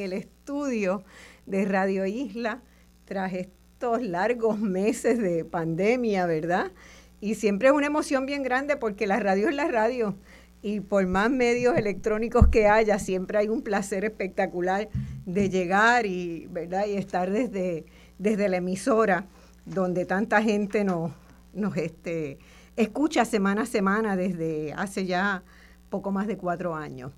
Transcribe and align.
El 0.00 0.12
estudio 0.12 1.04
de 1.46 1.64
Radio 1.64 2.06
Isla 2.06 2.62
tras 3.04 3.32
estos 3.32 4.02
largos 4.02 4.58
meses 4.58 5.18
de 5.18 5.44
pandemia, 5.44 6.26
¿verdad? 6.26 6.72
Y 7.20 7.34
siempre 7.34 7.68
es 7.68 7.74
una 7.74 7.86
emoción 7.86 8.26
bien 8.26 8.42
grande 8.42 8.76
porque 8.76 9.06
la 9.06 9.20
radio 9.20 9.48
es 9.48 9.54
la 9.54 9.68
radio 9.68 10.16
y 10.62 10.80
por 10.80 11.06
más 11.06 11.30
medios 11.30 11.76
electrónicos 11.76 12.48
que 12.48 12.66
haya, 12.68 12.98
siempre 12.98 13.38
hay 13.38 13.48
un 13.48 13.62
placer 13.62 14.04
espectacular 14.04 14.88
de 15.24 15.48
llegar 15.48 16.06
y, 16.06 16.46
¿verdad? 16.50 16.86
y 16.86 16.96
estar 16.96 17.30
desde, 17.30 17.86
desde 18.18 18.48
la 18.48 18.58
emisora 18.58 19.26
donde 19.64 20.04
tanta 20.04 20.42
gente 20.42 20.84
nos, 20.84 21.12
nos 21.52 21.76
este, 21.76 22.38
escucha 22.76 23.24
semana 23.24 23.62
a 23.62 23.66
semana 23.66 24.16
desde 24.16 24.72
hace 24.74 25.06
ya 25.06 25.42
poco 25.88 26.10
más 26.12 26.26
de 26.26 26.36
cuatro 26.36 26.74
años. 26.74 27.12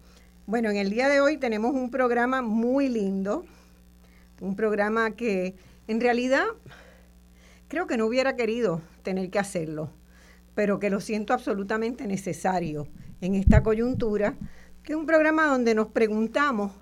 Bueno, 0.45 0.71
en 0.71 0.77
el 0.77 0.91
día 0.91 1.09
de 1.09 1.21
hoy 1.21 1.37
tenemos 1.37 1.73
un 1.73 1.89
programa 1.89 2.43
muy 2.43 2.89
lindo, 2.89 3.45
un 4.41 4.57
programa 4.57 5.13
que 5.13 5.55
en 5.87 6.01
realidad 6.01 6.45
creo 7.69 7.87
que 7.87 7.97
no 7.97 8.07
hubiera 8.07 8.35
querido 8.35 8.83
tener 9.05 9.31
que 9.31 9.39
hacerlo, 9.39 9.91
pero 10.57 10.81
que 10.81 10.91
lo 10.91 11.01
siento 11.01 11.33
absolutamente 11.33 12.09
necesario 12.09 12.89
en 13.21 13.37
esta 13.37 13.63
coyuntura, 13.63 14.35
que 14.83 14.95
es 14.95 14.99
un 14.99 15.07
programa 15.07 15.47
donde 15.47 15.77
nos 15.77 15.87
preguntamos 15.87 16.73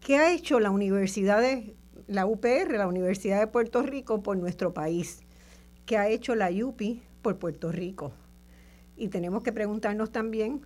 qué 0.00 0.16
ha 0.16 0.32
hecho 0.32 0.58
la 0.58 0.70
Universidad 0.70 1.42
de 1.42 1.76
la 2.06 2.24
UPR, 2.24 2.78
la 2.78 2.86
Universidad 2.86 3.40
de 3.40 3.46
Puerto 3.46 3.82
Rico, 3.82 4.22
por 4.22 4.38
nuestro 4.38 4.72
país, 4.72 5.20
qué 5.84 5.98
ha 5.98 6.08
hecho 6.08 6.34
la 6.34 6.48
UPI 6.50 7.02
por 7.20 7.38
Puerto 7.38 7.72
Rico. 7.72 8.14
Y 8.96 9.08
tenemos 9.08 9.42
que 9.42 9.52
preguntarnos 9.52 10.12
también 10.12 10.62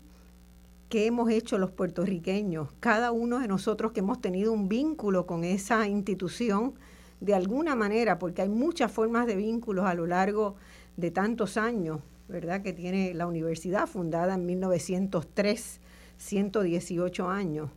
¿Qué 0.89 1.07
hemos 1.07 1.31
hecho 1.31 1.59
los 1.59 1.73
puertorriqueños, 1.73 2.69
cada 2.79 3.11
uno 3.11 3.41
de 3.41 3.49
nosotros 3.49 3.91
que 3.91 4.01
hemos 4.01 4.21
tenido 4.21 4.53
un 4.53 4.69
vínculo 4.69 5.27
con 5.27 5.43
esa 5.43 5.89
institución 5.89 6.75
de 7.21 7.35
alguna 7.35 7.75
manera, 7.75 8.21
porque 8.21 8.43
hay 8.43 8.49
muchas 8.49 8.93
formas 8.93 9.27
de 9.27 9.35
vínculos 9.35 9.85
a 9.85 9.95
lo 9.95 10.07
largo 10.07 10.55
de 10.97 11.11
tantos 11.11 11.57
años, 11.57 12.03
¿verdad? 12.29 12.63
Que 12.63 12.73
tiene 12.73 13.15
la 13.15 13.27
universidad 13.27 13.89
fundada 13.89 14.35
en 14.35 14.47
1903, 14.47 15.81
118 16.19 17.29
años. 17.29 17.71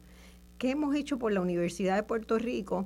¿Qué 0.59 0.69
hemos 0.69 0.94
hecho 0.94 1.17
por 1.17 1.31
la 1.31 1.41
Universidad 1.41 1.95
de 1.95 2.03
Puerto 2.03 2.38
Rico 2.38 2.85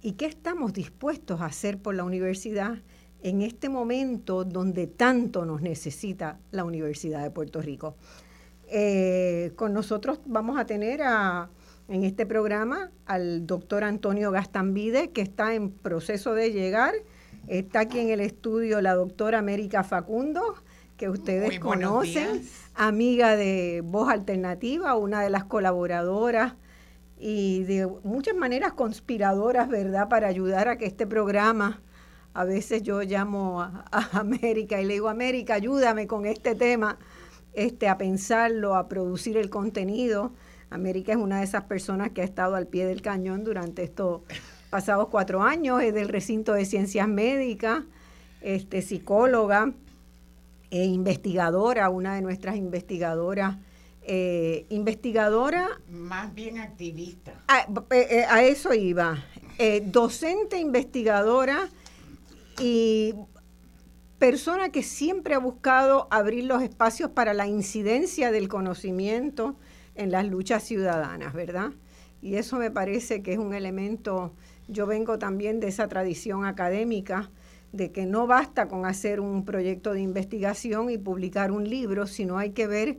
y 0.00 0.12
qué 0.12 0.24
estamos 0.24 0.72
dispuestos 0.72 1.42
a 1.42 1.46
hacer 1.46 1.76
por 1.76 1.94
la 1.94 2.04
universidad 2.04 2.78
en 3.22 3.42
este 3.42 3.68
momento 3.68 4.44
donde 4.44 4.86
tanto 4.86 5.44
nos 5.44 5.60
necesita 5.60 6.38
la 6.52 6.64
Universidad 6.64 7.22
de 7.22 7.30
Puerto 7.30 7.60
Rico? 7.60 7.96
Eh, 8.68 9.52
con 9.54 9.72
nosotros 9.72 10.20
vamos 10.26 10.58
a 10.58 10.66
tener 10.66 11.00
en 11.88 12.02
este 12.02 12.26
programa 12.26 12.90
al 13.06 13.46
doctor 13.46 13.84
Antonio 13.84 14.32
Gastambide, 14.32 15.10
que 15.10 15.20
está 15.20 15.54
en 15.54 15.70
proceso 15.70 16.34
de 16.34 16.52
llegar. 16.52 16.94
Está 17.46 17.80
aquí 17.80 18.00
en 18.00 18.08
el 18.08 18.20
estudio 18.20 18.80
la 18.80 18.94
doctora 18.94 19.38
América 19.38 19.84
Facundo, 19.84 20.56
que 20.96 21.08
ustedes 21.08 21.60
conocen, 21.60 22.42
amiga 22.74 23.36
de 23.36 23.82
Voz 23.84 24.08
Alternativa, 24.08 24.96
una 24.96 25.22
de 25.22 25.30
las 25.30 25.44
colaboradoras 25.44 26.54
y 27.18 27.62
de 27.64 27.86
muchas 28.02 28.34
maneras 28.34 28.72
conspiradoras, 28.72 29.68
¿verdad?, 29.68 30.08
para 30.08 30.26
ayudar 30.26 30.68
a 30.68 30.76
que 30.76 30.86
este 30.86 31.06
programa, 31.06 31.82
a 32.34 32.44
veces 32.44 32.82
yo 32.82 33.00
llamo 33.02 33.62
a 33.62 33.84
América 34.12 34.80
y 34.80 34.86
le 34.86 34.94
digo, 34.94 35.08
América, 35.08 35.54
ayúdame 35.54 36.08
con 36.08 36.26
este 36.26 36.56
tema 36.56 36.98
este, 37.56 37.88
a 37.88 37.96
pensarlo, 37.98 38.76
a 38.76 38.86
producir 38.86 39.36
el 39.38 39.50
contenido. 39.50 40.32
América 40.70 41.12
es 41.12 41.18
una 41.18 41.38
de 41.38 41.44
esas 41.44 41.64
personas 41.64 42.10
que 42.10 42.20
ha 42.20 42.24
estado 42.24 42.54
al 42.54 42.66
pie 42.66 42.86
del 42.86 43.00
cañón 43.00 43.44
durante 43.44 43.82
estos 43.82 44.20
pasados 44.70 45.08
cuatro 45.08 45.42
años, 45.42 45.82
es 45.82 45.94
del 45.94 46.08
recinto 46.08 46.52
de 46.52 46.66
ciencias 46.66 47.08
médicas, 47.08 47.82
este, 48.42 48.82
psicóloga 48.82 49.72
e 50.70 50.84
investigadora, 50.84 51.88
una 51.88 52.14
de 52.14 52.22
nuestras 52.22 52.56
investigadoras. 52.56 53.56
Eh, 54.08 54.66
investigadora. 54.68 55.68
Más 55.90 56.32
bien 56.32 56.58
activista. 56.58 57.32
A, 57.48 57.62
eh, 57.62 58.06
eh, 58.10 58.24
a 58.28 58.44
eso 58.44 58.72
iba. 58.72 59.24
docente, 59.86 60.60
investigadora 60.60 61.68
y 62.60 63.14
persona 64.18 64.70
que 64.70 64.82
siempre 64.82 65.34
ha 65.34 65.38
buscado 65.38 66.08
abrir 66.10 66.44
los 66.44 66.62
espacios 66.62 67.10
para 67.10 67.34
la 67.34 67.46
incidencia 67.46 68.30
del 68.30 68.48
conocimiento 68.48 69.56
en 69.94 70.10
las 70.10 70.26
luchas 70.26 70.62
ciudadanas, 70.62 71.34
¿verdad? 71.34 71.72
Y 72.22 72.36
eso 72.36 72.56
me 72.56 72.70
parece 72.70 73.22
que 73.22 73.32
es 73.32 73.38
un 73.38 73.54
elemento, 73.54 74.32
yo 74.68 74.86
vengo 74.86 75.18
también 75.18 75.60
de 75.60 75.68
esa 75.68 75.88
tradición 75.88 76.44
académica, 76.44 77.30
de 77.72 77.92
que 77.92 78.06
no 78.06 78.26
basta 78.26 78.68
con 78.68 78.86
hacer 78.86 79.20
un 79.20 79.44
proyecto 79.44 79.92
de 79.92 80.00
investigación 80.00 80.90
y 80.90 80.98
publicar 80.98 81.52
un 81.52 81.68
libro, 81.68 82.06
sino 82.06 82.38
hay 82.38 82.50
que 82.50 82.66
ver 82.66 82.98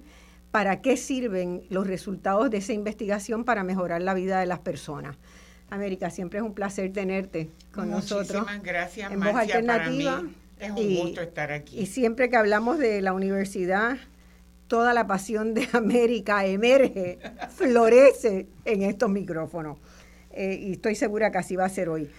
para 0.52 0.82
qué 0.82 0.98
sirven 0.98 1.64
los 1.70 1.88
resultados 1.88 2.50
de 2.52 2.58
esa 2.58 2.74
investigación 2.74 3.44
para 3.44 3.64
mejorar 3.64 4.02
la 4.02 4.14
vida 4.14 4.40
de 4.40 4.46
las 4.46 4.60
personas. 4.60 5.18
América, 5.70 6.10
siempre 6.10 6.40
es 6.40 6.46
un 6.46 6.54
placer 6.54 6.94
tenerte 6.94 7.50
con 7.74 7.90
nosotros. 7.90 8.44
Muchísimas 8.44 8.64
gracias, 8.64 9.12
en 9.12 9.20
Voz 9.20 9.36
Alternativa. 9.36 10.24
Es 10.60 10.72
un 10.72 10.96
gusto 10.96 11.22
estar 11.22 11.52
aquí. 11.52 11.80
Y 11.80 11.86
siempre 11.86 12.30
que 12.30 12.36
hablamos 12.36 12.80
de 12.80 13.02
la 13.02 13.14
universidad, 13.14 13.98
toda 14.68 14.94
la 14.94 15.08
pasión 15.08 15.54
de 15.54 15.68
América 15.74 16.46
emerge, 16.46 17.20
florece 17.50 18.48
en 18.66 18.82
estos 18.84 19.10
micrófonos. 19.10 19.78
Eh, 20.32 20.60
y 20.62 20.72
estoy 20.74 20.96
segura 20.96 21.32
que 21.32 21.40
así 21.40 21.56
va 21.56 21.66
a 21.66 21.70
ser 21.70 21.90
hoy. 21.90 22.10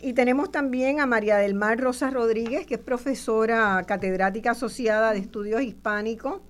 Y 0.00 0.12
tenemos 0.12 0.52
también 0.52 1.00
a 1.00 1.06
María 1.06 1.36
del 1.38 1.54
Mar 1.54 1.78
Rosa 1.80 2.10
Rodríguez, 2.10 2.66
que 2.66 2.74
es 2.74 2.80
profesora 2.80 3.82
catedrática 3.86 4.52
asociada 4.52 5.12
de 5.12 5.18
estudios 5.18 5.62
hispánicos 5.62 6.40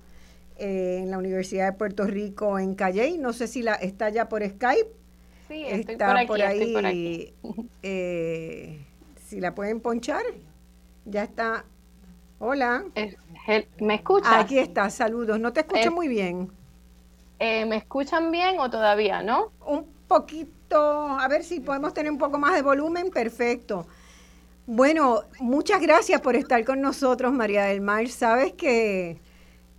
eh, 0.59 1.00
en 1.03 1.10
la 1.10 1.19
Universidad 1.19 1.66
de 1.66 1.72
Puerto 1.72 2.04
Rico 2.04 2.59
en 2.59 2.75
Calley. 2.75 3.16
No 3.16 3.32
sé 3.32 3.47
si 3.48 3.62
la 3.62 3.75
está 3.75 4.10
ya 4.10 4.28
por 4.28 4.47
Skype. 4.47 4.91
Sí, 5.48 5.65
estoy 5.66 5.94
está 5.94 6.26
por, 6.26 6.42
ahí, 6.42 6.59
estoy 6.59 6.72
por 6.75 6.86
aquí. 6.86 7.34
Eh, 7.82 8.84
si 9.26 9.41
la 9.41 9.54
pueden 9.54 9.80
ponchar. 9.80 10.24
Ya 11.09 11.25
está. 11.25 11.65
Hola. 12.39 12.84
¿Me 13.81 13.95
escuchas? 13.95 14.33
Aquí 14.34 14.59
está, 14.59 14.91
saludos. 14.91 15.41
No 15.41 15.53
te 15.53 15.60
escucho 15.60 15.91
muy 15.91 16.07
bien. 16.07 16.51
Eh, 17.39 17.65
¿Me 17.65 17.77
escuchan 17.77 18.31
bien 18.31 18.59
o 18.59 18.69
todavía 18.69 19.22
no? 19.22 19.53
Un 19.65 19.87
poquito, 20.07 20.78
a 20.78 21.27
ver 21.28 21.45
si 21.45 21.60
podemos 21.60 21.95
tener 21.95 22.13
un 22.13 22.19
poco 22.19 22.39
más 22.39 22.55
de 22.55 22.63
volumen. 22.63 23.10
Perfecto. 23.10 23.87
Bueno, 24.66 25.22
muchas 25.41 25.81
gracias 25.81 26.21
por 26.21 26.37
estar 26.37 26.63
con 26.65 26.83
nosotros, 26.83 27.33
María 27.33 27.65
del 27.65 27.81
Mar. 27.81 28.07
Sabes 28.09 28.53
que 28.53 29.19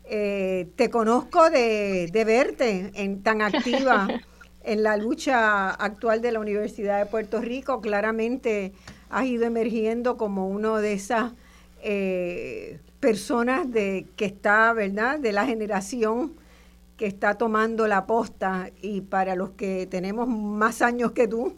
eh, 0.05 0.67
te 0.75 0.89
conozco 0.89 1.51
de, 1.51 2.09
de 2.11 2.25
verte 2.25 2.91
en, 2.95 3.21
tan 3.21 3.43
activa 3.43 4.07
en 4.63 4.81
la 4.81 4.97
lucha 4.97 5.69
actual 5.69 6.21
de 6.21 6.31
la 6.31 6.39
Universidad 6.39 6.97
de 6.97 7.05
Puerto 7.05 7.39
Rico. 7.39 7.81
Claramente 7.81 8.73
has 9.09 9.25
ido 9.25 9.45
emergiendo 9.45 10.17
como 10.17 10.47
uno 10.47 10.77
de 10.77 10.93
esas 10.93 11.33
eh, 11.81 12.79
personas 12.99 13.71
de, 13.71 14.07
que 14.15 14.25
está, 14.25 14.73
¿verdad?, 14.73 15.19
de 15.19 15.31
la 15.31 15.45
generación 15.45 16.33
que 16.97 17.07
está 17.07 17.35
tomando 17.35 17.87
la 17.87 18.05
posta 18.05 18.71
y 18.81 19.01
para 19.01 19.35
los 19.35 19.51
que 19.51 19.87
tenemos 19.87 20.27
más 20.27 20.81
años 20.81 21.13
que 21.13 21.27
tú, 21.27 21.55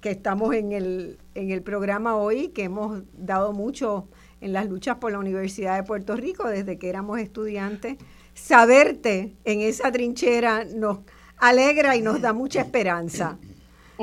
que 0.00 0.10
estamos 0.10 0.54
en 0.54 0.72
el, 0.72 1.18
en 1.34 1.50
el 1.50 1.62
programa 1.62 2.16
hoy, 2.16 2.48
que 2.48 2.64
hemos 2.64 3.02
dado 3.12 3.52
mucho 3.52 4.08
en 4.40 4.54
las 4.54 4.66
luchas 4.66 4.96
por 4.96 5.12
la 5.12 5.18
Universidad 5.18 5.76
de 5.76 5.82
Puerto 5.82 6.16
Rico 6.16 6.48
desde 6.48 6.78
que 6.78 6.88
éramos 6.88 7.20
estudiantes. 7.20 7.98
Saberte 8.32 9.34
en 9.44 9.60
esa 9.60 9.92
trinchera 9.92 10.64
nos 10.64 11.00
alegra 11.36 11.94
y 11.96 12.00
nos 12.00 12.22
da 12.22 12.32
mucha 12.32 12.62
esperanza. 12.62 13.38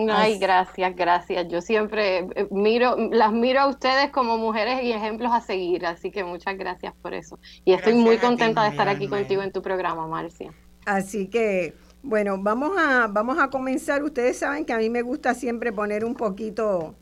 Ay, 0.10 0.38
gracias, 0.38 0.96
gracias. 0.96 1.48
Yo 1.48 1.62
siempre 1.62 2.20
eh, 2.36 2.48
miro, 2.52 2.96
las 3.12 3.32
miro 3.32 3.62
a 3.62 3.68
ustedes 3.68 4.12
como 4.12 4.38
mujeres 4.38 4.84
y 4.84 4.92
ejemplos 4.92 5.32
a 5.34 5.42
seguir, 5.42 5.86
así 5.86 6.12
que 6.12 6.24
muchas 6.24 6.58
gracias 6.58 6.94
por 7.02 7.14
eso. 7.14 7.40
Y 7.66 7.74
estoy 7.74 7.96
muy 7.96 8.18
contenta 8.18 8.64
de 8.64 8.70
estar 8.70 8.88
aquí 8.88 9.08
contigo 9.08 9.42
en 9.42 9.52
tu 9.52 9.62
programa, 9.62 10.06
Marcia. 10.08 10.54
Así 10.86 11.28
que, 11.28 11.74
bueno, 12.04 12.38
vamos 12.40 12.78
a, 12.78 13.08
vamos 13.08 13.40
a 13.40 13.50
comenzar. 13.50 14.04
Ustedes 14.04 14.38
saben 14.38 14.66
que 14.66 14.74
a 14.74 14.78
mí 14.78 14.90
me 14.90 15.02
gusta 15.02 15.34
siempre 15.34 15.74
poner 15.74 16.06
un 16.06 16.14
poquito 16.14 16.96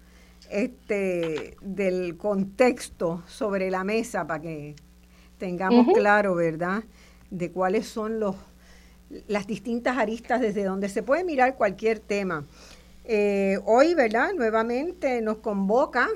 este 0.50 1.58
del 1.62 2.18
contexto 2.18 3.24
sobre 3.28 3.70
la 3.72 3.84
mesa 3.84 4.26
para 4.26 4.42
que 4.42 4.76
tengamos 5.38 5.88
claro, 5.94 6.36
¿verdad? 6.36 6.84
De 7.30 7.52
cuáles 7.52 7.88
son 7.88 8.20
los 8.20 8.36
las 9.28 9.48
distintas 9.48 9.98
aristas 9.98 10.42
desde 10.42 10.64
donde 10.64 10.90
se 10.90 11.04
puede 11.04 11.24
mirar 11.24 11.56
cualquier 11.56 12.00
tema. 12.00 12.46
Eh, 13.08 13.60
hoy, 13.66 13.94
¿verdad? 13.94 14.34
Nuevamente 14.34 15.22
nos 15.22 15.38
convoca, 15.38 16.10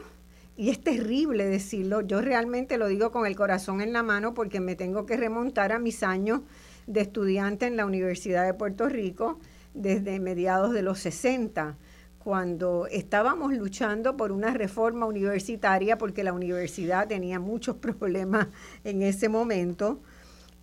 y 0.58 0.72
es 0.72 0.82
terrible 0.82 1.46
decirlo, 1.46 2.02
yo 2.02 2.20
realmente 2.20 2.80
lo 2.80 2.88
digo 2.88 3.12
con 3.12 3.28
el 3.28 3.36
corazón 3.36 3.80
en 3.80 3.94
la 3.94 4.02
mano 4.02 4.34
porque 4.34 4.60
me 4.60 4.76
tengo 4.76 5.06
que 5.06 5.16
remontar 5.16 5.72
a 5.72 5.78
mis 5.78 6.02
años 6.02 6.42
de 6.88 7.02
estudiante 7.02 7.68
en 7.68 7.78
la 7.78 7.86
Universidad 7.86 8.44
de 8.44 8.56
Puerto 8.56 8.90
Rico 8.90 9.40
desde 9.76 10.20
mediados 10.20 10.74
de 10.74 10.82
los 10.82 10.98
60, 10.98 11.78
cuando 12.18 12.88
estábamos 12.88 13.54
luchando 13.54 14.18
por 14.18 14.32
una 14.32 14.52
reforma 14.52 15.06
universitaria 15.06 15.96
porque 16.00 16.24
la 16.24 16.34
universidad 16.34 17.08
tenía 17.08 17.40
muchos 17.40 17.76
problemas 17.78 18.48
en 18.84 19.04
ese 19.04 19.30
momento 19.30 20.00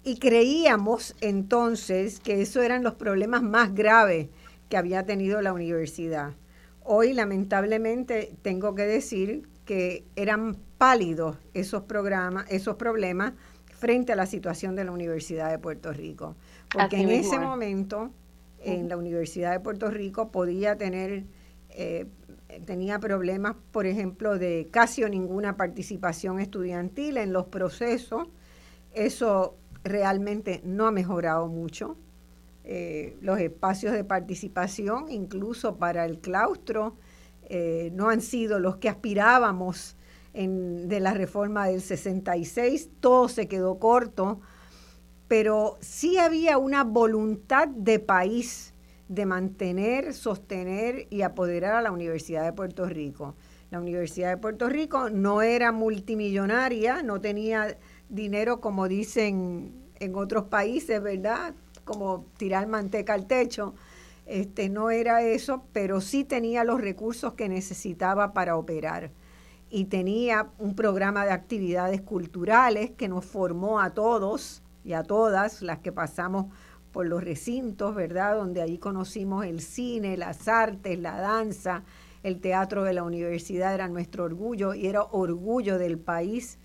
y 0.03 0.19
creíamos 0.19 1.15
entonces 1.21 2.19
que 2.19 2.43
esos 2.43 2.65
eran 2.65 2.83
los 2.83 2.95
problemas 2.95 3.45
más 3.45 3.73
graves 3.73 4.27
que 4.69 4.77
había 4.77 5.05
tenido 5.05 5.41
la 5.43 5.53
universidad. 5.53 6.35
Hoy, 6.83 7.13
lamentablemente, 7.13 8.35
tengo 8.43 8.75
que 8.75 8.83
decir 8.83 9.49
que 9.65 10.05
eran 10.15 10.57
pálidos 10.79 11.37
esos 11.53 11.83
programas, 11.83 12.47
esos 12.49 12.77
problemas 12.77 13.33
frente 13.67 14.13
a 14.13 14.17
la 14.17 14.27
situación 14.27 14.75
de 14.77 14.85
la 14.85 14.93
Universidad 14.93 15.51
de 15.51 15.59
Puerto 15.59 15.93
Rico. 15.93 16.37
Porque 16.73 16.97
en 16.97 17.11
ese 17.11 17.39
momento, 17.39 18.11
en 18.61 18.89
la 18.89 18.97
Universidad 18.97 19.53
de 19.53 19.61
Puerto 19.61 19.91
Rico 19.91 20.31
podía 20.31 20.77
tener, 20.77 21.25
eh, 21.71 22.07
tenía 22.65 22.99
problemas, 22.99 23.57
por 23.73 23.87
ejemplo, 23.87 24.39
de 24.39 24.69
casi 24.71 25.05
o 25.05 25.09
ninguna 25.09 25.57
participación 25.57 26.41
estudiantil 26.41 27.17
en 27.19 27.33
los 27.33 27.47
procesos. 27.47 28.29
Eso 28.93 29.57
realmente 29.85 30.61
no 30.65 30.87
ha 30.87 30.91
mejorado 30.91 31.49
mucho. 31.49 31.97
Eh, 32.69 33.17
los 33.21 33.39
espacios 33.39 33.93
de 33.93 34.03
participación, 34.03 35.09
incluso 35.09 35.77
para 35.77 36.05
el 36.05 36.19
claustro, 36.19 36.97
eh, 37.45 37.93
no 37.95 38.09
han 38.09 38.21
sido 38.21 38.59
los 38.59 38.79
que 38.79 38.89
aspirábamos 38.89 39.97
en, 40.35 40.89
de 40.89 40.99
la 40.99 41.15
reforma 41.15 41.69
del 41.69 41.81
66, 41.81 42.91
todo 42.99 43.29
se 43.29 43.47
quedó 43.47 43.79
corto, 43.79 44.41
pero 45.29 45.79
sí 45.79 46.19
había 46.19 46.59
una 46.59 46.83
voluntad 46.83 47.69
de 47.69 48.01
país 48.01 48.75
de 49.09 49.27
mantener, 49.27 50.13
sostener 50.13 51.07
y 51.09 51.23
apoderar 51.23 51.77
a 51.77 51.83
la 51.83 51.93
Universidad 51.93 52.45
de 52.45 52.53
Puerto 52.53 52.87
Rico. 52.87 53.37
La 53.71 53.79
Universidad 53.79 54.31
de 54.31 54.39
Puerto 54.39 54.69
Rico 54.69 55.09
no 55.09 55.41
era 55.41 55.71
multimillonaria, 55.71 57.05
no 57.05 57.21
tenía 57.21 57.79
dinero 58.09 58.61
como 58.61 58.89
dicen 58.89 59.73
en 60.01 60.17
otros 60.17 60.45
países, 60.45 61.01
¿verdad? 61.01 61.55
Como 61.87 62.27
tirar 62.37 62.67
manteca 62.67 63.15
al 63.15 63.27
techo. 63.27 63.75
Este, 64.27 64.69
no 64.69 64.91
era 64.91 65.23
eso, 65.23 65.65
pero 65.73 66.03
sí 66.03 66.25
tenía 66.25 66.65
los 66.65 66.81
recursos 66.81 67.35
que 67.35 67.49
necesitaba 67.49 68.35
para 68.35 68.57
operar. 68.57 69.13
Y 69.71 69.87
tenía 69.87 70.51
un 70.59 70.75
programa 70.75 71.25
de 71.25 71.31
actividades 71.31 72.03
culturales 72.03 72.91
que 72.91 73.09
nos 73.09 73.25
formó 73.25 73.81
a 73.81 73.91
todos 73.95 74.63
y 74.85 74.93
a 74.93 75.05
todas 75.05 75.63
las 75.63 75.79
que 75.79 75.93
pasamos 75.93 76.47
por 76.93 77.07
los 77.07 77.23
recintos, 77.23 77.95
¿verdad? 77.95 78.37
Donde 78.37 78.63
allí 78.63 78.79
conocimos 78.79 79.47
el 79.47 79.61
cine, 79.61 80.17
las 80.17 80.49
artes, 80.49 80.99
la 80.99 81.21
danza, 81.21 81.85
el 82.23 82.41
teatro 82.41 82.83
de 82.83 82.95
la 82.95 83.05
universidad 83.05 83.75
era 83.75 83.89
nuestro 83.89 84.25
orgullo 84.25 84.75
y 84.75 84.87
era 84.87 85.03
orgullo 85.03 85.79
del 85.79 85.99
país. 85.99 86.59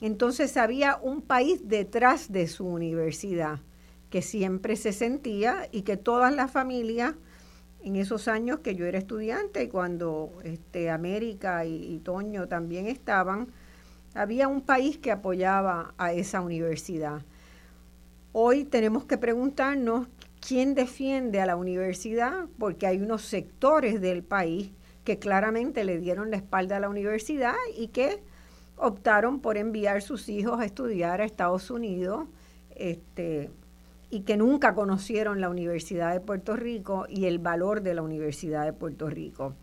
Entonces 0.00 0.56
había 0.56 0.98
un 1.00 1.22
país 1.22 1.68
detrás 1.68 2.32
de 2.32 2.48
su 2.48 2.66
universidad 2.66 3.60
que 4.10 4.22
siempre 4.22 4.76
se 4.76 4.92
sentía 4.92 5.68
y 5.72 5.82
que 5.82 5.96
todas 5.96 6.34
las 6.34 6.50
familias 6.50 7.14
en 7.82 7.96
esos 7.96 8.26
años 8.28 8.60
que 8.60 8.74
yo 8.74 8.84
era 8.86 8.98
estudiante 8.98 9.62
y 9.62 9.68
cuando 9.68 10.32
este, 10.42 10.90
América 10.90 11.64
y, 11.64 12.00
Toño 12.00 12.48
también 12.48 12.86
estaban, 12.86 13.48
había 14.14 14.48
un 14.48 14.60
país 14.60 14.98
que 14.98 15.12
apoyaba 15.12 15.94
a 15.98 16.12
esa 16.12 16.40
universidad. 16.40 17.22
Hoy 18.32 18.64
tenemos 18.64 19.04
que 19.04 19.18
preguntarnos 19.18 20.08
quién 20.40 20.74
defiende 20.74 21.40
a 21.40 21.46
la 21.46 21.56
universidad, 21.56 22.46
porque 22.58 22.86
hay 22.86 22.98
unos 22.98 23.22
sectores 23.22 24.00
del 24.00 24.22
país 24.22 24.72
que 25.04 25.18
claramente 25.18 25.84
le 25.84 25.98
dieron 25.98 26.30
la 26.30 26.36
espalda 26.36 26.76
a 26.76 26.80
la 26.80 26.88
universidad 26.88 27.54
y 27.76 27.88
que 27.88 28.22
optaron 28.76 29.40
por 29.40 29.56
enviar 29.56 30.02
sus 30.02 30.28
hijos 30.28 30.60
a 30.60 30.64
estudiar 30.64 31.20
a 31.20 31.24
Estados 31.24 31.70
Unidos, 31.70 32.26
este, 32.74 33.50
y 34.10 34.20
que 34.20 34.36
nunca 34.36 34.74
conocieron 34.74 35.40
la 35.40 35.48
Universidad 35.48 36.12
de 36.12 36.20
Puerto 36.20 36.56
Rico 36.56 37.06
y 37.08 37.26
el 37.26 37.38
valor 37.38 37.82
de 37.82 37.94
la 37.94 38.02
Universidad 38.02 38.64
de 38.64 38.72
Puerto 38.72 39.08
Rico. 39.08 39.54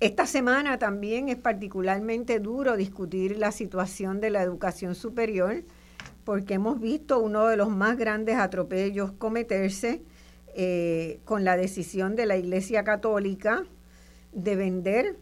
Esta 0.00 0.26
semana 0.26 0.78
también 0.78 1.28
es 1.28 1.36
particularmente 1.36 2.40
duro 2.40 2.76
discutir 2.76 3.38
la 3.38 3.52
situación 3.52 4.20
de 4.20 4.30
la 4.30 4.42
educación 4.42 4.96
superior 4.96 5.62
porque 6.24 6.54
hemos 6.54 6.80
visto 6.80 7.20
uno 7.20 7.46
de 7.46 7.56
los 7.56 7.68
más 7.68 7.96
grandes 7.96 8.36
atropellos 8.36 9.12
cometerse 9.12 10.02
eh, 10.54 11.20
con 11.24 11.44
la 11.44 11.56
decisión 11.56 12.16
de 12.16 12.26
la 12.26 12.36
Iglesia 12.36 12.82
Católica 12.82 13.62
de 14.32 14.56
vender 14.56 15.16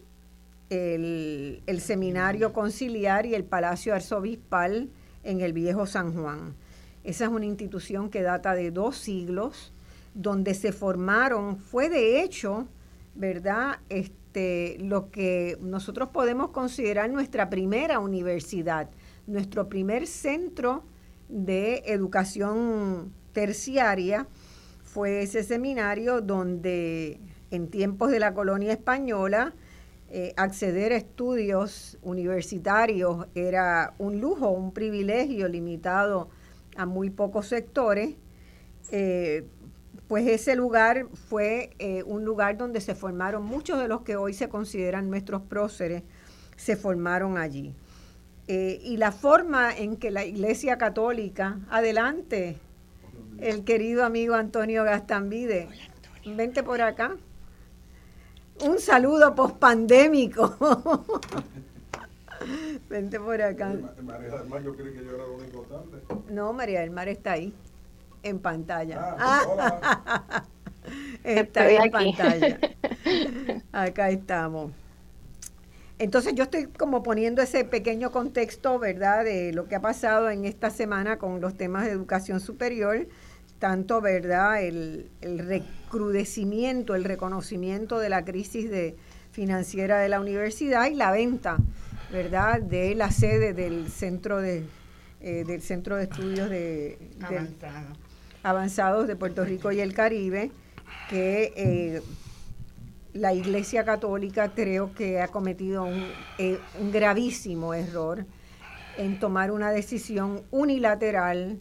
el, 0.71 1.61
el 1.67 1.81
seminario 1.81 2.53
conciliar 2.53 3.25
y 3.25 3.35
el 3.35 3.43
Palacio 3.43 3.93
Arzobispal 3.93 4.89
en 5.23 5.41
el 5.41 5.53
Viejo 5.53 5.85
San 5.85 6.13
Juan. 6.13 6.55
Esa 7.03 7.25
es 7.25 7.31
una 7.31 7.45
institución 7.45 8.09
que 8.09 8.21
data 8.21 8.53
de 8.53 8.71
dos 8.71 8.97
siglos, 8.97 9.73
donde 10.13 10.53
se 10.53 10.71
formaron, 10.71 11.57
fue 11.57 11.89
de 11.89 12.21
hecho, 12.21 12.67
¿verdad? 13.15 13.79
Este, 13.89 14.77
lo 14.79 15.09
que 15.09 15.57
nosotros 15.61 16.09
podemos 16.09 16.49
considerar 16.49 17.09
nuestra 17.09 17.49
primera 17.49 17.99
universidad, 17.99 18.89
nuestro 19.25 19.67
primer 19.69 20.05
centro 20.07 20.83
de 21.29 21.83
educación 21.85 23.13
terciaria 23.33 24.27
fue 24.83 25.21
ese 25.21 25.43
seminario 25.43 26.21
donde 26.21 27.19
en 27.49 27.69
tiempos 27.69 28.11
de 28.11 28.19
la 28.19 28.33
colonia 28.33 28.73
española 28.73 29.53
eh, 30.09 30.33
acceder 30.35 30.91
a 30.91 30.97
estudios 30.97 31.97
universitarios 32.01 33.27
era 33.33 33.93
un 33.97 34.19
lujo, 34.19 34.49
un 34.49 34.73
privilegio 34.73 35.47
limitado 35.47 36.29
a 36.75 36.85
muy 36.85 37.09
pocos 37.09 37.47
sectores, 37.47 38.15
eh, 38.91 39.45
pues 40.07 40.27
ese 40.27 40.55
lugar 40.55 41.07
fue 41.29 41.71
eh, 41.79 42.03
un 42.03 42.25
lugar 42.25 42.57
donde 42.57 42.81
se 42.81 42.95
formaron 42.95 43.45
muchos 43.45 43.79
de 43.79 43.87
los 43.87 44.01
que 44.01 44.17
hoy 44.17 44.33
se 44.33 44.49
consideran 44.49 45.09
nuestros 45.09 45.41
próceres, 45.41 46.03
se 46.57 46.75
formaron 46.75 47.37
allí. 47.37 47.73
Eh, 48.47 48.81
y 48.83 48.97
la 48.97 49.13
forma 49.13 49.75
en 49.75 49.95
que 49.95 50.11
la 50.11 50.25
Iglesia 50.25 50.77
Católica, 50.77 51.59
adelante, 51.69 52.57
el 53.39 53.63
querido 53.63 54.03
amigo 54.03 54.35
Antonio 54.35 54.83
Gastambide, 54.83 55.69
vente 56.25 56.61
por 56.61 56.81
acá. 56.81 57.15
Un 58.59 58.79
saludo 58.79 59.33
pospandémico. 59.33 60.57
Vente 62.89 63.19
por 63.19 63.41
acá. 63.41 63.73
María 64.01 64.29
del 64.37 64.49
Mar, 64.49 64.63
yo 64.63 64.75
creí 64.75 64.93
que 64.93 65.03
yo 65.03 65.15
era 65.15 65.23
lo 65.25 65.35
único 65.35 65.61
tarde. 65.63 66.01
No, 66.29 66.53
María 66.53 66.81
del 66.81 66.91
Mar 66.91 67.07
está 67.07 67.33
ahí, 67.33 67.53
en 68.23 68.39
pantalla. 68.39 69.15
Ah, 69.19 70.43
está 71.23 71.63
ahí 71.63 71.77
en 71.77 71.91
pantalla. 71.91 72.59
Acá 73.71 74.09
estamos. 74.09 74.71
Entonces 75.99 76.33
yo 76.33 76.45
estoy 76.45 76.65
como 76.65 77.03
poniendo 77.03 77.43
ese 77.43 77.63
pequeño 77.63 78.11
contexto, 78.11 78.79
¿verdad?, 78.79 79.23
de 79.23 79.53
lo 79.53 79.67
que 79.67 79.75
ha 79.75 79.81
pasado 79.81 80.31
en 80.31 80.45
esta 80.45 80.71
semana 80.71 81.19
con 81.19 81.41
los 81.41 81.55
temas 81.55 81.85
de 81.85 81.91
educación 81.91 82.39
superior, 82.39 83.07
tanto, 83.59 84.01
¿verdad?, 84.01 84.63
el, 84.63 85.11
el, 85.21 85.37
recrudecimiento, 85.37 86.95
el 86.95 87.03
reconocimiento 87.03 87.99
de 87.99 88.09
la 88.09 88.25
crisis 88.25 88.71
de, 88.71 88.95
financiera 89.31 89.99
de 89.99 90.09
la 90.09 90.19
universidad 90.19 90.87
y 90.89 90.95
la 90.95 91.11
venta, 91.11 91.57
¿verdad?, 92.11 92.61
de 92.61 92.95
la 92.95 93.11
sede 93.11 93.53
del 93.53 93.89
centro 93.89 94.39
de, 94.39 94.65
eh, 95.21 95.43
del 95.45 95.61
centro 95.61 95.95
de 95.95 96.03
estudios 96.03 96.49
de, 96.49 96.97
avanzados 98.43 99.07
de 99.07 99.15
Puerto 99.15 99.45
Rico 99.45 99.71
y 99.71 99.79
el 99.79 99.93
Caribe, 99.93 100.51
que 101.09 101.53
eh, 101.55 102.01
la 103.13 103.33
Iglesia 103.33 103.85
Católica 103.85 104.51
creo 104.53 104.93
que 104.93 105.21
ha 105.21 105.27
cometido 105.27 105.83
un, 105.83 106.05
eh, 106.37 106.59
un 106.79 106.91
gravísimo 106.91 107.73
error 107.73 108.25
en 108.97 109.19
tomar 109.19 109.51
una 109.51 109.71
decisión 109.71 110.41
unilateral 110.51 111.59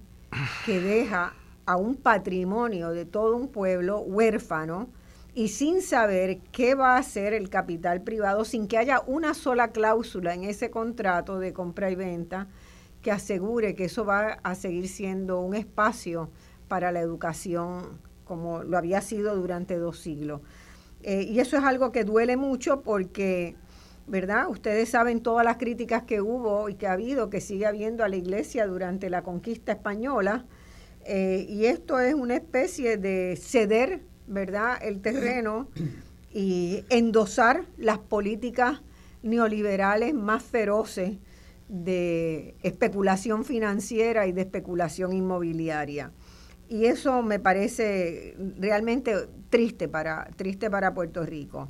que 0.66 0.80
deja 0.80 1.34
a 1.66 1.76
un 1.76 1.96
patrimonio 1.96 2.90
de 2.90 3.04
todo 3.04 3.36
un 3.36 3.48
pueblo 3.48 4.00
huérfano 4.00 4.88
y 5.34 5.48
sin 5.48 5.82
saber 5.82 6.38
qué 6.52 6.74
va 6.74 6.96
a 6.96 6.98
hacer 6.98 7.34
el 7.34 7.50
capital 7.50 8.02
privado, 8.02 8.44
sin 8.44 8.66
que 8.66 8.78
haya 8.78 9.02
una 9.06 9.34
sola 9.34 9.68
cláusula 9.68 10.34
en 10.34 10.44
ese 10.44 10.70
contrato 10.70 11.38
de 11.38 11.52
compra 11.52 11.90
y 11.90 11.94
venta 11.94 12.48
que 13.02 13.10
asegure 13.10 13.74
que 13.74 13.84
eso 13.84 14.04
va 14.04 14.38
a 14.42 14.54
seguir 14.54 14.88
siendo 14.88 15.40
un 15.40 15.54
espacio 15.54 16.30
para 16.68 16.92
la 16.92 17.00
educación 17.00 17.98
como 18.30 18.62
lo 18.62 18.78
había 18.78 19.00
sido 19.00 19.34
durante 19.34 19.76
dos 19.76 19.98
siglos. 19.98 20.40
Eh, 21.02 21.22
y 21.22 21.40
eso 21.40 21.56
es 21.56 21.64
algo 21.64 21.90
que 21.90 22.04
duele 22.04 22.36
mucho 22.36 22.82
porque, 22.82 23.56
¿verdad? 24.06 24.48
Ustedes 24.48 24.88
saben 24.88 25.20
todas 25.20 25.44
las 25.44 25.56
críticas 25.56 26.04
que 26.04 26.20
hubo 26.20 26.68
y 26.68 26.74
que 26.74 26.86
ha 26.86 26.92
habido, 26.92 27.28
que 27.28 27.40
sigue 27.40 27.66
habiendo 27.66 28.04
a 28.04 28.08
la 28.08 28.14
iglesia 28.14 28.68
durante 28.68 29.10
la 29.10 29.22
conquista 29.22 29.72
española. 29.72 30.46
Eh, 31.06 31.44
y 31.48 31.64
esto 31.64 31.98
es 31.98 32.14
una 32.14 32.36
especie 32.36 32.98
de 32.98 33.36
ceder, 33.36 34.02
¿verdad?, 34.30 34.78
el 34.80 35.02
terreno 35.02 35.68
y 36.32 36.84
endosar 36.88 37.64
las 37.76 37.98
políticas 37.98 38.80
neoliberales 39.22 40.14
más 40.14 40.42
feroces 40.42 41.18
de 41.68 42.54
especulación 42.62 43.44
financiera 43.44 44.26
y 44.26 44.32
de 44.32 44.42
especulación 44.42 45.12
inmobiliaria. 45.12 46.12
Y 46.68 46.86
eso 46.86 47.22
me 47.22 47.40
parece 47.40 48.36
realmente 48.58 49.14
triste 49.50 49.88
para, 49.88 50.28
triste 50.36 50.70
para 50.70 50.94
Puerto 50.94 51.26
Rico. 51.26 51.68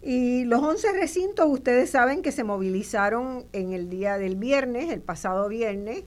Y 0.00 0.44
los 0.44 0.62
11 0.62 0.92
recintos, 0.92 1.46
ustedes 1.48 1.90
saben 1.90 2.22
que 2.22 2.32
se 2.32 2.44
movilizaron 2.44 3.44
en 3.52 3.72
el 3.72 3.90
día 3.90 4.18
del 4.18 4.36
viernes, 4.36 4.90
el 4.90 5.00
pasado 5.00 5.48
viernes, 5.48 6.04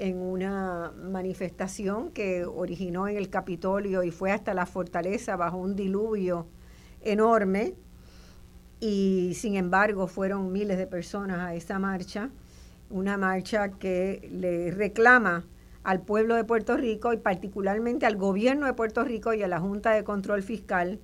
en 0.00 0.18
una 0.18 0.92
manifestación 0.96 2.10
que 2.10 2.44
originó 2.44 3.06
en 3.06 3.18
el 3.18 3.28
Capitolio 3.28 4.02
y 4.02 4.10
fue 4.10 4.32
hasta 4.32 4.54
la 4.54 4.66
fortaleza 4.66 5.36
bajo 5.36 5.58
un 5.58 5.76
diluvio 5.76 6.46
enorme. 7.02 7.74
Y 8.80 9.34
sin 9.34 9.56
embargo 9.56 10.06
fueron 10.06 10.52
miles 10.52 10.78
de 10.78 10.86
personas 10.86 11.40
a 11.40 11.54
esa 11.54 11.78
marcha, 11.78 12.30
una 12.88 13.18
marcha 13.18 13.72
que 13.72 14.26
le 14.32 14.70
reclama 14.70 15.44
al 15.82 16.00
pueblo 16.00 16.34
de 16.34 16.44
Puerto 16.44 16.78
Rico 16.78 17.12
y 17.12 17.18
particularmente 17.18 18.06
al 18.06 18.16
gobierno 18.16 18.66
de 18.66 18.72
Puerto 18.72 19.04
Rico 19.04 19.34
y 19.34 19.42
a 19.42 19.48
la 19.48 19.60
Junta 19.60 19.90
de 19.92 20.02
Control 20.02 20.42
Fiscal 20.42 20.98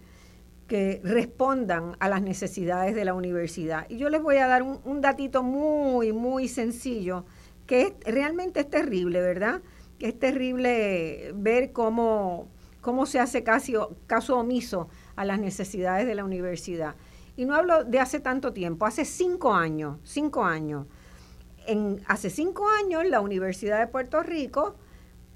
que 0.66 1.00
respondan 1.04 1.96
a 2.00 2.08
las 2.08 2.22
necesidades 2.22 2.94
de 2.94 3.04
la 3.04 3.14
universidad. 3.14 3.86
Y 3.88 3.98
yo 3.98 4.08
les 4.08 4.22
voy 4.22 4.36
a 4.36 4.46
dar 4.48 4.62
un, 4.62 5.00
datito 5.00 5.42
muy, 5.42 6.12
muy 6.12 6.48
sencillo, 6.48 7.24
que 7.66 7.96
realmente 8.04 8.60
es 8.60 8.70
terrible, 8.70 9.20
¿verdad? 9.20 9.62
Que 9.98 10.08
es 10.08 10.18
terrible 10.18 11.32
ver 11.34 11.72
cómo, 11.72 12.48
cómo 12.80 13.06
se 13.06 13.20
hace 13.20 13.42
casi, 13.42 13.74
caso 14.06 14.38
omiso 14.38 14.88
a 15.16 15.24
las 15.24 15.40
necesidades 15.40 16.06
de 16.06 16.14
la 16.14 16.24
universidad. 16.24 16.94
Y 17.36 17.44
no 17.44 17.54
hablo 17.54 17.84
de 17.84 18.00
hace 18.00 18.20
tanto 18.20 18.52
tiempo, 18.52 18.86
hace 18.86 19.04
cinco 19.04 19.52
años, 19.52 19.98
cinco 20.04 20.44
años 20.44 20.86
en, 21.66 22.00
hace 22.06 22.30
cinco 22.30 22.68
años 22.68 23.04
la 23.06 23.20
Universidad 23.20 23.78
de 23.80 23.86
Puerto 23.86 24.22
Rico, 24.22 24.76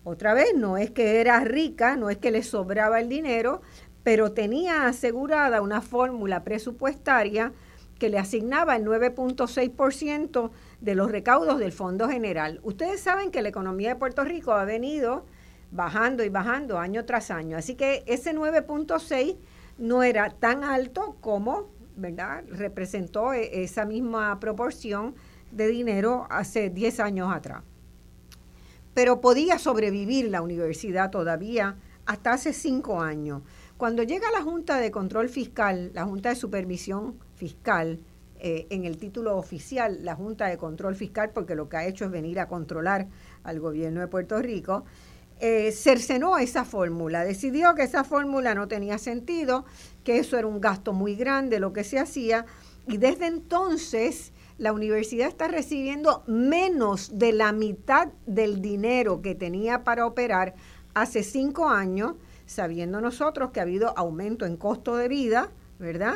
otra 0.05 0.33
vez, 0.33 0.55
no 0.57 0.79
es 0.79 0.91
que 0.91 1.21
era 1.21 1.41
rica, 1.41 1.97
no 1.97 2.09
es 2.09 2.17
que 2.17 2.31
le 2.31 2.43
sobraba 2.43 3.01
el 3.01 3.09
dinero, 3.09 3.61
pero 4.03 4.33
tenía 4.33 4.87
asegurada 4.87 5.61
una 5.61 5.83
fórmula 5.83 6.43
presupuestaria 6.43 7.53
que 7.99 8.09
le 8.09 8.19
asignaba 8.19 8.77
el 8.77 8.85
9.6% 8.85 10.51
de 10.81 10.95
los 10.95 11.11
recaudos 11.11 11.59
del 11.59 11.73
Fondo 11.73 12.09
General. 12.09 12.61
Ustedes 12.63 13.01
saben 13.01 13.31
que 13.31 13.43
la 13.43 13.49
economía 13.49 13.91
de 13.91 13.97
Puerto 13.97 14.25
Rico 14.25 14.53
ha 14.53 14.65
venido 14.65 15.27
bajando 15.71 16.25
y 16.25 16.29
bajando 16.29 16.79
año 16.79 17.05
tras 17.05 17.31
año, 17.31 17.57
así 17.57 17.75
que 17.75 18.03
ese 18.07 18.35
9.6 18.35 19.37
no 19.79 20.03
era 20.03 20.31
tan 20.31 20.65
alto 20.65 21.17
como, 21.21 21.71
¿verdad? 21.97 22.45
Representó 22.49 23.33
e, 23.33 23.63
esa 23.63 23.85
misma 23.85 24.39
proporción 24.41 25.15
de 25.53 25.69
dinero 25.69 26.27
hace 26.31 26.71
10 26.71 27.01
años 27.01 27.33
atrás. 27.33 27.63
Pero 28.95 29.21
podía 29.21 29.59
sobrevivir 29.59 30.29
la 30.29 30.43
universidad 30.43 31.11
todavía 31.11 31.77
hasta 32.07 32.33
hace 32.33 32.53
5 32.53 33.01
años. 33.01 33.43
Cuando 33.77 34.03
llega 34.03 34.31
la 34.33 34.43
Junta 34.43 34.79
de 34.79 34.91
Control 34.91 35.29
Fiscal, 35.29 35.93
la 35.95 36.05
Junta 36.05 36.31
de 36.31 36.37
Supervisión 36.37 37.19
Fiscal, 37.37 38.01
eh, 38.43 38.67
en 38.71 38.85
el 38.87 38.97
título 38.97 39.37
oficial, 39.37 39.99
la 40.03 40.15
Junta 40.15 40.47
de 40.47 40.57
Control 40.57 40.97
Fiscal, 40.97 41.31
porque 41.31 41.55
lo 41.55 41.69
que 41.69 41.77
ha 41.77 41.87
hecho 41.87 42.07
es 42.07 42.11
venir 42.11 42.41
a 42.41 42.49
controlar 42.49 43.07
al 43.45 43.61
gobierno 43.61 44.01
de 44.01 44.09
Puerto 44.09 44.41
Rico, 44.41 44.85
eh, 45.41 45.73
cercenó 45.73 46.39
esa 46.39 46.65
fórmula, 46.65 47.23
decidió 47.23 47.75
que 47.75 47.83
esa 47.83 48.03
fórmula 48.03 48.55
no 48.55 48.67
tenía 48.67 48.99
sentido, 48.99 49.67
que 50.05 50.19
eso 50.19 50.39
era 50.39 50.47
un 50.47 50.61
gasto 50.61 50.93
muy 50.93 51.17
grande 51.17 51.61
lo 51.61 51.73
que 51.73 51.85
se 51.85 51.99
hacía, 51.99 52.47
y 52.87 52.97
desde 52.97 53.27
entonces 53.27 54.33
la 54.57 54.73
universidad 54.73 55.29
está 55.29 55.49
recibiendo 55.49 56.23
menos 56.27 57.19
de 57.19 57.33
la 57.33 57.53
mitad 57.53 58.09
del 58.27 58.63
dinero 58.63 59.23
que 59.23 59.35
tenía 59.35 59.85
para 59.85 60.07
operar 60.07 60.55
hace 60.95 61.23
cinco 61.23 61.69
años, 61.69 62.15
sabiendo 62.47 63.01
nosotros 63.01 63.51
que 63.51 63.61
ha 63.61 63.65
habido 63.65 63.97
aumento 63.99 64.47
en 64.47 64.57
costo 64.57 64.97
de 64.97 65.09
vida, 65.09 65.51
¿verdad? 65.79 66.15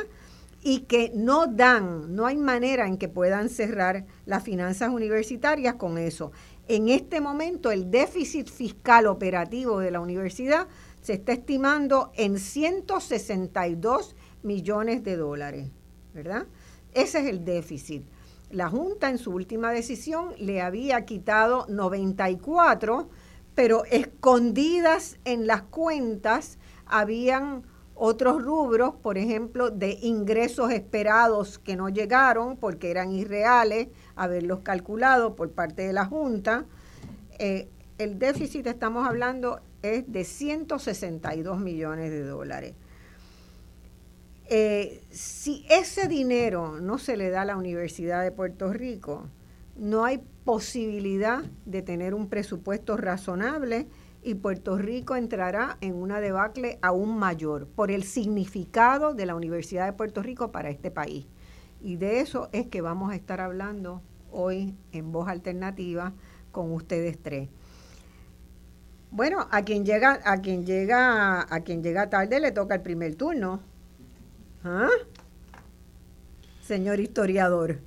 Y 0.67 0.79
que 0.79 1.11
no 1.13 1.45
dan, 1.45 2.15
no 2.15 2.25
hay 2.25 2.37
manera 2.37 2.87
en 2.87 2.97
que 2.97 3.07
puedan 3.07 3.49
cerrar 3.49 4.07
las 4.25 4.41
finanzas 4.41 4.89
universitarias 4.89 5.75
con 5.75 5.99
eso. 5.99 6.31
En 6.67 6.89
este 6.89 7.21
momento 7.21 7.69
el 7.69 7.91
déficit 7.91 8.49
fiscal 8.49 9.05
operativo 9.05 9.77
de 9.77 9.91
la 9.91 9.99
universidad 9.99 10.67
se 11.01 11.13
está 11.13 11.33
estimando 11.33 12.11
en 12.15 12.39
162 12.39 14.15
millones 14.41 15.03
de 15.03 15.17
dólares, 15.17 15.69
¿verdad? 16.15 16.47
Ese 16.95 17.19
es 17.19 17.27
el 17.27 17.45
déficit. 17.45 18.03
La 18.49 18.67
Junta 18.67 19.11
en 19.11 19.19
su 19.19 19.33
última 19.33 19.71
decisión 19.71 20.29
le 20.39 20.61
había 20.61 21.05
quitado 21.05 21.67
94, 21.69 23.07
pero 23.53 23.85
escondidas 23.85 25.19
en 25.25 25.45
las 25.45 25.61
cuentas 25.61 26.57
habían 26.87 27.63
otros 27.95 28.43
rubros, 28.43 28.93
por 28.95 29.17
ejemplo, 29.17 29.71
de 29.71 29.97
ingresos 30.01 30.71
esperados 30.71 31.57
que 31.59 31.75
no 31.75 31.89
llegaron 31.89 32.57
porque 32.57 32.91
eran 32.91 33.11
irreales, 33.11 33.87
haberlos 34.15 34.59
calculado 34.59 35.35
por 35.35 35.51
parte 35.51 35.83
de 35.83 35.93
la 35.93 36.05
Junta. 36.05 36.65
Eh, 37.39 37.69
el 37.97 38.19
déficit, 38.19 38.67
estamos 38.67 39.07
hablando, 39.07 39.61
es 39.81 40.11
de 40.11 40.25
162 40.25 41.59
millones 41.59 42.11
de 42.11 42.23
dólares. 42.23 42.73
Eh, 44.47 45.01
si 45.09 45.65
ese 45.69 46.07
dinero 46.07 46.79
no 46.79 46.97
se 46.97 47.17
le 47.17 47.29
da 47.29 47.41
a 47.41 47.45
la 47.45 47.55
Universidad 47.55 48.23
de 48.23 48.31
Puerto 48.31 48.71
Rico, 48.71 49.25
no 49.77 50.05
hay 50.05 50.21
posibilidad 50.43 51.43
de 51.65 51.81
tener 51.81 52.13
un 52.13 52.29
presupuesto 52.29 52.97
razonable 52.97 53.87
y 54.25 54.33
Puerto 54.33 54.75
Rico 54.75 55.15
entrará 55.15 55.77
en 55.81 55.93
una 55.93 56.19
debacle 56.19 56.79
aún 56.81 57.19
mayor 57.19 57.67
por 57.67 57.91
el 57.91 58.03
significado 58.03 59.13
de 59.13 59.27
la 59.27 59.35
Universidad 59.35 59.85
de 59.85 59.93
Puerto 59.93 60.23
Rico 60.23 60.51
para 60.51 60.71
este 60.71 60.89
país. 60.89 61.27
Y 61.79 61.97
de 61.97 62.21
eso 62.21 62.49
es 62.51 62.65
que 62.65 62.81
vamos 62.81 63.11
a 63.11 63.15
estar 63.15 63.39
hablando 63.39 64.01
hoy 64.31 64.73
en 64.91 65.11
Voz 65.11 65.27
Alternativa 65.27 66.11
con 66.51 66.71
ustedes 66.71 67.21
tres. 67.21 67.49
Bueno, 69.11 69.47
a 69.51 69.61
quien 69.61 69.85
llega, 69.85 70.19
a 70.25 70.41
quien 70.41 70.65
llega, 70.65 71.41
a 71.47 71.59
quien 71.61 71.83
llega 71.83 72.09
tarde 72.09 72.39
le 72.39 72.51
toca 72.51 72.73
el 72.73 72.81
primer 72.81 73.13
turno. 73.13 73.59
¿Ah? 74.63 74.89
Señor 76.63 76.99
historiador, 76.99 77.79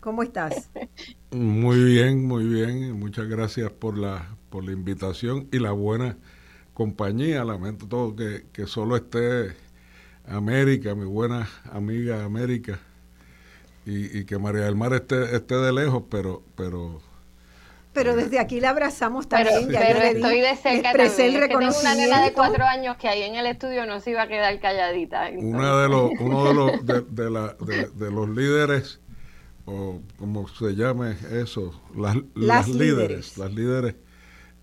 ¿cómo 0.00 0.22
estás? 0.22 0.70
Muy 1.30 1.84
bien, 1.84 2.24
muy 2.24 2.46
bien. 2.46 2.98
Muchas 2.98 3.28
gracias 3.28 3.70
por 3.70 3.98
la, 3.98 4.35
por 4.50 4.64
la 4.64 4.72
invitación 4.72 5.48
y 5.52 5.58
la 5.58 5.72
buena 5.72 6.16
compañía. 6.74 7.44
Lamento 7.44 7.86
todo 7.86 8.14
que, 8.14 8.46
que 8.52 8.66
solo 8.66 8.96
esté 8.96 9.54
América, 10.28 10.94
mi 10.94 11.04
buena 11.04 11.48
amiga 11.72 12.24
América, 12.24 12.78
y, 13.84 14.18
y, 14.18 14.24
que 14.24 14.38
María 14.38 14.62
del 14.62 14.74
Mar 14.74 14.92
esté, 14.92 15.36
esté 15.36 15.54
de 15.54 15.72
lejos, 15.72 16.02
pero, 16.10 16.42
pero, 16.56 17.00
Pero 17.92 18.16
desde 18.16 18.40
aquí 18.40 18.58
la 18.58 18.70
abrazamos 18.70 19.28
también. 19.28 19.68
Pero, 19.68 20.00
estoy 20.00 20.40
de 20.40 20.56
cerca 20.56 20.92
también. 20.92 21.36
El 21.36 21.48
tengo 21.48 21.80
una 21.80 21.94
nena 21.94 22.24
de 22.24 22.32
cuatro 22.32 22.64
años 22.64 22.96
que 22.96 23.06
ahí 23.06 23.22
en 23.22 23.36
el 23.36 23.46
estudio 23.46 23.86
no 23.86 24.00
se 24.00 24.10
iba 24.10 24.22
a 24.22 24.28
quedar 24.28 24.58
calladita. 24.58 25.30
Una 25.36 25.82
de 25.82 25.88
los, 25.88 26.10
uno 26.18 26.44
de 26.44 26.54
los, 26.54 26.86
de, 27.14 27.30
la, 27.30 27.56
de, 27.94 28.10
los 28.10 28.28
líderes, 28.28 28.98
o 29.66 30.00
como 30.18 30.48
se 30.48 30.74
llame 30.74 31.16
eso, 31.30 31.80
las, 31.94 32.16
las, 32.34 32.68
líderes, 32.68 33.38
las 33.38 33.54
líderes 33.54 33.94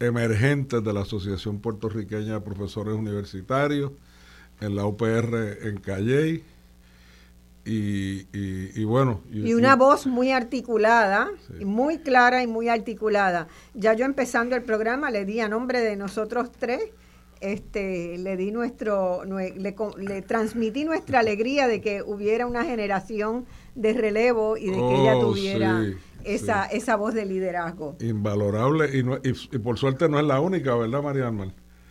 emergentes 0.04 0.84
de 0.84 0.94
la 0.94 1.02
Asociación 1.02 1.60
Puertorriqueña 1.60 2.34
de 2.34 2.42
Profesores 2.42 2.96
Universitarios, 2.96 3.92
en 4.62 4.76
la 4.76 4.86
UPR 4.86 5.68
en 5.68 5.78
Calley, 5.80 6.44
y, 7.66 8.28
y, 8.34 8.84
bueno. 8.84 9.22
Y, 9.32 9.54
una 9.54 9.78
voz 9.78 10.06
muy 10.06 10.32
articulada, 10.32 11.32
muy 11.64 12.00
clara 12.00 12.44
y 12.44 12.48
muy 12.48 12.68
articulada. 12.68 13.48
Ya 13.74 13.94
yo 13.94 14.06
empezando 14.06 14.56
el 14.56 14.64
programa 14.64 15.12
le 15.12 15.24
di 15.24 15.40
a 15.40 15.48
nombre 15.48 15.80
de 15.80 15.96
nosotros 15.96 16.52
tres, 16.52 16.82
este, 17.40 18.18
le 18.18 18.36
di 18.36 18.52
nuestro, 18.52 19.24
le, 19.26 20.22
transmití 20.24 20.84
nuestra 20.84 21.20
alegría 21.22 21.68
de 21.68 21.80
que 21.80 22.02
hubiera 22.02 22.48
una 22.48 22.66
generación 22.66 23.46
de 23.76 23.94
relevo 23.94 24.58
y 24.58 24.66
de 24.66 24.78
que 24.78 25.02
ella 25.02 25.16
oh, 25.16 25.30
tuviera 25.30 25.86
esa, 26.26 26.66
esa 26.66 26.96
voz 26.96 27.14
de 27.14 27.26
liderazgo. 27.26 27.96
Invalorable 28.00 28.90
y, 28.94 29.30
y, 29.30 29.60
por 29.60 29.78
suerte 29.78 30.10
no 30.10 30.20
es 30.20 30.26
la 30.26 30.40
única, 30.40 30.76
¿verdad, 30.76 31.02
María? 31.02 31.32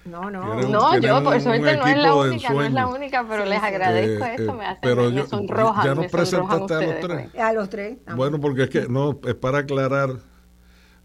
No, 0.05 0.31
no. 0.31 0.63
no, 0.63 0.99
yo 0.99 1.23
por 1.23 1.41
suerte 1.41 1.77
no 1.77 1.87
es 1.87 1.97
la 1.97 2.15
única, 2.15 2.53
no 2.53 2.63
es 2.63 2.73
la 2.73 2.87
única, 2.89 3.27
pero 3.29 3.45
les 3.45 3.63
agradezco 3.63 4.25
esto, 4.25 4.53
eh, 4.53 4.55
me 4.55 4.67
hace 4.67 4.81
pero 4.83 5.11
me 5.11 5.27
sonrojan, 5.27 5.85
Ya 5.85 5.95
nos 5.95 6.11
presentaste 6.11 6.75
a 6.75 6.81
los 6.81 7.01
tres. 7.01 7.35
A 7.37 7.53
los 7.53 7.69
tres. 7.69 7.99
Bueno, 8.17 8.41
porque 8.41 8.65
es 8.65 8.71
que 8.71 8.89
no, 8.89 9.21
es 9.25 9.35
para 9.35 9.59
aclarar, 9.59 10.11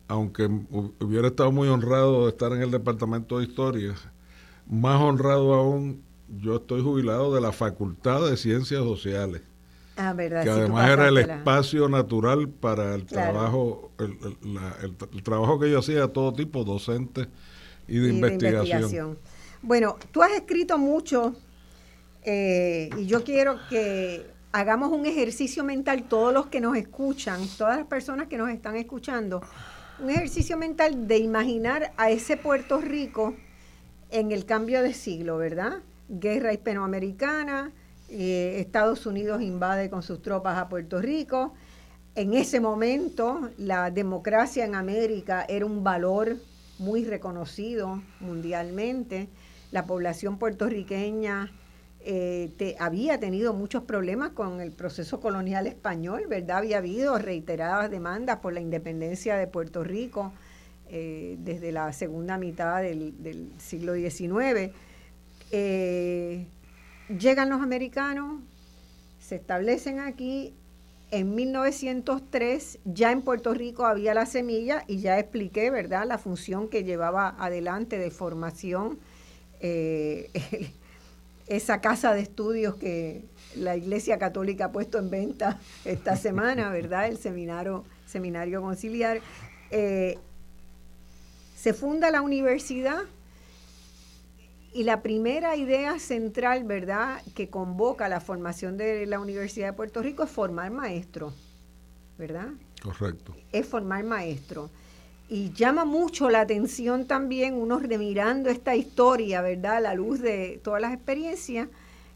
aunque 0.07 0.45
hubiera 0.45 1.27
estado 1.27 1.51
muy 1.51 1.67
honrado 1.67 2.23
de 2.23 2.29
estar 2.29 2.51
en 2.53 2.61
el 2.61 2.71
departamento 2.71 3.37
de 3.37 3.45
historia, 3.45 3.93
más 4.65 4.99
honrado 4.99 5.53
aún, 5.53 6.03
yo 6.27 6.55
estoy 6.55 6.81
jubilado 6.81 7.33
de 7.33 7.41
la 7.41 7.51
Facultad 7.51 8.27
de 8.27 8.35
Ciencias 8.35 8.81
Sociales. 8.81 9.43
Ah, 9.97 10.13
verdad, 10.13 10.43
que 10.43 10.49
además 10.49 10.89
era 10.89 11.07
el 11.07 11.17
espacio 11.17 11.89
natural 11.89 12.47
para 12.49 12.93
el 12.93 13.05
trabajo, 13.05 13.91
el, 13.97 14.17
el, 15.11 15.23
trabajo 15.23 15.59
que 15.59 15.71
yo 15.71 15.79
hacía 15.79 16.01
de 16.01 16.07
todo 16.09 16.33
tipo, 16.33 16.63
docente 16.63 17.27
y 17.87 17.97
de, 17.97 18.09
investigación. 18.09 19.17
Bueno, 19.63 19.97
tú 20.11 20.21
has 20.21 20.31
escrito 20.33 20.77
mucho 20.77 21.35
eh, 22.23 22.89
y 22.95 23.07
yo 23.07 23.23
quiero 23.23 23.57
que 23.69 24.25
hagamos 24.51 24.91
un 24.91 25.05
ejercicio 25.05 25.63
mental, 25.63 26.03
todos 26.07 26.33
los 26.33 26.47
que 26.47 26.61
nos 26.61 26.77
escuchan, 26.77 27.41
todas 27.57 27.77
las 27.77 27.87
personas 27.87 28.27
que 28.27 28.37
nos 28.37 28.49
están 28.49 28.75
escuchando, 28.75 29.41
un 29.99 30.09
ejercicio 30.09 30.57
mental 30.57 31.07
de 31.07 31.17
imaginar 31.17 31.91
a 31.97 32.11
ese 32.11 32.37
Puerto 32.37 32.79
Rico 32.81 33.35
en 34.11 34.31
el 34.31 34.45
cambio 34.45 34.83
de 34.83 34.93
siglo, 34.93 35.37
¿verdad? 35.37 35.79
Guerra 36.07 36.53
hispanoamericana, 36.53 37.71
eh, 38.09 38.59
Estados 38.59 39.05
Unidos 39.05 39.41
invade 39.41 39.89
con 39.89 40.03
sus 40.03 40.21
tropas 40.21 40.57
a 40.57 40.69
Puerto 40.69 41.01
Rico. 41.01 41.53
En 42.15 42.33
ese 42.33 42.59
momento 42.59 43.49
la 43.57 43.91
democracia 43.91 44.65
en 44.65 44.75
América 44.75 45.45
era 45.47 45.65
un 45.65 45.83
valor 45.83 46.37
muy 46.79 47.03
reconocido 47.03 48.01
mundialmente. 48.19 49.27
La 49.71 49.85
población 49.85 50.37
puertorriqueña 50.37 51.51
eh, 52.09 52.75
había 52.79 53.19
tenido 53.19 53.53
muchos 53.53 53.83
problemas 53.83 54.31
con 54.31 54.61
el 54.61 54.71
proceso 54.71 55.19
colonial 55.19 55.67
español, 55.67 56.23
¿verdad? 56.29 56.59
Había 56.59 56.77
habido 56.77 57.17
reiteradas 57.17 57.91
demandas 57.91 58.37
por 58.37 58.53
la 58.53 58.61
independencia 58.61 59.35
de 59.35 59.45
Puerto 59.47 59.83
Rico 59.83 60.31
eh, 60.89 61.35
desde 61.39 61.73
la 61.73 61.91
segunda 61.91 62.37
mitad 62.37 62.81
del, 62.81 63.51
siglo 63.57 63.93
XIX. 63.93 64.73
Llegan 67.09 67.49
los 67.49 67.61
americanos, 67.61 68.41
se 69.19 69.35
establecen 69.35 69.99
aquí 69.99 70.53
en 71.11 71.35
1903 71.35 72.79
ya 72.85 73.11
en 73.11 73.21
Puerto 73.21 73.53
Rico 73.53 73.85
había 73.85 74.13
la 74.13 74.25
semilla 74.25 74.83
y 74.87 74.99
ya 74.99 75.17
expliqué, 75.19 75.69
¿verdad?, 75.69 76.05
la 76.05 76.17
función 76.17 76.67
que 76.67 76.83
llevaba 76.83 77.35
adelante 77.39 77.97
de 77.97 78.11
formación 78.11 78.99
eh, 79.61 80.29
esa 81.47 81.79
casa 81.79 82.13
de 82.13 82.21
estudios 82.21 82.75
que 82.75 83.23
la 83.55 83.77
Iglesia 83.77 84.19
Católica 84.19 84.65
ha 84.65 84.71
puesto 84.71 84.99
en 84.99 85.09
venta 85.09 85.59
esta 85.85 86.17
semana, 86.17 86.69
¿verdad?, 86.71 87.07
el 87.07 87.17
seminario, 87.17 87.85
seminario 88.05 88.61
conciliar. 88.61 89.21
Eh, 89.71 90.17
se 91.55 91.73
funda 91.73 92.11
la 92.11 92.21
universidad 92.21 93.03
y 94.77 94.83
la 94.83 95.01
primera 95.01 95.55
idea 95.55 95.97
central, 95.97 96.63
¿verdad?, 96.63 97.23
que 97.33 97.49
convoca 97.49 98.07
la 98.07 98.21
formación 98.21 98.77
de 98.77 99.07
la 99.07 99.19
Universidad 99.19 99.69
de 99.69 99.73
Puerto 99.73 100.03
Rico 100.03 100.21
es 100.21 100.29
formar 100.29 100.69
maestros, 100.69 101.33
¿verdad? 102.19 102.49
Correcto. 102.83 103.35
Es 103.51 103.65
formar 103.65 104.03
maestros. 104.03 104.69
Y 105.29 105.51
llama 105.53 105.83
mucho 105.83 106.29
la 106.29 106.41
atención 106.41 107.07
también, 107.07 107.55
uno 107.55 107.79
remirando 107.79 108.51
esta 108.51 108.75
historia, 108.75 109.41
¿verdad?, 109.41 109.77
a 109.77 109.79
la 109.79 109.95
luz 109.95 110.21
de 110.21 110.61
todas 110.63 110.79
las 110.79 110.93
experiencias, 110.93 111.69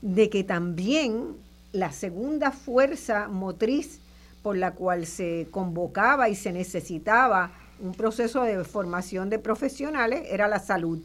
de 0.04 0.30
que 0.30 0.44
también 0.44 1.38
la 1.72 1.92
segunda 1.92 2.52
fuerza 2.52 3.28
motriz 3.28 4.02
por 4.44 4.56
la 4.56 4.76
cual 4.76 5.08
se 5.08 5.48
convocaba 5.50 6.30
y 6.30 6.36
se 6.36 6.52
necesitaba 6.52 7.54
un 7.80 7.94
proceso 7.94 8.44
de 8.44 8.64
formación 8.66 9.32
de 9.32 9.40
profesionales 9.40 10.28
era 10.30 10.48
la 10.48 10.60
salud 10.60 11.02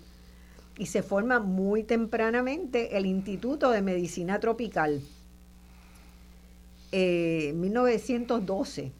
y 0.79 0.87
se 0.87 1.03
forma 1.03 1.41
muy 1.41 1.83
tempranamente 1.83 2.97
el 2.97 3.07
Instituto 3.07 3.71
de 3.71 3.83
Medicina 3.83 4.41
Tropical, 4.41 5.01
eh, 6.93 7.53
1912. 7.57 8.93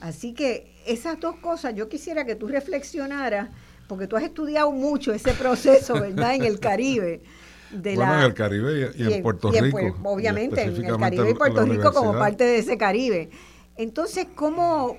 Así 0.00 0.32
que 0.32 0.72
esas 0.86 1.20
dos 1.20 1.36
cosas 1.36 1.74
yo 1.74 1.88
quisiera 1.88 2.24
que 2.24 2.34
tú 2.34 2.48
reflexionaras, 2.48 3.50
porque 3.88 4.06
tú 4.06 4.16
has 4.16 4.24
estudiado 4.24 4.72
mucho 4.72 5.12
ese 5.12 5.32
proceso, 5.34 5.94
¿verdad?, 5.94 6.34
en 6.34 6.44
el 6.44 6.58
Caribe. 6.58 7.22
De 7.70 7.94
bueno, 7.94 8.18
en 8.18 8.22
el 8.24 8.34
Caribe 8.34 8.90
y, 8.96 9.12
en 9.12 9.22
Puerto 9.22 9.50
Rico. 9.50 9.78
obviamente, 10.02 10.62
en 10.62 10.84
el 10.84 10.96
Caribe 10.96 11.30
y 11.30 11.34
Puerto 11.34 11.64
Rico 11.64 11.92
como 11.92 12.12
parte 12.12 12.44
de 12.44 12.58
ese 12.58 12.76
Caribe. 12.76 13.30
Entonces, 13.76 14.26
¿cómo, 14.34 14.98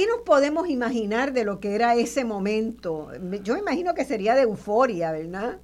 ¿Qué 0.00 0.06
nos 0.06 0.20
podemos 0.24 0.66
imaginar 0.70 1.34
de 1.34 1.44
lo 1.44 1.60
que 1.60 1.74
era 1.74 1.94
ese 1.94 2.24
momento? 2.24 3.10
Yo 3.44 3.58
imagino 3.58 3.92
que 3.92 4.06
sería 4.06 4.34
de 4.34 4.44
euforia, 4.44 5.12
¿verdad? 5.12 5.58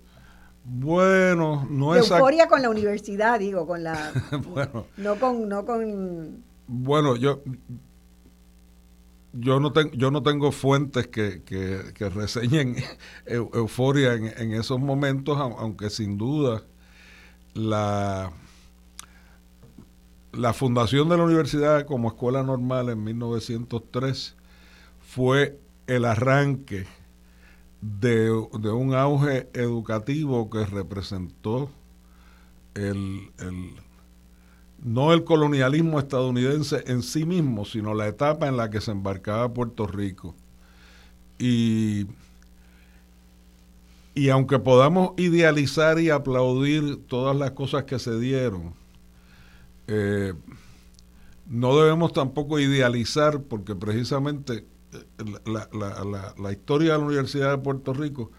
Bueno, 0.62 1.66
no 1.70 1.94
es 1.94 2.10
euforia 2.10 2.46
con 2.46 2.60
la 2.60 2.68
universidad, 2.68 3.38
digo, 3.38 3.66
con 3.66 3.82
la 3.82 4.12
bueno, 4.52 4.88
no 4.98 5.16
con 5.18 5.48
no 5.48 5.64
con 5.64 6.44
Bueno, 6.66 7.16
yo 7.16 7.42
yo 9.32 9.58
no 9.58 9.72
tengo 9.72 9.92
yo 9.92 10.10
no 10.10 10.22
tengo 10.22 10.52
fuentes 10.52 11.06
que, 11.06 11.42
que, 11.42 12.10
reseñen 12.10 12.76
euforia 13.24 14.12
en, 14.12 14.26
en 14.36 14.52
esos 14.52 14.78
momentos, 14.78 15.38
aunque 15.38 15.88
sin 15.88 16.18
duda 16.18 16.62
la 17.54 18.32
la 20.36 20.52
fundación 20.52 21.08
de 21.08 21.16
la 21.16 21.24
universidad 21.24 21.86
como 21.86 22.08
escuela 22.08 22.42
normal 22.42 22.90
en 22.90 23.02
1903 23.02 24.36
fue 25.00 25.58
el 25.86 26.04
arranque 26.04 26.86
de, 27.80 28.30
un 28.30 28.94
auge 28.94 29.48
educativo 29.54 30.50
que 30.50 30.66
representó 30.66 31.70
el, 32.74 33.30
no 34.82 35.12
el 35.12 35.24
colonialismo 35.24 35.98
estadounidense 35.98 36.84
en 36.86 37.02
sí 37.02 37.24
mismo, 37.24 37.64
sino 37.64 37.94
la 37.94 38.08
etapa 38.08 38.48
en 38.48 38.56
la 38.56 38.70
que 38.70 38.80
se 38.80 38.90
embarcaba 38.90 39.52
Puerto 39.52 39.86
Rico. 39.86 40.34
Y, 41.38 42.06
y 44.14 44.30
aunque 44.30 44.58
podamos 44.58 45.12
idealizar 45.16 45.98
y 46.00 46.10
aplaudir 46.10 47.06
todas 47.06 47.36
las 47.36 47.52
cosas 47.52 47.84
que 47.84 47.98
se 47.98 48.18
dieron, 48.18 48.74
eh, 49.88 50.34
no 51.48 51.76
debemos 51.76 52.12
tampoco 52.12 52.58
idealizar, 52.58 53.42
porque 53.42 53.74
precisamente 53.74 54.66
eh, 54.92 55.04
la, 55.46 56.52
historia 56.52 56.92
de 56.92 56.98
la 56.98 57.04
Universidad 57.04 57.50
de 57.52 57.58
Puerto 57.58 57.92
Rico 57.92 58.30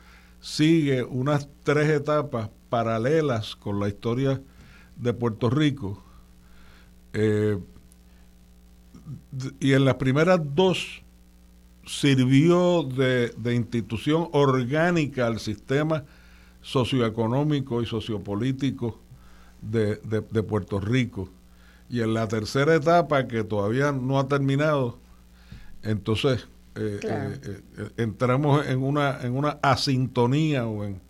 sigue 0.42 1.04
unas 1.04 1.48
tres 1.64 1.90
etapas 1.90 2.50
paralelas 2.70 3.56
con 3.56 3.80
la 3.80 3.88
historia 3.88 4.42
de 4.98 5.14
Puerto 5.14 5.50
Rico. 5.50 6.04
Eh, 7.14 7.58
y 9.60 9.72
en 9.72 9.86
las 9.86 9.96
primeras 9.96 10.40
dos 10.54 11.02
sirvió 11.86 12.84
de, 12.84 13.32
institución 13.56 14.28
orgánica 14.34 15.28
al 15.28 15.40
sistema 15.40 16.04
socioeconómico 16.62 17.82
y 17.82 17.86
sociopolítico 17.86 19.00
de 19.62 20.44
Puerto 20.44 20.82
Rico. 20.82 21.30
Y 21.90 22.02
en 22.02 22.14
la 22.14 22.28
tercera 22.28 22.76
etapa, 22.76 23.28
que 23.28 23.44
todavía 23.44 23.92
no 23.92 24.20
ha 24.20 24.28
terminado, 24.28 25.00
entonces 25.84 26.48
entramos 27.98 28.66
en 28.68 28.84
una, 28.84 29.20
en 29.22 29.36
una 29.36 29.60
asintonía 29.62 30.68
o 30.68 30.84
en, 30.84 31.02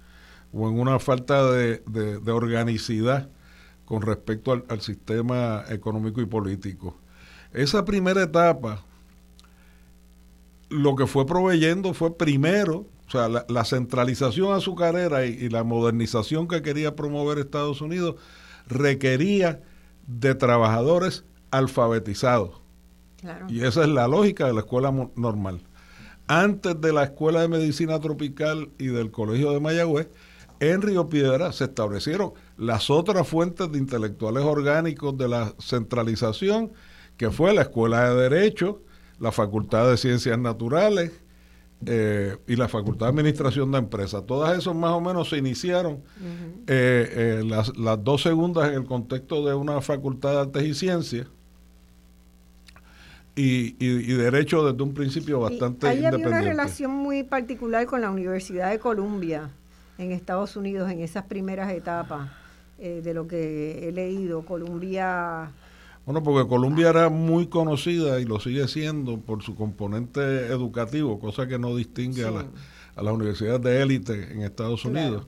o 0.53 0.69
en 0.69 0.79
una 0.79 0.99
falta 0.99 1.51
de, 1.51 1.81
de, 1.85 2.31
organicidad 2.31 3.29
con 3.85 4.01
respecto 4.01 4.51
al, 4.51 4.81
sistema 4.81 5.63
económico 5.69 6.21
y 6.21 6.25
político. 6.25 6.97
Esa 7.53 7.85
primera 7.85 8.23
etapa, 8.23 8.83
lo 10.69 10.95
que 10.95 11.07
fue 11.07 11.25
proveyendo 11.25 11.93
fue 11.93 12.17
primero, 12.17 12.85
o 13.07 13.11
sea, 13.11 13.29
la, 13.29 13.65
centralización 13.65 14.53
azucarera 14.53 15.25
y, 15.25 15.31
y, 15.31 15.49
la 15.49 15.63
modernización 15.63 16.47
que 16.47 16.61
quería 16.61 16.95
promover 16.95 17.39
Estados 17.39 17.81
Unidos 17.81 18.15
requería 18.67 19.61
de 20.07 20.33
trabajadores 20.35 21.25
alfabetizados. 21.51 22.61
Y 23.49 23.63
esa 23.63 23.83
es 23.83 23.89
la 23.89 24.07
lógica 24.07 24.45
de 24.47 24.53
la 24.53 24.61
escuela 24.61 24.91
normal. 25.15 25.61
Antes 26.27 26.79
de 26.81 26.91
la 26.91 27.03
Escuela 27.03 27.41
de 27.41 27.47
Medicina 27.47 27.99
Tropical 27.99 28.69
y 28.77 28.87
del 28.87 29.11
Colegio 29.11 29.51
de 29.51 29.59
Mayagüez, 29.59 30.09
en 30.59 30.81
Río 30.81 31.07
Piedra 31.07 31.51
se 31.51 31.65
establecieron 31.65 32.33
las 32.57 32.89
otras 32.89 33.27
fuentes 33.27 33.71
de 33.71 33.77
intelectuales 33.77 34.43
orgánicos 34.43 35.17
de 35.17 35.29
la 35.29 35.53
centralización, 35.59 36.73
que 37.15 37.31
fue 37.31 37.53
la 37.53 37.61
Escuela 37.61 38.09
de 38.09 38.29
Derecho, 38.29 38.81
la 39.19 39.31
Facultad 39.31 39.89
de 39.89 39.97
Ciencias 39.97 40.37
Naturales 40.37 41.11
eh, 41.85 42.37
y 42.47 42.55
la 42.55 42.67
Facultad 42.67 43.07
de 43.07 43.09
Administración 43.11 43.71
de 43.71 43.77
Empresas. 43.77 44.25
Todas 44.25 44.57
esas 44.57 44.75
más 44.75 44.91
o 44.91 45.01
menos 45.01 45.29
se 45.29 45.37
iniciaron, 45.37 46.01
eh, 46.67 47.39
eh, 47.39 47.43
las, 47.45 47.77
las, 47.77 48.03
dos 48.03 48.23
segundas 48.23 48.69
en 48.69 48.75
el 48.75 48.85
contexto 48.85 49.45
de 49.45 49.53
una 49.53 49.79
Facultad 49.81 50.31
de 50.31 50.39
Artes 50.39 50.63
y 50.63 50.73
Ciencias. 50.73 51.27
Y, 53.35 53.75
y, 53.77 54.13
derecho 54.13 54.65
desde 54.65 54.81
un 54.81 54.95
principio 54.95 55.39
bastante 55.39 55.85
y 55.85 55.89
ahí 55.89 56.05
había 56.05 56.27
una 56.27 56.41
relación 56.41 56.89
muy 56.89 57.21
particular 57.21 57.85
con 57.85 58.01
la 58.01 58.09
Universidad 58.09 58.71
de 58.71 58.79
Columbia 58.79 59.51
en 59.99 60.11
Estados 60.11 60.55
Unidos 60.55 60.89
en 60.89 61.01
esas 61.01 61.23
primeras 61.25 61.71
etapas 61.71 62.31
eh, 62.79 63.01
de 63.03 63.13
lo 63.13 63.27
que 63.27 63.87
he 63.87 63.91
leído. 63.91 64.41
Columbia... 64.41 65.51
Bueno, 66.07 66.23
porque 66.23 66.47
Columbia 66.47 66.87
era 66.87 67.09
muy 67.09 67.47
conocida 67.47 68.21
y 68.21 68.23
lo 68.23 68.39
sigue 68.39 68.65
siendo 68.69 69.19
por 69.19 69.43
su 69.43 69.55
componente 69.55 70.21
educativo, 70.21 71.19
cosa 71.19 71.49
que 71.49 71.59
no 71.59 71.75
distingue 71.75 72.23
a, 72.23 72.31
la, 72.31 72.45
a 72.95 73.03
las 73.03 73.13
universidades 73.13 73.61
de 73.61 73.81
élite 73.81 74.31
en 74.31 74.41
Estados 74.41 74.85
Unidos. 74.85 75.27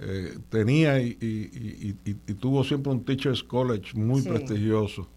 Eh, 0.00 0.36
tenía 0.48 1.00
y, 1.00 1.16
y, 1.20 2.34
tuvo 2.34 2.64
siempre 2.64 2.90
un 2.90 3.04
Teachers 3.04 3.44
College 3.44 3.96
muy 3.96 4.22
prestigioso, 4.22 5.08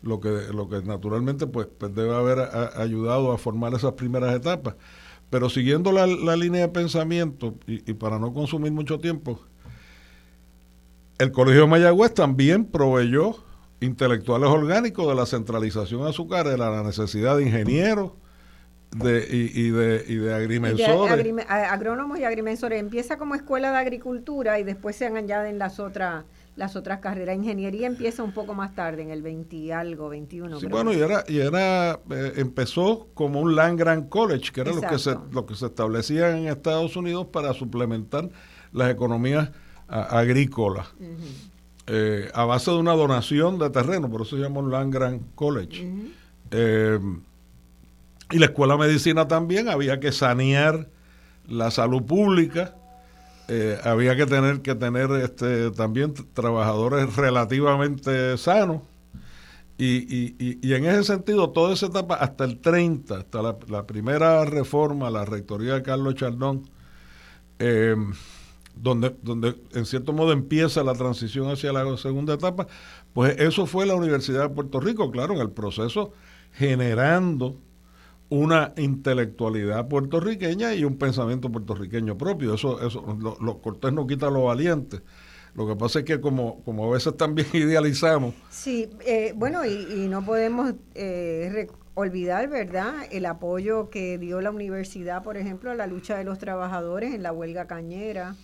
lo 0.00 0.18
que 0.18 0.30
lo 0.50 0.66
que 0.66 0.80
naturalmente 0.80 1.46
pues, 1.46 1.68
pues 1.78 1.94
debe 1.94 2.14
haber 2.14 2.38
ayudado 2.76 3.32
a 3.32 3.36
formar 3.36 3.74
esas 3.74 3.92
primeras 3.92 4.34
etapas. 4.34 4.76
Pero 5.28 5.50
siguiendo 5.50 5.92
la, 5.92 6.06
línea 6.36 6.62
de 6.62 6.68
pensamiento 6.68 7.54
y, 7.66 7.92
para 7.92 8.18
no 8.18 8.32
consumir 8.32 8.72
mucho 8.72 8.98
tiempo, 8.98 9.40
el 11.18 11.32
Colegio 11.32 11.62
de 11.62 11.66
Mayagüez 11.66 12.14
también 12.14 12.64
proveyó 12.64 13.46
intelectuales 13.80 14.48
orgánicos 14.48 15.06
de 15.08 15.14
la 15.14 15.26
centralización 15.26 16.06
azucarera, 16.06 16.70
la 16.70 16.82
necesidad 16.82 17.36
de 17.36 17.44
ingenieros 17.44 18.12
de, 18.96 19.26
y, 19.30 19.70
de, 19.70 20.04
y 20.08 20.16
de 20.16 20.34
agrimensores. 20.34 21.46
agrónomos 21.48 22.18
y 22.18 22.24
agrimensores. 22.24 22.80
Empieza 22.80 23.18
como 23.18 23.34
escuela 23.34 23.70
de 23.70 23.78
agricultura 23.78 24.58
y 24.58 24.64
después 24.64 24.96
se 24.96 25.06
añaden 25.06 25.58
las 25.58 25.78
otras 25.78 26.24
las 26.58 26.74
otras 26.74 26.98
carreras. 26.98 27.36
Ingeniería 27.36 27.86
empieza 27.86 28.24
un 28.24 28.32
poco 28.32 28.52
más 28.52 28.74
tarde, 28.74 29.02
en 29.02 29.10
el 29.10 29.22
20 29.22 29.72
algo, 29.72 30.08
21. 30.08 30.58
Sí, 30.58 30.66
bueno, 30.66 30.92
y 30.92 30.98
era, 30.98 31.22
y 31.28 31.38
era 31.38 32.00
eh, 32.10 32.32
empezó 32.36 33.06
como 33.14 33.40
un 33.40 33.54
Land 33.54 33.78
Grant 33.78 34.08
College, 34.08 34.50
que 34.52 34.62
era 34.62 34.72
lo 34.72 34.80
que, 34.80 34.98
se, 34.98 35.14
lo 35.30 35.46
que 35.46 35.54
se 35.54 35.66
establecía 35.66 36.36
en 36.36 36.48
Estados 36.48 36.96
Unidos 36.96 37.28
para 37.32 37.54
suplementar 37.54 38.28
las 38.72 38.90
economías 38.90 39.50
agrícolas. 39.86 40.88
Eh, 41.88 42.30
a 42.34 42.44
base 42.44 42.70
de 42.70 42.76
una 42.76 42.92
donación 42.92 43.58
de 43.58 43.70
terreno, 43.70 44.10
por 44.10 44.22
eso 44.22 44.36
se 44.36 44.42
llama 44.42 44.60
un 44.60 44.70
Land 44.70 44.92
Grant 44.92 45.22
College. 45.34 45.90
Eh, 46.50 46.98
y 48.30 48.38
la 48.38 48.46
escuela 48.46 48.74
de 48.74 48.80
medicina 48.80 49.26
también 49.26 49.68
había 49.68 49.98
que 49.98 50.12
sanear 50.12 50.88
la 51.46 51.70
salud 51.70 52.02
pública 52.02 52.74
eh, 53.50 53.80
había 53.82 54.14
que 54.14 54.26
tener 54.26 54.60
que 54.60 54.74
tener 54.74 55.10
este, 55.12 55.70
también 55.70 56.12
trabajadores 56.34 57.16
relativamente 57.16 58.36
sanos. 58.36 58.82
Y, 59.78 60.34
y, 60.40 60.74
en 60.74 60.86
ese 60.86 61.04
sentido, 61.04 61.50
toda 61.50 61.72
esa 61.72 61.86
etapa, 61.86 62.16
hasta 62.16 62.44
el 62.44 62.58
30, 62.58 63.18
hasta 63.18 63.42
la, 63.42 63.86
primera 63.86 64.44
reforma, 64.44 65.08
la 65.08 65.24
rectoría 65.24 65.74
de 65.74 65.82
Carlos 65.84 66.16
Chardón, 66.16 66.68
em, 67.60 68.12
donde, 68.80 69.14
donde 69.22 69.54
en 69.74 69.86
cierto 69.86 70.12
modo 70.12 70.32
empieza 70.32 70.82
la 70.82 70.94
transición 70.94 71.50
hacia 71.50 71.72
la 71.72 71.96
segunda 71.96 72.34
etapa, 72.34 72.66
pues 73.12 73.36
eso 73.38 73.66
fue 73.66 73.86
la 73.86 73.94
Universidad 73.94 74.42
de 74.42 74.54
Puerto 74.54 74.80
Rico, 74.80 75.10
claro, 75.10 75.34
en 75.34 75.40
el 75.40 75.50
proceso 75.50 76.12
generando 76.52 77.56
una 78.30 78.74
intelectualidad 78.76 79.88
puertorriqueña 79.88 80.74
y 80.74 80.84
un 80.84 80.98
pensamiento 80.98 81.50
puertorriqueño 81.50 82.18
propio. 82.18 82.54
Eso, 82.54 82.86
eso 82.86 83.16
lo, 83.40 83.58
Cortés 83.60 83.92
no 83.92 84.06
quita 84.06 84.30
lo 84.30 84.44
valiente. 84.44 85.00
Lo 85.54 85.66
que 85.66 85.76
pasa 85.76 86.00
es 86.00 86.04
que 86.04 86.20
como, 86.20 86.62
como 86.64 86.86
a 86.86 86.94
veces 86.94 87.16
también 87.16 87.48
idealizamos. 87.52 88.34
Sí, 88.50 88.90
eh, 89.06 89.32
bueno, 89.34 89.64
y, 89.64 90.08
no 90.08 90.24
podemos 90.24 90.74
eh, 90.94 91.68
olvidar, 91.94 92.48
¿verdad?, 92.48 92.94
el 93.10 93.26
apoyo 93.26 93.88
que 93.88 94.18
dio 94.18 94.40
la 94.40 94.50
universidad, 94.50 95.22
por 95.22 95.36
ejemplo, 95.36 95.70
a 95.70 95.74
la 95.74 95.86
lucha 95.86 96.16
de 96.16 96.24
los 96.24 96.38
trabajadores 96.38 97.14
en 97.14 97.22
la 97.22 97.32
huelga 97.32 97.66
cañera. 97.66 98.36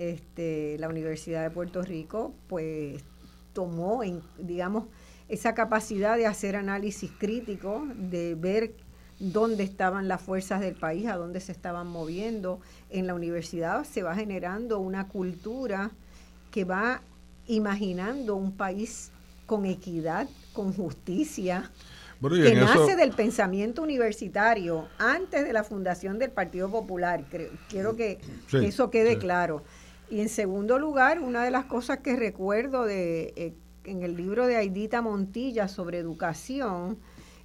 Este, 0.00 0.78
la 0.78 0.88
Universidad 0.88 1.42
de 1.42 1.50
Puerto 1.50 1.82
Rico, 1.82 2.32
pues 2.48 3.04
tomó, 3.52 4.02
en, 4.02 4.22
digamos, 4.38 4.86
esa 5.28 5.54
capacidad 5.54 6.16
de 6.16 6.26
hacer 6.26 6.56
análisis 6.56 7.10
crítico, 7.18 7.86
de 7.96 8.34
ver 8.34 8.72
dónde 9.18 9.62
estaban 9.62 10.08
las 10.08 10.22
fuerzas 10.22 10.62
del 10.62 10.74
país, 10.74 11.06
a 11.06 11.16
dónde 11.16 11.38
se 11.40 11.52
estaban 11.52 11.86
moviendo. 11.86 12.60
En 12.88 13.06
la 13.06 13.14
universidad 13.14 13.84
se 13.84 14.02
va 14.02 14.14
generando 14.14 14.78
una 14.78 15.06
cultura 15.06 15.90
que 16.50 16.64
va 16.64 17.02
imaginando 17.46 18.36
un 18.36 18.52
país 18.52 19.10
con 19.44 19.66
equidad, 19.66 20.30
con 20.54 20.72
justicia, 20.72 21.70
que 22.22 22.54
nace 22.54 22.96
del 22.96 23.12
pensamiento 23.12 23.82
universitario 23.82 24.88
antes 24.98 25.44
de 25.44 25.52
la 25.52 25.62
fundación 25.62 26.18
del 26.18 26.30
Partido 26.30 26.70
Popular. 26.70 27.24
quiero 27.68 27.96
que, 27.96 28.18
eso 28.50 28.90
quede 28.90 29.18
claro. 29.18 29.62
Y 30.10 30.20
en 30.20 30.28
segundo 30.28 30.78
lugar, 30.78 31.20
una 31.20 31.44
de 31.44 31.52
las 31.52 31.66
cosas 31.66 31.98
que 31.98 32.16
recuerdo 32.16 32.84
de, 32.84 33.32
eh, 33.36 33.54
en 33.84 34.02
el 34.02 34.16
libro 34.16 34.48
de 34.48 34.56
Aidita 34.56 35.02
Montilla 35.02 35.68
sobre 35.68 35.98
educación, 35.98 36.98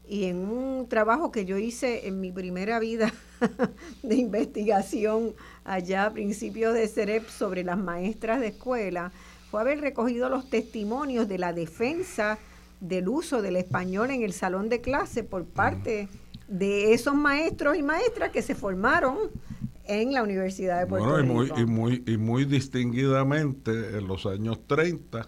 y 0.07 0.25
en 0.25 0.37
un 0.37 0.87
trabajo 0.87 1.31
que 1.31 1.45
yo 1.45 1.57
hice 1.57 2.07
en 2.07 2.19
mi 2.19 2.31
primera 2.31 2.79
vida 2.79 3.13
de 4.03 4.15
investigación 4.15 5.33
allá 5.63 6.05
a 6.05 6.13
principios 6.13 6.73
de 6.73 6.87
CEREP 6.87 7.27
sobre 7.27 7.63
las 7.63 7.77
maestras 7.77 8.39
de 8.39 8.47
escuela, 8.47 9.11
fue 9.49 9.61
haber 9.61 9.81
recogido 9.81 10.29
los 10.29 10.49
testimonios 10.49 11.27
de 11.27 11.37
la 11.37 11.53
defensa 11.53 12.39
del 12.79 13.07
uso 13.07 13.41
del 13.41 13.55
español 13.55 14.11
en 14.11 14.23
el 14.23 14.33
salón 14.33 14.69
de 14.69 14.81
clase 14.81 15.23
por 15.23 15.45
parte 15.45 16.07
de 16.47 16.93
esos 16.93 17.15
maestros 17.15 17.77
y 17.77 17.83
maestras 17.83 18.31
que 18.31 18.41
se 18.41 18.53
formaron 18.53 19.17
en 19.87 20.13
la 20.13 20.23
Universidad 20.23 20.79
de 20.79 20.87
Puerto 20.87 21.17
Rico. 21.17 21.23
Y 21.23 21.35
muy, 21.35 21.51
y, 21.55 21.65
muy, 21.65 22.03
y 22.05 22.17
muy 22.17 22.45
distinguidamente 22.45 23.97
en 23.97 24.07
los 24.07 24.25
años 24.25 24.59
30, 24.67 25.27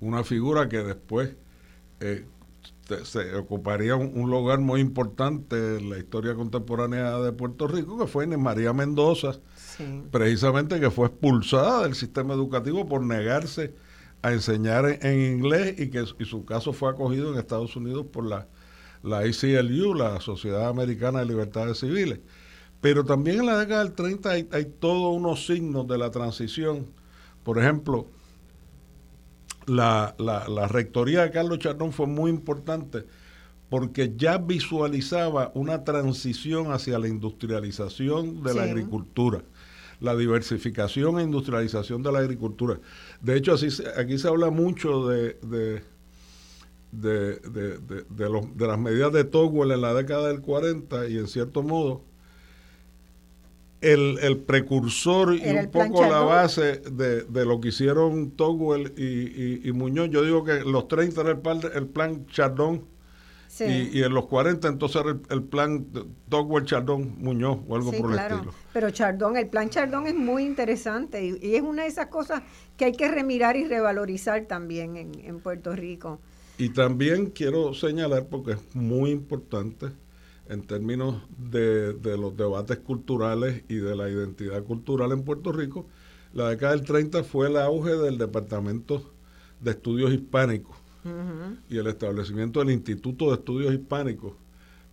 una 0.00 0.24
figura 0.24 0.68
que 0.68 0.78
después 0.78 1.34
eh, 2.00 2.24
se 3.04 3.34
ocuparía 3.36 3.96
un, 3.96 4.30
lugar 4.30 4.60
muy 4.60 4.80
importante 4.80 5.76
en 5.76 5.90
la 5.90 5.98
historia 5.98 6.34
contemporánea 6.34 7.18
de 7.18 7.32
Puerto 7.32 7.66
Rico, 7.66 7.98
que 7.98 8.06
fue 8.06 8.24
Inés 8.24 8.38
María 8.38 8.72
Mendoza, 8.72 9.38
precisamente 10.10 10.78
que 10.80 10.90
fue 10.90 11.06
expulsada 11.06 11.84
del 11.84 11.94
sistema 11.94 12.34
educativo 12.34 12.88
por 12.88 13.02
negarse 13.02 13.74
a 14.22 14.32
enseñar 14.32 14.98
en, 15.00 15.38
inglés 15.38 15.78
y 15.78 15.90
que 15.90 16.04
su 16.06 16.44
caso 16.44 16.72
fue 16.72 16.90
acogido 16.90 17.32
en 17.32 17.38
Estados 17.38 17.74
Unidos 17.76 18.06
por 18.12 18.26
la, 18.26 18.46
la 19.02 19.18
ACLU, 19.18 19.94
la 19.94 20.20
Sociedad 20.20 20.68
Americana 20.68 21.20
de 21.20 21.26
Libertades 21.26 21.78
Civiles. 21.78 22.20
Pero 22.82 23.04
también 23.04 23.38
en 23.38 23.46
la 23.46 23.58
década 23.58 23.84
del 23.84 23.92
30 23.92 24.28
hay, 24.28 24.48
hay 24.50 24.64
todos 24.64 25.16
unos 25.16 25.46
signos 25.46 25.86
de 25.86 25.96
la 25.96 26.10
transición. 26.10 26.88
Por 27.44 27.60
ejemplo, 27.60 28.08
la, 29.66 30.16
la, 30.18 30.66
rectoría 30.66 31.22
de 31.22 31.30
Carlos 31.30 31.60
Chardón 31.60 31.92
fue 31.92 32.08
muy 32.08 32.28
importante 32.28 33.06
porque 33.70 34.12
ya 34.16 34.36
visualizaba 34.36 35.52
una 35.54 35.84
transición 35.84 36.72
hacia 36.72 36.98
la 36.98 37.06
industrialización 37.06 38.42
de 38.42 38.52
la 38.52 38.64
agricultura, 38.64 39.42
la 40.00 40.16
diversificación 40.16 41.20
e 41.20 41.22
industrialización 41.22 42.02
de 42.02 42.10
la 42.10 42.18
agricultura. 42.18 42.80
De 43.20 43.36
hecho, 43.36 43.54
así, 43.54 43.68
aquí 43.96 44.18
se 44.18 44.26
habla 44.26 44.50
mucho 44.50 45.06
de, 45.06 45.38
de, 45.42 45.82
de, 46.90 47.38
de, 48.10 48.66
las 48.66 48.78
medidas 48.78 49.12
de 49.12 49.22
Togwell 49.22 49.70
en 49.70 49.82
la 49.82 49.94
década 49.94 50.26
del 50.26 50.40
40 50.40 51.08
y 51.08 51.18
en 51.18 51.28
cierto 51.28 51.62
modo 51.62 52.02
el, 53.82 54.18
el 54.22 54.38
precursor 54.38 55.34
y 55.34 55.48
un 55.48 55.70
poco 55.70 56.02
la 56.02 56.20
base 56.20 56.78
de, 56.78 57.22
de, 57.22 57.44
lo 57.44 57.60
que 57.60 57.68
hicieron 57.68 58.30
Togwell 58.30 58.92
y, 58.96 59.68
y, 59.68 59.72
Muñoz. 59.72 60.08
Yo 60.10 60.22
digo 60.22 60.44
que 60.44 60.60
los 60.60 60.88
30 60.88 61.20
era 61.20 61.30
el 61.30 61.38
plan, 61.38 61.60
el 61.74 61.86
plan 61.86 62.26
Chardón 62.26 62.84
y, 63.60 63.98
y, 63.98 64.02
en 64.02 64.14
los 64.14 64.26
40 64.26 64.66
entonces 64.66 65.02
era 65.02 65.18
el, 65.28 65.42
plan 65.42 65.86
Togwell 66.28 66.64
Chardón 66.64 67.16
Muñoz 67.18 67.58
o 67.68 67.76
algo 67.76 67.92
por 67.92 68.12
el 68.12 68.18
estilo. 68.18 68.54
Pero 68.72 68.90
Chardón, 68.90 69.36
el 69.36 69.48
plan 69.48 69.68
Chardón 69.68 70.06
es 70.06 70.14
muy 70.14 70.44
interesante 70.44 71.24
y, 71.24 71.38
y, 71.42 71.56
es 71.56 71.62
una 71.62 71.82
de 71.82 71.88
esas 71.88 72.06
cosas 72.06 72.42
que 72.76 72.86
hay 72.86 72.92
que 72.92 73.08
remirar 73.08 73.56
y 73.56 73.64
revalorizar 73.64 74.46
también 74.46 74.96
en, 74.96 75.12
en 75.24 75.40
Puerto 75.40 75.74
Rico. 75.74 76.20
Y 76.56 76.68
también 76.68 77.26
quiero 77.26 77.74
señalar, 77.74 78.26
porque 78.26 78.52
es 78.52 78.74
muy 78.74 79.10
importante, 79.10 79.88
en 80.52 80.62
términos 80.62 81.16
de, 81.38 81.94
los 82.18 82.36
debates 82.36 82.78
culturales 82.78 83.64
y 83.68 83.76
de 83.76 83.96
la 83.96 84.10
identidad 84.10 84.62
cultural 84.62 85.12
en 85.12 85.22
Puerto 85.22 85.50
Rico, 85.50 85.86
la 86.34 86.50
década 86.50 86.72
del 86.72 86.84
30 86.84 87.24
fue 87.24 87.48
el 87.48 87.56
auge 87.56 87.96
del 87.96 88.18
Departamento 88.18 89.02
de 89.60 89.70
Estudios 89.70 90.12
Hispánicos 90.12 90.76
y 91.68 91.78
el 91.78 91.86
establecimiento 91.88 92.60
del 92.60 92.70
Instituto 92.70 93.28
de 93.28 93.34
Estudios 93.34 93.74
Hispánicos, 93.74 94.34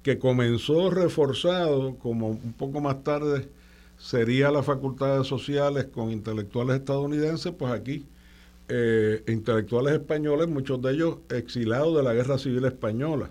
que 0.01 0.17
comenzó 0.17 0.89
reforzado, 0.89 1.95
como 1.97 2.29
un 2.29 2.53
poco 2.53 2.79
más 2.81 3.03
tarde 3.03 3.49
sería 3.97 4.49
la 4.49 4.63
Facultad 4.63 5.19
de 5.19 5.25
Sociales 5.25 5.87
con 5.91 6.09
intelectuales 6.11 6.77
estadounidenses, 6.77 7.51
pues 7.51 7.73
aquí 7.73 8.05
eh, 8.69 9.23
intelectuales 9.27 9.93
españoles, 9.93 10.47
muchos 10.47 10.81
de 10.81 10.93
ellos 10.93 11.17
exilados 11.29 11.97
de 11.97 12.03
la 12.03 12.13
Guerra 12.13 12.37
Civil 12.37 12.63
Española 12.65 13.29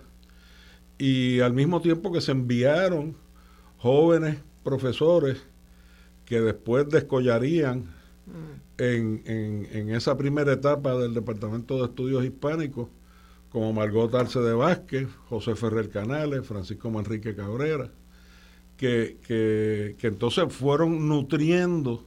y 0.99 1.39
al 1.39 1.53
mismo 1.53 1.81
tiempo 1.81 2.11
que 2.11 2.21
se 2.21 2.33
enviaron 2.33 3.15
jóvenes 3.77 4.37
profesores 4.63 5.41
que 6.25 6.41
después 6.41 6.87
descollarían 6.89 7.85
mm. 8.27 8.81
en, 8.81 9.21
en, 9.71 9.89
esa 9.95 10.17
primera 10.17 10.53
etapa 10.53 10.95
del 10.95 11.13
Departamento 11.13 11.77
de 11.77 11.85
Estudios 11.85 12.23
Hispánicos, 12.23 12.89
como 13.49 13.73
Margot 13.73 14.13
Arce 14.13 14.39
de 14.41 14.53
Vázquez, 14.53 15.07
José 15.29 15.55
Ferrer 15.55 15.89
Canales, 15.89 16.45
Francisco 16.45 16.91
Manrique 16.91 17.33
Cabrera, 17.33 17.89
que, 18.77 19.17
que, 19.25 19.95
que 19.97 20.07
entonces 20.07 20.53
fueron 20.53 21.07
nutriendo 21.07 22.05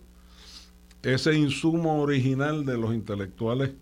ese 1.02 1.34
insumo 1.34 2.00
original 2.00 2.64
de 2.64 2.78
los 2.78 2.94
intelectuales 2.94 3.72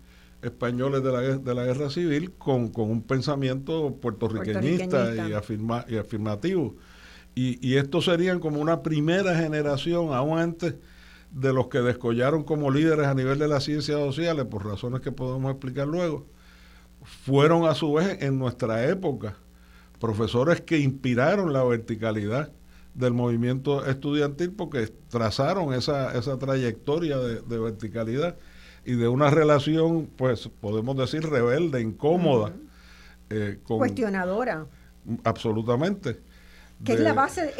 españoles 0.41 1.03
de 1.03 1.11
la, 1.11 1.21
de 1.21 1.55
la 1.55 1.63
guerra 1.65 1.89
civil 1.89 2.31
con, 2.33 2.69
con 2.69 2.89
un 2.89 3.03
pensamiento 3.03 3.95
puertorriqueñista, 3.95 5.27
Y, 5.27 5.33
afirma, 5.33 5.85
y 5.87 5.97
afirmativo. 5.97 6.75
Y, 7.35 7.65
y 7.65 7.77
estos 7.77 8.05
serían 8.05 8.39
como 8.39 8.59
una 8.59 8.81
primera 8.81 9.35
generación, 9.35 10.13
aún 10.13 10.39
antes 10.39 10.75
de 11.31 11.53
los 11.53 11.67
que 11.67 11.79
descollaron 11.79 12.43
como 12.43 12.71
líderes 12.71 13.07
a 13.07 13.13
nivel 13.13 13.39
de 13.39 13.47
las 13.47 13.63
ciencias 13.63 13.97
sociales, 13.97 14.45
por 14.45 14.65
razones 14.65 15.01
que 15.01 15.11
podemos 15.11 15.51
explicar 15.51 15.87
luego, 15.87 16.27
fueron 17.03 17.65
a 17.65 17.75
su 17.75 17.93
vez 17.93 18.21
en 18.21 18.37
nuestra 18.37 18.87
época 18.87 19.37
profesores 19.99 20.61
que 20.61 20.79
inspiraron 20.79 21.53
la 21.53 21.63
verticalidad 21.63 22.51
del 22.93 23.13
movimiento 23.13 23.85
estudiantil 23.85 24.51
porque 24.51 24.87
trazaron 25.09 25.73
esa, 25.73 26.17
esa 26.17 26.37
trayectoria 26.37 27.17
de, 27.17 27.41
de 27.41 27.59
verticalidad 27.59 28.35
y 28.85 28.93
de 28.93 29.07
una 29.07 29.29
relación, 29.29 30.09
pues 30.17 30.49
podemos 30.59 30.95
decir, 30.97 31.29
rebelde, 31.29 31.81
incómoda. 31.81 32.53
Eh, 33.29 33.59
Cuestionadora. 33.65 34.65
Absolutamente. 35.23 36.19
Que 36.83 36.93
es 36.93 36.99
la 36.99 37.13
base, 37.13 37.53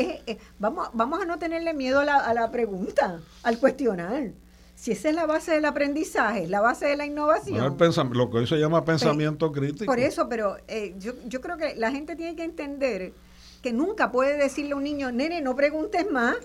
vamos, 0.58 0.90
vamos 0.94 1.22
a 1.22 1.26
no 1.26 1.38
tenerle 1.38 1.76
miedo 1.76 2.00
a 2.00 2.06
la, 2.06 2.18
a 2.18 2.34
la 2.34 2.52
pregunta, 2.52 3.20
al 3.44 3.60
cuestionar. 3.60 4.32
Si 4.74 4.94
esa 4.94 5.10
es 5.10 5.16
la 5.16 5.28
base 5.28 5.52
del 5.52 5.66
aprendizaje, 5.66 6.48
la 6.48 6.60
base 6.60 6.88
de 6.88 6.98
la 6.98 7.06
innovación. 7.06 7.78
lo 8.14 8.32
que 8.32 8.38
hoy 8.40 8.48
se 8.48 8.58
llama 8.58 8.84
pensamiento 8.84 9.52
crítico. 9.52 9.86
Por 9.86 10.00
eso, 10.00 10.28
pero 10.28 10.58
eh, 10.68 10.96
yo, 10.98 11.14
yo 11.28 11.40
creo 11.40 11.56
que 11.56 11.76
la 11.76 11.92
gente 11.92 12.16
tiene 12.16 12.36
que 12.36 12.44
entender 12.44 13.14
que 13.62 13.74
nunca 13.74 14.12
puede 14.12 14.38
decirle 14.38 14.72
a 14.72 14.78
un 14.78 14.84
niño, 14.84 15.12
nene, 15.12 15.40
no 15.40 15.56
preguntes 15.56 16.10
más, 16.10 16.36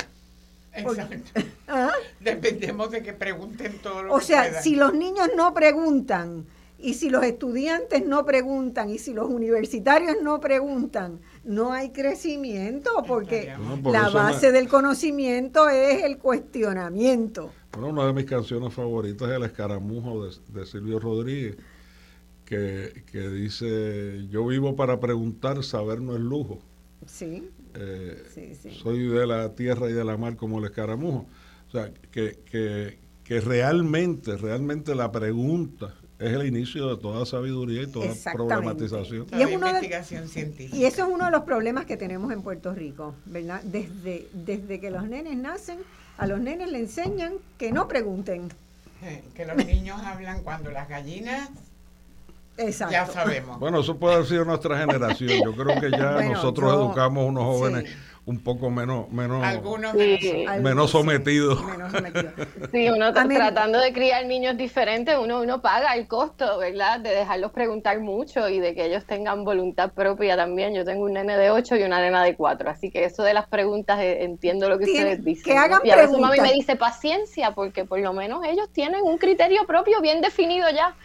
Exacto. 0.77 1.41
¿Ah? 1.69 1.93
Dependemos 2.21 2.91
de 2.91 3.03
que 3.03 3.13
pregunten 3.13 3.79
todo 3.79 4.03
lo 4.03 4.15
o 4.15 4.21
sea, 4.21 4.63
si 4.63 4.77
los 4.77 4.95
niños 4.95 5.29
no 5.37 5.53
preguntan 5.55 6.47
y 6.79 6.95
si 6.95 7.09
los 7.09 7.25
estudiantes 7.25 8.07
no 8.07 8.25
preguntan 8.25 8.91
y 8.91 8.99
si 8.99 9.15
los 9.15 9.29
universitarios 9.29 10.17
no 10.23 10.41
preguntan, 10.41 11.21
no 11.45 11.73
hay 11.73 11.91
crecimiento 11.91 12.91
porque 13.07 13.53
la 13.85 14.11
base 14.11 14.53
del 14.53 14.69
conocimiento 14.69 15.69
es 15.69 16.05
el 16.05 16.19
cuestionamiento. 16.19 17.51
Bueno, 17.73 17.89
una 17.89 18.07
de 18.07 18.13
mis 18.13 18.27
canciones 18.27 18.75
favoritas 18.75 19.29
es 19.29 19.37
El 19.37 19.45
escaramujo 19.45 20.27
de, 20.27 20.67
Silvio 20.67 20.99
Rodríguez, 20.99 21.57
que, 22.45 23.05
que 23.11 23.29
dice, 23.29 24.27
yo 24.29 24.47
vivo 24.47 24.77
para 24.77 25.01
preguntar, 25.01 25.63
saber 25.65 26.01
no 26.01 26.15
es 26.15 26.21
lujo. 26.21 26.59
Sí. 27.07 27.49
Eh, 27.79 28.57
soy 28.83 29.07
de 29.09 29.27
la 29.27 29.55
tierra 29.55 29.91
y 29.91 29.93
de 29.93 30.05
la 30.05 30.17
mar 30.17 30.37
como 30.37 30.59
el 30.59 30.65
escaramujo. 30.65 31.27
O 31.69 31.71
sea, 31.71 31.91
que, 32.11 32.39
que, 32.51 32.99
que 33.25 33.41
realmente, 33.41 34.37
realmente 34.37 34.95
la 34.95 35.13
pregunta 35.13 35.95
es 36.19 36.33
el 36.33 36.47
inicio 36.47 36.89
de 36.95 37.01
toda 37.01 37.27
sabiduría 37.27 37.83
y 37.83 37.87
toda 37.89 38.09
problematización. 38.33 39.27
Y, 39.33 39.43
es 39.43 39.51
investigación 39.51 40.29
científica. 40.29 40.77
y 40.77 40.85
eso 40.85 41.03
es 41.07 41.09
uno 41.13 41.27
de 41.27 41.31
los 41.31 41.43
problemas 41.43 41.85
que 41.85 41.97
tenemos 41.97 42.33
en 42.33 42.43
Puerto 42.43 42.73
Rico, 42.73 43.15
¿verdad? 43.27 43.63
Desde, 43.63 44.27
desde 44.33 44.81
que 44.81 44.91
los 44.91 45.07
nenes 45.07 45.37
nacen, 45.37 45.79
a 46.17 46.27
los 46.27 46.41
nenes 46.41 46.71
le 46.71 46.79
enseñan 46.79 47.35
que 47.59 47.73
no 47.73 47.89
pregunten. 47.89 48.49
Que 49.35 49.45
los 49.45 49.57
niños 49.57 50.01
hablan 50.03 50.43
cuando 50.43 50.71
las 50.71 50.89
gallinas 50.89 51.51
Exacto. 52.59 52.93
Ya 52.93 53.07
sabemos. 53.07 53.59
Bueno, 53.59 53.81
eso 53.81 53.97
puede 53.99 54.15
haber 54.17 54.27
sido 54.27 54.45
nuestra 54.45 54.79
generación. 54.79 55.43
Yo 55.45 55.53
creo 55.53 55.81
que 55.81 55.91
ya 55.91 56.21
nosotros 56.31 56.73
educamos 56.73 57.27
unos 57.27 57.45
jóvenes 57.45 57.97
un 58.27 58.41
poco 58.41 58.71
menos 58.71 59.09
menos 59.11 59.41
menos, 60.61 60.91
sometidos. 60.91 61.61
Sí, 62.73 62.91
uno 62.91 63.13
tratando 63.13 63.79
de 63.79 63.93
criar 63.93 64.27
niños 64.27 64.57
diferentes, 64.57 65.17
uno 65.17 65.41
uno 65.41 65.63
paga 65.63 65.95
el 65.95 66.09
costo, 66.09 66.59
¿verdad? 66.59 66.99
De 66.99 67.11
dejarlos 67.11 67.53
preguntar 67.53 68.01
mucho 68.01 68.49
y 68.49 68.59
de 68.59 68.75
que 68.75 68.87
ellos 68.87 69.05
tengan 69.07 69.45
voluntad 69.45 69.93
propia 69.93 70.37
también. 70.37 70.75
Yo 70.75 70.85
tengo 70.85 71.05
un 71.05 71.13
nene 71.13 71.37
de 71.37 71.51
8 71.51 71.77
y 71.77 71.83
una 71.85 72.01
nena 72.01 72.25
de 72.25 72.35
4, 72.35 72.69
así 72.69 72.91
que 72.91 73.05
eso 73.05 73.23
de 73.23 73.33
las 73.33 73.47
preguntas 73.47 74.01
eh, 74.01 74.25
entiendo 74.25 74.69
lo 74.69 74.79
que 74.79 74.85
ustedes 74.85 75.25
dicen. 75.25 75.45
Que 75.45 75.57
hagan 75.57 75.81
y 75.85 75.91
a 75.91 75.97
veces 75.97 76.19
mami 76.19 76.41
me 76.41 76.53
dice 76.53 76.75
paciencia 76.75 77.53
porque 77.53 77.85
por 77.85 78.01
lo 78.01 78.13
menos 78.13 78.45
ellos 78.45 78.69
tienen 78.73 79.03
un 79.05 79.19
criterio 79.19 79.67
propio 79.67 80.01
bien 80.01 80.21
definido 80.21 80.69
ya 80.71 80.97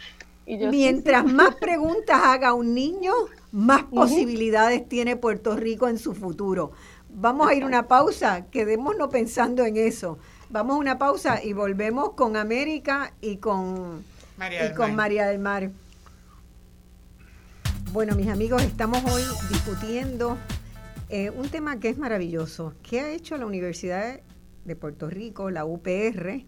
Mientras 0.46 1.24
más 1.24 1.54
preguntas 1.56 2.20
haga 2.22 2.52
un 2.52 2.74
niño, 2.74 3.12
más 3.52 3.84
posibilidades 3.84 4.88
tiene 4.88 5.16
Puerto 5.16 5.56
Rico 5.56 5.88
en 5.88 5.98
su 5.98 6.14
futuro. 6.14 6.72
Vamos 7.08 7.48
a 7.48 7.54
ir 7.54 7.62
a 7.62 7.66
una 7.66 7.86
pausa, 7.86 8.46
quedémonos 8.46 9.08
pensando 9.08 9.64
en 9.64 9.76
eso. 9.76 10.18
Vamos 10.50 10.76
a 10.76 10.78
una 10.78 10.98
pausa 10.98 11.42
y 11.42 11.52
volvemos 11.52 12.14
con 12.14 12.36
América 12.36 13.12
y 13.20 13.36
con 13.36 14.04
María, 14.36 14.64
del, 14.64 14.74
con 14.74 14.88
Mar. 14.88 14.96
María 14.96 15.26
del 15.26 15.38
Mar. 15.38 15.70
Bueno, 17.92 18.16
mis 18.16 18.28
amigos, 18.28 18.62
estamos 18.62 19.04
hoy 19.12 19.22
discutiendo 19.50 20.38
eh, 21.10 21.30
un 21.30 21.48
tema 21.50 21.78
que 21.78 21.90
es 21.90 21.98
maravilloso. 21.98 22.74
¿Qué 22.82 23.00
ha 23.00 23.10
hecho 23.10 23.36
la 23.36 23.44
Universidad 23.44 24.20
de 24.64 24.76
Puerto 24.76 25.10
Rico, 25.10 25.50
la 25.50 25.66
UPR, 25.66 26.44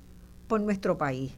por 0.48 0.62
nuestro 0.62 0.96
país? 0.96 1.32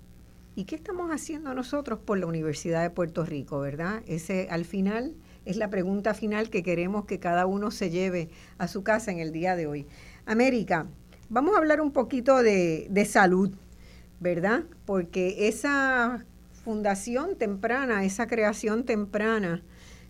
¿Y 0.59 0.64
qué 0.64 0.75
estamos 0.75 1.11
haciendo 1.11 1.53
nosotros 1.53 1.99
por 1.99 2.19
la 2.19 2.25
Universidad 2.25 2.83
de 2.83 2.88
Puerto 2.88 3.27
Rico, 3.27 3.61
verdad? 3.61 4.03
Ese 4.07 4.49
al 4.51 4.64
final 4.64 5.12
es 5.45 5.59
la 5.59 5.69
pregunta 5.69 6.14
final 6.14 6.49
que 6.49 6.62
queremos 6.62 7.05
que 7.05 7.19
cada 7.19 7.45
uno 7.45 7.71
se 7.71 7.90
lleve 7.90 8.31
a 8.57 8.66
su 8.66 8.83
casa 8.83 9.11
en 9.11 9.19
el 9.19 9.33
día 9.33 9.55
de 9.55 9.66
hoy. 9.66 9.87
América, 10.25 10.87
vamos 11.29 11.55
a 11.55 11.59
hablar 11.59 11.83
un 11.83 11.92
poquito 11.92 12.42
de, 12.42 13.07
salud, 13.07 13.51
¿verdad? 14.19 14.64
Porque 14.87 15.47
esa 15.47 16.25
fundación 16.64 17.37
temprana, 17.37 18.07
esa 18.07 18.27
creación 18.27 18.85
temprana 18.85 19.62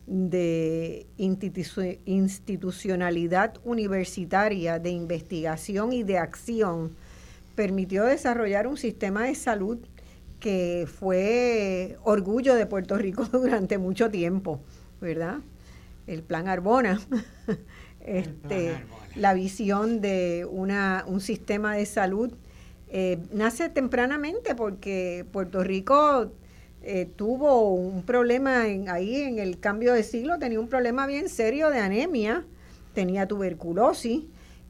de 0.06 1.09
institucionalidad 1.16 3.54
universitaria, 3.64 4.78
de 4.78 4.90
investigación 4.90 5.92
y 5.92 6.04
de 6.04 6.18
acción, 6.18 6.92
permitió 7.56 8.04
desarrollar 8.04 8.68
un 8.68 8.76
sistema 8.76 9.24
de 9.24 9.35
salud 9.35 9.80
que 10.40 10.87
fue 10.87 11.99
orgullo 12.05 12.55
de 12.55 12.66
Puerto 12.66 12.96
Rico 12.96 13.25
durante 13.33 13.79
mucho 13.79 14.11
tiempo, 14.11 14.61
¿verdad? 15.01 15.38
El 16.07 16.22
plan 16.22 16.49
Arbona, 16.49 17.01
este, 18.01 18.77
la 19.16 19.35
visión 19.35 20.01
de 20.01 20.46
una, 20.49 21.05
un 21.07 21.20
sistema 21.20 21.75
de 21.75 21.87
salud 21.87 22.33
eh, 22.88 23.18
nace 23.33 23.68
tempranamente 23.68 24.55
porque 24.55 25.27
Puerto 25.33 25.64
Rico 25.64 26.31
eh, 26.83 27.09
tuvo 27.16 27.72
un 27.72 28.05
problema 28.05 28.68
en, 28.68 28.88
ahí 28.88 29.16
en 29.16 29.40
el 29.40 29.59
cambio 29.59 29.92
de 29.92 30.05
siglo, 30.05 30.38
tenía 30.38 30.61
un 30.61 30.68
problema 30.68 31.07
bien 31.07 31.29
serio 31.29 31.70
de 31.70 31.81
anemia, 31.81 32.44
tenía 32.94 33.27
tuberculosis, 33.27 34.25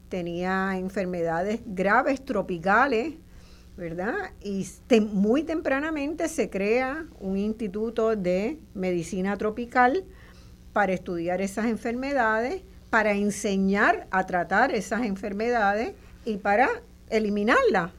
tenía 0.09 0.77
enfermedades 0.77 1.61
graves 1.67 2.25
tropicales, 2.25 3.13
¿verdad? 3.77 4.31
Y 4.43 4.67
muy 4.99 5.43
tempranamente 5.43 6.27
se 6.27 6.49
crea 6.49 7.05
un 7.19 7.37
instituto 7.37 8.15
de 8.15 8.59
medicina 8.73 9.37
tropical 9.37 10.03
para 10.73 10.93
estudiar 10.93 11.41
esas 11.41 11.67
enfermedades, 11.67 12.63
para 12.89 13.13
enseñar 13.13 14.07
a 14.09 14.25
tratar 14.25 14.73
esas 14.73 15.05
enfermedades 15.05 15.93
y 16.25 16.37
para 16.37 16.69
eliminarlas. 17.09 17.91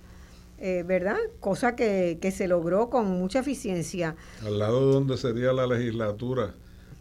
Eh, 0.61 0.83
¿verdad? 0.85 1.19
Cosa 1.39 1.77
que, 1.77 2.19
que, 2.21 2.33
se 2.33 2.49
logró 2.49 2.91
con 2.91 3.07
mucha 3.07 3.39
eficiencia. 3.39 4.17
Al 4.45 4.59
lado 4.59 4.89
de 4.89 4.93
donde 4.93 5.17
sería 5.17 5.53
la 5.53 5.69
legislatura 5.69 6.53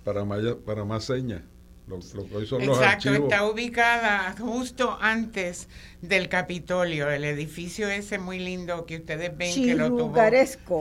para, 0.03 0.23
para 0.63 0.85
más 0.85 1.05
señas. 1.05 1.41
Exacto, 1.89 3.13
está 3.13 3.45
ubicada 3.45 4.35
justo 4.37 4.97
antes 4.99 5.69
del 6.01 6.27
Capitolio, 6.27 7.09
el 7.09 7.23
edificio 7.23 7.87
ese 7.89 8.17
muy 8.17 8.39
lindo 8.39 8.85
que 8.85 8.97
ustedes 8.97 9.35
ven 9.37 9.53
que 9.55 9.73
lo 9.73 9.87
tuvo 9.89 10.13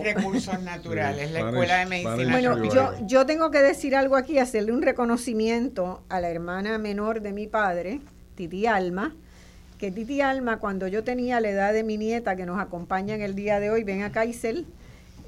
recursos 0.02 0.60
naturales, 0.62 1.30
la 1.30 1.40
Escuela 1.40 1.78
de 1.78 1.86
Medicina. 1.86 2.32
Bueno, 2.32 2.64
yo, 2.74 2.92
yo 3.06 3.24
tengo 3.24 3.52
que 3.52 3.58
decir 3.58 3.94
algo 3.94 4.16
aquí, 4.16 4.38
hacerle 4.38 4.72
un 4.72 4.82
reconocimiento 4.82 6.02
a 6.08 6.20
la 6.20 6.28
hermana 6.28 6.76
menor 6.78 7.20
de 7.20 7.32
mi 7.32 7.46
padre, 7.46 8.00
Titi 8.34 8.66
Alma, 8.66 9.14
que 9.78 9.92
Titi 9.92 10.20
Alma, 10.20 10.58
cuando 10.58 10.88
yo 10.88 11.04
tenía 11.04 11.40
la 11.40 11.50
edad 11.50 11.72
de 11.72 11.84
mi 11.84 11.98
nieta 11.98 12.34
que 12.34 12.46
nos 12.46 12.58
acompaña 12.58 13.14
en 13.14 13.22
el 13.22 13.36
día 13.36 13.60
de 13.60 13.70
hoy, 13.70 13.84
ven 13.84 14.02
a 14.02 14.10
Kaisel, 14.10 14.66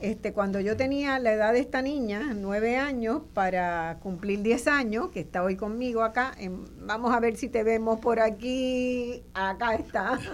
este, 0.00 0.32
cuando 0.32 0.61
yo 0.61 0.76
tenía 0.76 1.18
la 1.18 1.32
edad 1.32 1.52
de 1.52 1.61
esta 1.61 1.82
niña, 1.82 2.32
nueve 2.34 2.76
años, 2.76 3.22
para 3.34 3.98
cumplir 4.02 4.42
diez 4.42 4.68
años, 4.68 5.08
que 5.08 5.20
está 5.20 5.42
hoy 5.42 5.56
conmigo 5.56 6.02
acá, 6.02 6.34
vamos 6.80 7.14
a 7.14 7.20
ver 7.20 7.37
si 7.37 7.48
te 7.48 7.62
vemos 7.64 8.00
por 8.00 8.20
aquí, 8.20 9.22
acá 9.34 9.74
está. 9.74 10.18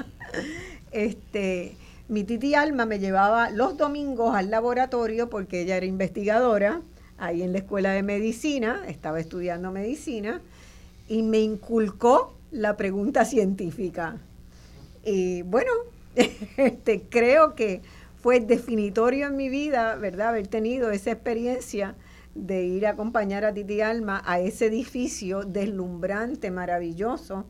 Este, 0.90 1.77
mi 2.09 2.22
titi 2.22 2.55
Alma 2.55 2.87
me 2.87 3.00
llevaba 3.00 3.50
los 3.50 3.77
domingos 3.77 4.37
al 4.37 4.48
laboratorio 4.48 5.29
porque 5.29 5.62
ella 5.62 5.77
era 5.77 5.87
investigadora 5.87 6.83
ahí 7.18 7.42
en 7.42 7.53
la 7.53 7.59
escuela 7.59 7.92
de 7.92 8.03
medicina, 8.03 8.83
estaba 8.87 9.20
estudiando 9.20 9.70
medicina, 9.70 10.40
y 11.09 11.22
me 11.22 11.38
inculcó 11.38 12.35
la 12.50 12.77
pregunta 12.77 13.24
científica. 13.24 14.18
Y 15.05 15.42
bueno, 15.42 15.70
este, 16.57 17.03
creo 17.03 17.55
que 17.55 17.83
fue 18.25 18.41
definitorio 18.41 19.27
en 19.27 19.37
mi 19.37 19.51
vida, 19.51 19.97
¿verdad? 19.97 20.29
Haber 20.31 20.47
tenido 20.47 20.91
esa 20.91 21.11
experiencia 21.11 21.95
de 22.35 22.65
ir 22.65 22.87
a 22.87 22.93
acompañar 22.93 23.45
a 23.45 23.53
Titi 23.53 23.83
Alma 23.83 24.23
a 24.25 24.41
ese 24.41 24.65
edificio 24.65 25.43
deslumbrante, 25.43 26.51
maravilloso, 26.51 27.45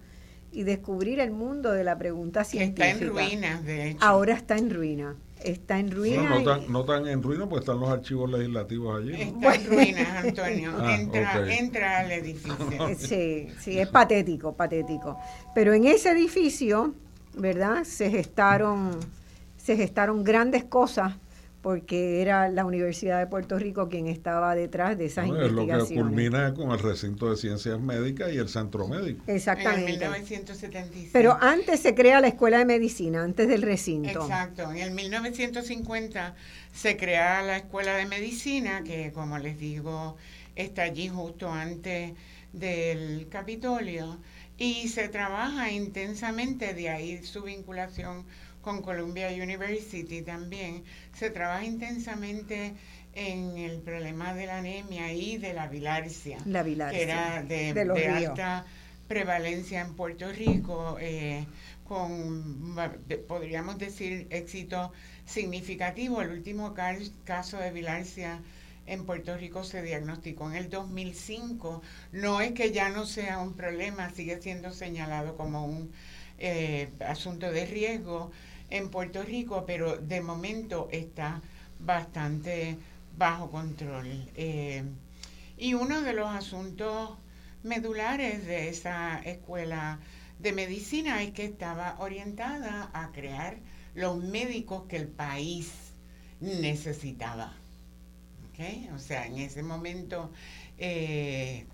y 0.51 0.65
descubrir 0.65 1.21
el 1.21 1.31
mundo 1.31 1.71
de 1.71 1.85
la 1.85 1.97
pregunta 1.97 2.43
científica. 2.43 2.89
Está 2.89 3.05
en 3.05 3.09
ruinas, 3.09 3.65
de 3.65 3.91
hecho. 3.91 3.99
Ahora 4.05 4.35
está 4.35 4.59
en 4.59 4.75
ruina. 4.75 5.15
Está 5.45 5.79
en 5.79 5.93
ruinas. 5.93 6.29
No, 6.29 6.39
no, 6.41 6.45
tan, 6.45 6.73
no 6.73 6.85
tan 6.85 7.07
en 7.07 7.23
ruinas 7.23 7.47
porque 7.47 7.61
están 7.61 7.79
los 7.79 7.89
archivos 7.89 8.29
legislativos 8.33 9.01
allí. 9.01 9.13
Está 9.15 9.55
en 9.55 9.67
ruinas, 9.67 10.25
Antonio. 10.25 10.73
Ah, 10.77 10.97
entra, 10.99 11.55
entra 11.55 11.99
al 12.01 12.11
edificio. 12.11 12.89
Eh, 12.89 12.97
sí, 12.99 13.47
sí, 13.61 13.79
es 13.79 13.87
patético, 13.87 14.55
patético. 14.55 15.21
Pero 15.55 15.73
en 15.73 15.85
ese 15.87 16.11
edificio, 16.11 16.95
¿verdad? 17.37 17.85
Se 17.85 18.11
gestaron 18.11 18.99
se 19.65 19.77
gestaron 19.77 20.25
grandes 20.25 20.63
cosas 20.63 21.15
porque 21.63 22.21
era 22.21 22.51
la 22.51 22.67
Universidad 22.67 23.19
de 23.19 23.27
Puerto 23.27 23.59
Rico 23.59 23.89
quien 23.89 24.07
estaba 24.07 24.55
detrás 24.55 24.99
de 24.99 25.07
esas 25.07 25.27
investigaciones. 25.27 25.85
Es 25.85 25.97
lo 25.97 26.03
que 26.03 26.03
culmina 26.03 26.53
con 26.53 26.73
el 26.73 26.79
recinto 26.79 27.31
de 27.31 27.39
ciencias 27.39 27.81
médicas 27.81 28.31
y 28.31 28.37
el 28.37 28.51
centro 28.51 28.87
médico. 28.87 29.25
Exactamente. 29.27 29.95
En 29.95 30.01
1976. 30.01 31.09
Pero 31.15 31.39
antes 31.41 31.81
se 31.81 31.95
crea 31.95 32.21
la 32.21 32.29
escuela 32.29 32.59
de 32.59 32.67
medicina, 32.67 33.23
antes 33.23 33.49
del 33.49 33.63
recinto. 33.63 34.21
Exacto. 34.21 34.71
En 34.71 34.77
el 34.77 34.91
1950 34.91 36.35
se 36.75 36.99
crea 36.99 37.41
la 37.41 37.57
escuela 37.57 37.95
de 37.95 38.05
medicina, 38.05 38.83
que 38.85 39.13
como 39.13 39.39
les 39.39 39.59
digo, 39.59 40.19
está 40.57 40.83
allí 40.83 41.09
justo 41.09 41.51
antes 41.51 42.13
del 42.53 43.29
Capitolio, 43.31 44.19
y 44.59 44.89
se 44.89 45.09
trabaja 45.09 45.71
intensamente, 45.71 46.75
de 46.75 46.91
ahí 46.91 47.25
su 47.25 47.45
vinculación 47.45 48.27
con 48.65 48.81
Columbia 48.81 49.29
University 49.29 50.23
también, 50.23 50.83
se 51.13 51.29
trabaja 51.29 51.65
intensamente 51.65 52.73
en 53.13 53.59
el 53.59 53.81
problema 53.81 54.33
de 54.35 54.47
la 54.47 54.59
anemia 54.59 55.13
y 55.13 55.37
de 55.37 55.53
la 55.53 55.69
bilarcia, 55.69 56.39
la 56.47 56.65
que 56.65 57.03
era 57.03 57.43
de, 57.43 58.09
alta 58.09 58.65
prevalencia 59.07 59.83
en 59.83 59.95
Puerto 59.95 60.33
Rico, 60.33 60.97
eh, 60.99 61.45
con, 61.85 62.75
podríamos 63.29 63.79
decir, 63.79 64.27
éxito 64.31 64.93
significativo. 65.27 66.23
El 66.23 66.31
último 66.31 66.75
caso 67.25 67.59
de 67.59 67.71
bilarcia 67.71 68.41
en 68.87 69.05
Puerto 69.05 69.37
Rico 69.37 69.63
se 69.63 69.83
diagnosticó 69.83 70.51
en 70.51 70.57
el 70.57 70.71
2005. 70.71 71.83
No 72.13 72.41
es 72.41 72.53
que 72.53 72.73
ya 72.73 72.89
no 72.89 73.05
sea 73.05 73.39
un 73.39 73.53
problema, 73.53 74.11
sigue 74.11 74.41
siendo 74.41 74.73
señalado 74.73 75.37
como 75.37 75.67
un 75.67 75.93
eh, 76.39 76.89
asunto 77.07 77.53
de 77.53 77.65
riesgo, 77.65 78.33
en 78.75 78.91
Puerto 78.91 79.23
Rico, 79.23 79.65
pero 79.65 79.97
de 79.99 80.21
momento 80.21 80.89
está 80.91 81.41
bastante 81.79 82.77
bajo 83.17 83.49
control. 83.49 84.29
Eh, 84.35 84.83
y 85.57 85.75
uno 85.75 86.03
de 86.03 86.13
los 86.13 86.29
asuntos 86.29 87.11
medulares 87.63 88.45
de 88.47 88.69
esa 88.69 89.21
escuela 89.23 90.01
de 90.41 90.53
medicina 90.53 91.23
es 91.23 91.31
que 91.31 91.45
estaba 91.45 91.95
orientada 92.01 92.91
a 92.93 93.13
crear 93.13 93.59
los 93.95 94.17
médicos 94.21 94.83
que 94.89 94.97
el 94.97 95.07
país 95.07 95.71
necesitaba. 96.41 97.53
O 98.95 98.99
sea, 98.99 99.27
en 99.27 99.39
ese 99.39 99.63
momento 99.63 100.33
eh, 100.79 101.67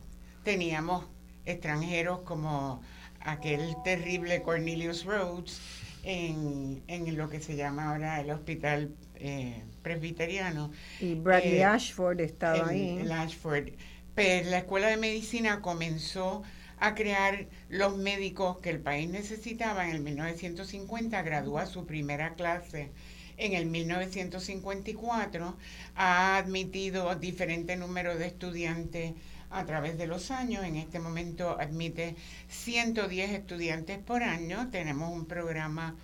teníamos 0.45 1.07
extranjeros 1.47 2.21
como 2.21 2.83
aquel 3.21 3.75
terrible 3.85 4.43
Cornelius 4.43 5.05
Rhodes, 5.05 5.61
en, 6.03 6.83
en 6.87 7.17
lo 7.17 7.29
que 7.29 7.41
se 7.41 7.57
llama 7.57 7.91
ahora 7.91 8.21
el 8.21 8.31
Hospital 8.31 8.95
eh, 9.17 9.63
Presbiteriano. 9.83 10.71
Y 10.99 11.15
Bradley 11.15 11.59
eh, 11.59 11.65
Ashford 11.65 12.21
estaba 12.21 12.69
ahí. 12.69 12.99
El 12.99 13.13
Ashford. 13.13 13.71
Pero 14.15 14.51
la 14.51 14.59
Escuela 14.59 14.89
de 14.89 14.97
Medicina 14.97 15.61
comenzó 15.61 16.43
a 16.79 16.95
crear 16.95 17.47
los 17.69 17.97
médicos 17.97 18.59
que 18.59 18.71
el 18.71 18.81
país 18.81 19.09
necesitaba 19.09 19.85
en 19.89 19.97
el 19.97 20.01
1950, 20.01 21.23
graduó 21.23 21.65
su 21.67 21.87
primera 21.87 22.35
clase 22.35 22.91
en 23.37 23.55
el 23.55 23.67
1954, 23.67 25.57
ha 25.95 26.37
admitido 26.37 27.15
diferente 27.17 27.77
número 27.77 28.17
de 28.17 28.27
estudiantes 28.27 29.15
a 29.51 29.65
través 29.67 29.99
de 29.99 30.07
los 30.07 30.31
años. 30.31 30.65
En 30.65 30.77
este 30.77 30.99
momento 30.99 31.57
admite 31.61 32.17
110 32.49 33.31
estudiantes 33.31 33.99
por 33.99 34.23
año. 34.23 34.69
Tenemos 34.71 35.13
un 35.13 35.27
programa 35.27 35.97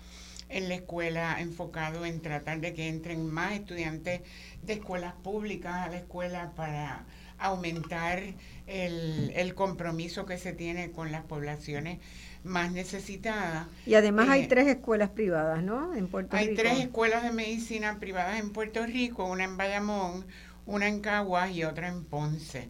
en 0.49 0.69
la 0.69 0.75
escuela 0.75 1.41
enfocado 1.41 2.05
en 2.05 2.21
tratar 2.21 2.61
de 2.61 2.73
que 2.73 2.87
entren 2.87 3.27
más 3.27 3.53
estudiantes 3.53 4.21
de 4.63 4.73
escuelas 4.73 5.13
públicas 5.15 5.75
a 5.75 5.89
la 5.89 5.97
escuela 5.97 6.51
para 6.55 7.05
aumentar 7.37 8.21
el, 8.65 9.53
compromiso 9.55 10.25
que 10.25 10.37
se 10.37 10.53
tiene 10.53 10.91
con 10.91 11.11
las 11.11 11.23
poblaciones 11.23 11.99
más 12.43 12.71
necesitadas. 12.71 13.67
Y 13.85 13.95
además 13.95 14.29
hay 14.29 14.43
eh, 14.43 14.47
tres 14.47 14.67
escuelas 14.67 15.09
privadas, 15.09 15.63
¿no? 15.63 15.93
En 15.95 16.07
Puerto 16.07 16.37
Rico. 16.37 16.49
Hay 16.49 16.55
tres 16.55 16.79
escuelas 16.79 17.23
de 17.23 17.31
medicina 17.31 17.99
privadas 17.99 18.39
en 18.39 18.51
Puerto 18.51 18.85
Rico, 18.85 19.25
una 19.25 19.43
en 19.43 19.57
Bayamón, 19.57 20.25
una 20.65 20.87
en 20.87 21.01
Caguas 21.01 21.51
y 21.51 21.63
otra 21.63 21.87
en 21.87 22.03
Ponce. 22.05 22.69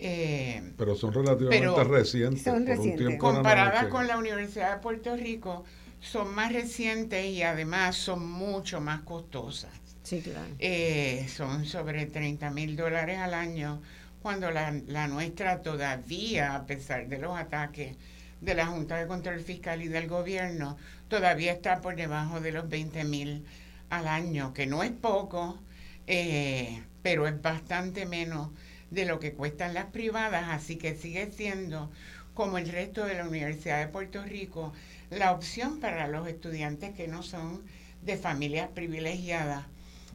Eh, 0.00 0.62
pero 0.76 0.94
son 0.94 1.12
relativamente 1.12 1.84
recientes. 1.84 3.18
Comparadas 3.18 3.86
con 3.88 4.06
la 4.06 4.16
Universidad 4.16 4.76
de 4.76 4.80
Puerto 4.80 5.16
Rico, 5.16 5.64
son 6.00 6.34
más 6.34 6.52
recientes 6.52 7.26
y 7.26 7.42
además 7.42 7.96
son 7.96 8.28
mucho 8.28 8.80
más 8.80 9.00
costosas. 9.00 9.70
Sí, 10.04 10.22
claro. 10.22 10.54
Eh, 10.58 11.26
son 11.28 11.66
sobre 11.66 12.06
30 12.06 12.50
mil 12.50 12.76
dólares 12.76 13.18
al 13.18 13.34
año, 13.34 13.82
cuando 14.22 14.50
la, 14.50 14.72
la 14.86 15.08
nuestra 15.08 15.62
todavía, 15.62 16.54
a 16.54 16.66
pesar 16.66 17.08
de 17.08 17.18
los 17.18 17.36
ataques 17.36 17.96
de 18.40 18.54
la 18.54 18.66
Junta 18.66 18.96
de 18.96 19.06
Control 19.06 19.40
Fiscal 19.40 19.82
y 19.82 19.88
del 19.88 20.06
gobierno, 20.06 20.76
todavía 21.08 21.52
está 21.52 21.80
por 21.80 21.96
debajo 21.96 22.40
de 22.40 22.52
los 22.52 22.68
20 22.68 23.04
mil 23.04 23.44
al 23.90 24.06
año, 24.06 24.52
que 24.54 24.66
no 24.66 24.82
es 24.82 24.92
poco, 24.92 25.58
eh, 26.06 26.82
pero 27.02 27.26
es 27.26 27.40
bastante 27.42 28.06
menos 28.06 28.50
de 28.90 29.04
lo 29.04 29.18
que 29.18 29.32
cuestan 29.32 29.74
las 29.74 29.86
privadas, 29.86 30.46
así 30.48 30.76
que 30.76 30.94
sigue 30.94 31.30
siendo, 31.30 31.90
como 32.34 32.58
el 32.58 32.68
resto 32.68 33.04
de 33.04 33.14
la 33.14 33.28
Universidad 33.28 33.80
de 33.80 33.88
Puerto 33.88 34.22
Rico, 34.22 34.72
la 35.10 35.32
opción 35.32 35.80
para 35.80 36.08
los 36.08 36.26
estudiantes 36.28 36.94
que 36.94 37.08
no 37.08 37.22
son 37.22 37.62
de 38.02 38.16
familias 38.16 38.68
privilegiadas 38.74 39.66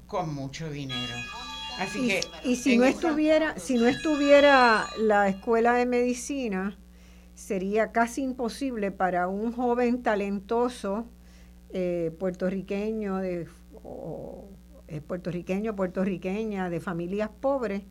con 0.07 0.34
mucho 0.34 0.69
dinero. 0.69 1.13
Así 1.80 2.07
que 2.07 2.21
y 2.43 2.55
si 2.55 2.78
no 2.78 2.86
estuviera, 2.86 3.57
si 3.57 3.76
no 3.76 3.88
estuviera 3.88 4.88
la 4.99 5.28
escuela 5.28 5.74
de 5.74 5.86
medicina, 5.86 6.78
sería 7.34 7.91
casi 7.91 8.21
imposible 8.21 8.91
para 8.91 9.28
un 9.28 9.51
joven 9.51 10.03
talentoso 10.03 11.07
eh, 11.71 12.11
puertorriqueño 12.19 13.17
de 13.17 13.47
o, 13.84 14.47
eh, 14.88 15.01
puertorriqueño 15.01 15.76
puertorriqueña 15.76 16.69
de 16.69 16.80
familias 16.80 17.32
pobres 17.41 17.82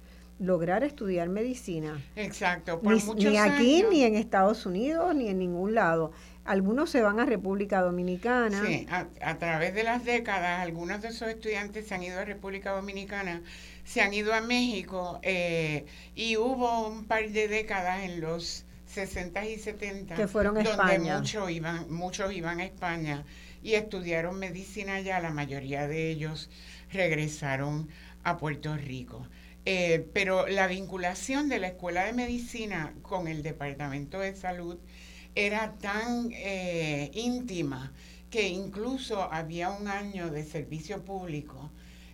lograr 0.43 0.83
estudiar 0.83 1.29
medicina. 1.29 2.03
Exacto, 2.17 2.81
por 2.81 2.95
ni, 2.95 3.25
ni 3.25 3.39
aquí, 3.39 3.85
ni 3.89 4.03
en 4.03 4.17
Estados 4.17 4.67
Unidos, 4.67 5.15
ni 5.15 5.29
en 5.29 5.39
ningún 5.39 5.75
lado. 5.75 6.13
Algunos 6.45 6.91
se 6.91 7.01
van 7.01 7.21
a 7.21 7.25
República 7.25 7.81
Dominicana. 7.81 8.61
Sí, 8.67 8.87
a, 8.91 9.39
través 9.39 9.75
de 9.75 9.85
las 9.85 10.05
décadas, 10.05 10.61
algunos 10.61 11.01
de 11.01 11.09
esos 11.09 11.29
estudiantes 11.29 11.87
se 11.87 11.95
han 11.95 12.03
ido 12.03 12.19
a 12.19 12.25
República 12.25 12.73
Dominicana, 12.73 13.43
se 13.85 14.01
han 14.01 14.13
ido 14.13 14.35
a 14.35 14.41
México 14.41 15.21
eh, 15.23 15.87
y 16.17 16.37
hubo 16.37 16.89
un 16.89 17.05
par 17.05 17.29
de 17.29 17.47
décadas 17.47 18.03
en 18.03 18.21
los 18.21 18.65
60 18.87 19.47
y 19.47 19.59
70 19.59 20.17
que 20.17 20.27
fueron 20.27 20.59
a 20.59 20.63
donde 20.65 20.99
Muchos 20.99 21.51
iban, 21.51 21.87
muchos 21.89 22.33
iban 22.33 22.59
a 22.59 22.65
España 22.65 23.25
y 23.63 23.75
estudiaron 23.75 24.39
medicina 24.41 24.97
allá, 24.97 25.21
la 25.21 25.31
mayoría 25.31 25.87
de 25.87 26.11
ellos 26.11 26.51
regresaron 26.93 27.89
a 28.25 28.37
Puerto 28.37 28.77
Rico. 28.77 29.27
Eh, 29.65 30.09
pero 30.13 30.49
la 30.49 30.67
vinculación 30.67 31.49
de 31.49 31.61
la 31.61 31.69
Escuela 31.69 32.05
de 32.05 32.13
Medicina 32.13 32.95
con 33.03 33.29
el 33.29 33.43
Departamento 33.43 34.19
de 34.19 34.35
Salud 34.35 34.79
era 35.35 35.75
tan 35.75 36.31
eh, 36.33 37.11
íntima 37.15 37.93
que 38.29 38.49
incluso 38.49 39.23
había 39.33 39.71
un 39.71 39.87
año 39.87 40.31
de 40.31 40.45
servicio 40.45 41.05
público 41.05 41.71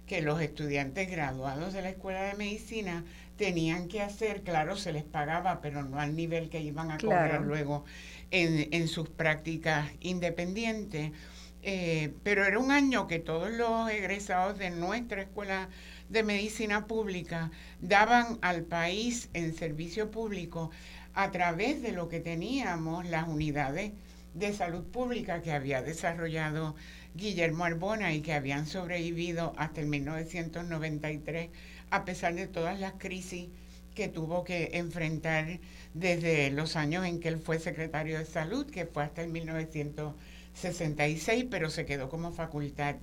que 0.06 0.20
los 0.20 0.40
estudiantes 0.40 1.10
graduados 1.10 1.72
de 1.72 1.82
la 1.82 1.90
Escuela 1.90 2.22
de 2.22 2.34
Medicina 2.34 3.04
tenían 3.36 3.88
que 3.88 4.02
hacer, 4.02 4.42
claro, 4.42 4.76
se 4.76 4.92
les 4.92 5.04
pagaba, 5.04 5.60
pero 5.60 5.84
no 5.84 6.00
al 6.00 6.16
nivel 6.16 6.50
que 6.50 6.60
iban 6.60 6.90
a 6.90 6.98
cobrar 6.98 7.42
luego 7.42 7.84
en, 8.30 8.88
sus 8.88 9.08
prácticas 9.08 9.90
independientes. 10.00 11.12
Eh, 11.62 12.14
pero 12.22 12.44
era 12.44 12.58
un 12.58 12.70
año 12.70 13.06
que 13.06 13.18
todos 13.18 13.50
los 13.50 13.90
egresados 13.90 14.58
de 14.58 14.70
nuestra 14.70 15.22
escuela 15.22 15.68
de 16.08 16.22
medicina 16.22 16.86
pública 16.86 17.50
daban 17.80 18.38
al 18.40 18.62
país 18.62 19.28
en 19.34 19.54
servicio 19.54 20.10
público 20.10 20.70
a 21.14 21.30
través 21.30 21.82
de 21.82 21.92
lo 21.92 22.08
que 22.08 22.20
teníamos 22.20 23.06
las 23.06 23.28
unidades 23.28 23.92
de 24.34 24.52
salud 24.52 24.84
pública 24.84 25.42
que 25.42 25.52
había 25.52 25.82
desarrollado 25.82 26.74
Guillermo 27.14 27.64
Arbona 27.64 28.14
y 28.14 28.20
que 28.20 28.32
habían 28.32 28.66
sobrevivido 28.66 29.52
hasta 29.56 29.80
el 29.80 29.88
1993 29.88 31.50
a 31.90 32.04
pesar 32.04 32.34
de 32.34 32.46
todas 32.46 32.78
las 32.78 32.92
crisis 32.98 33.48
que 33.94 34.08
tuvo 34.08 34.44
que 34.44 34.70
enfrentar 34.74 35.58
desde 35.92 36.50
los 36.50 36.76
años 36.76 37.04
en 37.04 37.18
que 37.18 37.26
él 37.28 37.38
fue 37.38 37.58
secretario 37.58 38.18
de 38.18 38.26
salud, 38.26 38.70
que 38.70 38.86
fue 38.86 39.02
hasta 39.02 39.22
el 39.22 39.30
1966, 39.30 41.46
pero 41.50 41.68
se 41.68 41.84
quedó 41.84 42.08
como 42.08 42.30
facultad 42.30 42.94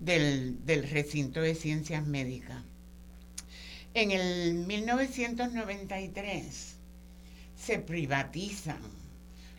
del, 0.00 0.58
recinto 0.90 1.40
de 1.42 1.54
ciencias 1.54 2.06
médicas. 2.06 2.62
En 3.92 4.12
el 4.12 4.54
1993 4.66 6.76
se 7.56 7.78
privatizan 7.78 8.80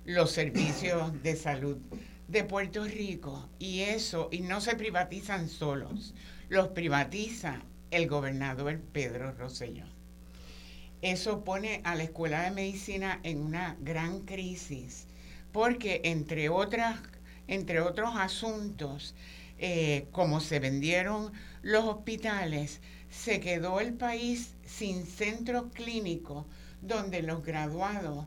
los 0.05 0.31
servicios 0.31 1.21
de 1.21 1.35
salud 1.35 1.77
de 2.27 2.43
Puerto 2.43 2.85
Rico 2.85 3.47
y 3.59 3.81
eso, 3.81 4.29
y 4.31 4.39
no 4.39 4.61
se 4.61 4.75
privatizan 4.75 5.47
solos, 5.47 6.15
los 6.49 6.69
privatiza 6.69 7.61
el 7.91 8.07
gobernador 8.07 8.79
Pedro 8.93 9.33
Rosselló. 9.33 9.85
Eso 11.01 11.43
pone 11.43 11.81
a 11.83 11.95
la 11.95 12.03
Escuela 12.03 12.43
de 12.43 12.51
Medicina 12.51 13.19
en 13.23 13.39
una 13.39 13.75
gran 13.81 14.21
crisis, 14.21 15.07
porque 15.51 16.01
entre, 16.05 16.47
otras, 16.49 16.99
entre 17.47 17.81
otros 17.81 18.11
asuntos, 18.15 19.13
eh, 19.63 20.07
como 20.11 20.39
se 20.39 20.59
vendieron 20.59 21.31
los 21.61 21.85
hospitales, 21.85 22.81
se 23.11 23.39
quedó 23.39 23.79
el 23.79 23.93
país 23.93 24.55
sin 24.65 25.05
centros 25.05 25.71
clínicos 25.71 26.47
donde 26.81 27.21
los 27.21 27.45
graduados, 27.45 28.25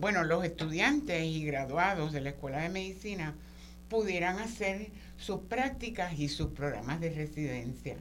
bueno, 0.00 0.22
los 0.22 0.44
estudiantes 0.44 1.24
y 1.24 1.44
graduados 1.44 2.12
de 2.12 2.20
la 2.20 2.30
Escuela 2.30 2.60
de 2.60 2.68
Medicina 2.68 3.34
pudieran 3.88 4.38
hacer 4.38 4.92
sus 5.16 5.40
prácticas 5.40 6.16
y 6.16 6.28
sus 6.28 6.52
programas 6.52 7.00
de 7.00 7.10
residencia. 7.10 7.96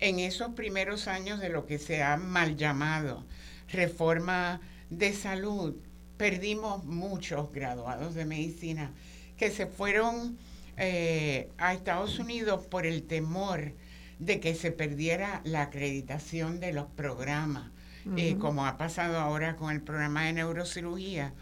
En 0.00 0.18
esos 0.18 0.54
primeros 0.54 1.06
años 1.06 1.38
de 1.38 1.50
lo 1.50 1.66
que 1.66 1.78
se 1.78 2.02
ha 2.02 2.16
mal 2.16 2.56
llamado 2.56 3.24
reforma 3.68 4.60
de 4.90 5.12
salud, 5.12 5.76
perdimos 6.16 6.84
muchos 6.84 7.52
graduados 7.52 8.16
de 8.16 8.24
medicina 8.24 8.90
que 9.36 9.52
se 9.52 9.66
fueron 9.66 10.36
eh, 10.78 11.50
a 11.58 11.74
Estados 11.74 12.18
Unidos 12.18 12.66
por 12.66 12.86
el 12.86 13.02
temor 13.02 13.74
de 14.18 14.40
que 14.40 14.54
se 14.54 14.70
perdiera 14.70 15.40
la 15.44 15.62
acreditación 15.62 16.60
de 16.60 16.72
los 16.72 16.86
programas, 16.86 17.70
eh, 18.16 18.36
como 18.38 18.64
ha 18.64 18.78
pasado 18.78 19.18
ahora 19.18 19.56
con 19.56 19.70
el 19.70 19.82
programa 19.82 20.24
de 20.24 20.34
neurocirugía. 20.34 21.34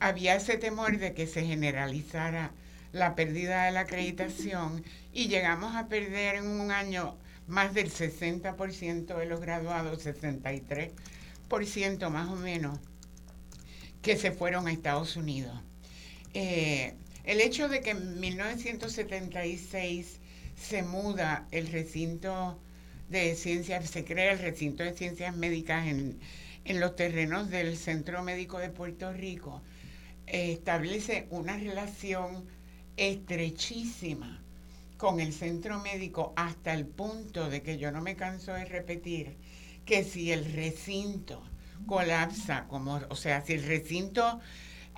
Había 0.00 0.36
ese 0.36 0.58
temor 0.58 0.98
de 0.98 1.14
que 1.14 1.26
se 1.26 1.44
generalizara 1.44 2.52
la 2.92 3.14
pérdida 3.14 3.64
de 3.64 3.72
la 3.72 3.80
acreditación 3.80 4.84
y 5.12 5.28
llegamos 5.28 5.74
a 5.74 5.88
perder 5.88 6.36
en 6.36 6.46
un 6.46 6.70
año 6.70 7.16
más 7.46 7.74
del 7.74 7.90
60% 7.90 9.16
de 9.16 9.26
los 9.26 9.40
graduados, 9.40 10.06
63% 10.06 12.10
más 12.10 12.28
o 12.28 12.36
menos, 12.36 12.78
que 14.02 14.16
se 14.16 14.30
fueron 14.30 14.68
a 14.68 14.72
Estados 14.72 15.16
Unidos. 15.16 15.60
Eh, 16.34 16.94
el 17.24 17.40
hecho 17.40 17.68
de 17.68 17.80
que 17.80 17.90
en 17.90 18.20
1976 18.20 20.20
se 20.56 20.82
muda 20.82 21.46
el 21.50 21.68
recinto 21.68 22.58
de 23.08 23.34
ciencias, 23.34 23.88
se 23.88 24.04
crea 24.04 24.32
el 24.32 24.38
recinto 24.38 24.82
de 24.82 24.92
ciencias 24.92 25.36
médicas 25.36 25.86
en, 25.86 26.20
los 26.80 26.96
terrenos 26.96 27.50
del 27.50 27.76
Centro 27.76 28.22
Médico 28.22 28.58
de 28.58 28.70
Puerto 28.70 29.12
Rico, 29.12 29.62
establece 30.26 31.26
una 31.30 31.58
relación 31.58 32.46
estrechísima 32.96 34.42
con 34.96 35.20
el 35.20 35.32
centro 35.32 35.80
médico 35.80 36.32
hasta 36.36 36.72
el 36.72 36.86
punto 36.86 37.50
de 37.50 37.62
que 37.62 37.76
yo 37.76 37.90
no 37.90 38.00
me 38.00 38.16
canso 38.16 38.54
de 38.54 38.64
repetir 38.64 39.36
que 39.84 40.04
si 40.04 40.32
el 40.32 40.50
recinto 40.52 41.42
colapsa, 41.86 42.66
como, 42.68 43.00
o 43.10 43.16
sea, 43.16 43.42
si 43.42 43.54
el 43.54 43.64
recinto 43.64 44.40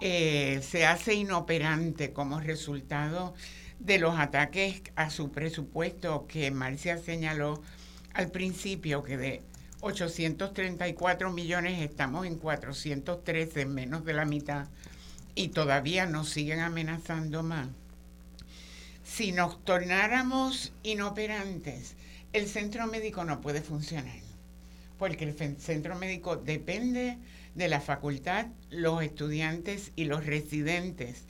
eh, 0.00 0.60
se 0.62 0.84
hace 0.84 1.14
inoperante 1.14 2.12
como 2.12 2.40
resultado 2.40 3.34
de 3.78 3.98
los 3.98 4.18
ataques 4.18 4.82
a 4.94 5.10
su 5.10 5.30
presupuesto 5.30 6.26
que 6.26 6.50
Marcia 6.50 6.98
señaló 6.98 7.62
al 8.12 8.30
principio, 8.30 9.02
que 9.02 9.16
de 9.16 9.42
834 9.80 11.30
millones 11.32 11.80
estamos 11.80 12.26
en 12.26 12.36
413, 12.36 13.66
menos 13.66 14.04
de 14.04 14.14
la 14.14 14.24
mitad, 14.24 14.68
y 15.34 15.48
todavía 15.48 16.06
nos 16.06 16.30
siguen 16.30 16.60
amenazando 16.60 17.42
más. 17.42 17.68
Si 19.04 19.32
nos 19.32 19.62
tornáramos 19.64 20.72
inoperantes, 20.82 21.94
el 22.32 22.48
centro 22.48 22.86
médico 22.86 23.24
no 23.24 23.40
puede 23.40 23.62
funcionar, 23.62 24.18
porque 24.98 25.24
el 25.24 25.58
centro 25.58 25.96
médico 25.96 26.36
depende 26.36 27.18
de 27.56 27.68
la 27.68 27.80
facultad, 27.80 28.46
los 28.70 29.02
estudiantes 29.02 29.90
y 29.96 30.04
los 30.04 30.26
residentes 30.26 31.24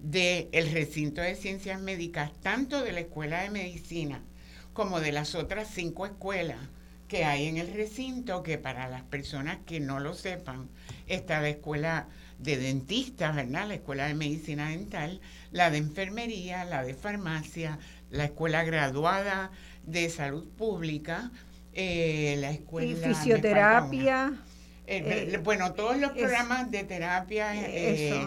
del 0.00 0.70
recinto 0.72 1.20
de 1.20 1.36
ciencias 1.36 1.80
médicas, 1.80 2.32
tanto 2.42 2.82
de 2.82 2.92
la 2.92 3.00
Escuela 3.00 3.42
de 3.42 3.50
Medicina 3.50 4.20
como 4.72 5.00
de 5.00 5.12
las 5.12 5.34
otras 5.34 5.68
cinco 5.72 6.04
escuelas 6.04 6.58
que 7.06 7.24
hay 7.24 7.46
en 7.46 7.56
el 7.56 7.72
recinto, 7.72 8.42
que 8.42 8.58
para 8.58 8.88
las 8.88 9.02
personas 9.02 9.58
que 9.66 9.80
no 9.80 9.98
lo 9.98 10.14
sepan, 10.14 10.68
está 11.06 11.40
la 11.40 11.48
Escuela 11.48 12.08
de 12.38 12.58
Dentistas, 12.58 13.34
¿verdad? 13.34 13.68
La 13.68 13.74
Escuela 13.74 14.06
de 14.06 14.14
Medicina 14.14 14.68
Dental, 14.68 15.20
la 15.52 15.70
de 15.70 15.78
Enfermería, 15.78 16.64
la 16.64 16.84
de 16.84 16.94
Farmacia, 16.94 17.78
la 18.10 18.24
Escuela 18.24 18.62
Graduada 18.64 19.50
de 19.84 20.10
Salud 20.10 20.46
Pública, 20.56 21.30
eh, 21.72 22.36
la 22.40 22.50
Escuela... 22.50 22.88
Y 22.88 22.94
fisioterapia. 22.96 24.34
Eh, 24.90 25.34
eh, 25.34 25.36
bueno, 25.44 25.74
todos 25.74 25.98
los 25.98 26.12
programas 26.12 26.70
de 26.70 26.82
terapia 26.82 27.52
eh, 27.54 28.26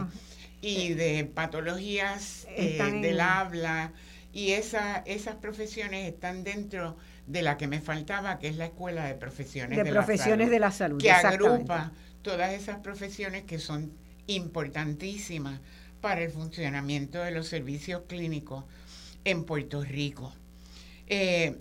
y 0.62 0.93
de 0.93 1.26
patologías 1.26 2.47
del 2.55 3.20
habla 3.20 3.93
y 4.32 4.51
esa, 4.51 4.97
esas 5.07 5.38
profesiones 5.38 6.07
están 6.07 6.43
dentro 6.43 6.97
de 7.26 7.41
la 7.41 7.57
que 7.57 7.68
me 7.68 7.82
faltaba, 7.82 8.38
que 8.38 8.47
es 8.47 8.57
la 8.57 8.66
Escuela 8.66 9.05
de 9.05 9.16
Profesiones 9.16 9.84
de, 9.84 9.91
profesiones 9.91 10.51
de 10.51 10.59
la 10.59 10.70
Salud, 10.70 11.01
que 11.01 11.12
agrupa 11.12 11.93
todas 12.22 12.53
esas 12.53 12.78
profesiones 12.78 13.41
que 13.43 13.57
son 13.57 13.91
importantísimas 14.28 15.62
para 15.99 16.22
el 16.22 16.30
funcionamiento 16.30 17.24
de 17.24 17.32
los 17.32 17.47
servicios 17.47 18.03
clínicos 18.07 18.66
en 19.26 19.45
Puerto 19.45 19.84
Rico. 19.84 20.32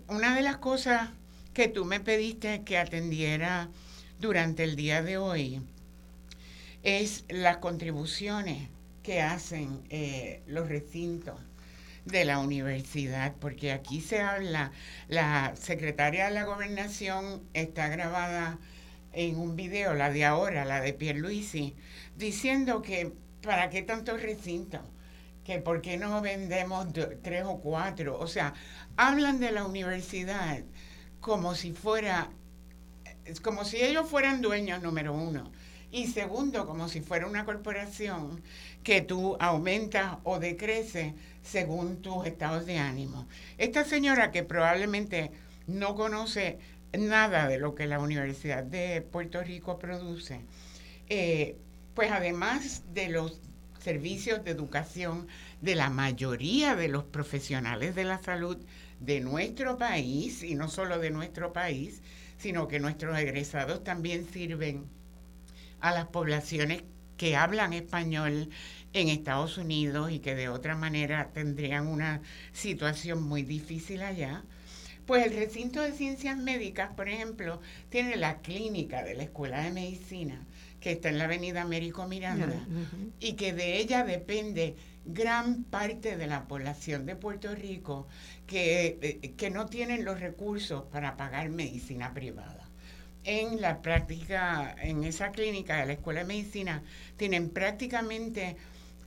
una 0.09 0.37
de 0.37 0.43
las 0.43 0.59
cosas 0.59 1.09
que 1.55 1.69
tú 1.69 1.87
me 1.87 2.01
pediste 2.01 2.65
que 2.65 2.77
atendiera 2.77 3.71
durante 4.21 4.65
el 4.65 4.77
día 4.77 5.03
de 5.03 5.17
hoy 5.17 5.63
es 6.83 7.25
las 7.29 7.57
contribuciones 7.57 8.69
que 9.03 9.23
hacen 9.23 9.83
eh, 9.89 10.43
los 10.47 10.69
recintos 10.69 11.41
de 12.05 12.27
la 12.27 12.39
universidad, 12.39 13.35
porque 13.41 13.73
aquí 13.73 14.01
se 14.01 14.21
habla, 14.21 14.73
la 15.09 15.55
secretaria 15.57 16.27
de 16.27 16.33
la 16.33 16.45
gobernación 16.45 17.43
está 17.55 17.89
grabada 17.89 18.59
en 19.13 19.39
un 19.39 19.57
video, 19.57 19.95
la 19.95 20.11
de 20.11 20.25
ahora, 20.25 20.65
la 20.65 20.81
de 20.81 20.93
Pierluisi, 20.93 21.75
diciendo 22.17 22.83
que 22.83 23.13
¿para 23.43 23.71
qué 23.71 23.83
tantos 23.83 24.23
recintos? 24.23 24.83
Que 25.45 25.59
por 25.59 25.81
qué 25.81 25.97
no 25.97 26.21
vendemos 26.21 26.89
tres 27.23 27.45
o 27.45 27.59
cuatro. 27.59 28.19
O 28.19 28.27
sea, 28.27 28.55
hablan 28.97 29.41
de 29.41 29.51
la 29.53 29.65
universidad 29.65 30.63
como 31.21 31.55
si 31.55 31.73
fuera, 31.73 32.31
como 33.43 33.65
si 33.65 33.83
ellos 33.83 34.09
fueran 34.09 34.43
dueños 34.43 34.83
número 34.83 35.15
uno. 35.15 35.51
Y 35.93 36.07
segundo, 36.07 36.67
como 36.67 36.89
si 36.89 37.01
fuera 37.01 37.27
una 37.27 37.45
corporación 37.45 38.41
que 38.85 39.01
tú 39.01 39.37
aumentas 39.41 40.19
o 40.23 40.39
decreces 40.39 41.15
según 41.43 42.01
tus 42.01 42.27
estados 42.27 42.67
de 42.67 42.79
ánimo. 42.79 43.27
Esta 43.59 43.85
señora 43.85 44.31
que 44.31 44.45
probablemente 44.45 45.33
no 45.67 45.97
conoce 45.97 46.59
nada 46.97 47.49
de 47.49 47.59
lo 47.59 47.75
que 47.75 47.87
la 47.87 47.99
Universidad 47.99 48.63
de 48.63 49.03
Puerto 49.03 49.43
Rico 49.43 49.79
produce, 49.79 50.41
eh, 51.09 51.57
pues 51.95 52.11
además 52.13 52.83
de 52.93 53.09
los 53.09 53.41
servicios 53.81 54.45
de 54.45 54.51
educación 54.51 55.27
de 55.61 55.75
la 55.75 55.91
mayoría 55.91 56.77
de 56.77 56.89
los 56.89 57.05
profesionales 57.05 57.95
de 57.95 58.05
la 58.05 58.23
salud 58.23 58.59
de 59.01 59.21
nuestro 59.21 59.79
país, 59.79 60.43
y 60.43 60.55
no 60.55 60.69
solo 60.69 60.99
de 60.99 61.11
nuestro 61.11 61.53
país, 61.53 62.03
sino 62.41 62.69
que 62.69 62.81
nuestros 62.81 63.19
egresados 63.19 63.85
también 63.85 64.27
sirven 64.33 64.87
a 65.81 65.93
las 65.93 66.07
poblaciones 66.07 66.83
que 67.17 67.37
hablan 67.37 67.75
español 67.75 68.49
en 68.95 69.09
Estados 69.09 69.59
Unidos 69.59 70.11
y 70.11 70.21
que 70.21 70.35
de 70.35 70.49
otra 70.49 70.75
manera 70.75 71.31
tendrían 71.35 71.87
una 71.87 72.23
situación 72.53 73.23
muy 73.23 73.43
difícil 73.43 74.03
allá. 74.03 74.43
Pues 75.07 75.27
el 75.27 75.37
recinto 75.37 75.83
de 75.83 75.93
ciencias 75.93 76.39
médicas, 76.39 76.93
por 76.95 77.09
ejemplo, 77.09 77.61
tiene 77.91 78.17
la 78.17 78.39
clínica 78.39 79.03
de 79.03 79.15
la 79.15 79.25
Escuela 79.25 79.61
de 79.63 79.73
Medicina, 79.73 80.47
que 80.81 80.93
está 80.93 81.11
en 81.11 81.19
la 81.19 81.25
avenida 81.25 81.63
Américo 81.63 82.07
Miranda, 82.07 82.65
y 83.19 83.35
que 83.35 83.53
de 83.53 83.79
ella 83.79 84.05
depende 84.05 84.77
gran 85.05 85.65
parte 85.65 86.17
de 86.17 86.27
la 86.27 86.47
población 86.47 87.07
de 87.07 87.17
Puerto 87.17 87.55
Rico 87.55 88.07
que, 88.47 88.99
eh, 89.03 89.33
que 89.37 89.51
no 89.51 89.67
tienen 89.67 90.05
los 90.05 90.21
recursos 90.21 90.85
para 90.93 91.17
pagar 91.17 91.49
medicina 91.51 92.13
privada 92.15 92.71
en 93.25 93.61
la 93.61 93.83
práctica, 93.83 94.75
en 94.81 95.05
esa 95.05 95.31
clínica 95.31 95.77
de 95.77 95.87
la 95.87 95.93
Escuela 95.95 96.21
de 96.21 96.27
Medicina, 96.27 96.83
tienen 97.17 97.51
prácticamente 97.51 98.57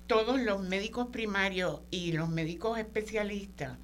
todos 0.08 0.40
los 0.40 0.62
médicos 0.62 1.08
primarios 1.08 1.82
y 1.90 2.12
los 2.12 2.30
médicos 2.30 2.78
especialistas 2.78 3.78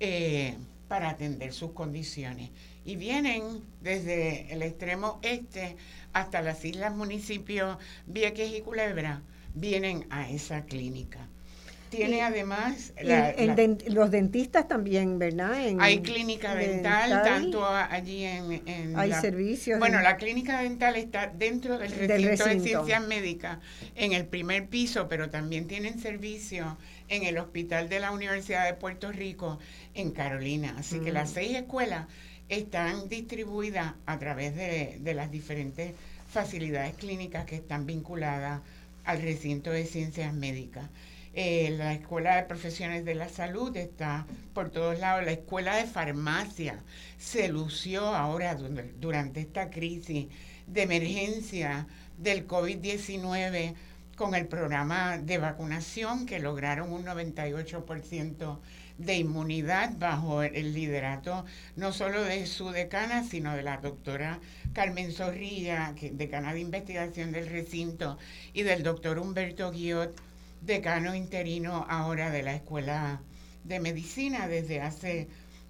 eh, 0.00 0.56
para 0.88 1.10
atender 1.10 1.52
sus 1.52 1.72
condiciones. 1.72 2.50
Y 2.84 2.96
vienen 2.96 3.62
desde 3.80 4.52
el 4.52 4.62
extremo 4.62 5.18
este 5.22 5.76
hasta 6.12 6.40
las 6.40 6.64
islas 6.64 6.94
municipios 6.94 7.76
Vieques 8.06 8.56
y 8.56 8.62
Culebra, 8.62 9.22
vienen 9.54 10.06
a 10.10 10.30
esa 10.30 10.64
clínica. 10.64 11.28
Tiene 11.96 12.22
además... 12.22 12.92
los 13.88 14.10
dentistas 14.10 14.68
también, 14.68 15.18
¿verdad? 15.18 15.52
hay 15.80 16.00
clínica 16.00 16.54
dental, 16.54 17.22
tanto 17.22 17.66
allí 17.66 18.24
en... 18.24 18.96
hay 18.96 19.12
servicios. 19.12 19.78
Bueno, 19.78 20.00
la 20.00 20.16
clínica 20.16 20.60
dental 20.62 20.96
está 20.96 21.26
dentro 21.28 21.78
del 21.78 21.90
recinto, 21.90 22.44
de 22.44 22.60
ciencias 22.60 23.06
médicas, 23.06 23.58
en 23.94 24.12
el 24.12 24.26
primer 24.26 24.68
piso, 24.68 25.08
pero 25.08 25.30
también 25.30 25.66
tienen 25.66 25.98
servicio 25.98 26.76
en 27.08 27.24
el 27.24 27.38
hospital 27.38 27.88
de 27.88 28.00
la 28.00 28.10
Universidad 28.10 28.64
de 28.66 28.74
Puerto 28.74 29.12
Rico, 29.12 29.58
en 29.94 30.10
Carolina. 30.10 30.74
Así 30.78 31.00
que 31.00 31.12
las 31.12 31.30
mm. 31.30 31.34
seis 31.34 31.56
escuelas 31.56 32.06
están 32.48 33.08
distribuidas 33.08 33.94
a 34.06 34.18
través 34.18 34.54
de, 34.54 34.98
de 35.00 35.14
las 35.14 35.30
diferentes 35.30 35.92
facilidades 36.28 36.94
clínicas 36.96 37.44
que 37.44 37.56
están 37.56 37.86
vinculadas 37.86 38.60
al 39.04 39.22
recinto 39.22 39.70
de 39.70 39.84
ciencias 39.84 40.34
médicas. 40.34 40.88
Eh, 41.38 41.74
la 41.76 41.92
Escuela 41.92 42.36
de 42.36 42.44
Profesiones 42.44 43.04
de 43.04 43.14
la 43.14 43.28
Salud 43.28 43.76
está 43.76 44.24
por 44.54 44.70
todos 44.70 44.98
lados. 44.98 45.22
La 45.22 45.32
Escuela 45.32 45.76
de 45.76 45.84
Farmacia 45.84 46.82
se 47.18 47.48
lució 47.48 48.06
ahora 48.06 48.56
durante 48.98 49.40
esta 49.40 49.68
crisis 49.68 50.28
de 50.66 50.82
emergencia 50.82 51.88
del 52.16 52.48
COVID-19 52.48 53.74
con 54.16 54.34
el 54.34 54.46
programa 54.46 55.18
de 55.18 55.36
vacunación 55.36 56.24
que 56.24 56.38
lograron 56.38 56.90
un 56.90 57.04
98% 57.04 58.58
de 58.96 59.16
inmunidad 59.18 59.92
bajo 59.98 60.42
el 60.42 60.72
liderato 60.72 61.44
no 61.76 61.92
solo 61.92 62.24
de 62.24 62.46
su 62.46 62.70
decana, 62.70 63.24
sino 63.24 63.54
de 63.54 63.62
la 63.62 63.76
doctora 63.76 64.40
Carmen 64.72 65.12
Zorrilla, 65.12 65.92
decana 66.12 66.54
de 66.54 66.60
investigación 66.60 67.30
del 67.30 67.50
recinto, 67.50 68.16
y 68.54 68.62
del 68.62 68.82
doctor 68.82 69.18
Humberto 69.18 69.70
Guiot, 69.70 70.18
decano 70.60 71.14
interino 71.14 71.86
ahora 71.88 72.30
de 72.30 72.42
la 72.42 72.54
Escuela 72.54 73.20
de 73.64 73.80
Medicina 73.80 74.48
desde 74.48 74.80
hace 74.80 75.28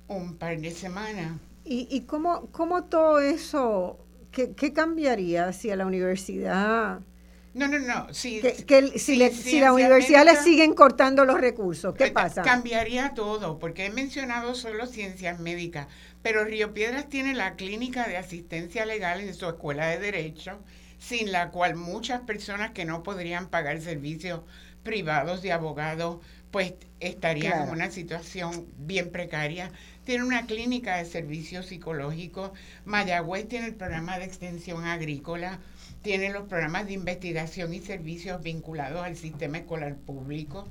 un 0.09 0.37
par 0.37 0.61
de 0.61 0.71
semanas. 0.71 1.39
¿Y, 1.65 1.89
y 1.91 2.03
cómo, 2.03 2.49
cómo 2.53 2.85
todo 2.85 3.19
eso, 3.19 3.99
qué, 4.31 4.73
cambiaría 4.73 5.53
si 5.53 5.71
a 5.71 5.77
la 5.77 5.87
universidad... 5.87 7.01
No, 7.55 7.69
no, 7.69 7.79
no. 7.79 8.13
Si, 8.13 8.43
que, 8.43 8.99
si, 8.99 9.59
la 9.59 9.73
universidad 9.73 10.27
le 10.27 10.37
siguen 10.37 10.75
cortando 10.75 11.25
los 11.25 11.41
recursos, 11.41 11.95
¿qué 11.95 12.09
eh, 12.09 12.11
pasa? 12.11 12.43
Cambiaría 12.43 13.15
todo, 13.15 13.59
porque 13.59 13.87
he 13.87 13.91
mencionado 13.91 14.55
solo 14.55 14.87
ciencias 14.87 15.41
médicas, 15.41 15.87
pero 16.23 16.45
Río 16.45 16.75
Piedras 16.75 17.09
tiene 17.09 17.33
la 17.33 17.57
clínica 17.57 18.07
de 18.07 18.19
asistencia 18.19 18.85
legal 18.85 19.23
en 19.23 19.33
su 19.33 19.47
escuela 19.47 19.87
de 19.87 19.99
derecho, 19.99 20.59
sin 20.99 21.33
la 21.33 21.51
cual 21.51 21.77
muchas 21.77 22.21
personas 22.21 22.73
que 22.73 22.85
no 22.85 23.03
podrían 23.03 23.49
pagar 23.49 23.81
servicios 23.81 24.41
privados 24.87 25.43
de 25.43 25.53
abogados, 25.53 26.21
pues 26.53 26.75
estarían 27.01 27.65
en 27.65 27.71
una 27.71 27.91
situación 27.91 28.67
bien 28.79 29.11
precaria. 29.11 29.73
Tiene 30.05 30.25
una 30.25 30.47
clínica 30.47 30.97
de 30.97 31.05
servicios 31.05 31.67
psicológicos. 31.67 32.53
Mayagüez 32.85 33.49
tiene 33.49 33.67
el 33.67 33.75
programa 33.75 34.19
de 34.19 34.27
extensión 34.27 34.85
agrícola. 34.85 35.59
Tiene 36.03 36.31
los 36.31 36.45
programas 36.49 36.87
de 36.87 36.93
investigación 36.95 37.75
y 37.75 37.81
servicios 37.81 38.43
vinculados 38.43 39.05
al 39.05 39.17
sistema 39.17 39.59
escolar 39.59 39.97
público. 39.97 40.69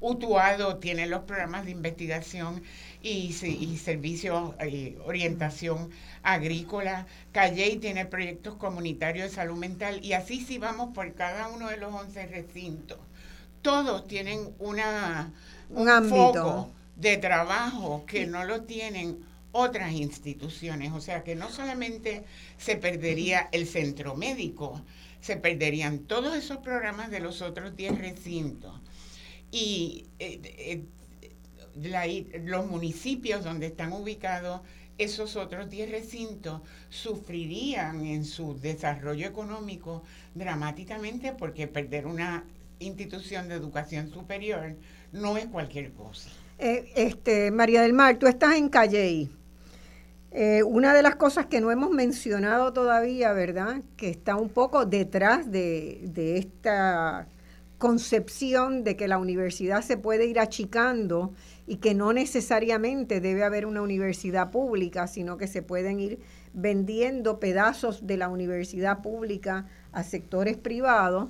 Utuado 0.00 0.76
tiene 0.78 1.06
los 1.06 1.22
programas 1.24 1.64
de 1.64 1.72
investigación 1.72 2.62
y, 3.02 3.34
y 3.44 3.76
servicios, 3.78 4.54
eh, 4.60 4.98
orientación 5.04 5.90
agrícola. 6.22 7.06
Calley 7.32 7.78
tiene 7.78 8.06
proyectos 8.06 8.56
comunitarios 8.56 9.30
de 9.30 9.34
salud 9.34 9.56
mental 9.56 10.00
y 10.04 10.12
así 10.12 10.40
si 10.42 10.58
vamos 10.58 10.94
por 10.94 11.14
cada 11.14 11.48
uno 11.48 11.68
de 11.68 11.78
los 11.78 11.92
11 11.94 12.26
recintos 12.26 12.98
todos 13.66 14.06
tienen 14.06 14.54
una, 14.60 15.32
un, 15.70 16.08
foco 16.08 16.70
de 16.94 17.16
trabajo 17.16 18.04
que 18.06 18.24
no 18.24 18.44
lo 18.44 18.62
tienen 18.62 19.18
otras 19.50 19.90
instituciones. 19.90 20.92
O 20.92 21.00
sea 21.00 21.24
que 21.24 21.34
no 21.34 21.50
solamente 21.50 22.22
se 22.58 22.76
perdería 22.76 23.48
el 23.50 23.66
centro 23.66 24.14
médico, 24.14 24.80
se 25.20 25.36
perderían 25.36 25.98
todos 25.98 26.36
esos 26.36 26.58
programas 26.58 27.10
de 27.10 27.18
los 27.18 27.42
otros 27.42 27.74
10 27.74 27.98
recintos. 27.98 28.72
Y 29.50 30.06
eh, 30.20 30.84
eh, 31.74 32.40
los 32.44 32.66
municipios 32.66 33.42
donde 33.42 33.66
están 33.66 33.92
ubicados 33.92 34.60
esos 34.96 35.34
otros 35.34 35.68
10 35.68 35.90
recintos 35.90 36.62
sufrirían 36.88 38.06
en 38.06 38.24
su 38.24 38.58
desarrollo 38.60 39.26
económico 39.26 40.04
dramáticamente 40.36 41.32
porque 41.32 41.66
perder 41.66 42.06
una 42.06 42.44
institución 42.78 43.48
de 43.48 43.54
educación 43.54 44.10
superior 44.10 44.76
no 45.12 45.36
es 45.36 45.46
cualquier 45.46 45.92
cosa. 45.92 46.30
Eh, 46.58 46.92
este, 46.96 47.50
María 47.50 47.82
del 47.82 47.92
Mar, 47.92 48.18
tú 48.18 48.26
estás 48.26 48.56
en 48.56 48.68
Calley. 48.68 49.30
Eh, 50.32 50.62
una 50.62 50.92
de 50.94 51.02
las 51.02 51.16
cosas 51.16 51.46
que 51.46 51.60
no 51.60 51.70
hemos 51.70 51.90
mencionado 51.90 52.72
todavía, 52.72 53.32
¿verdad? 53.32 53.82
Que 53.96 54.10
está 54.10 54.36
un 54.36 54.50
poco 54.50 54.84
detrás 54.84 55.50
de, 55.50 56.00
de 56.02 56.36
esta 56.38 57.26
concepción 57.78 58.84
de 58.84 58.96
que 58.96 59.08
la 59.08 59.18
universidad 59.18 59.82
se 59.82 59.96
puede 59.96 60.26
ir 60.26 60.38
achicando 60.38 61.32
y 61.66 61.76
que 61.76 61.94
no 61.94 62.12
necesariamente 62.12 63.20
debe 63.20 63.44
haber 63.44 63.66
una 63.66 63.82
universidad 63.82 64.50
pública, 64.50 65.06
sino 65.06 65.36
que 65.36 65.46
se 65.46 65.62
pueden 65.62 66.00
ir 66.00 66.20
vendiendo 66.52 67.38
pedazos 67.38 68.06
de 68.06 68.16
la 68.16 68.28
universidad 68.28 69.02
pública 69.02 69.66
a 69.92 70.02
sectores 70.04 70.56
privados 70.56 71.28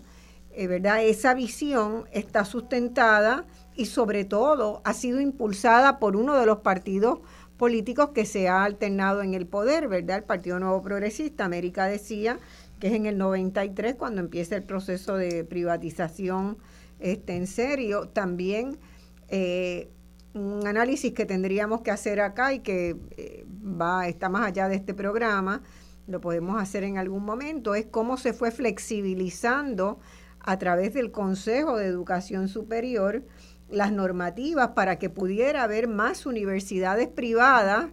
eh, 0.59 0.67
¿verdad? 0.69 1.05
Esa 1.05 1.35
visión 1.35 2.07
está 2.13 2.47
sustentada 2.47 3.45
y 3.75 3.87
sobre 3.87 4.25
todo 4.25 4.81
ha 4.85 4.95
sido 4.95 5.21
impulsada 5.21 5.99
por 5.99 6.17
uno 6.17 6.35
de 6.35 6.47
los 6.47 6.61
partidos 6.61 7.19
políticos 7.59 8.11
que 8.15 8.25
se 8.25 8.49
ha 8.49 8.65
alternado 8.65 9.23
en 9.23 9.35
el 9.35 9.47
poder, 9.47 9.87
¿verdad? 9.87 10.17
El 10.17 10.25
Partido 10.25 10.59
Nuevo 10.59 10.81
Progresista, 10.83 11.45
América 11.45 11.85
decía 11.85 12.39
que 12.81 12.87
es 12.89 12.95
en 12.95 13.05
el 13.05 13.19
93 13.19 13.97
cuando 13.97 14.23
empieza 14.23 14.57
el 14.57 14.63
proceso 14.63 15.17
de 15.17 15.45
privatización 15.45 16.57
este, 17.01 17.37
en 17.37 17.47
serio. 17.47 18.09
También 18.09 18.79
eh, 19.29 19.91
un 20.33 20.67
análisis 20.67 21.13
que 21.13 21.27
tendríamos 21.27 21.83
que 21.83 21.91
hacer 21.91 22.19
acá 22.19 22.55
y 22.55 22.61
que 22.61 22.97
eh, 23.19 23.45
va 23.63 24.09
está 24.09 24.31
más 24.31 24.47
allá 24.47 24.69
de 24.69 24.77
este 24.77 24.95
programa, 24.95 25.63
lo 26.07 26.23
podemos 26.23 26.63
hacer 26.63 26.83
en 26.83 26.97
algún 26.97 27.27
momento, 27.27 27.75
es 27.75 27.85
cómo 27.85 28.17
se 28.17 28.33
fue 28.33 28.51
flexibilizando 28.51 29.99
a 30.47 30.59
través 30.59 30.95
del 30.95 31.11
Consejo 31.11 31.77
de 31.77 31.87
Educación 31.87 32.49
Superior 32.49 33.23
las 33.69 33.93
normativas 33.93 34.69
para 34.69 34.97
que 34.97 35.11
pudiera 35.11 35.65
haber 35.65 35.89
más 35.89 36.25
universidades 36.25 37.09
privadas 37.09 37.87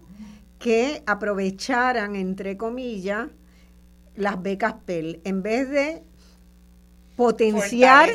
que 0.59 1.03
aprovecharan, 1.07 2.15
entre 2.15 2.55
comillas, 2.55 3.27
las 4.15 4.41
becas 4.41 4.75
PEL, 4.85 5.19
en 5.23 5.41
vez 5.41 5.69
de 5.69 6.03
potenciar, 7.15 8.09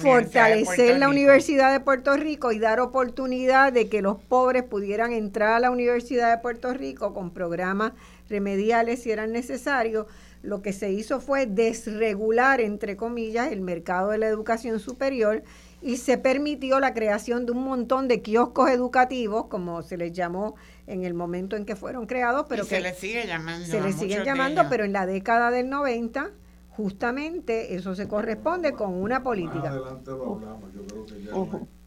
fortalecer, 0.00 0.98
la, 0.98 1.08
Universidad 1.08 1.72
de 1.72 1.80
Puerto 1.80 2.16
Rico 2.16 2.52
y 2.52 2.58
dar 2.58 2.80
oportunidad 2.80 3.72
de 3.72 3.88
que 3.88 4.02
los 4.02 4.16
pobres 4.18 4.62
pudieran 4.62 5.12
entrar 5.12 5.54
a 5.54 5.60
la 5.60 5.70
Universidad 5.70 6.30
de 6.30 6.40
Puerto 6.40 6.72
Rico 6.72 7.14
con 7.14 7.30
programas 7.32 7.92
remediales 8.28 9.02
si 9.02 9.10
eran 9.10 9.32
necesarios, 9.32 10.06
lo 10.42 10.62
que 10.62 10.72
se 10.72 10.92
hizo 10.92 11.20
fue 11.20 11.46
desregular, 11.46 12.60
entre 12.60 12.96
comillas, 12.96 13.50
el 13.52 13.60
mercado 13.60 14.10
de 14.10 14.18
la 14.18 14.26
educación 14.28 14.80
superior 14.80 15.42
y 15.80 15.96
se 15.96 16.18
permitió 16.18 16.80
la 16.80 16.92
creación 16.92 17.46
de 17.46 17.52
un 17.52 17.64
montón 17.64 18.08
de 18.08 18.20
kioscos 18.20 18.70
educativos, 18.70 19.46
como 19.46 19.82
se 19.82 19.96
les 19.96 20.12
llamó 20.12 20.56
en 20.86 21.04
el 21.04 21.14
momento 21.14 21.56
en 21.56 21.64
que 21.64 21.76
fueron 21.76 22.06
creados, 22.06 22.46
pero 22.48 22.64
que 22.64 22.76
se 22.76 22.80
les 22.80 22.98
sigue 22.98 23.26
llamando. 23.26 23.66
Se 23.66 23.80
les 23.80 23.96
sigue 23.96 24.24
llamando, 24.24 24.62
pero 24.68 24.84
en 24.84 24.92
la 24.92 25.06
década 25.06 25.50
del 25.50 25.68
90 25.68 26.30
justamente 26.70 27.74
eso 27.74 27.94
se 27.94 28.06
corresponde 28.06 28.72
con 28.72 28.94
una 28.94 29.22
política. 29.22 29.70
adelante 29.70 30.10
lo 30.10 30.34
hablamos, 30.34 30.72
yo 30.72 30.86
creo 30.86 31.06
que 31.06 31.22
ya 31.22 31.32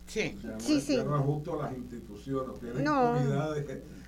sí. 0.06 0.38
sí, 0.58 0.82
sí. 0.82 0.97
no 0.97 1.16
es 1.16 1.22
justo 1.24 1.62
las 1.62 1.74
instituciones, 1.74 2.60
tienen 2.60 2.84
no, 2.84 3.16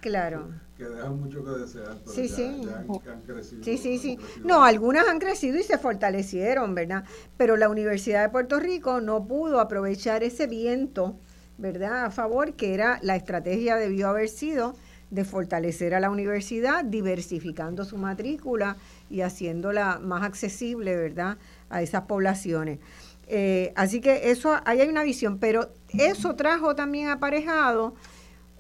claro. 0.02 0.50
Que 0.78 0.86
dejan 0.86 1.20
mucho 1.20 1.44
que 1.44 1.52
desear, 1.52 1.98
pero 2.06 2.16
sí, 2.16 2.28
ya, 2.28 2.36
sí. 2.36 2.62
Ya 2.64 3.14
han, 3.14 3.22
crecido. 3.22 3.64
Sí, 3.64 3.78
sí, 3.78 4.00
sí. 4.00 4.20
No, 4.44 4.64
algunas 4.64 5.08
han 5.08 5.20
crecido 5.20 5.60
y 5.60 5.64
se 5.64 5.78
fortalecieron, 5.78 6.74
¿verdad? 6.76 7.04
Pero 7.38 7.58
la 7.58 7.70
Universidad 7.70 8.24
de 8.24 8.30
Puerto 8.30 8.60
Rico 8.60 9.02
no 9.02 9.26
pudo 9.26 9.60
aprovechar 9.60 10.24
ese 10.24 10.48
viento, 10.48 11.16
¿verdad? 11.58 12.06
A 12.06 12.12
favor, 12.12 12.54
que 12.54 12.74
era 12.74 13.00
la 13.04 13.16
estrategia 13.16 13.76
debió 13.76 14.10
haber 14.10 14.30
sido 14.30 14.76
de 15.12 15.26
fortalecer 15.26 15.94
a 15.94 16.00
la 16.00 16.10
universidad, 16.10 16.84
diversificando 16.84 17.86
su 17.86 17.98
matrícula 17.98 18.78
y 19.12 19.22
haciéndola 19.22 20.00
más 20.00 20.24
accesible, 20.24 20.96
¿verdad?, 20.96 21.38
a 21.70 21.84
esas 21.84 22.04
poblaciones. 22.04 22.80
Eh, 23.28 23.72
así 23.76 24.02
que 24.02 24.32
eso, 24.32 24.60
ahí 24.66 24.82
hay 24.82 24.90
una 24.90 25.04
visión, 25.04 25.38
pero 25.38 25.70
eso 25.98 26.36
trajo 26.36 26.76
también 26.76 27.10
aparejado 27.10 27.94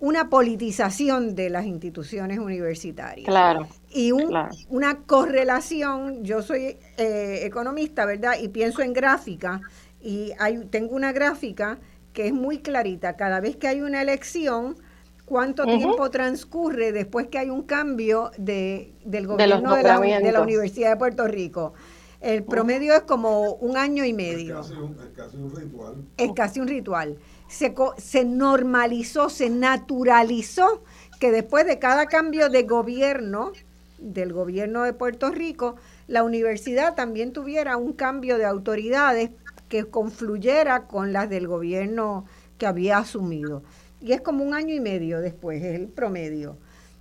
una 0.03 0.29
politización 0.29 1.33
de 1.33 1.49
las 1.49 1.65
instituciones 1.65 2.37
universitarias. 2.37 3.25
Claro. 3.25 3.69
Y 3.89 4.11
una 4.11 4.97
correlación, 5.05 6.25
yo 6.25 6.41
soy 6.41 6.77
eh, 6.97 7.39
economista, 7.45 8.05
¿verdad? 8.05 8.33
Y 8.41 8.49
pienso 8.49 8.81
en 8.81 8.91
gráfica, 8.91 9.61
y 10.01 10.33
hay, 10.39 10.57
tengo 10.65 10.93
una 10.93 11.13
gráfica 11.13 11.77
que 12.11 12.27
es 12.27 12.33
muy 12.33 12.57
clarita. 12.57 13.15
Cada 13.15 13.39
vez 13.39 13.55
que 13.55 13.69
hay 13.69 13.79
una 13.79 14.01
elección, 14.01 14.75
cuánto 15.23 15.63
tiempo 15.63 16.09
transcurre 16.09 16.91
después 16.91 17.29
que 17.29 17.39
hay 17.39 17.49
un 17.49 17.63
cambio 17.63 18.31
de, 18.37 18.91
del 19.05 19.25
gobierno 19.25 19.73
de, 19.73 19.83
la, 19.83 19.99
de, 20.01 20.31
la, 20.33 20.41
Universidad 20.41 20.89
de 20.89 20.97
Puerto 20.97 21.29
Rico. 21.29 21.75
El 22.19 22.43
promedio 22.43 22.93
es 22.93 23.03
como 23.03 23.53
un 23.53 23.77
año 23.77 24.03
y 24.03 24.11
medio. 24.11 24.59
Es 24.59 24.67
casi 25.15 25.37
un, 25.37 25.55
ritual. 25.55 25.95
Es 26.17 26.31
casi 26.33 26.59
un 26.59 26.67
ritual. 26.67 27.17
Se, 27.53 27.73
se 27.97 28.25
normalizó, 28.25 29.29
se 29.29 29.49
naturalizó 29.49 30.83
que 31.19 31.31
después 31.31 31.65
de 31.65 31.79
cada 31.79 32.07
cambio 32.07 32.49
de 32.49 32.63
gobierno, 32.63 33.51
del 33.99 34.33
gobierno 34.33 34.83
de 34.83 34.93
Puerto 34.93 35.29
Rico, 35.29 35.75
la 36.07 36.23
universidad 36.23 36.95
también 36.95 37.31
tuviera 37.31 37.77
un 37.77 37.93
cambio 37.93 38.37
de 38.37 38.45
autoridades 38.45 39.29
que 39.69 39.85
confluyera 39.85 40.87
con 40.87 41.13
las 41.13 41.29
del 41.29 41.47
gobierno 41.47 42.25
que 42.57 42.65
había 42.65 42.97
asumido 42.97 43.63
y 44.03 44.11
es 44.11 44.19
como 44.19 44.43
un 44.43 44.53
año 44.53 44.75
y 44.75 44.81
medio 44.81 45.21
después, 45.21 45.63
es 45.63 45.79
el 45.79 45.87
promedio. 45.87 46.57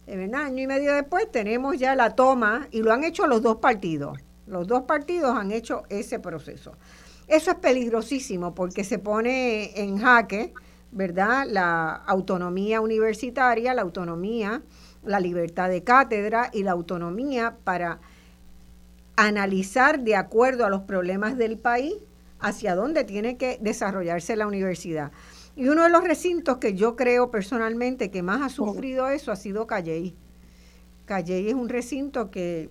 Un 0.06 0.36
año 0.36 0.62
y 0.62 0.66
medio 0.68 0.94
después 0.94 1.28
tenemos 1.32 1.76
ya 1.76 1.96
la 1.96 2.14
toma 2.14 2.68
y 2.70 2.80
lo 2.80 2.92
han 2.92 3.02
hecho 3.02 3.26
los 3.26 3.42
dos 3.42 3.56
partidos. 3.56 4.18
Los 4.46 4.68
dos 4.68 4.84
partidos 4.84 5.36
han 5.36 5.50
hecho 5.50 5.82
ese 5.88 6.20
proceso. 6.20 6.76
Eso 7.32 7.50
es 7.50 7.56
peligrosísimo 7.56 8.54
porque 8.54 8.84
se 8.84 8.98
pone 8.98 9.80
en 9.80 9.96
jaque, 9.96 10.52
¿verdad? 10.90 11.46
La 11.48 11.94
autonomía 11.94 12.82
universitaria, 12.82 13.72
la 13.72 13.80
autonomía, 13.80 14.62
la 15.02 15.18
libertad 15.18 15.70
de 15.70 15.82
cátedra 15.82 16.50
y 16.52 16.62
la 16.62 16.72
autonomía 16.72 17.56
para 17.64 18.00
analizar 19.16 20.00
de 20.00 20.14
acuerdo 20.14 20.66
a 20.66 20.68
los 20.68 20.82
problemas 20.82 21.38
del 21.38 21.56
país 21.56 21.94
hacia 22.38 22.74
dónde 22.74 23.02
tiene 23.04 23.38
que 23.38 23.56
desarrollarse 23.62 24.36
la 24.36 24.46
universidad. 24.46 25.10
Y 25.56 25.68
uno 25.68 25.84
de 25.84 25.88
los 25.88 26.04
recintos 26.04 26.58
que 26.58 26.74
yo 26.74 26.96
creo 26.96 27.30
personalmente 27.30 28.10
que 28.10 28.22
más 28.22 28.42
ha 28.42 28.50
sufrido 28.50 29.08
eso 29.08 29.32
ha 29.32 29.36
sido 29.36 29.66
Calley. 29.66 30.14
Calley 31.06 31.48
es 31.48 31.54
un 31.54 31.70
recinto 31.70 32.30
que 32.30 32.68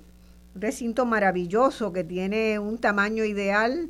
un 0.53 0.62
recinto 0.62 1.07
maravilloso 1.07 1.91
que 1.91 2.03
tiene 2.03 2.59
un 2.59 2.78
tamaño 2.78 3.26
ideal, 3.26 3.89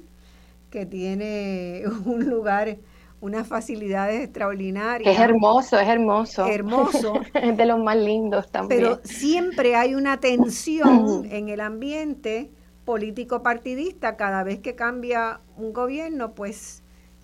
que 0.72 0.88
tiene 0.88 1.84
un 2.05 2.28
lugar, 2.28 2.78
unas 3.19 3.47
facilidades 3.47 4.24
extraordinarias. 4.24 5.13
Es 5.13 5.19
hermoso, 5.19 5.80
es 5.80 5.88
hermoso. 5.88 6.47
Hermoso. 6.47 7.13
es 7.36 7.55
de 7.55 7.65
los 7.67 7.78
más 7.80 7.97
lindos 7.97 8.49
también. 8.49 8.82
Pero 8.82 9.01
siempre 9.03 9.76
hay 9.76 9.93
una 9.93 10.19
tensión 10.19 11.28
en 11.30 11.49
el 11.49 11.59
ambiente 11.59 12.49
político 12.86 13.43
partidista 13.43 14.17
cada 14.17 14.43
vez 14.43 14.59
que 14.59 14.74
cambia 14.74 15.41
un 15.55 15.72
gobierno, 15.72 16.34
pues 16.34 16.82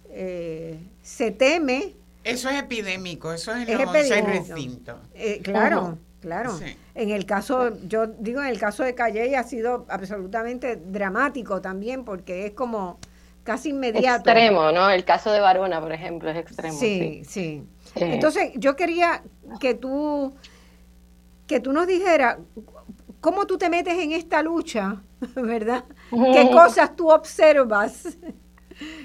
eh, 0.09 0.79
se 1.01 1.31
teme. 1.31 1.95
Eso 2.23 2.49
es 2.49 2.59
epidémico, 2.59 3.33
eso 3.33 3.55
es, 3.55 3.67
es 3.67 4.25
recinto. 4.25 4.99
Eh, 5.15 5.39
claro, 5.41 5.97
claro. 6.19 6.59
En 6.93 7.09
el 7.09 7.25
caso, 7.25 7.71
yo 7.87 8.05
digo, 8.07 8.41
en 8.41 8.47
el 8.47 8.59
caso 8.59 8.83
de 8.83 8.93
Calle 8.93 9.35
ha 9.35 9.43
sido 9.43 9.85
absolutamente 9.89 10.75
dramático 10.75 11.61
también 11.61 12.03
porque 12.03 12.45
es 12.45 12.51
como 12.51 12.99
casi 13.47 13.69
inmediato. 13.69 14.29
Extremo, 14.29 14.73
¿no? 14.73 14.89
El 14.89 15.05
caso 15.05 15.31
de 15.31 15.39
Varona, 15.39 15.79
por 15.79 15.93
ejemplo, 15.93 16.29
es 16.29 16.35
extremo. 16.35 16.77
Sí, 16.77 17.23
sí. 17.25 17.63
Entonces, 17.95 18.51
yo 18.55 18.75
quería 18.75 19.23
que 19.61 19.73
tú, 19.73 20.33
que 21.47 21.61
tú 21.61 21.71
nos 21.71 21.87
dijeras 21.87 22.39
cómo 23.21 23.47
tú 23.47 23.57
te 23.57 23.69
metes 23.69 23.97
en 23.99 24.11
esta 24.11 24.43
lucha, 24.43 25.01
¿verdad? 25.35 25.85
¿Qué 26.11 26.49
cosas 26.51 26.93
tú 26.97 27.09
observas 27.09 28.17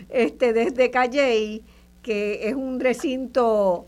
este, 0.09 0.53
desde 0.53 0.91
Calley, 0.91 1.65
que 2.03 2.49
es 2.49 2.55
un 2.57 2.81
recinto 2.81 3.87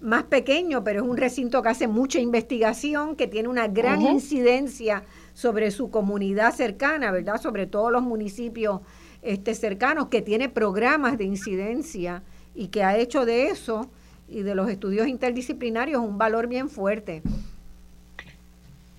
más 0.00 0.24
pequeño, 0.24 0.82
pero 0.82 1.04
es 1.04 1.08
un 1.08 1.16
recinto 1.16 1.62
que 1.62 1.68
hace 1.68 1.86
mucha 1.86 2.18
investigación, 2.18 3.14
que 3.14 3.28
tiene 3.28 3.48
una 3.48 3.68
gran 3.68 4.02
incidencia 4.02 5.04
sobre 5.32 5.70
su 5.70 5.92
comunidad 5.92 6.52
cercana, 6.52 7.12
¿verdad? 7.12 7.40
Sobre 7.40 7.68
todos 7.68 7.92
los 7.92 8.02
municipios 8.02 8.80
este, 9.22 9.54
cercanos, 9.54 10.08
que 10.08 10.22
tiene 10.22 10.48
programas 10.48 11.16
de 11.16 11.24
incidencia 11.24 12.22
y 12.54 12.68
que 12.68 12.84
ha 12.84 12.96
hecho 12.96 13.24
de 13.24 13.46
eso 13.46 13.88
y 14.28 14.42
de 14.42 14.54
los 14.54 14.68
estudios 14.68 15.06
interdisciplinarios 15.06 16.02
un 16.02 16.18
valor 16.18 16.46
bien 16.46 16.68
fuerte. 16.68 17.22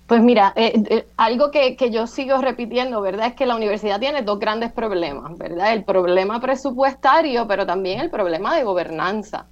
Pues 0.06 0.22
mira, 0.22 0.52
eh, 0.54 0.82
eh, 0.90 1.06
algo 1.16 1.50
que, 1.50 1.76
que, 1.76 1.90
yo 1.90 2.06
sigo 2.06 2.38
repitiendo, 2.38 3.00
¿verdad? 3.00 3.28
Es 3.28 3.34
que 3.34 3.46
la 3.46 3.56
universidad 3.56 3.98
tiene 3.98 4.20
dos 4.20 4.38
grandes 4.38 4.70
problemas, 4.70 5.36
¿verdad? 5.38 5.72
El 5.72 5.84
problema 5.84 6.40
presupuestario, 6.40 7.46
pero 7.48 7.64
también 7.64 8.00
el 8.00 8.10
problema 8.10 8.54
de 8.54 8.64
gobernanza. 8.64 9.46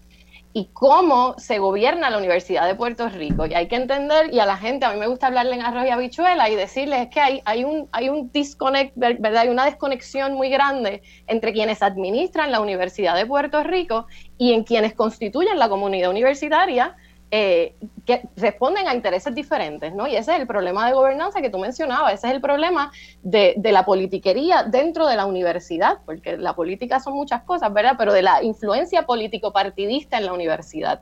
Y 0.54 0.68
cómo 0.74 1.34
se 1.38 1.58
gobierna 1.58 2.10
la 2.10 2.18
Universidad 2.18 2.66
de 2.66 2.74
Puerto 2.74 3.08
Rico. 3.08 3.46
Y 3.46 3.54
hay 3.54 3.68
que 3.68 3.76
entender, 3.76 4.32
y 4.34 4.38
a 4.38 4.46
la 4.46 4.58
gente, 4.58 4.84
a 4.84 4.92
mí 4.92 5.00
me 5.00 5.06
gusta 5.06 5.28
hablarle 5.28 5.54
en 5.54 5.62
arroz 5.62 5.86
y 5.86 5.90
habichuela 5.90 6.50
y 6.50 6.56
decirles 6.56 7.08
que 7.08 7.20
hay, 7.20 7.42
hay, 7.46 7.64
un, 7.64 7.88
hay 7.92 8.10
un 8.10 8.30
disconnect, 8.30 8.92
¿verdad? 8.96 9.38
Hay 9.38 9.48
una 9.48 9.64
desconexión 9.64 10.34
muy 10.34 10.50
grande 10.50 11.02
entre 11.26 11.52
quienes 11.52 11.82
administran 11.82 12.52
la 12.52 12.60
Universidad 12.60 13.16
de 13.16 13.24
Puerto 13.24 13.62
Rico 13.62 14.06
y 14.36 14.52
en 14.52 14.64
quienes 14.64 14.94
constituyen 14.94 15.58
la 15.58 15.68
comunidad 15.70 16.10
universitaria 16.10 16.96
eh, 17.34 17.76
que 18.04 18.28
responden 18.36 18.86
a 18.86 18.94
intereses 18.94 19.34
diferentes, 19.34 19.94
¿no? 19.94 20.06
Y 20.06 20.16
ese 20.16 20.34
es 20.34 20.40
el 20.40 20.46
problema 20.46 20.86
de 20.86 20.92
gobernanza 20.92 21.40
que 21.40 21.48
tú 21.48 21.58
mencionabas, 21.58 22.12
ese 22.12 22.28
es 22.28 22.34
el 22.34 22.42
problema 22.42 22.92
de, 23.22 23.54
la 23.56 23.86
politiquería 23.86 24.64
dentro 24.64 25.06
de 25.06 25.16
la 25.16 25.24
universidad, 25.24 26.00
porque 26.04 26.36
la 26.36 26.54
política 26.54 27.00
son 27.00 27.14
muchas 27.14 27.42
cosas, 27.44 27.72
¿verdad? 27.72 27.94
Pero 27.96 28.12
de 28.12 28.20
la 28.20 28.42
influencia 28.42 29.06
político-partidista 29.06 30.18
en 30.18 30.26
la 30.26 30.34
universidad. 30.34 31.00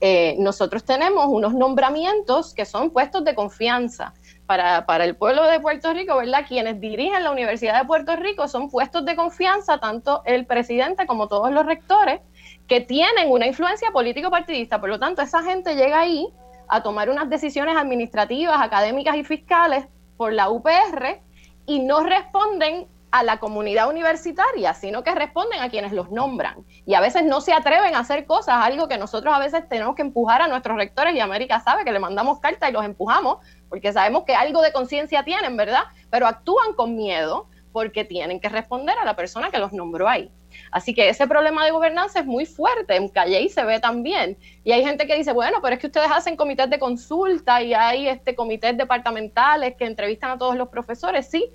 eh, 0.00 0.36
nosotros 0.38 0.84
tenemos 0.84 1.26
unos 1.26 1.52
nombramientos 1.52 2.54
que 2.54 2.64
son 2.64 2.88
puestos 2.88 3.22
de 3.26 3.34
confianza. 3.34 4.14
Para, 4.46 4.86
para, 4.86 5.04
el 5.04 5.16
pueblo 5.16 5.44
de 5.44 5.60
Puerto 5.60 5.92
Rico, 5.92 6.16
¿verdad? 6.16 6.46
Quienes 6.48 6.80
dirigen 6.80 7.22
la 7.22 7.30
Universidad 7.30 7.78
de 7.78 7.86
Puerto 7.86 8.16
Rico 8.16 8.48
son 8.48 8.70
puestos 8.70 9.04
de 9.04 9.14
confianza, 9.16 9.76
tanto 9.76 10.22
el 10.24 10.46
presidente 10.46 11.06
como 11.06 11.28
todos 11.28 11.52
los 11.52 11.66
rectores, 11.66 12.22
que 12.68 12.82
tienen 12.82 13.30
una 13.30 13.46
influencia 13.46 13.90
político-partidista. 13.90 14.78
Por 14.78 14.90
lo 14.90 14.98
tanto, 14.98 15.22
esa 15.22 15.42
gente 15.42 15.74
llega 15.74 16.00
ahí 16.00 16.28
a 16.68 16.82
tomar 16.82 17.08
unas 17.08 17.30
decisiones 17.30 17.76
administrativas, 17.76 18.60
académicas 18.60 19.16
y 19.16 19.24
fiscales 19.24 19.86
por 20.18 20.32
la 20.34 20.50
UPR 20.50 21.20
y 21.66 21.80
no 21.80 22.00
responden 22.00 22.86
a 23.10 23.22
la 23.22 23.38
comunidad 23.38 23.88
universitaria, 23.88 24.74
sino 24.74 25.02
que 25.02 25.14
responden 25.14 25.62
a 25.62 25.70
quienes 25.70 25.92
los 25.92 26.10
nombran. 26.10 26.66
Y 26.84 26.92
a 26.92 27.00
veces 27.00 27.24
no 27.24 27.40
se 27.40 27.54
atreven 27.54 27.94
a 27.94 28.00
hacer 28.00 28.26
cosas, 28.26 28.56
algo 28.58 28.86
que 28.86 28.98
nosotros 28.98 29.34
a 29.34 29.38
veces 29.38 29.66
tenemos 29.66 29.94
que 29.94 30.02
empujar 30.02 30.42
a 30.42 30.48
nuestros 30.48 30.76
rectores 30.76 31.14
y 31.14 31.20
América 31.20 31.60
sabe 31.60 31.84
que 31.86 31.92
le 31.92 32.00
mandamos 32.00 32.38
cartas 32.38 32.68
y 32.68 32.72
los 32.72 32.84
empujamos, 32.84 33.38
porque 33.70 33.94
sabemos 33.94 34.24
que 34.24 34.34
algo 34.34 34.60
de 34.60 34.72
conciencia 34.72 35.24
tienen, 35.24 35.56
¿verdad? 35.56 35.84
Pero 36.10 36.26
actúan 36.26 36.74
con 36.74 36.96
miedo 36.96 37.48
porque 37.72 38.04
tienen 38.04 38.40
que 38.40 38.50
responder 38.50 38.98
a 38.98 39.06
la 39.06 39.16
persona 39.16 39.50
que 39.50 39.58
los 39.58 39.72
nombró 39.72 40.06
ahí. 40.06 40.30
Así 40.70 40.94
que 40.94 41.08
ese 41.08 41.26
problema 41.26 41.64
de 41.64 41.70
gobernanza 41.70 42.20
es 42.20 42.26
muy 42.26 42.46
fuerte, 42.46 42.96
en 42.96 43.08
Calle 43.08 43.48
se 43.48 43.64
ve 43.64 43.80
también. 43.80 44.36
Y 44.64 44.72
hay 44.72 44.84
gente 44.84 45.06
que 45.06 45.16
dice, 45.16 45.32
bueno, 45.32 45.58
pero 45.62 45.74
es 45.74 45.80
que 45.80 45.86
ustedes 45.86 46.10
hacen 46.10 46.36
comités 46.36 46.68
de 46.70 46.78
consulta 46.78 47.62
y 47.62 47.74
hay 47.74 48.08
este 48.08 48.34
comités 48.34 48.76
departamentales 48.76 49.74
que 49.76 49.84
entrevistan 49.84 50.30
a 50.32 50.38
todos 50.38 50.56
los 50.56 50.68
profesores, 50.68 51.28
sí, 51.28 51.50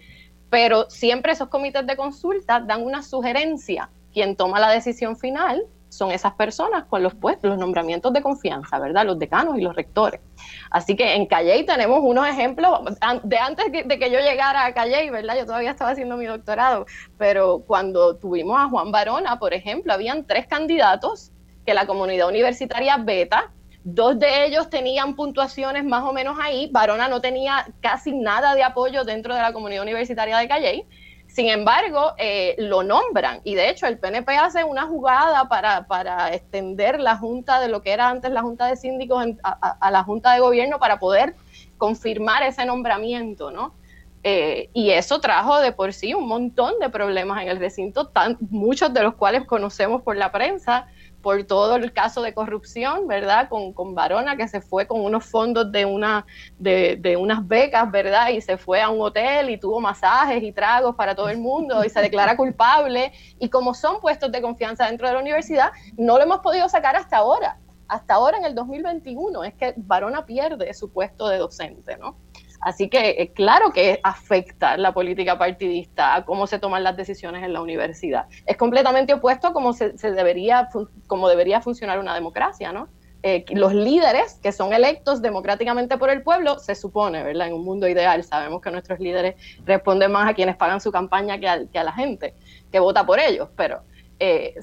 pero 0.50 0.90
siempre 0.90 1.32
esos 1.32 1.50
comités 1.50 1.86
de 1.86 1.96
consulta 1.96 2.60
dan 2.60 2.84
una 2.84 3.02
sugerencia. 3.04 3.90
Quien 4.14 4.36
toma 4.36 4.60
la 4.60 4.70
decisión 4.70 5.18
final 5.18 5.64
son 5.94 6.12
esas 6.12 6.34
personas 6.34 6.86
con 6.86 7.04
los 7.04 7.14
puestos, 7.14 7.50
los 7.50 7.60
nombramientos 7.60 8.12
de 8.14 8.22
confianza, 8.22 8.80
¿verdad? 8.80 9.06
Los 9.06 9.20
decanos 9.20 9.58
y 9.58 9.62
los 9.62 9.76
rectores. 9.76 10.22
Así 10.70 10.96
que 10.96 11.16
en 11.16 11.26
Calley 11.26 11.66
tenemos 11.66 12.00
unos 12.02 12.28
ejemplos 12.28 12.80
de 13.24 13.38
antes 13.38 13.72
de 13.72 14.00
que 14.00 14.12
yo 14.12 14.20
llegara 14.20 14.66
a 14.66 14.74
Calley, 14.74 15.10
¿verdad? 15.10 15.38
Yo 15.38 15.46
todavía 15.46 15.72
estaba 15.72 15.92
haciendo 15.92 16.18
mi 16.18 16.26
doctorado, 16.26 16.86
pero 17.18 17.64
cuando 17.66 18.16
tuvimos 18.18 18.60
a 18.60 18.70
Juan 18.70 18.92
Barona, 18.92 19.40
por 19.40 19.54
ejemplo, 19.54 19.94
habían 19.94 20.26
tres 20.26 20.48
candidatos 20.48 21.32
que 21.66 21.74
la 21.74 21.86
comunidad 21.86 22.28
universitaria 22.28 22.98
beta 22.98 23.52
Dos 23.86 24.18
de 24.18 24.46
ellos 24.46 24.70
tenían 24.70 25.14
puntuaciones 25.14 25.84
más 25.84 26.04
o 26.04 26.14
menos 26.14 26.38
ahí. 26.42 26.70
Barona 26.72 27.10
no 27.10 27.20
tenía 27.20 27.68
casi 27.82 28.14
nada 28.14 28.56
de 28.56 28.64
apoyo 28.64 29.04
dentro 29.04 29.36
de 29.36 29.42
la 29.42 29.52
comunidad 29.52 29.84
universitaria 29.84 30.38
de 30.38 30.48
Calley. 30.48 30.86
Sin 31.34 31.50
embargo, 31.50 32.14
eh, 32.20 32.54
lo 32.60 32.84
nombran 32.84 33.42
y 33.44 33.56
de 33.56 33.72
hecho 33.72 33.88
el 33.88 33.98
PNP 33.98 34.38
hace 34.38 34.64
una 34.64 34.86
jugada 34.86 35.50
para, 35.50 35.88
para, 35.88 36.32
extender 36.32 37.00
la 37.00 37.18
junta 37.18 37.60
de 37.60 37.70
lo 37.70 37.82
que 37.82 37.92
era 37.92 38.08
antes 38.10 38.30
la 38.30 38.44
junta 38.44 38.68
de 38.68 38.76
síndicos 38.76 39.26
a, 39.42 39.90
la 39.90 40.04
junta 40.04 40.36
de 40.36 40.42
gobierno 40.42 40.78
para 40.78 41.00
poder 41.00 41.34
confirmar 41.80 42.44
ese 42.44 42.66
nombramiento, 42.66 43.50
¿no? 43.50 43.74
Eh, 44.22 44.70
y 44.74 44.92
eso 44.92 45.20
trajo 45.22 45.60
de 45.60 45.72
por 45.72 45.94
sí 45.94 46.14
un 46.14 46.28
montón 46.28 46.76
de 46.80 46.90
problemas 46.90 47.42
en 47.42 47.50
el 47.50 47.58
recinto, 47.58 48.12
muchos 48.52 48.94
de 48.94 49.02
los 49.02 49.16
cuales 49.16 49.44
conocemos 49.46 50.04
por 50.04 50.16
la 50.16 50.32
prensa, 50.32 50.86
por 51.24 51.42
todo 51.46 51.78
el 51.78 51.94
caso 51.94 52.22
de 52.22 52.34
corrupción, 52.34 53.08
¿verdad? 53.08 53.48
Con, 53.48 53.72
con 53.72 53.96
Varona, 53.96 54.36
que 54.36 54.48
se 54.50 54.60
fue 54.60 54.86
con 54.86 55.00
unos 55.02 55.26
fondos 55.26 55.72
de, 55.72 55.86
una, 55.86 56.26
de, 56.60 56.98
de, 57.00 57.16
unas 57.16 57.48
becas, 57.48 57.90
¿verdad? 57.90 58.28
Y 58.28 58.42
se 58.42 58.58
fue 58.58 58.82
a 58.82 58.90
un 58.90 59.02
hotel 59.02 59.50
y 59.50 59.58
tuvo 59.58 59.80
masajes 59.80 60.44
y 60.44 60.52
tragos 60.52 60.96
para 60.96 61.16
todo 61.16 61.30
el 61.30 61.38
mundo 61.38 61.84
y 61.86 61.90
se 61.90 62.02
declara 62.02 62.36
culpable. 62.36 63.14
Y 63.40 63.50
como 63.50 63.74
son 63.74 64.02
puestos 64.02 64.32
de 64.34 64.42
confianza 64.42 64.86
dentro 64.86 65.08
de 65.08 65.14
la 65.14 65.22
universidad, 65.22 65.72
no 65.98 66.18
lo 66.18 66.24
hemos 66.26 66.42
podido 66.42 66.68
sacar 66.68 66.98
hasta 66.98 67.18
ahora. 67.18 67.58
Hasta 67.88 68.16
ahora, 68.16 68.38
en 68.38 68.46
el 68.46 68.54
2021, 68.54 69.46
es 69.46 69.54
que 69.54 69.74
Varona 69.78 70.26
pierde 70.26 70.74
su 70.74 70.92
puesto 70.92 71.30
de 71.30 71.38
docente, 71.38 71.98
¿no? 71.98 72.18
Así 72.64 72.88
que 72.88 73.10
eh, 73.10 73.32
claro 73.34 73.72
que 73.72 74.00
afecta 74.04 74.78
la 74.78 74.94
política 74.94 75.38
partidista 75.38 76.16
a 76.16 76.26
cómo 76.26 76.48
se 76.48 76.60
toman 76.60 76.84
las 76.84 76.96
decisiones 76.96 77.44
en 77.44 77.52
la 77.52 77.62
universidad. 77.62 78.28
Es 78.46 78.56
completamente 78.56 79.14
opuesto 79.14 79.48
a 79.48 79.54
cómo 79.54 79.74
se, 79.74 79.92
debería, 79.92 80.70
cómo 81.08 81.28
debería 81.28 81.62
funcionar 81.62 82.00
una 82.00 82.14
democracia, 82.16 82.72
¿no? 82.72 82.88
Eh, 83.22 83.46
los 83.52 83.74
líderes 83.74 84.40
que 84.42 84.52
son 84.52 84.74
electos 84.74 85.22
democráticamente 85.22 85.98
por 85.98 86.10
el 86.10 86.24
pueblo, 86.24 86.60
se 86.60 86.76
supone, 86.76 87.24
¿verdad? 87.24 87.48
En 87.48 87.54
un 87.54 87.66
mundo 87.66 87.88
ideal 87.88 88.24
sabemos 88.24 88.62
que 88.62 88.72
nuestros 88.72 89.00
líderes 89.00 89.36
responden 89.66 90.12
más 90.12 90.30
a 90.30 90.34
quienes 90.34 90.56
pagan 90.56 90.80
su 90.80 90.92
campaña 90.92 91.40
que 91.40 91.48
a, 91.48 91.84
la 91.84 91.94
gente 91.94 92.34
que 92.72 92.80
vota 92.80 93.06
por 93.06 93.20
ellos, 93.20 93.50
pero 93.56 93.82
eh, 94.20 94.56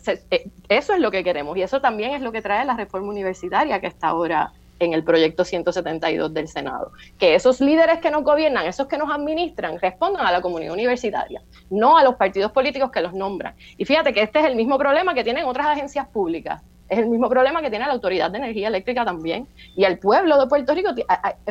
eso 0.69 0.93
es 0.95 1.01
lo 1.01 1.11
que 1.11 1.25
queremos 1.25 1.57
y 1.57 1.63
eso 1.63 1.81
también 1.81 2.13
es 2.13 2.23
lo 2.23 2.33
que 2.33 2.43
trae 2.43 2.65
la 2.65 2.77
reforma 2.77 3.09
universitaria 3.09 3.81
que 3.81 3.87
está 3.87 4.09
ahora 4.09 4.53
en 4.81 4.95
el 4.95 5.05
proyecto 5.05 5.45
172 5.45 6.35
del 6.35 6.49
Senado. 6.49 6.93
Que 7.19 7.35
esos 7.35 7.61
líderes 7.61 8.01
que 8.01 8.11
nos 8.11 8.25
gobiernan, 8.25 8.67
esos 8.67 8.89
que 8.89 8.99
nos 8.99 9.11
administran, 9.11 9.79
respondan 9.79 10.27
a 10.27 10.33
la 10.33 10.41
comunidad 10.41 10.73
universitaria, 10.73 11.43
no 11.69 11.97
a 11.97 12.03
los 12.03 12.17
partidos 12.17 12.51
políticos 12.51 12.91
que 12.91 13.01
los 13.01 13.15
nombran. 13.15 13.55
Y 13.77 13.85
fíjate 13.85 14.13
que 14.13 14.23
este 14.23 14.41
es 14.41 14.47
el 14.47 14.57
mismo 14.57 14.79
problema 14.79 15.15
que 15.15 15.23
tienen 15.23 15.45
otras 15.45 15.67
agencias 15.67 16.09
públicas. 16.09 16.63
Es 16.89 16.99
el 16.99 17.07
mismo 17.07 17.29
problema 17.29 17.63
que 17.63 17.71
tiene 17.71 17.87
la 17.87 17.93
Autoridad 17.93 18.33
de 18.33 18.39
Energía 18.39 18.67
Eléctrica 18.67 19.05
también. 19.05 19.47
Y 19.77 19.85
el 19.85 20.01
pueblo 20.01 20.41
de 20.41 20.49
Puerto 20.49 20.75
Rico 20.75 20.91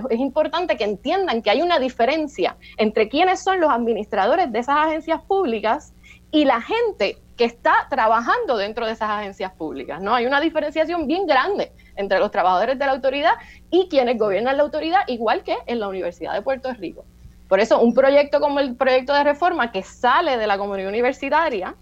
es 0.09 0.19
importante 0.19 0.75
que 0.75 0.83
entiendan 0.83 1.41
que 1.41 1.49
hay 1.49 1.61
una 1.61 1.79
diferencia 1.79 2.57
entre 2.75 3.07
quiénes 3.07 3.41
son 3.41 3.61
los 3.61 3.69
administradores 3.69 4.51
de 4.51 4.59
esas 4.59 4.75
agencias 4.75 5.21
públicas 5.21 5.93
y 6.31 6.43
la 6.43 6.61
gente 6.61 7.17
que 7.37 7.45
está 7.45 7.87
trabajando 7.89 8.57
dentro 8.57 8.85
de 8.85 8.91
esas 8.91 9.09
agencias 9.09 9.53
públicas. 9.53 10.01
¿no? 10.01 10.13
Hay 10.13 10.25
una 10.25 10.41
diferenciación 10.41 11.07
bien 11.07 11.25
grande 11.25 11.71
entre 11.99 12.19
los 12.19 12.31
trabajadores 12.31 12.79
de 12.79 12.85
la 12.85 12.93
autoridad 12.93 13.33
y 13.69 13.89
quienes 13.89 14.17
gobiernan 14.17 14.57
la 14.57 14.63
autoridad, 14.63 15.01
igual 15.07 15.43
que 15.43 15.57
en 15.67 15.79
la 15.79 15.89
Universidad 15.89 16.33
de 16.33 16.41
Puerto 16.41 16.73
Rico. 16.73 17.03
Por 17.49 17.59
eso, 17.59 17.79
un 17.81 17.93
proyecto 17.93 18.39
como 18.39 18.59
el 18.59 18.75
proyecto 18.75 19.13
de 19.13 19.23
reforma 19.23 19.71
que 19.71 19.83
sale 19.83 20.37
de 20.37 20.47
la 20.47 20.57
comunidad 20.57 20.89
universitaria, 20.89 21.75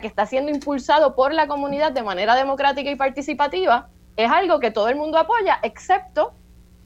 que 0.00 0.06
está 0.06 0.26
siendo 0.26 0.50
impulsado 0.52 1.14
por 1.14 1.34
la 1.34 1.46
comunidad 1.46 1.92
de 1.92 2.02
manera 2.02 2.34
democrática 2.36 2.90
y 2.90 2.96
participativa, 2.96 3.88
es 4.16 4.30
algo 4.30 4.60
que 4.60 4.70
todo 4.70 4.88
el 4.88 4.96
mundo 4.96 5.18
apoya, 5.18 5.58
excepto 5.62 6.32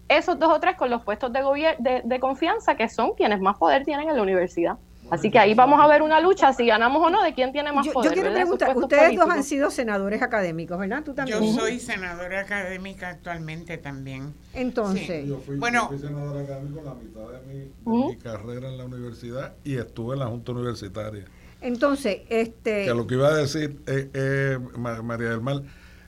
esos 0.08 0.38
dos 0.38 0.50
o 0.52 0.60
tres 0.60 0.76
con 0.76 0.88
los 0.88 1.02
puestos 1.02 1.32
de, 1.32 2.02
de 2.04 2.20
confianza, 2.20 2.74
que 2.76 2.88
son 2.88 3.12
quienes 3.12 3.40
más 3.40 3.58
poder 3.58 3.84
tienen 3.84 4.08
en 4.08 4.16
la 4.16 4.22
universidad. 4.22 4.76
Así 5.10 5.30
que 5.30 5.38
ahí 5.38 5.54
vamos 5.54 5.80
a 5.80 5.86
ver 5.86 6.02
una 6.02 6.20
lucha, 6.20 6.52
si 6.52 6.66
ganamos 6.66 7.02
o 7.04 7.10
no, 7.10 7.22
de 7.22 7.32
quién 7.32 7.52
tiene 7.52 7.72
más 7.72 7.86
poder. 7.88 8.10
Yo 8.10 8.14
quiero 8.14 8.34
preguntar, 8.34 8.76
ustedes 8.76 9.16
dos 9.16 9.28
han 9.30 9.44
sido 9.44 9.70
senadores 9.70 10.22
académicos, 10.22 10.78
¿verdad? 10.78 11.02
¿Tú 11.04 11.14
también? 11.14 11.42
Yo 11.42 11.60
soy 11.60 11.78
senadora 11.78 12.40
académica 12.40 13.10
actualmente 13.10 13.78
también. 13.78 14.34
Entonces, 14.52 15.26
yo, 15.26 15.38
fui, 15.38 15.56
bueno, 15.56 15.90
senadora 15.98 16.40
académica 16.40 16.82
la 16.82 16.94
mitad 16.94 17.28
de, 17.46 17.70
mi, 17.84 18.16
carrera 18.16 18.68
en 18.68 18.78
la 18.78 18.84
universidad 18.84 19.54
y 19.64 19.76
estuve 19.76 20.14
en 20.14 20.20
la 20.20 20.26
Junta 20.26 20.52
Universitaria. 20.52 21.24
Entonces, 21.60 22.22
este... 22.28 22.84
Que 22.84 22.94
lo 22.94 23.06
que 23.06 23.14
iba 23.14 23.28
a 23.28 23.34
decir, 23.34 23.80
eh, 23.86 24.10
eh, 24.12 24.58
María 24.76 25.30
del 25.30 25.40
Mar, 25.40 25.62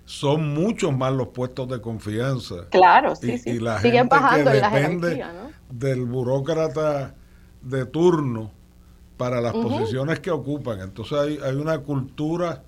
son 0.05 0.55
muchos 0.55 0.96
más 0.96 1.12
los 1.12 1.28
puestos 1.28 1.68
de 1.68 1.80
confianza. 1.80 2.68
Claro, 2.70 3.14
sí, 3.14 3.32
y, 3.32 3.38
sí. 3.38 3.51
Y 3.51 3.59
la 3.59 3.80
Siguen 3.80 4.09
bajando 4.09 4.51
en 4.51 4.61
la 4.61 4.70
jerarquía, 4.70 5.32
¿no? 5.32 5.49
del 5.70 6.07
burócrata 6.07 7.14
de 7.62 7.84
turno 7.86 8.58
para 9.19 9.43
las 9.43 9.53
posiciones 9.53 10.21
que 10.21 10.31
ocupan. 10.31 10.81
Entonces 10.81 11.19
hay, 11.19 11.39
hay 11.45 11.57
una 11.57 11.81
cultura 11.81 12.62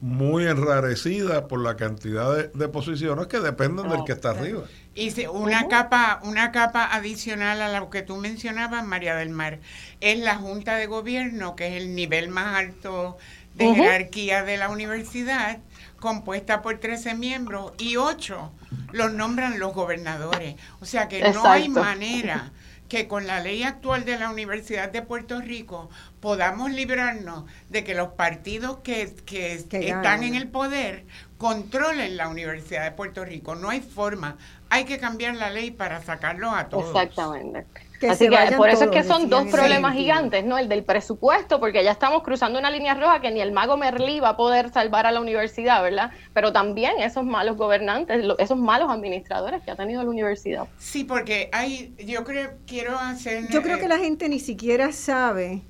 muy 0.00 0.46
enrarecida 0.46 1.48
por 1.48 1.60
la 1.60 1.76
cantidad 1.76 2.48
de, 2.48 2.68
posiciones 2.68 3.26
que 3.26 3.40
dependen 3.40 3.88
del 3.88 4.04
que 4.04 4.12
está 4.12 4.30
arriba. 4.30 4.62
Y 4.94 5.26
una 5.26 5.68
capa, 5.68 6.20
una 6.22 6.52
capa 6.52 6.94
adicional 6.94 7.60
a 7.60 7.80
lo 7.80 7.90
que 7.90 8.02
tú 8.02 8.16
mencionabas, 8.16 8.86
María 8.86 9.16
del 9.16 9.30
Mar, 9.30 9.58
es 10.00 10.18
la 10.20 10.36
Junta 10.36 10.76
de 10.76 10.86
Gobierno, 10.86 11.56
que 11.56 11.68
es 11.68 11.82
el 11.82 11.94
nivel 11.94 12.28
más 12.28 12.56
alto 12.56 13.18
de 13.54 13.74
jerarquía 13.74 14.44
de 14.44 14.56
la 14.56 14.68
universidad, 14.68 15.58
compuesta 15.98 16.62
por 16.62 16.78
13 16.78 17.14
miembros 17.14 17.72
y 17.78 17.96
8 17.96 18.52
los 18.92 19.12
nombran 19.12 19.58
los 19.58 19.74
gobernadores. 19.74 20.54
O 20.80 20.84
sea 20.84 21.08
que 21.08 21.32
no 21.32 21.44
hay 21.44 21.68
manera 21.68 22.52
que 22.88 23.06
con 23.06 23.26
la 23.26 23.40
ley 23.40 23.62
actual 23.62 24.04
de 24.04 24.18
la 24.18 24.30
Universidad 24.30 24.90
de 24.90 25.02
Puerto 25.02 25.40
Rico 25.40 25.90
podamos 26.20 26.70
librarnos 26.70 27.44
de 27.68 27.84
que 27.84 27.94
los 27.94 28.08
partidos 28.12 28.78
que, 28.78 29.14
que, 29.26 29.54
están 29.54 30.24
en 30.24 30.34
el 30.34 30.48
poder 30.48 31.04
controlen 31.36 32.16
la 32.16 32.28
Universidad 32.28 32.84
de 32.84 32.92
Puerto 32.92 33.24
Rico. 33.24 33.54
No 33.54 33.68
hay 33.70 33.80
forma. 33.80 34.36
Hay 34.70 34.84
que 34.84 34.98
cambiar 34.98 35.36
la 35.36 35.50
ley 35.50 35.70
para 35.70 36.02
sacarlos 36.02 36.52
a 36.54 36.68
todos. 36.68 36.86
Exactamente. 36.86 37.87
Así 38.08 38.28
que 38.28 38.56
por 38.56 38.68
eso 38.68 38.84
es 38.84 38.90
que 38.90 39.02
son 39.02 39.28
dos 39.28 39.46
problemas 39.48 39.94
gigantes, 39.94 40.44
¿no? 40.44 40.58
El 40.58 40.68
del 40.68 40.84
presupuesto, 40.84 41.60
porque 41.60 41.82
ya 41.82 41.92
estamos 41.92 42.22
cruzando 42.22 42.58
una 42.58 42.70
línea 42.70 42.94
roja 42.94 43.20
que 43.20 43.30
ni 43.30 43.40
el 43.40 43.52
mago 43.52 43.76
Merlí 43.76 44.20
va 44.20 44.30
a 44.30 44.36
poder 44.36 44.70
salvar 44.70 45.06
a 45.06 45.12
la 45.12 45.20
universidad, 45.20 45.82
¿verdad? 45.82 46.10
Pero 46.34 46.52
también 46.52 47.00
esos 47.00 47.24
malos 47.24 47.56
gobernantes, 47.56 48.24
esos 48.38 48.58
malos 48.58 48.90
administradores 48.90 49.62
que 49.62 49.70
ha 49.70 49.76
tenido 49.76 50.02
la 50.02 50.10
universidad. 50.10 50.68
Sí, 50.78 51.04
porque 51.04 51.48
hay, 51.52 51.94
yo 51.98 52.24
creo, 52.24 52.52
quiero 52.66 52.98
hacer... 52.98 53.48
Yo 53.48 53.62
creo 53.62 53.78
que 53.78 53.88
la 53.88 53.98
gente 53.98 54.28
ni 54.28 54.38
siquiera 54.38 54.92
sabe 54.92 55.62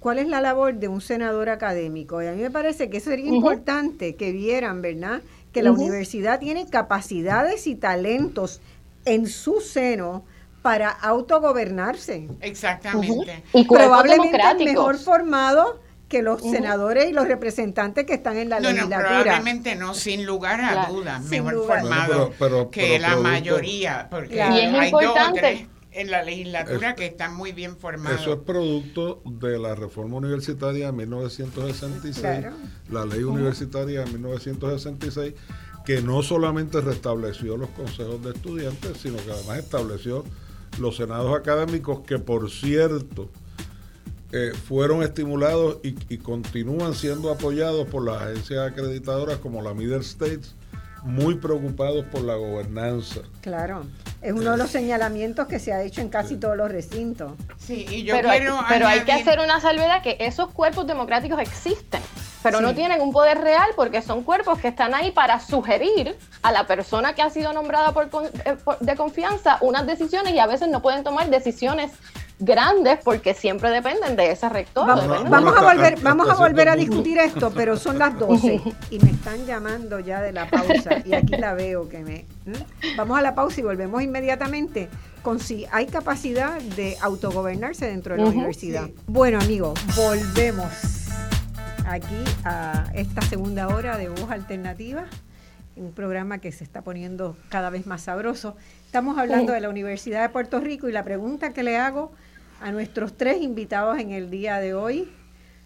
cuál 0.00 0.18
es 0.18 0.28
la 0.28 0.40
labor 0.40 0.74
de 0.74 0.88
un 0.88 1.00
senador 1.00 1.48
académico. 1.48 2.22
Y 2.22 2.26
a 2.26 2.32
mí 2.32 2.42
me 2.42 2.50
parece 2.50 2.90
que 2.90 3.00
sería 3.00 3.26
importante 3.26 4.16
que 4.16 4.32
vieran, 4.32 4.82
¿verdad? 4.82 5.20
que 5.56 5.62
la 5.62 5.72
universidad 5.72 6.38
tiene 6.38 6.68
capacidades 6.68 7.66
y 7.66 7.76
talentos 7.76 8.60
en 9.06 9.26
su 9.26 9.62
seno 9.62 10.22
para 10.66 10.90
autogobernarse. 10.90 12.26
Exactamente. 12.40 13.44
Y 13.52 13.64
probablemente 13.66 14.64
mejor 14.64 14.98
formado 14.98 15.80
que 16.08 16.22
los 16.22 16.42
senadores 16.42 17.08
y 17.08 17.12
los 17.12 17.28
representantes 17.28 18.04
que 18.04 18.14
están 18.14 18.36
en 18.36 18.48
la 18.48 18.58
no, 18.58 18.70
legislatura. 18.70 19.10
No, 19.10 19.22
probablemente 19.22 19.76
no, 19.76 19.94
sin 19.94 20.26
lugar 20.26 20.60
a 20.60 20.88
dudas, 20.88 21.22
mejor 21.22 21.64
formado 21.68 22.32
que 22.72 22.98
la 22.98 23.14
mayoría, 23.14 24.08
porque 24.10 24.42
hay 24.42 24.90
dos 24.90 25.04
o 25.04 25.32
tres 25.34 25.68
en 25.92 26.10
la 26.10 26.24
legislatura 26.24 26.96
que 26.96 27.06
están 27.06 27.36
muy 27.36 27.52
bien 27.52 27.76
formados. 27.76 28.22
Eso 28.22 28.32
es 28.32 28.40
producto 28.40 29.22
de 29.24 29.60
la 29.60 29.76
reforma 29.76 30.16
universitaria 30.16 30.86
de 30.86 30.92
1966, 30.92 32.46
la 32.90 33.04
ley 33.04 33.22
universitaria 33.22 34.00
de 34.00 34.10
1966, 34.10 35.32
que 35.84 36.02
no 36.02 36.24
solamente 36.24 36.80
restableció 36.80 37.56
los 37.56 37.70
consejos 37.70 38.20
de 38.24 38.32
estudiantes, 38.32 38.98
sino 38.98 39.16
que 39.18 39.30
además 39.30 39.58
estableció 39.58 40.24
los 40.78 40.96
senados 40.96 41.36
académicos, 41.38 42.00
que 42.00 42.18
por 42.18 42.50
cierto, 42.50 43.30
eh, 44.32 44.52
fueron 44.52 45.02
estimulados 45.02 45.78
y, 45.82 45.96
y, 46.08 46.18
continúan 46.18 46.94
siendo 46.94 47.30
apoyados 47.30 47.86
por 47.86 48.04
las 48.04 48.22
agencias 48.22 48.70
acreditadoras 48.70 49.38
como 49.38 49.62
la 49.62 49.72
Middle 49.72 49.98
States, 49.98 50.54
muy 51.06 51.36
preocupados 51.36 52.04
por 52.06 52.22
la 52.22 52.34
gobernanza. 52.34 53.20
Claro, 53.40 53.86
es 54.20 54.32
uno 54.32 54.52
de 54.52 54.56
los 54.56 54.70
señalamientos 54.70 55.46
que 55.46 55.60
se 55.60 55.72
ha 55.72 55.82
hecho 55.82 56.00
en 56.00 56.08
casi 56.08 56.36
todos 56.36 56.56
los 56.56 56.70
recintos. 56.70 57.32
Sí, 57.58 57.86
y 57.88 58.02
yo 58.02 58.14
pero, 58.14 58.30
hay, 58.30 58.42
pero 58.68 58.88
hay 58.88 59.00
que 59.02 59.12
hacer 59.12 59.38
una 59.38 59.60
salvedad 59.60 60.02
que 60.02 60.16
esos 60.18 60.50
cuerpos 60.50 60.86
democráticos 60.86 61.40
existen, 61.40 62.02
pero 62.42 62.60
no 62.60 62.74
tienen 62.74 63.00
un 63.00 63.12
poder 63.12 63.38
real 63.38 63.68
porque 63.76 64.02
son 64.02 64.24
cuerpos 64.24 64.58
que 64.58 64.68
están 64.68 64.94
ahí 64.94 65.12
para 65.12 65.38
sugerir 65.38 66.16
a 66.46 66.52
la 66.52 66.64
persona 66.64 67.12
que 67.14 67.22
ha 67.22 67.30
sido 67.30 67.52
nombrada 67.52 67.92
por, 67.92 68.04
eh, 68.04 68.56
de 68.80 68.96
confianza 68.96 69.58
unas 69.62 69.84
decisiones 69.84 70.32
y 70.32 70.38
a 70.38 70.46
veces 70.46 70.68
no 70.68 70.80
pueden 70.80 71.02
tomar 71.02 71.28
decisiones 71.28 71.90
grandes 72.38 73.00
porque 73.02 73.34
siempre 73.34 73.70
dependen 73.70 74.14
de 74.14 74.30
ese 74.30 74.48
rector. 74.48 74.86
Vamos, 74.86 75.56
a 75.56 75.62
volver, 75.62 75.98
vamos 76.02 76.28
a 76.30 76.34
volver 76.34 76.68
a 76.68 76.76
discutir 76.76 77.18
esto, 77.18 77.50
pero 77.50 77.76
son 77.76 77.98
las 77.98 78.16
12 78.16 78.60
y 78.90 78.98
me 79.00 79.10
están 79.10 79.44
llamando 79.44 79.98
ya 79.98 80.22
de 80.22 80.32
la 80.32 80.48
pausa 80.48 81.02
y 81.04 81.14
aquí 81.14 81.36
la 81.36 81.54
veo 81.54 81.88
que 81.88 81.98
me... 81.98 82.26
Vamos 82.96 83.18
a 83.18 83.22
la 83.22 83.34
pausa 83.34 83.60
y 83.60 83.64
volvemos 83.64 84.00
inmediatamente 84.02 84.88
con 85.22 85.40
si 85.40 85.66
hay 85.72 85.86
capacidad 85.86 86.60
de 86.60 86.96
autogobernarse 87.00 87.86
dentro 87.86 88.14
de 88.14 88.22
la 88.22 88.28
universidad. 88.28 88.88
Bueno 89.08 89.40
amigos, 89.40 89.80
volvemos 89.96 91.08
aquí 91.88 92.22
a 92.44 92.84
esta 92.94 93.22
segunda 93.22 93.66
hora 93.66 93.96
de 93.96 94.08
Voz 94.10 94.30
Alternativa 94.30 95.06
un 95.76 95.92
programa 95.92 96.38
que 96.38 96.52
se 96.52 96.64
está 96.64 96.82
poniendo 96.82 97.36
cada 97.50 97.70
vez 97.70 97.86
más 97.86 98.02
sabroso. 98.02 98.56
Estamos 98.86 99.18
hablando 99.18 99.52
de 99.52 99.60
la 99.60 99.68
Universidad 99.68 100.22
de 100.22 100.28
Puerto 100.30 100.60
Rico 100.60 100.88
y 100.88 100.92
la 100.92 101.04
pregunta 101.04 101.52
que 101.52 101.62
le 101.62 101.76
hago 101.76 102.12
a 102.60 102.72
nuestros 102.72 103.16
tres 103.16 103.42
invitados 103.42 103.98
en 103.98 104.10
el 104.10 104.30
día 104.30 104.58
de 104.58 104.74
hoy, 104.74 105.10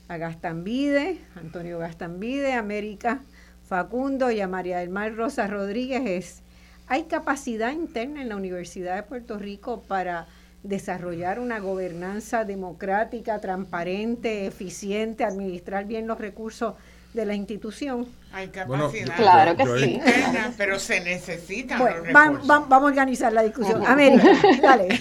a 0.08 0.16
Gastambide, 0.16 1.20
Antonio 1.36 1.78
Gastambide, 1.78 2.54
América 2.54 3.20
Facundo 3.68 4.32
y 4.32 4.40
a 4.40 4.48
María 4.48 4.80
del 4.80 4.88
Mar 4.88 5.14
Rosa 5.14 5.46
Rodríguez 5.46 6.02
es, 6.04 6.42
¿hay 6.88 7.04
capacidad 7.04 7.70
interna 7.70 8.20
en 8.20 8.28
la 8.28 8.34
Universidad 8.34 8.96
de 8.96 9.04
Puerto 9.04 9.38
Rico 9.38 9.84
para 9.86 10.26
desarrollar 10.64 11.38
una 11.38 11.60
gobernanza 11.60 12.44
democrática, 12.44 13.38
transparente, 13.38 14.46
eficiente, 14.46 15.24
administrar 15.24 15.86
bien 15.86 16.08
los 16.08 16.18
recursos 16.18 16.74
de 17.12 17.26
la 17.26 17.34
institución? 17.34 18.06
Hay 18.32 18.48
capacidad 18.48 19.16
claro 19.16 19.56
que 19.56 19.64
sí. 19.78 19.94
interna, 19.94 20.52
pero 20.56 20.78
se 20.78 21.00
necesitan 21.00 21.78
bueno, 21.78 22.40
vamos 22.44 22.72
a 22.72 22.78
organizar 22.78 23.32
la 23.32 23.42
discusión. 23.42 23.84
América, 23.86 24.28
dale. 24.62 25.00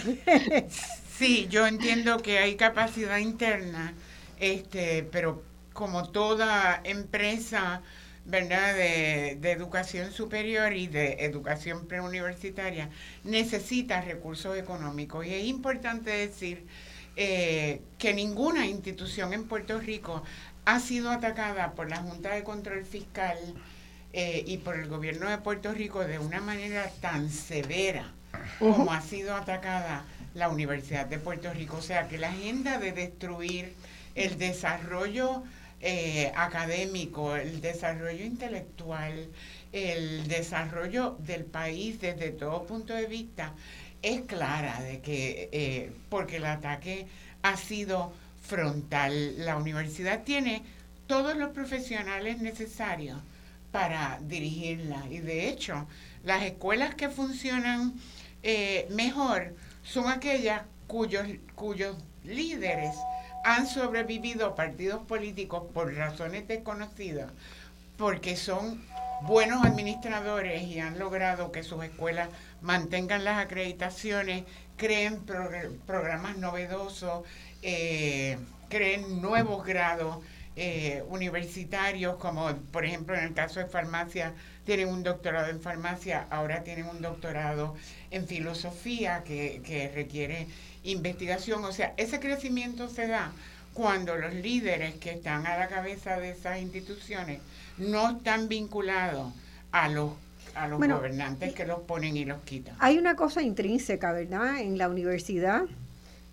Sí, 1.19 1.47
yo 1.49 1.67
entiendo 1.67 2.17
que 2.21 2.39
hay 2.39 2.55
capacidad 2.55 3.17
interna, 3.17 3.93
este, 4.39 5.03
pero 5.11 5.43
como 5.73 6.09
toda 6.09 6.81
empresa, 6.83 7.81
¿verdad?, 8.25 8.73
de, 8.73 9.31
educación 9.51 10.11
superior 10.11 10.73
y 10.73 10.87
de 10.87 11.25
educación 11.25 11.87
preuniversitaria, 11.87 12.89
necesita 13.23 14.01
recursos 14.01 14.57
económicos. 14.57 15.25
Y 15.25 15.33
es 15.33 15.45
importante 15.45 16.09
decir 16.09 16.65
eh, 17.15 17.81
que 17.97 18.13
ninguna 18.13 18.65
institución 18.65 19.33
en 19.33 19.45
Puerto 19.45 19.79
Rico 19.79 20.23
ha 20.69 20.79
sido 20.79 21.09
atacada 21.09 21.71
por 21.71 21.89
la 21.89 21.97
Junta 21.97 22.35
de 22.35 22.43
Control 22.43 22.85
Fiscal 22.85 23.37
eh, 24.13 24.43
y 24.45 24.57
por 24.57 24.75
el 24.75 24.87
gobierno 24.87 25.27
de 25.27 25.39
Puerto 25.39 25.71
Rico 25.71 26.01
de 26.01 26.19
una 26.19 26.41
manera 26.41 26.91
tan 27.01 27.31
severa 27.31 28.13
como 28.59 28.91
ha 28.91 29.01
sido 29.01 29.35
atacada 29.35 30.05
la 30.35 30.47
Universidad 30.47 31.07
de 31.07 31.17
Puerto 31.17 31.51
Rico. 31.51 31.77
O 31.77 31.81
sea 31.81 32.07
que 32.07 32.19
la 32.19 32.29
agenda 32.29 32.77
de 32.77 32.91
destruir 32.91 33.73
el 34.13 34.37
desarrollo 34.37 35.41
eh, 35.81 36.31
académico, 36.35 37.35
el 37.35 37.61
desarrollo 37.61 38.23
intelectual, 38.23 39.27
el 39.71 40.27
desarrollo 40.27 41.17
del 41.17 41.45
país 41.45 41.99
desde 41.99 42.29
todo 42.29 42.67
punto 42.67 42.93
de 42.93 43.07
vista, 43.07 43.53
es 44.03 44.21
clara 44.21 44.79
de 44.83 45.01
que, 45.01 45.49
eh, 45.51 45.91
porque 46.09 46.35
el 46.35 46.45
ataque 46.45 47.07
ha 47.41 47.57
sido 47.57 48.13
frontal. 48.49 49.45
La 49.45 49.55
universidad 49.55 50.23
tiene 50.23 50.63
todos 51.07 51.37
los 51.37 51.51
profesionales 51.51 52.41
necesarios 52.41 53.19
para 53.71 54.19
dirigirla 54.23 55.05
y 55.09 55.19
de 55.19 55.47
hecho 55.49 55.87
las 56.23 56.43
escuelas 56.43 56.95
que 56.95 57.09
funcionan 57.09 57.93
eh, 58.41 58.87
mejor 58.89 59.53
son 59.83 60.07
aquellas 60.07 60.63
cuyos, 60.87 61.27
cuyos 61.53 61.95
líderes 62.23 62.95
han 63.45 63.67
sobrevivido 63.67 64.55
partidos 64.55 65.05
políticos 65.05 65.63
por 65.73 65.93
razones 65.93 66.47
desconocidas, 66.47 67.31
porque 67.97 68.35
son 68.35 68.83
buenos 69.21 69.63
administradores 69.63 70.63
y 70.63 70.79
han 70.79 70.97
logrado 70.99 71.51
que 71.51 71.63
sus 71.63 71.83
escuelas 71.83 72.29
mantengan 72.61 73.23
las 73.23 73.37
acreditaciones, 73.37 74.43
creen 74.77 75.21
programas 75.85 76.37
novedosos, 76.37 77.23
eh, 77.61 78.37
creen 78.69 79.21
nuevos 79.21 79.65
grados 79.65 80.17
eh, 80.55 81.03
universitarios, 81.07 82.17
como 82.17 82.53
por 82.71 82.83
ejemplo 82.83 83.15
en 83.15 83.23
el 83.23 83.33
caso 83.33 83.59
de 83.59 83.67
farmacia, 83.67 84.33
tienen 84.65 84.89
un 84.89 85.03
doctorado 85.03 85.49
en 85.49 85.61
farmacia, 85.61 86.27
ahora 86.29 86.63
tienen 86.63 86.85
un 86.85 87.01
doctorado 87.01 87.75
en 88.11 88.27
filosofía 88.27 89.23
que, 89.23 89.91
requiere 89.95 90.47
investigación. 90.83 91.63
O 91.63 91.71
sea, 91.71 91.93
ese 91.97 92.19
crecimiento 92.19 92.89
se 92.89 93.07
da 93.07 93.31
cuando 93.73 94.17
los 94.17 94.33
líderes 94.33 94.95
que 94.95 95.11
están 95.11 95.47
a 95.47 95.57
la 95.57 95.67
cabeza 95.67 96.19
de 96.19 96.31
esas 96.31 96.59
instituciones 96.59 97.39
no 97.77 98.17
están 98.17 98.49
vinculados 98.49 99.31
a 99.71 99.87
los 99.87 100.11
a 100.55 100.67
los 100.67 100.79
gobernantes 100.79 101.53
que 101.53 101.65
los 101.65 101.79
ponen 101.81 102.17
y 102.17 102.25
los 102.25 102.41
quitan. 102.41 102.75
Hay 102.79 102.97
una 102.97 103.15
cosa 103.15 103.41
intrínseca, 103.41 104.11
¿verdad? 104.11 104.59
En 104.59 104.77
la 104.77 104.89
universidad, 104.89 105.63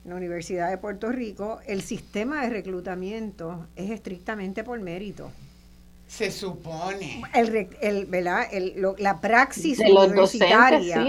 la 0.06 0.14
Universidad 0.14 0.70
de 0.70 0.78
Puerto 0.78 1.10
Rico, 1.10 1.58
el 1.66 1.82
sistema 1.82 2.42
de 2.42 2.50
reclutamiento 2.50 3.66
es 3.74 3.90
estrictamente 3.90 4.62
por 4.62 4.80
mérito. 4.80 5.30
Se 6.06 6.30
supone. 6.30 7.22
El, 7.34 7.68
el, 7.80 8.06
¿verdad? 8.06 8.46
El, 8.52 8.80
la 8.98 9.20
praxis 9.20 9.80
universitaria 9.80 11.04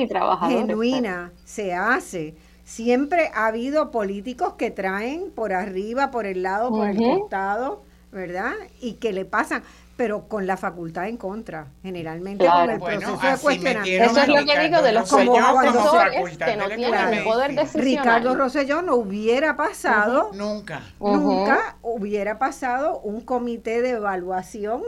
genuina 0.48 1.32
se 1.46 1.74
hace. 1.74 2.34
Siempre 2.66 3.30
ha 3.36 3.46
habido 3.46 3.92
políticos 3.92 4.54
que 4.58 4.72
traen 4.72 5.30
por 5.30 5.54
arriba, 5.54 6.10
por 6.10 6.26
el 6.26 6.42
lado, 6.42 6.70
por 6.70 6.90
el 6.90 6.98
costado, 6.98 7.84
¿verdad? 8.12 8.54
Y 8.82 8.94
que 8.94 9.14
le 9.14 9.26
pasan 9.26 9.62
pero 9.98 10.28
con 10.28 10.46
la 10.46 10.58
facultad 10.58 11.08
en 11.08 11.18
contra, 11.18 11.70
generalmente 11.82 12.46
con 12.46 12.70
el 12.70 12.80
proceso 12.80 13.18
de 13.18 13.38
cuestionamiento. 13.40 14.06
Eso 14.06 14.22
es 14.22 14.28
lo 14.28 14.46
que 14.46 14.60
digo 14.60 14.82
de 14.84 14.92
los 14.92 15.10
como, 15.10 15.34
profesores 15.34 16.38
que 16.38 16.56
no 16.56 16.68
tienen 16.68 17.14
el 17.14 17.24
poder 17.24 17.56
decisional. 17.56 17.84
Ricardo 17.84 18.36
Rosselló 18.36 18.84
no 18.84 18.96
hubiera 18.96 19.58
pasado, 19.58 20.30
nunca, 20.34 20.82
nunca 21.00 21.78
hubiera 21.82 22.38
pasado 22.38 23.00
un 23.00 23.22
comité 23.22 23.82
de 23.82 23.92
evaluación 23.92 24.84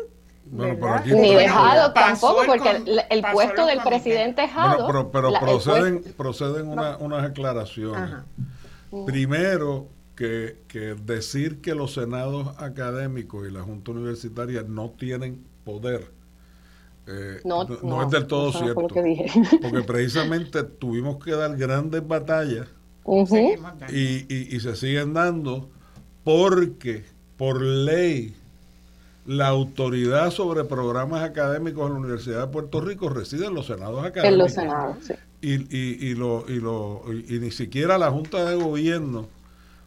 Ni 0.52 1.36
dejado 1.36 1.92
tampoco, 1.92 2.44
porque 2.46 3.04
el, 3.10 3.24
puesto 3.34 3.66
del 3.66 3.80
presidente 3.82 4.44
es 4.44 4.52
pero, 4.86 5.10
pero 5.12 5.34
proceden, 5.40 6.04
proceden 6.16 6.68
unas 6.70 7.24
aclaraciones. 7.24 8.12
Primero, 9.08 9.88
que, 10.20 10.96
decir 11.06 11.62
que 11.62 11.74
los 11.74 11.94
senados 11.94 12.50
académicos 12.58 13.48
y 13.48 13.52
la 13.52 13.62
Junta 13.62 13.92
Universitaria 13.92 14.64
no 14.68 14.90
tienen 14.90 15.46
poder 15.64 16.12
eh, 17.08 17.40
no, 17.44 18.04
es 18.04 18.12
del 18.12 18.28
todo 18.28 18.52
cierto. 18.52 18.76
Porque 18.76 19.82
precisamente 19.88 20.62
tuvimos 20.80 21.24
que 21.24 21.32
dar 21.32 21.58
grandes 21.58 22.08
batallas 22.08 22.68
y, 23.92 24.56
y, 24.56 24.60
se 24.60 24.76
siguen 24.76 25.16
dando 25.16 25.70
porque 26.24 27.04
por 27.36 27.64
ley 27.64 28.36
la 29.26 29.48
autoridad 29.48 30.30
sobre 30.30 30.66
programas 30.66 31.24
académicos 31.24 31.88
en 31.88 31.94
la 31.94 32.00
Universidad 32.00 32.42
de 32.42 32.48
Puerto 32.52 32.80
Rico 32.80 33.10
reside 33.10 33.48
en 33.48 33.56
los 33.56 33.66
senados 33.66 34.06
académicos. 34.06 34.26
En 34.32 34.38
los 34.38 34.52
senados, 34.52 34.98
sí. 35.02 35.14
Y, 35.42 35.54
y, 35.76 36.10
y, 36.10 36.14
lo, 36.14 36.46
y, 36.48 36.60
lo, 36.60 37.04
y 37.12 37.40
ni 37.40 37.50
siquiera 37.50 37.98
la 37.98 38.12
Junta 38.12 38.48
de 38.48 38.56
Gobierno 38.56 39.39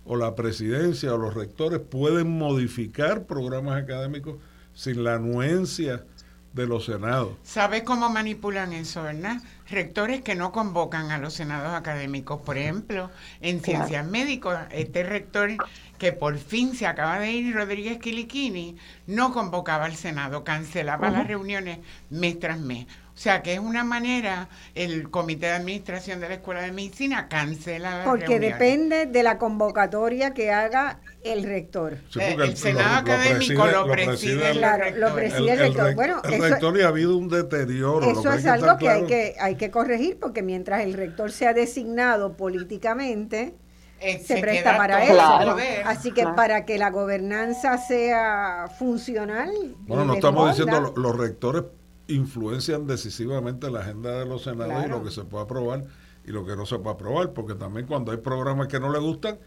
o 0.05 0.17
la 0.17 0.35
presidencia 0.35 1.15
o 1.15 1.19
los 1.19 1.35
rectores 1.35 1.81
pueden 1.81 2.39
modificar 2.39 3.25
programas 3.25 3.83
académicos 3.83 4.37
sin 4.75 5.05
la 5.05 5.15
anuencia 5.15 6.05
de 6.53 6.67
los 6.67 6.85
senados. 6.85 7.33
¿Sabes 7.43 7.83
cómo 7.83 8.11
manipulan 8.11 8.73
eso, 8.73 9.03
verdad? 9.03 9.39
Rectores 9.71 10.21
que 10.21 10.35
no 10.35 10.53
convocan 10.53 11.11
a 11.11 11.19
los 11.19 11.33
senados 11.33 11.73
académicos. 11.73 12.41
Por 12.43 12.59
ejemplo, 12.59 13.11
en 13.41 13.63
ciencias 13.63 14.07
médicas, 14.07 14.69
este 14.71 15.03
rector 15.03 15.51
que 15.99 16.13
por 16.13 16.37
fin 16.37 16.75
se 16.75 16.87
acaba 16.87 17.19
de 17.19 17.33
ir, 17.33 17.55
Rodríguez 17.55 17.99
Quiliquini, 17.99 18.77
no 19.07 19.33
convocaba 19.33 19.87
al 19.87 19.97
Senado, 19.97 20.45
cancelaba 20.45 21.11
las 21.11 21.27
reuniones 21.27 21.79
mes 22.11 22.39
tras 22.39 22.59
mes. 22.59 22.87
O 23.23 23.25
sea 23.25 23.41
que 23.41 23.53
es 23.53 23.61
una 23.61 23.85
manera, 23.85 24.49
el 24.75 25.09
Comité 25.09 25.47
de 25.47 25.53
Administración 25.53 26.19
de 26.19 26.29
la 26.29 26.35
Escuela 26.35 26.63
de 26.63 26.73
Medicina 26.73 27.29
cancela 27.29 28.03
Porque 28.05 28.41
depende 28.41 29.07
de 29.07 29.23
la 29.23 29.39
convocatoria 29.39 30.35
que 30.35 30.51
haga 30.51 30.99
el 31.23 31.45
rector. 31.45 31.99
Eh, 32.19 32.37
el, 32.37 32.57
Senado 32.57 32.97
académico 32.97 33.65
lo 33.65 33.87
preside, 33.87 34.55
lo 34.97 35.15
preside 35.15 35.53
el, 35.53 35.59
rector. 35.61 35.95
bueno, 35.95 36.21
el 36.25 36.43
rector 36.43 36.77
y 36.77 36.81
ha 36.83 36.89
habido 36.89 37.17
un 37.17 37.29
deterioro. 37.29 38.11
Eso 38.11 38.33
es 38.33 38.45
algo 38.45 38.77
que, 38.77 38.89
hay 38.89 39.07
que 39.07 39.37
hay 39.39 39.55
que 39.55 39.71
corregir 39.71 40.19
porque 40.19 40.43
mientras 40.43 40.83
el 40.83 40.95
rector 40.95 41.31
sea 41.31 41.55
designado 41.55 42.37
políticamente, 42.37 43.55
eh, 44.01 44.19
se, 44.19 44.39
presta 44.39 44.77
para 44.77 45.05
eso. 45.05 45.57
Así 45.85 46.11
que 46.11 46.25
para 46.25 46.65
que 46.65 46.77
la 46.77 46.91
gobernanza 46.91 47.79
sea 47.79 48.67
funcional. 48.81 49.53
Bueno, 49.87 50.07
no 50.07 50.15
estamos 50.15 50.49
diciendo 50.49 50.93
los 50.97 51.17
rectores 51.17 51.63
influencian 52.09 52.87
decisivamente 52.87 53.71
la 53.71 53.81
agenda 53.81 54.19
de 54.19 54.27
los 54.27 54.43
senadores 54.43 54.87
y 54.87 54.91
lo 54.91 55.05
que 55.05 55.11
se 55.11 55.25
puede 55.25 55.45
aprobar 55.45 55.85
y 56.25 56.31
lo 56.31 56.45
que 56.45 56.57
no 56.57 56.67
se 56.67 56.79
puede 56.79 56.95
aprobar, 56.95 57.33
porque 57.33 57.55
también 57.55 57.87
cuando 57.87 58.13
hay 58.13 58.19
programas 58.19 58.69
que 58.69 58.79
no 58.79 58.93
le 58.93 58.99
gustan, 58.99 59.39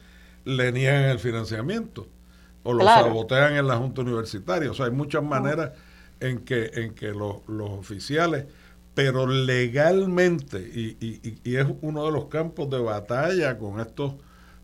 le 0.44 0.72
niegan 0.72 1.06
el 1.06 1.20
financiamiento 1.20 2.08
o 2.64 2.74
lo 2.74 2.84
sabotean 2.84 3.56
en 3.56 3.68
la 3.68 3.78
Junta 3.78 4.02
Universitaria. 4.02 4.72
O 4.72 4.74
sea, 4.74 4.88
hay 4.88 4.92
muchas 4.92 5.24
maneras 5.24 5.72
en 6.20 6.40
que, 6.40 6.72
en 6.74 6.96
que 6.96 7.12
los, 7.12 7.38
oficiales, 7.48 8.46
pero 8.94 9.28
legalmente, 9.28 10.60
y, 10.60 10.98
y, 11.44 11.56
es 11.56 11.68
uno 11.82 12.06
de 12.06 12.12
los 12.12 12.26
campos 12.26 12.70
de 12.70 12.80
batalla 12.80 13.58
con 13.58 13.80
estos 13.80 14.14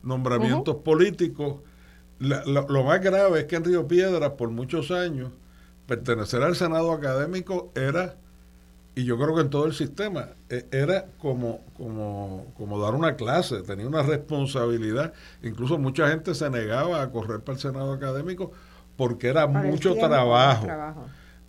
nombramientos 0.03 0.77
políticos, 0.77 1.61
lo 2.19 2.83
más 2.83 3.01
grave 3.01 3.41
es 3.41 3.45
que 3.45 3.55
en 3.55 3.65
Río 3.65 3.87
Piedras 3.87 4.31
por 4.31 4.49
muchos 4.49 4.91
años 4.91 5.31
pertenecer 5.91 6.41
al 6.41 6.55
Senado 6.55 6.93
académico 6.93 7.69
era, 7.75 8.15
y 8.95 9.03
yo 9.03 9.17
creo 9.17 9.35
que 9.35 9.41
en 9.41 9.49
todo 9.49 9.65
el 9.65 9.73
sistema, 9.73 10.29
e, 10.47 10.65
era 10.71 11.07
como, 11.17 11.59
como, 11.75 12.45
como 12.55 12.79
dar 12.79 12.95
una 12.95 13.17
clase, 13.17 13.61
tenía 13.63 13.85
una 13.85 14.01
responsabilidad. 14.01 15.11
Incluso 15.43 15.77
mucha 15.77 16.07
gente 16.07 16.33
se 16.33 16.49
negaba 16.49 17.01
a 17.01 17.11
correr 17.11 17.41
para 17.41 17.57
el 17.57 17.61
Senado 17.61 17.91
académico 17.91 18.53
porque 18.95 19.27
era 19.27 19.47
mucho 19.47 19.95
trabajo. 19.95 20.65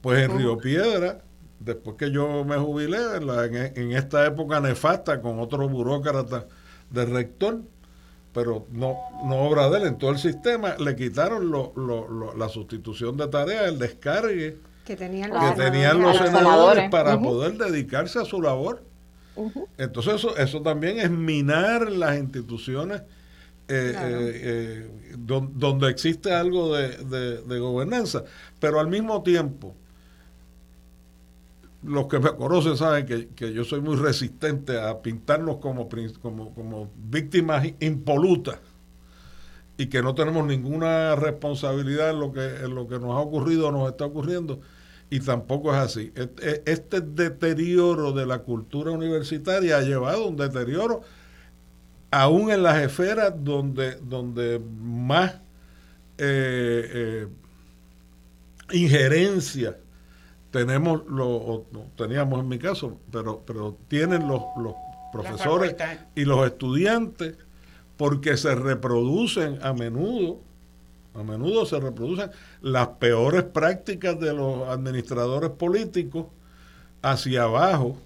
Pues 0.00 0.24
en 0.24 0.36
Río 0.36 0.58
Piedra, 0.58 1.20
después 1.60 1.94
que 1.96 2.10
yo 2.10 2.44
me 2.44 2.56
jubilé, 2.56 2.98
en, 3.14 3.54
en 3.54 3.92
esta 3.92 4.26
época 4.26 4.58
nefasta 4.58 5.22
con 5.22 5.38
otro 5.38 5.68
burócrata 5.68 6.46
de 6.90 7.06
rector, 7.06 7.60
pero 8.32 8.66
no, 8.70 8.96
no 9.24 9.36
obra 9.42 9.68
de 9.68 9.78
él, 9.78 9.86
en 9.86 9.98
todo 9.98 10.10
el 10.10 10.18
sistema 10.18 10.76
le 10.78 10.96
quitaron 10.96 11.50
lo, 11.50 11.72
lo, 11.76 12.34
la 12.34 12.48
sustitución 12.48 13.16
de 13.16 13.28
tareas, 13.28 13.68
el 13.68 13.78
descargue 13.78 14.56
que 14.84 14.96
tenían 14.96 15.30
los, 16.00 16.16
senadores, 16.18 16.90
para 16.90 17.20
poder 17.20 17.56
dedicarse 17.56 18.18
a 18.18 18.24
su 18.24 18.42
labor. 18.42 18.82
Entonces 19.78 20.14
eso, 20.14 20.36
eso 20.36 20.60
también 20.60 20.98
es 20.98 21.10
minar 21.10 21.90
las 21.90 22.18
instituciones 22.18 23.02
eh, 23.68 23.94
eh, 23.96 24.40
eh, 24.44 24.88
donde 25.16 25.88
existe 25.88 26.32
algo 26.32 26.76
de, 26.76 27.42
de 27.42 27.58
gobernanza, 27.58 28.24
pero 28.58 28.80
al 28.80 28.88
mismo 28.88 29.22
tiempo 29.22 29.74
los 31.84 32.06
que 32.06 32.18
me 32.20 32.34
conocen 32.36 32.76
saben 32.76 33.06
que, 33.06 33.52
yo 33.52 33.64
soy 33.64 33.80
muy 33.80 33.96
resistente 33.96 34.80
a 34.80 35.02
pintarnos 35.02 35.56
como, 35.56 35.88
como, 36.20 36.54
como 36.54 36.90
víctimas 36.96 37.66
impolutas 37.80 38.58
y 39.76 39.86
que 39.86 40.02
no 40.02 40.14
tenemos 40.14 40.46
ninguna 40.46 41.16
responsabilidad 41.16 42.10
en 42.10 42.20
lo 42.20 42.32
que, 42.32 42.44
en 42.44 42.74
lo 42.74 42.86
que 42.86 42.98
nos 42.98 43.10
ha 43.12 43.18
ocurrido 43.18 43.68
o 43.68 43.72
nos 43.72 43.88
está 43.90 44.06
ocurriendo. 44.06 44.60
Y 45.10 45.20
tampoco 45.20 45.72
es 45.74 45.78
así. 45.78 46.12
Este, 46.64 47.00
deterioro 47.00 48.12
de 48.12 48.26
la 48.26 48.38
cultura 48.38 48.92
universitaria 48.92 49.76
ha 49.76 49.82
llevado 49.82 50.24
a 50.24 50.28
un 50.28 50.36
deterioro 50.36 51.02
aún 52.10 52.50
en 52.50 52.62
las 52.62 52.80
esferas 52.80 53.34
donde, 53.36 53.96
donde 53.96 54.58
más 54.58 55.34
eh, 56.18 56.90
eh, 56.94 57.28
injerencia 58.70 59.76
tenemos 60.52 61.02
lo 61.08 61.64
teníamos 61.96 62.40
en 62.40 62.48
mi 62.48 62.58
caso, 62.58 62.98
pero 63.10 63.42
pero 63.44 63.76
tienen 63.88 64.28
los, 64.28 64.42
los 64.56 64.74
profesores 65.12 65.74
y 66.14 66.24
los 66.24 66.46
estudiantes 66.46 67.34
porque 67.96 68.36
se 68.36 68.54
reproducen 68.54 69.58
a 69.62 69.72
menudo 69.72 70.38
a 71.14 71.22
menudo 71.22 71.66
se 71.66 71.78
reproducen 71.78 72.30
las 72.62 72.88
peores 72.88 73.42
prácticas 73.42 74.18
de 74.18 74.32
los 74.32 74.68
administradores 74.68 75.50
políticos 75.50 76.26
hacia 77.02 77.44
abajo. 77.44 77.98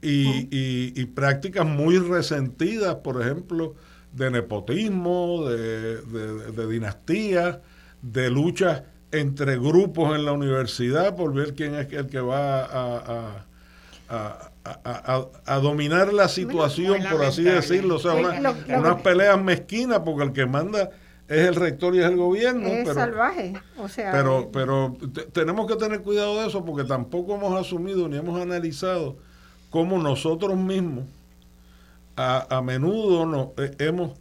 Y, 0.00 0.48
y, 0.50 1.04
prácticas 1.06 1.66
muy 1.66 1.98
resentidas, 1.98 2.96
por 2.96 3.22
ejemplo, 3.22 3.74
de 4.12 4.30
nepotismo, 4.30 5.46
de, 5.48 6.02
de, 6.02 6.52
de 6.52 6.66
dinastía, 6.68 7.62
de 8.02 8.30
luchas 8.30 8.82
entre 9.20 9.56
grupos 9.56 10.14
en 10.16 10.24
la 10.24 10.32
universidad 10.32 11.16
por 11.16 11.32
ver 11.32 11.54
quién 11.54 11.74
es 11.74 11.92
el 11.92 12.06
que 12.06 12.20
va 12.20 12.64
a, 12.64 13.46
a, 14.08 15.58
dominar 15.60 16.12
la 16.12 16.28
situación, 16.28 17.02
por 17.10 17.24
así 17.24 17.42
decirlo. 17.42 17.96
O 17.96 17.98
sea, 17.98 18.14
unas 18.14 19.02
peleas 19.02 19.40
mezquinas 19.40 20.00
porque 20.00 20.24
el 20.24 20.32
que 20.32 20.46
manda 20.46 20.90
es 21.28 21.48
el 21.48 21.54
rector 21.54 21.94
y 21.94 22.00
es 22.00 22.06
el 22.06 22.16
gobierno. 22.16 22.68
Es 22.68 22.92
salvaje. 22.92 23.54
O 23.78 23.88
sea, 23.88 24.12
pero 24.12 24.40
eh, 24.40 24.48
pero 24.52 24.96
tenemos 25.32 25.66
que 25.66 25.76
tener 25.76 26.02
cuidado 26.02 26.40
de 26.40 26.48
eso 26.48 26.64
porque 26.64 26.84
tampoco 26.84 27.34
hemos 27.34 27.58
asumido 27.58 28.08
ni 28.08 28.16
hemos 28.16 28.40
analizado 28.40 29.16
cómo 29.70 29.98
nosotros 29.98 30.56
mismos 30.56 31.04
a, 32.16 32.62
menudo 32.62 33.26
nos, 33.26 33.48
eh, 33.56 33.74
hemos 33.78 34.12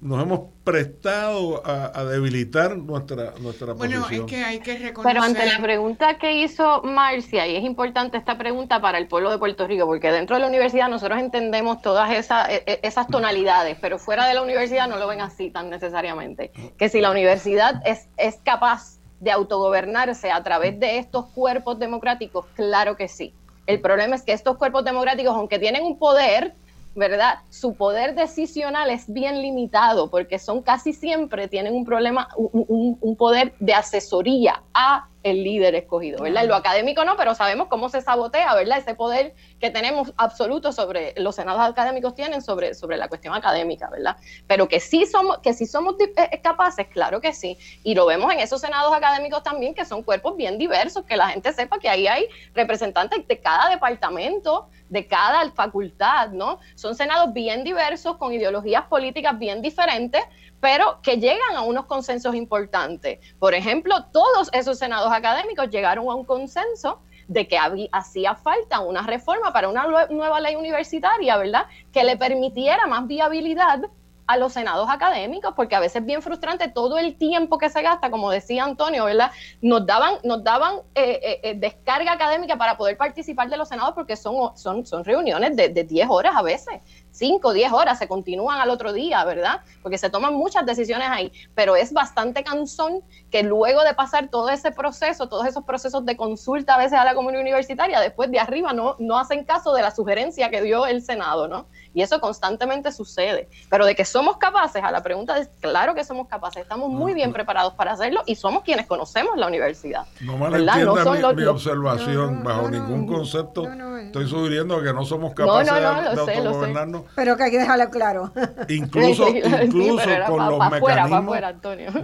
nos 0.00 0.22
hemos 0.22 0.40
prestado 0.62 1.62
a, 1.66 2.04
debilitar 2.04 2.76
nuestra, 2.76 3.32
nuestra 3.40 3.72
bueno, 3.72 4.02
posición. 4.02 4.26
Bueno, 4.26 4.26
es 4.26 4.32
que 4.32 4.44
hay 4.44 4.60
que 4.60 4.78
reconocer... 4.78 5.12
Pero 5.12 5.24
ante 5.24 5.46
la 5.46 5.60
pregunta 5.60 6.18
que 6.18 6.40
hizo 6.40 6.82
Marcia, 6.82 7.46
y 7.48 7.56
es 7.56 7.64
importante 7.64 8.16
esta 8.16 8.38
pregunta 8.38 8.80
para 8.80 8.98
el 8.98 9.08
pueblo 9.08 9.30
de 9.30 9.38
Puerto 9.38 9.66
Rico, 9.66 9.86
porque 9.86 10.12
dentro 10.12 10.36
de 10.36 10.40
la 10.40 10.46
universidad 10.46 10.88
nosotros 10.88 11.18
entendemos 11.18 11.82
todas 11.82 12.12
esas, 12.12 12.48
e, 12.48 12.62
e, 12.66 12.80
esas 12.84 13.08
tonalidades, 13.08 13.76
pero 13.80 13.98
fuera 13.98 14.26
de 14.26 14.34
la 14.34 14.42
universidad 14.42 14.88
no 14.88 14.98
lo 14.98 15.08
ven 15.08 15.20
así 15.20 15.50
tan 15.50 15.68
necesariamente. 15.68 16.52
Que 16.76 16.88
si 16.88 17.00
la 17.00 17.10
universidad 17.10 17.82
es, 17.84 18.08
es 18.16 18.36
capaz 18.44 18.98
de 19.18 19.32
autogobernarse 19.32 20.30
a 20.30 20.42
través 20.44 20.78
de 20.78 20.98
estos 20.98 21.26
cuerpos 21.26 21.80
democráticos, 21.80 22.46
claro 22.54 22.96
que 22.96 23.08
sí. 23.08 23.34
El 23.66 23.80
problema 23.80 24.14
es 24.14 24.22
que 24.22 24.32
estos 24.32 24.56
cuerpos 24.56 24.84
democráticos, 24.84 25.34
aunque 25.34 25.58
tienen 25.58 25.82
un 25.82 25.98
poder, 25.98 26.54
¿verdad? 26.94 27.40
Su 27.50 27.74
poder 27.74 28.14
decisional 28.14 28.90
es 28.90 29.12
bien 29.12 29.40
limitado 29.40 30.10
porque 30.10 30.38
son 30.38 30.62
casi 30.62 30.92
siempre, 30.92 31.48
tienen 31.48 31.74
un 31.74 31.84
problema, 31.84 32.28
un, 32.36 32.98
un 33.00 33.16
poder 33.16 33.54
de 33.60 33.74
asesoría 33.74 34.62
a 34.74 35.08
el 35.22 35.42
líder 35.42 35.74
escogido, 35.74 36.22
¿verdad? 36.22 36.44
En 36.44 36.48
lo 36.48 36.54
académico 36.54 37.04
no, 37.04 37.16
pero 37.16 37.34
sabemos 37.34 37.68
cómo 37.68 37.88
se 37.88 38.00
sabotea, 38.00 38.54
¿verdad? 38.54 38.78
Ese 38.78 38.94
poder 38.94 39.34
que 39.60 39.70
tenemos 39.70 40.12
absoluto 40.16 40.72
sobre, 40.72 41.14
los 41.16 41.34
senados 41.34 41.60
académicos 41.62 42.14
tienen 42.14 42.40
sobre, 42.40 42.74
sobre 42.74 42.96
la 42.96 43.08
cuestión 43.08 43.34
académica, 43.34 43.90
¿verdad? 43.90 44.16
Pero 44.46 44.68
que 44.68 44.80
sí 44.80 45.06
somos, 45.06 45.38
que 45.38 45.52
sí 45.52 45.66
somos 45.66 45.96
eh, 46.00 46.12
eh, 46.16 46.40
capaces, 46.40 46.86
claro 46.88 47.20
que 47.20 47.32
sí. 47.32 47.58
Y 47.82 47.94
lo 47.94 48.06
vemos 48.06 48.32
en 48.32 48.40
esos 48.40 48.60
senados 48.60 48.94
académicos 48.94 49.42
también, 49.42 49.74
que 49.74 49.84
son 49.84 50.02
cuerpos 50.02 50.36
bien 50.36 50.56
diversos, 50.56 51.04
que 51.04 51.16
la 51.16 51.28
gente 51.28 51.52
sepa 51.52 51.78
que 51.78 51.88
ahí 51.88 52.06
hay 52.06 52.26
representantes 52.54 53.26
de 53.26 53.40
cada 53.40 53.68
departamento, 53.70 54.68
de 54.88 55.06
cada 55.06 55.50
facultad, 55.50 56.30
¿no? 56.30 56.60
Son 56.74 56.94
senados 56.94 57.32
bien 57.32 57.64
diversos, 57.64 58.16
con 58.16 58.32
ideologías 58.32 58.84
políticas 58.84 59.38
bien 59.38 59.62
diferentes, 59.62 60.22
pero 60.60 61.00
que 61.02 61.16
llegan 61.16 61.56
a 61.56 61.62
unos 61.62 61.86
consensos 61.86 62.34
importantes. 62.34 63.18
Por 63.38 63.54
ejemplo, 63.54 64.04
todos 64.12 64.48
esos 64.52 64.78
senados 64.78 65.12
académicos 65.12 65.70
llegaron 65.70 66.08
a 66.08 66.14
un 66.14 66.24
consenso 66.24 67.00
de 67.28 67.46
que 67.46 67.58
había, 67.58 67.88
hacía 67.92 68.34
falta 68.34 68.80
una 68.80 69.02
reforma 69.02 69.52
para 69.52 69.68
una 69.68 69.86
nueva 70.08 70.40
ley 70.40 70.56
universitaria, 70.56 71.36
¿verdad? 71.36 71.66
Que 71.92 72.02
le 72.02 72.16
permitiera 72.16 72.86
más 72.86 73.06
viabilidad 73.06 73.80
a 74.28 74.36
los 74.36 74.52
senados 74.52 74.88
académicos, 74.90 75.54
porque 75.56 75.74
a 75.74 75.80
veces 75.80 75.96
es 75.96 76.06
bien 76.06 76.20
frustrante 76.20 76.68
todo 76.68 76.98
el 76.98 77.16
tiempo 77.16 77.56
que 77.56 77.70
se 77.70 77.80
gasta, 77.80 78.10
como 78.10 78.30
decía 78.30 78.62
Antonio, 78.62 79.06
¿verdad? 79.06 79.32
Nos 79.62 79.86
daban, 79.86 80.16
nos 80.22 80.44
daban 80.44 80.76
eh, 80.94 81.18
eh, 81.22 81.40
eh, 81.42 81.54
descarga 81.56 82.12
académica 82.12 82.56
para 82.56 82.76
poder 82.76 82.98
participar 82.98 83.48
de 83.48 83.56
los 83.56 83.68
senados 83.68 83.94
porque 83.94 84.16
son, 84.16 84.54
son, 84.54 84.84
son 84.84 85.02
reuniones 85.02 85.56
de, 85.56 85.70
de 85.70 85.82
10 85.82 86.08
horas 86.10 86.36
a 86.36 86.42
veces. 86.42 86.80
5, 87.10 87.52
10 87.52 87.72
horas, 87.72 87.98
se 87.98 88.06
continúan 88.06 88.60
al 88.60 88.70
otro 88.70 88.92
día, 88.92 89.24
¿verdad? 89.24 89.62
Porque 89.82 89.98
se 89.98 90.10
toman 90.10 90.34
muchas 90.34 90.64
decisiones 90.66 91.08
ahí, 91.10 91.32
pero 91.54 91.74
es 91.74 91.92
bastante 91.92 92.44
cansón 92.44 93.02
que 93.30 93.42
luego 93.42 93.82
de 93.82 93.94
pasar 93.94 94.28
todo 94.28 94.50
ese 94.50 94.70
proceso, 94.70 95.28
todos 95.28 95.46
esos 95.46 95.64
procesos 95.64 96.04
de 96.04 96.16
consulta 96.16 96.74
a 96.74 96.78
veces 96.78 96.98
a 96.98 97.04
la 97.04 97.14
comunidad 97.14 97.42
universitaria, 97.42 97.98
después 98.00 98.30
de 98.30 98.38
arriba 98.38 98.72
no, 98.72 98.94
no 98.98 99.18
hacen 99.18 99.44
caso 99.44 99.72
de 99.72 99.82
la 99.82 99.90
sugerencia 99.90 100.50
que 100.50 100.62
dio 100.62 100.86
el 100.86 101.02
Senado, 101.02 101.48
¿no? 101.48 101.66
Y 101.98 102.02
eso 102.02 102.20
constantemente 102.20 102.92
sucede. 102.92 103.48
Pero 103.68 103.84
de 103.84 103.96
que 103.96 104.04
somos 104.04 104.36
capaces, 104.36 104.84
a 104.84 104.92
la 104.92 105.02
pregunta 105.02 105.36
es, 105.36 105.50
claro 105.58 105.96
que 105.96 106.04
somos 106.04 106.28
capaces, 106.28 106.62
estamos 106.62 106.90
muy 106.90 107.12
bien 107.12 107.32
preparados 107.32 107.74
para 107.74 107.90
hacerlo 107.90 108.22
y 108.24 108.36
somos 108.36 108.62
quienes 108.62 108.86
conocemos 108.86 109.36
la 109.36 109.48
universidad. 109.48 110.06
No 110.20 110.38
malentienda 110.38 111.32
mi, 111.32 111.42
mi, 111.42 111.44
observación, 111.46 112.44
bajo 112.44 112.70
ningún 112.70 113.04
concepto 113.04 113.64
estoy 114.06 114.28
sugiriendo 114.28 114.80
que 114.80 114.92
no 114.92 115.04
somos 115.04 115.34
capaces 115.34 115.74
de, 115.74 115.80
de 115.80 116.36
autogobernarnos. 116.36 117.02
Pero 117.16 117.36
que 117.36 117.42
hay 117.42 117.50
que 117.50 117.58
dejarlo 117.58 117.90
claro. 117.90 118.32
Incluso, 118.68 119.26
incluso 119.28 120.08
con 120.28 120.46
los 120.46 120.70
mecanismos 120.70 121.36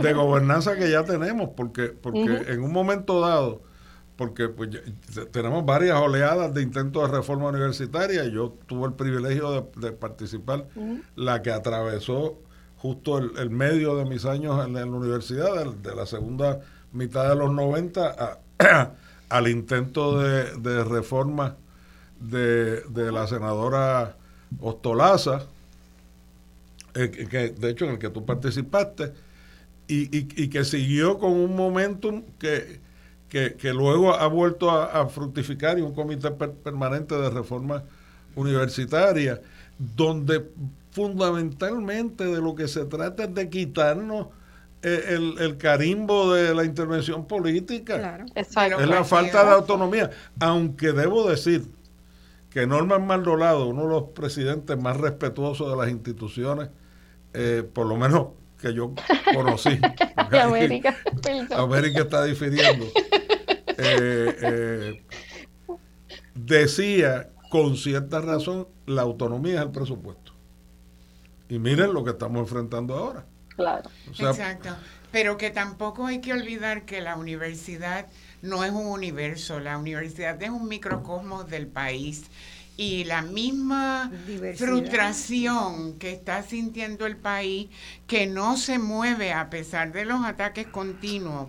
de 0.02 0.12
gobernanza 0.12 0.74
que 0.74 0.90
ya 0.90 1.04
tenemos, 1.04 1.50
porque, 1.56 1.90
porque 1.90 2.46
en 2.48 2.64
un 2.64 2.72
momento 2.72 3.20
dado 3.20 3.62
porque 4.16 4.48
pues, 4.48 4.70
tenemos 5.32 5.64
varias 5.64 5.98
oleadas 5.98 6.54
de 6.54 6.62
intentos 6.62 7.10
de 7.10 7.16
reforma 7.16 7.48
universitaria. 7.48 8.24
Yo 8.26 8.56
tuve 8.66 8.86
el 8.86 8.94
privilegio 8.94 9.70
de, 9.74 9.92
participar, 9.92 10.66
la 11.16 11.42
que 11.42 11.50
atravesó 11.50 12.38
justo 12.76 13.18
el, 13.18 13.50
medio 13.50 13.96
de 13.96 14.04
mis 14.04 14.24
años 14.24 14.64
en, 14.64 14.74
la 14.74 14.84
universidad, 14.86 15.66
de, 15.66 15.94
la 15.94 16.06
segunda 16.06 16.60
mitad 16.92 17.28
de 17.28 17.34
los 17.34 17.52
90 17.52 18.38
al 19.28 19.48
intento 19.48 20.20
de, 20.20 20.84
reforma 20.84 21.56
de, 22.20 22.82
la 22.94 23.26
senadora 23.26 24.16
Ostolaza, 24.60 25.46
eh, 26.94 27.10
que, 27.10 27.48
de 27.48 27.70
hecho 27.70 27.86
en 27.86 27.92
el 27.92 27.98
que 27.98 28.10
tú 28.10 28.24
participaste, 28.24 29.12
y, 29.88 30.08
y 30.42 30.48
que 30.48 30.64
siguió 30.64 31.18
con 31.18 31.32
un 31.32 31.56
momentum 31.56 32.22
que 32.38 32.83
que, 33.34 33.72
luego 33.72 34.14
ha 34.14 34.28
vuelto 34.28 34.70
a, 34.70 35.08
fructificar 35.08 35.76
y 35.76 35.82
un 35.82 35.92
comité 35.92 36.30
permanente 36.30 37.16
de 37.16 37.30
reforma 37.30 37.82
universitaria, 38.36 39.40
donde 39.76 40.50
fundamentalmente 40.92 42.24
de 42.24 42.40
lo 42.40 42.54
que 42.54 42.68
se 42.68 42.84
trata 42.84 43.24
es 43.24 43.34
de 43.34 43.50
quitarnos 43.50 44.28
eh, 44.82 45.18
el, 45.40 45.56
carimbo 45.56 46.32
de 46.32 46.54
la 46.54 46.64
intervención 46.64 47.26
política. 47.26 48.24
Es 48.36 48.54
la 48.54 49.02
falta 49.02 49.44
de 49.44 49.50
autonomía. 49.50 50.10
Aunque 50.38 50.92
debo 50.92 51.28
decir 51.28 51.64
que 52.50 52.68
Norman 52.68 53.04
Maldolado, 53.04 53.66
uno 53.66 53.82
de 53.82 53.88
los 53.88 54.02
presidentes 54.10 54.78
más 54.78 54.96
respetuosos 54.96 55.68
de 55.68 55.76
las 55.76 55.90
instituciones, 55.90 56.68
eh, 57.32 57.68
por 57.72 57.86
lo 57.86 57.96
menos 57.96 58.28
que 58.60 58.72
yo 58.72 58.94
conocí. 59.34 59.76
América. 60.16 60.96
América 61.56 62.02
está 62.02 62.22
difiriendo. 62.24 62.86
Eh, 63.78 64.36
eh, 64.42 65.02
decía 66.34 67.30
con 67.50 67.76
cierta 67.76 68.20
razón, 68.20 68.66
la 68.86 69.02
autonomía 69.02 69.56
es 69.56 69.62
el 69.62 69.70
presupuesto. 69.70 70.32
Y 71.48 71.58
miren 71.58 71.92
lo 71.92 72.02
que 72.04 72.10
estamos 72.10 72.40
enfrentando 72.40 72.94
ahora. 72.94 73.26
Claro. 73.54 73.88
Exacto. 74.08 74.70
Pero 75.12 75.36
que 75.36 75.50
tampoco 75.50 76.06
hay 76.06 76.20
que 76.20 76.32
olvidar 76.32 76.84
que 76.84 77.00
la 77.00 77.16
universidad 77.16 78.06
no 78.42 78.64
es 78.64 78.72
un 78.72 78.86
universo, 78.86 79.60
la 79.60 79.78
universidad 79.78 80.42
es 80.42 80.50
un 80.50 80.68
microcosmos 80.68 81.48
del 81.48 81.68
país 81.68 82.24
y 82.76 83.04
la 83.04 83.22
misma 83.22 84.10
frustración 84.56 85.98
que 85.98 86.12
está 86.12 86.42
sintiendo 86.42 87.06
el 87.06 87.16
país, 87.16 87.68
que 88.06 88.26
no 88.26 88.56
se 88.56 88.78
mueve 88.78 89.32
a 89.32 89.48
pesar 89.48 89.92
de 89.92 90.04
los 90.04 90.24
ataques 90.24 90.66
continuos, 90.66 91.48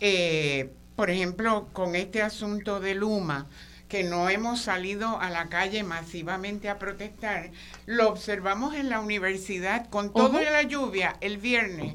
eh, 0.00 0.72
por 0.98 1.10
ejemplo, 1.10 1.68
con 1.72 1.94
este 1.94 2.22
asunto 2.22 2.80
de 2.80 2.96
Luma, 2.96 3.46
que 3.88 4.02
no 4.02 4.28
hemos 4.28 4.62
salido 4.62 5.20
a 5.20 5.30
la 5.30 5.48
calle 5.48 5.84
masivamente 5.84 6.68
a 6.68 6.80
protestar, 6.80 7.52
lo 7.86 8.08
observamos 8.08 8.74
en 8.74 8.88
la 8.88 8.98
universidad 8.98 9.88
con 9.90 10.12
toda 10.12 10.42
la 10.50 10.64
lluvia 10.64 11.14
el 11.20 11.38
viernes. 11.38 11.94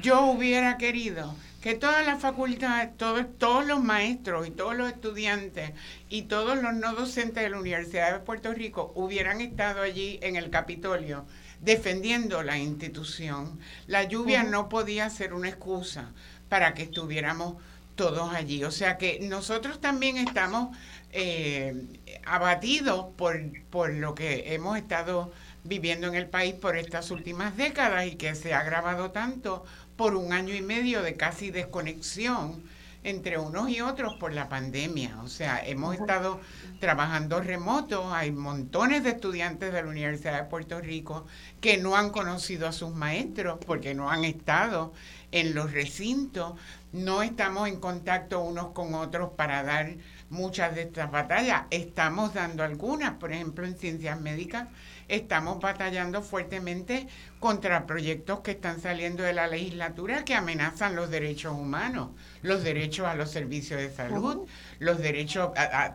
Yo 0.00 0.26
hubiera 0.26 0.78
querido 0.78 1.34
que 1.60 1.74
toda 1.74 2.04
la 2.04 2.18
facultad, 2.18 2.90
todos, 2.96 3.26
todos 3.36 3.66
los 3.66 3.82
maestros 3.82 4.46
y 4.46 4.52
todos 4.52 4.76
los 4.76 4.92
estudiantes 4.92 5.72
y 6.08 6.22
todos 6.22 6.62
los 6.62 6.72
no 6.72 6.94
docentes 6.94 7.42
de 7.42 7.50
la 7.50 7.58
Universidad 7.58 8.12
de 8.12 8.20
Puerto 8.20 8.54
Rico 8.54 8.92
hubieran 8.94 9.40
estado 9.40 9.82
allí 9.82 10.20
en 10.22 10.36
el 10.36 10.50
Capitolio 10.50 11.26
defendiendo 11.60 12.44
la 12.44 12.58
institución. 12.58 13.58
La 13.88 14.04
lluvia 14.04 14.44
no 14.44 14.68
podía 14.68 15.10
ser 15.10 15.34
una 15.34 15.48
excusa 15.48 16.12
para 16.48 16.74
que 16.74 16.84
estuviéramos 16.84 17.56
todos 17.96 18.32
allí. 18.32 18.62
O 18.64 18.70
sea 18.70 18.98
que 18.98 19.18
nosotros 19.20 19.80
también 19.80 20.16
estamos 20.18 20.76
eh, 21.12 21.74
abatidos 22.24 23.06
por, 23.16 23.40
por 23.70 23.92
lo 23.92 24.14
que 24.14 24.54
hemos 24.54 24.78
estado 24.78 25.32
viviendo 25.64 26.06
en 26.06 26.14
el 26.14 26.28
país 26.28 26.54
por 26.54 26.76
estas 26.76 27.10
últimas 27.10 27.56
décadas 27.56 28.06
y 28.06 28.16
que 28.16 28.34
se 28.34 28.54
ha 28.54 28.60
agravado 28.60 29.10
tanto 29.10 29.64
por 29.96 30.14
un 30.14 30.32
año 30.32 30.54
y 30.54 30.62
medio 30.62 31.02
de 31.02 31.16
casi 31.16 31.50
desconexión 31.50 32.62
entre 33.06 33.38
unos 33.38 33.70
y 33.70 33.80
otros 33.80 34.14
por 34.16 34.32
la 34.32 34.48
pandemia. 34.48 35.20
O 35.22 35.28
sea, 35.28 35.64
hemos 35.64 35.94
estado 35.94 36.40
trabajando 36.80 37.40
remoto, 37.40 38.12
hay 38.12 38.32
montones 38.32 39.04
de 39.04 39.10
estudiantes 39.10 39.72
de 39.72 39.82
la 39.82 39.88
Universidad 39.88 40.42
de 40.42 40.50
Puerto 40.50 40.80
Rico 40.80 41.24
que 41.60 41.78
no 41.78 41.96
han 41.96 42.10
conocido 42.10 42.66
a 42.66 42.72
sus 42.72 42.92
maestros 42.92 43.60
porque 43.64 43.94
no 43.94 44.10
han 44.10 44.24
estado 44.24 44.92
en 45.30 45.54
los 45.54 45.72
recintos, 45.72 46.54
no 46.96 47.22
estamos 47.22 47.68
en 47.68 47.78
contacto 47.78 48.40
unos 48.40 48.68
con 48.68 48.94
otros 48.94 49.32
para 49.36 49.62
dar 49.62 49.96
muchas 50.30 50.74
de 50.74 50.82
estas 50.82 51.10
batallas, 51.10 51.64
estamos 51.70 52.32
dando 52.32 52.64
algunas, 52.64 53.14
por 53.14 53.32
ejemplo 53.32 53.66
en 53.66 53.76
ciencias 53.76 54.18
médicas 54.18 54.68
estamos 55.08 55.60
batallando 55.60 56.22
fuertemente 56.22 57.06
contra 57.38 57.86
proyectos 57.86 58.40
que 58.40 58.52
están 58.52 58.80
saliendo 58.80 59.22
de 59.22 59.32
la 59.32 59.46
legislatura 59.46 60.24
que 60.24 60.34
amenazan 60.34 60.96
los 60.96 61.10
derechos 61.10 61.52
humanos, 61.52 62.10
los 62.42 62.64
derechos 62.64 63.06
a 63.06 63.14
los 63.14 63.30
servicios 63.30 63.80
de 63.80 63.90
salud, 63.90 64.48
los 64.78 64.98
derechos 64.98 65.50
a, 65.56 65.94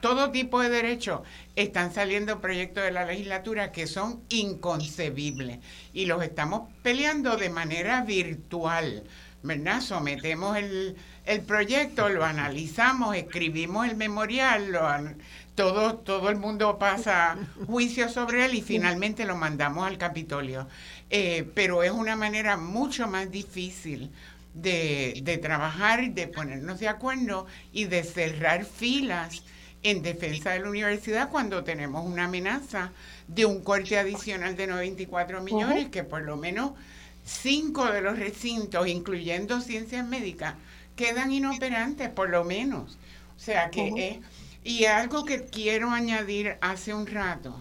todo 0.00 0.30
tipo 0.30 0.60
de 0.60 0.68
derechos. 0.68 1.22
Están 1.56 1.92
saliendo 1.92 2.40
proyectos 2.40 2.84
de 2.84 2.92
la 2.92 3.04
legislatura 3.04 3.72
que 3.72 3.86
son 3.86 4.22
inconcebibles 4.28 5.58
y 5.92 6.06
los 6.06 6.22
estamos 6.22 6.68
peleando 6.82 7.36
de 7.36 7.50
manera 7.50 8.02
virtual. 8.02 9.04
¿Verdad? 9.42 9.80
Sometemos 9.80 10.56
el, 10.56 10.96
el 11.24 11.40
proyecto, 11.42 12.08
lo 12.08 12.24
analizamos, 12.24 13.16
escribimos 13.16 13.88
el 13.88 13.96
memorial, 13.96 14.72
lo, 14.72 14.88
todo, 15.54 15.96
todo 15.96 16.30
el 16.30 16.36
mundo 16.36 16.78
pasa 16.78 17.36
juicio 17.66 18.08
sobre 18.08 18.44
él 18.46 18.54
y 18.54 18.62
finalmente 18.62 19.24
lo 19.24 19.36
mandamos 19.36 19.86
al 19.86 19.98
Capitolio. 19.98 20.68
Eh, 21.10 21.46
pero 21.54 21.82
es 21.82 21.90
una 21.90 22.16
manera 22.16 22.56
mucho 22.56 23.06
más 23.06 23.30
difícil 23.30 24.10
de, 24.54 25.20
de 25.22 25.38
trabajar, 25.38 26.10
de 26.12 26.26
ponernos 26.26 26.80
de 26.80 26.88
acuerdo 26.88 27.46
y 27.72 27.84
de 27.84 28.02
cerrar 28.02 28.64
filas 28.64 29.42
en 29.82 30.02
defensa 30.02 30.50
de 30.50 30.60
la 30.60 30.70
universidad 30.70 31.28
cuando 31.28 31.64
tenemos 31.64 32.06
una 32.06 32.24
amenaza 32.24 32.92
de 33.26 33.44
un 33.46 33.62
corte 33.62 33.98
adicional 33.98 34.56
de 34.56 34.66
94 34.66 35.42
millones, 35.42 35.88
que 35.88 36.04
por 36.04 36.22
lo 36.22 36.36
menos 36.36 36.72
cinco 37.24 37.86
de 37.90 38.02
los 38.02 38.18
recintos, 38.18 38.86
incluyendo 38.86 39.60
ciencias 39.60 40.06
médicas, 40.06 40.54
quedan 40.96 41.32
inoperantes, 41.32 42.08
por 42.10 42.30
lo 42.30 42.44
menos. 42.44 42.98
O 43.36 43.40
sea 43.40 43.70
que 43.70 43.88
es 43.96 44.18
y 44.64 44.84
algo 44.84 45.24
que 45.24 45.44
quiero 45.46 45.90
añadir 45.90 46.56
hace 46.60 46.94
un 46.94 47.06
rato 47.06 47.60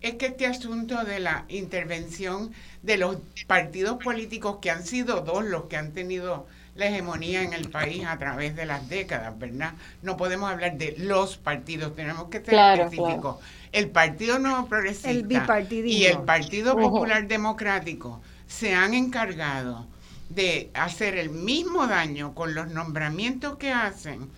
es 0.00 0.14
que 0.14 0.26
este 0.26 0.46
asunto 0.46 1.04
de 1.04 1.20
la 1.20 1.44
intervención 1.48 2.52
de 2.82 2.96
los 2.96 3.18
partidos 3.46 4.02
políticos, 4.02 4.58
que 4.60 4.70
han 4.70 4.84
sido 4.84 5.20
dos 5.20 5.44
los 5.44 5.64
que 5.64 5.76
han 5.76 5.92
tenido 5.92 6.46
la 6.74 6.86
hegemonía 6.86 7.42
en 7.42 7.52
el 7.52 7.68
país 7.68 8.04
a 8.06 8.18
través 8.18 8.56
de 8.56 8.64
las 8.64 8.88
décadas, 8.88 9.38
¿verdad? 9.38 9.74
No 10.02 10.16
podemos 10.16 10.50
hablar 10.50 10.78
de 10.78 10.94
los 10.98 11.36
partidos, 11.36 11.94
tenemos 11.94 12.30
que 12.30 12.42
ser 12.42 12.54
específicos. 12.80 13.36
El 13.72 13.90
Partido 13.90 14.38
Nuevo 14.38 14.66
Progresista 14.66 15.60
y 15.68 16.04
el 16.06 16.22
Partido 16.22 16.76
Popular 16.76 17.28
Democrático 17.28 18.22
se 18.50 18.74
han 18.74 18.94
encargado 18.94 19.86
de 20.28 20.70
hacer 20.74 21.16
el 21.16 21.30
mismo 21.30 21.86
daño 21.86 22.34
con 22.34 22.52
los 22.52 22.68
nombramientos 22.68 23.56
que 23.56 23.70
hacen 23.70 24.28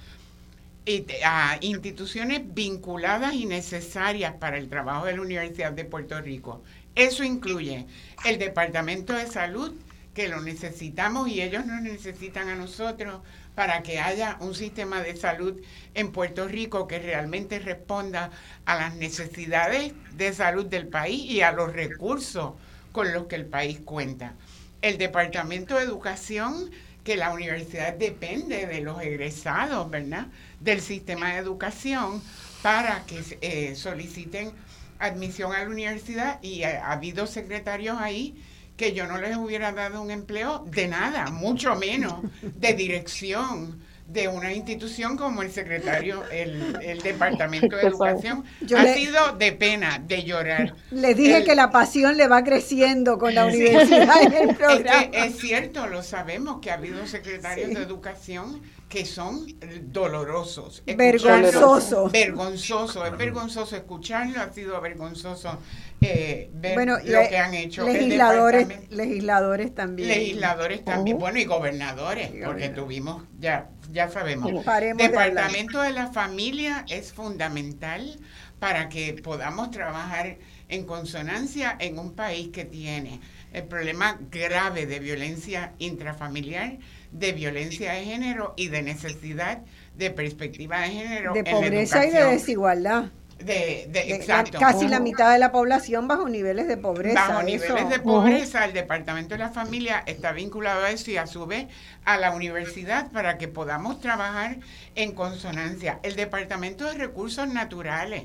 a 1.24 1.56
instituciones 1.62 2.42
vinculadas 2.52 3.32
y 3.34 3.46
necesarias 3.46 4.34
para 4.34 4.58
el 4.58 4.68
trabajo 4.68 5.06
de 5.06 5.16
la 5.16 5.22
Universidad 5.22 5.72
de 5.72 5.86
Puerto 5.86 6.20
Rico. 6.20 6.62
Eso 6.94 7.24
incluye 7.24 7.86
el 8.26 8.38
Departamento 8.38 9.14
de 9.14 9.26
Salud, 9.28 9.72
que 10.12 10.28
lo 10.28 10.42
necesitamos 10.42 11.28
y 11.28 11.40
ellos 11.40 11.64
nos 11.64 11.80
necesitan 11.80 12.50
a 12.50 12.54
nosotros 12.54 13.22
para 13.54 13.82
que 13.82 13.98
haya 13.98 14.36
un 14.40 14.54
sistema 14.54 15.00
de 15.00 15.16
salud 15.16 15.58
en 15.94 16.12
Puerto 16.12 16.48
Rico 16.48 16.86
que 16.86 16.98
realmente 16.98 17.58
responda 17.60 18.30
a 18.66 18.76
las 18.76 18.94
necesidades 18.94 19.94
de 20.16 20.34
salud 20.34 20.66
del 20.66 20.88
país 20.88 21.24
y 21.24 21.40
a 21.40 21.52
los 21.52 21.72
recursos 21.72 22.52
con 22.92 23.12
los 23.12 23.26
que 23.26 23.36
el 23.36 23.46
país 23.46 23.80
cuenta. 23.84 24.34
El 24.80 24.98
Departamento 24.98 25.76
de 25.76 25.84
Educación, 25.84 26.70
que 27.04 27.16
la 27.16 27.32
universidad 27.32 27.94
depende 27.94 28.66
de 28.66 28.80
los 28.80 29.00
egresados, 29.02 29.90
¿verdad? 29.90 30.26
Del 30.60 30.80
sistema 30.80 31.32
de 31.32 31.38
educación 31.38 32.22
para 32.62 33.04
que 33.06 33.22
eh, 33.40 33.74
soliciten 33.74 34.52
admisión 34.98 35.52
a 35.52 35.64
la 35.64 35.70
universidad 35.70 36.40
y 36.42 36.62
ha 36.62 36.92
habido 36.92 37.26
secretarios 37.26 37.98
ahí 37.98 38.40
que 38.76 38.92
yo 38.92 39.06
no 39.06 39.18
les 39.18 39.36
hubiera 39.36 39.72
dado 39.72 40.00
un 40.00 40.10
empleo 40.10 40.64
de 40.70 40.88
nada, 40.88 41.30
mucho 41.30 41.74
menos 41.76 42.14
de 42.42 42.74
dirección 42.74 43.80
de 44.12 44.28
una 44.28 44.52
institución 44.52 45.16
como 45.16 45.42
el 45.42 45.50
secretario, 45.50 46.22
el, 46.30 47.00
Departamento 47.02 47.76
de 47.76 47.82
Educación. 47.82 48.44
ha 48.76 48.94
sido 48.94 49.32
de 49.38 49.52
pena, 49.52 50.02
de 50.06 50.22
llorar. 50.22 50.74
Le 50.90 51.14
dije 51.14 51.44
que 51.44 51.54
la 51.54 51.70
pasión 51.70 52.16
le 52.16 52.28
va 52.28 52.44
creciendo 52.44 53.18
con 53.18 53.34
la 53.34 53.46
universidad 53.46 54.22
en 54.22 54.50
el 54.50 54.56
programa. 54.56 55.08
Es, 55.12 55.38
cierto, 55.38 55.86
lo 55.86 56.02
sabemos, 56.02 56.60
que 56.60 56.70
ha 56.70 56.74
habido 56.74 57.06
secretarios 57.06 57.70
de 57.70 57.82
Educación 57.82 58.60
que 58.88 59.06
son 59.06 59.46
dolorosos. 59.84 60.82
Vergonzoso. 60.84 62.10
Vergonzoso, 62.10 63.06
es 63.06 63.16
vergonzoso 63.16 63.74
escucharlo, 63.74 64.38
ha 64.38 64.52
sido 64.52 64.78
vergonzoso 64.82 65.58
eh, 66.02 66.50
ver 66.52 66.88
lo 66.88 66.98
que 67.02 67.38
han 67.38 67.54
hecho. 67.54 67.84
Legisladores, 67.84 68.68
legisladores 68.90 69.74
también. 69.74 70.08
Legisladores 70.08 70.84
también, 70.84 71.18
bueno, 71.18 71.38
y 71.38 71.44
gobernadores, 71.44 72.30
porque 72.44 72.68
tuvimos, 72.68 73.24
ya, 73.38 73.70
ya 73.90 74.08
sabemos. 74.08 74.50
Departamento 74.96 75.80
de, 75.80 75.88
de 75.88 75.94
la 75.94 76.08
Familia 76.08 76.84
es 76.88 77.12
fundamental 77.12 78.18
para 78.58 78.88
que 78.88 79.14
podamos 79.14 79.70
trabajar 79.70 80.38
en 80.68 80.84
consonancia 80.84 81.76
en 81.78 81.98
un 81.98 82.14
país 82.14 82.48
que 82.48 82.64
tiene 82.64 83.20
el 83.52 83.64
problema 83.64 84.18
grave 84.30 84.86
de 84.86 85.00
violencia 85.00 85.72
intrafamiliar 85.78 86.78
de 87.12 87.32
violencia 87.32 87.92
de 87.92 88.04
género 88.04 88.54
y 88.56 88.68
de 88.68 88.82
necesidad 88.82 89.62
de 89.94 90.10
perspectiva 90.10 90.80
de 90.80 90.88
género. 90.88 91.34
De 91.34 91.44
pobreza 91.44 92.06
y 92.06 92.10
de 92.10 92.24
desigualdad. 92.24 93.10
De, 93.44 93.90
exacto. 93.94 94.58
casi 94.58 94.88
la 94.88 95.00
mitad 95.00 95.32
de 95.32 95.38
la 95.38 95.52
población 95.52 96.08
bajo 96.08 96.28
niveles 96.28 96.68
de 96.68 96.76
pobreza. 96.76 97.28
Bajo 97.28 97.42
niveles 97.42 97.88
de 97.88 97.98
pobreza, 97.98 98.64
el 98.64 98.72
Departamento 98.72 99.34
de 99.34 99.38
la 99.38 99.50
Familia 99.50 100.02
está 100.06 100.32
vinculado 100.32 100.84
a 100.84 100.90
eso 100.90 101.10
y 101.10 101.16
a 101.16 101.26
su 101.26 101.46
vez 101.46 101.66
a 102.04 102.18
la 102.18 102.32
universidad 102.32 103.10
para 103.10 103.38
que 103.38 103.48
podamos 103.48 104.00
trabajar 104.00 104.58
en 104.94 105.12
consonancia. 105.12 105.98
El 106.02 106.16
Departamento 106.16 106.84
de 106.84 106.94
Recursos 106.94 107.48
Naturales. 107.48 108.24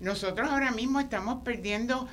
Nosotros 0.00 0.50
ahora 0.50 0.72
mismo 0.72 1.00
estamos 1.00 1.42
perdiendo 1.42 2.08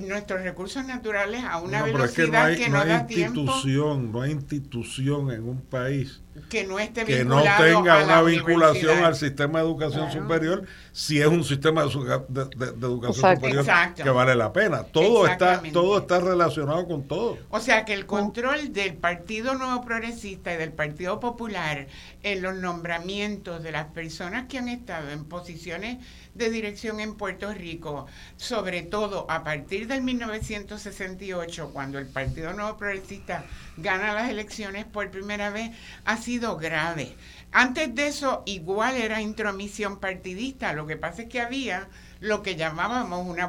nuestros 0.00 0.42
recursos 0.42 0.84
naturales 0.86 1.42
a 1.44 1.60
una 1.60 1.82
velocidad 1.82 2.56
que 2.56 2.68
no, 2.68 2.80
hay, 2.80 2.92
institución, 2.92 4.12
No 4.12 4.22
hay 4.22 4.32
institución 4.32 5.30
en 5.30 5.48
un 5.48 5.60
país 5.60 6.22
que 6.48 6.64
no 6.64 6.78
esté 6.78 7.04
que 7.04 7.24
no 7.24 7.42
tenga 7.42 8.04
una 8.04 8.22
vinculación 8.22 9.04
al 9.04 9.14
sistema 9.14 9.60
de 9.60 9.66
educación 9.66 10.10
superior 10.10 10.64
si 10.92 11.20
es 11.20 11.26
un 11.26 11.44
sistema 11.44 11.84
de, 11.84 12.42
educación 12.86 13.36
superior 13.36 13.64
que 13.94 14.10
vale 14.10 14.34
la 14.34 14.52
pena. 14.52 14.82
Todo 14.84 15.26
está 15.26 15.62
todo 15.72 15.98
está 15.98 16.20
relacionado 16.20 16.86
con 16.86 17.06
todo. 17.06 17.38
O 17.50 17.60
sea 17.60 17.84
que 17.84 17.94
el 17.94 18.06
control 18.06 18.72
del 18.72 18.94
Partido 18.94 19.54
Nuevo 19.54 19.84
Progresista 19.84 20.52
y 20.52 20.56
del 20.56 20.72
Partido 20.72 21.20
Popular 21.20 21.86
en 22.22 22.42
los 22.42 22.56
nombramientos 22.56 23.62
de 23.62 23.72
las 23.72 23.86
personas 23.86 24.46
que 24.48 24.58
han 24.58 24.68
estado 24.68 25.10
en 25.10 25.24
posiciones 25.24 25.98
de 26.34 26.50
dirección 26.50 27.00
en 27.00 27.14
Puerto 27.14 27.52
Rico, 27.52 28.06
sobre 28.36 28.82
todo 28.82 29.26
a 29.30 29.44
partir 29.44 29.86
del 29.86 30.02
1968, 30.02 31.70
cuando 31.72 31.98
el 31.98 32.06
Partido 32.06 32.52
Nuevo 32.52 32.76
Progresista 32.76 33.44
gana 33.76 34.14
las 34.14 34.30
elecciones 34.30 34.84
por 34.84 35.10
primera 35.10 35.50
vez, 35.50 35.70
ha 36.04 36.16
sido 36.16 36.56
grave. 36.56 37.14
Antes 37.52 37.94
de 37.94 38.08
eso, 38.08 38.42
igual 38.46 38.96
era 38.96 39.20
intromisión 39.20 40.00
partidista, 40.00 40.72
lo 40.72 40.86
que 40.86 40.96
pasa 40.96 41.22
es 41.22 41.28
que 41.28 41.40
había 41.40 41.88
lo 42.20 42.42
que 42.42 42.56
llamábamos 42.56 43.26
una, 43.26 43.48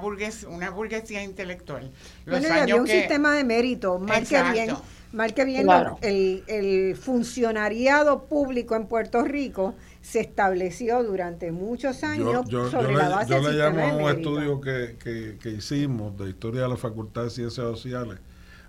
una 0.49 0.69
burguesía 0.69 1.23
intelectual. 1.23 1.91
bueno, 2.27 2.47
había 2.53 2.75
un 2.75 2.87
sistema 2.87 3.33
de 3.33 3.43
mérito, 3.43 3.97
marque 3.97 4.41
bien, 4.51 4.75
marque 5.11 5.45
bien 5.45 5.67
el, 6.01 6.43
el 6.47 6.95
funcionariado 6.95 8.25
público 8.25 8.75
en 8.75 8.85
Puerto 8.87 9.23
Rico 9.23 9.75
se 10.05 10.19
estableció 10.19 11.03
durante 11.03 11.51
muchos 11.51 12.03
años 12.03 12.47
sobre 12.69 12.93
la 12.93 13.09
base 13.09 13.31
yo 13.31 13.41
le 13.41 13.57
llamo 13.57 13.81
a 13.81 13.93
un 13.95 14.17
estudio 14.17 14.61
que, 14.61 14.97
que, 15.41 15.49
hicimos 15.49 16.15
de 16.15 16.29
historia 16.29 16.61
de 16.61 16.69
la 16.69 16.77
Facultad 16.77 17.23
de 17.23 17.31
Ciencias 17.31 17.65
Sociales 17.65 18.19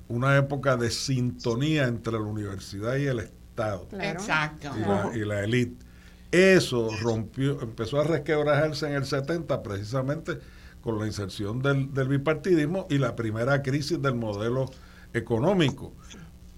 una 0.09 0.39
época 0.39 0.79
de 0.79 0.91
sintonía 0.91 1.89
entre 1.89 2.15
la 2.15 2.21
universidad 2.21 2.97
y 2.97 3.07
el 3.07 3.19
Estado. 3.19 3.87
Exacto. 4.01 4.71
Y 5.15 5.25
la, 5.27 5.45
élite. 5.45 5.85
Eso 6.31 6.89
rompió 7.03 7.61
empezó 7.61 8.01
a 8.01 8.05
resquebrajarse 8.05 8.87
en 8.87 8.95
el 8.95 9.05
70 9.05 9.63
precisamente 9.63 10.39
con 10.81 10.99
la 10.99 11.07
inserción 11.07 11.61
del, 11.61 11.93
del 11.93 12.09
bipartidismo 12.09 12.87
y 12.89 12.97
la 12.97 13.15
primera 13.15 13.63
crisis 13.63 14.01
del 14.01 14.15
modelo 14.15 14.71
económico. 15.13 15.93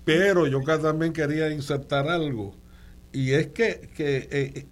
Pero 0.04 0.46
yo 0.46 0.60
también 0.62 1.12
quería 1.12 1.50
insertar 1.50 2.08
algo 2.08 2.54
y 3.12 3.32
es 3.32 3.48
que, 3.48 3.88
eh, 3.98 4.66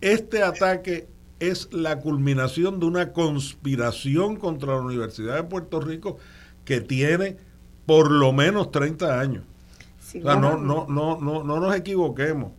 este 0.00 0.42
ataque 0.42 1.06
es 1.40 1.68
la 1.72 2.00
culminación 2.00 2.80
de 2.80 2.86
una 2.86 3.12
conspiración 3.12 4.36
contra 4.36 4.74
la 4.74 4.80
Universidad 4.80 5.36
de 5.36 5.44
Puerto 5.44 5.80
Rico 5.80 6.18
que 6.64 6.80
tiene 6.80 7.36
por 7.86 8.10
lo 8.10 8.32
menos 8.32 8.70
30 8.70 9.20
años. 9.20 9.44
no, 10.14 10.56
no, 10.56 10.86
no, 10.88 11.20
no, 11.20 11.44
no 11.44 11.60
nos 11.60 11.74
equivoquemos. 11.74 12.52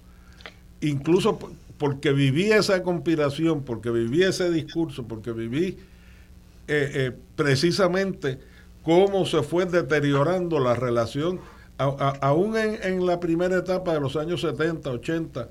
Incluso 0.81 1.39
porque 1.77 2.11
viví 2.11 2.51
esa 2.51 2.83
conspiración, 2.83 3.63
porque 3.63 3.89
viví 3.89 4.23
ese 4.23 4.51
discurso, 4.51 5.07
porque 5.07 5.31
viví 5.31 5.77
eh, 6.67 6.91
eh, 6.93 7.11
precisamente 7.35 8.39
cómo 8.83 9.25
se 9.25 9.43
fue 9.43 9.65
deteriorando 9.65 10.59
la 10.59 10.75
relación 10.75 11.39
aún 11.77 12.55
en, 12.57 13.05
la 13.05 13.19
primera 13.19 13.57
etapa 13.57 13.93
de 13.93 13.99
los 13.99 14.15
años 14.15 14.41
70, 14.41 14.89
80, 14.89 15.49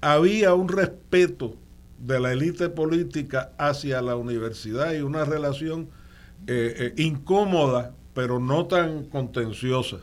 había 0.00 0.54
un 0.54 0.68
respeto 0.68 1.56
de 1.98 2.20
la 2.20 2.32
élite 2.32 2.68
política 2.68 3.52
hacia 3.56 4.02
la 4.02 4.16
universidad 4.16 4.92
y 4.92 5.00
una 5.00 5.24
relación 5.24 5.88
eh, 6.46 6.92
eh, 6.96 7.02
incómoda, 7.02 7.94
pero 8.12 8.38
no 8.38 8.66
tan 8.66 9.04
contenciosa. 9.04 9.98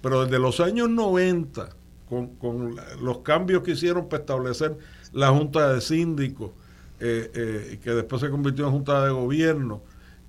Pero 0.00 0.24
desde 0.24 0.38
los 0.38 0.60
años 0.60 0.88
90, 0.88 1.70
con, 2.08 2.76
los 3.02 3.18
cambios 3.18 3.62
que 3.62 3.72
hicieron 3.72 4.08
para 4.08 4.20
establecer 4.20 4.76
la 5.12 5.30
Junta 5.30 5.72
de 5.72 5.80
Síndicos, 5.80 6.52
eh, 7.00 7.80
que 7.82 7.90
después 7.90 8.20
se 8.20 8.30
convirtió 8.30 8.66
en 8.66 8.72
Junta 8.72 9.04
de 9.04 9.10
Gobierno, 9.10 9.82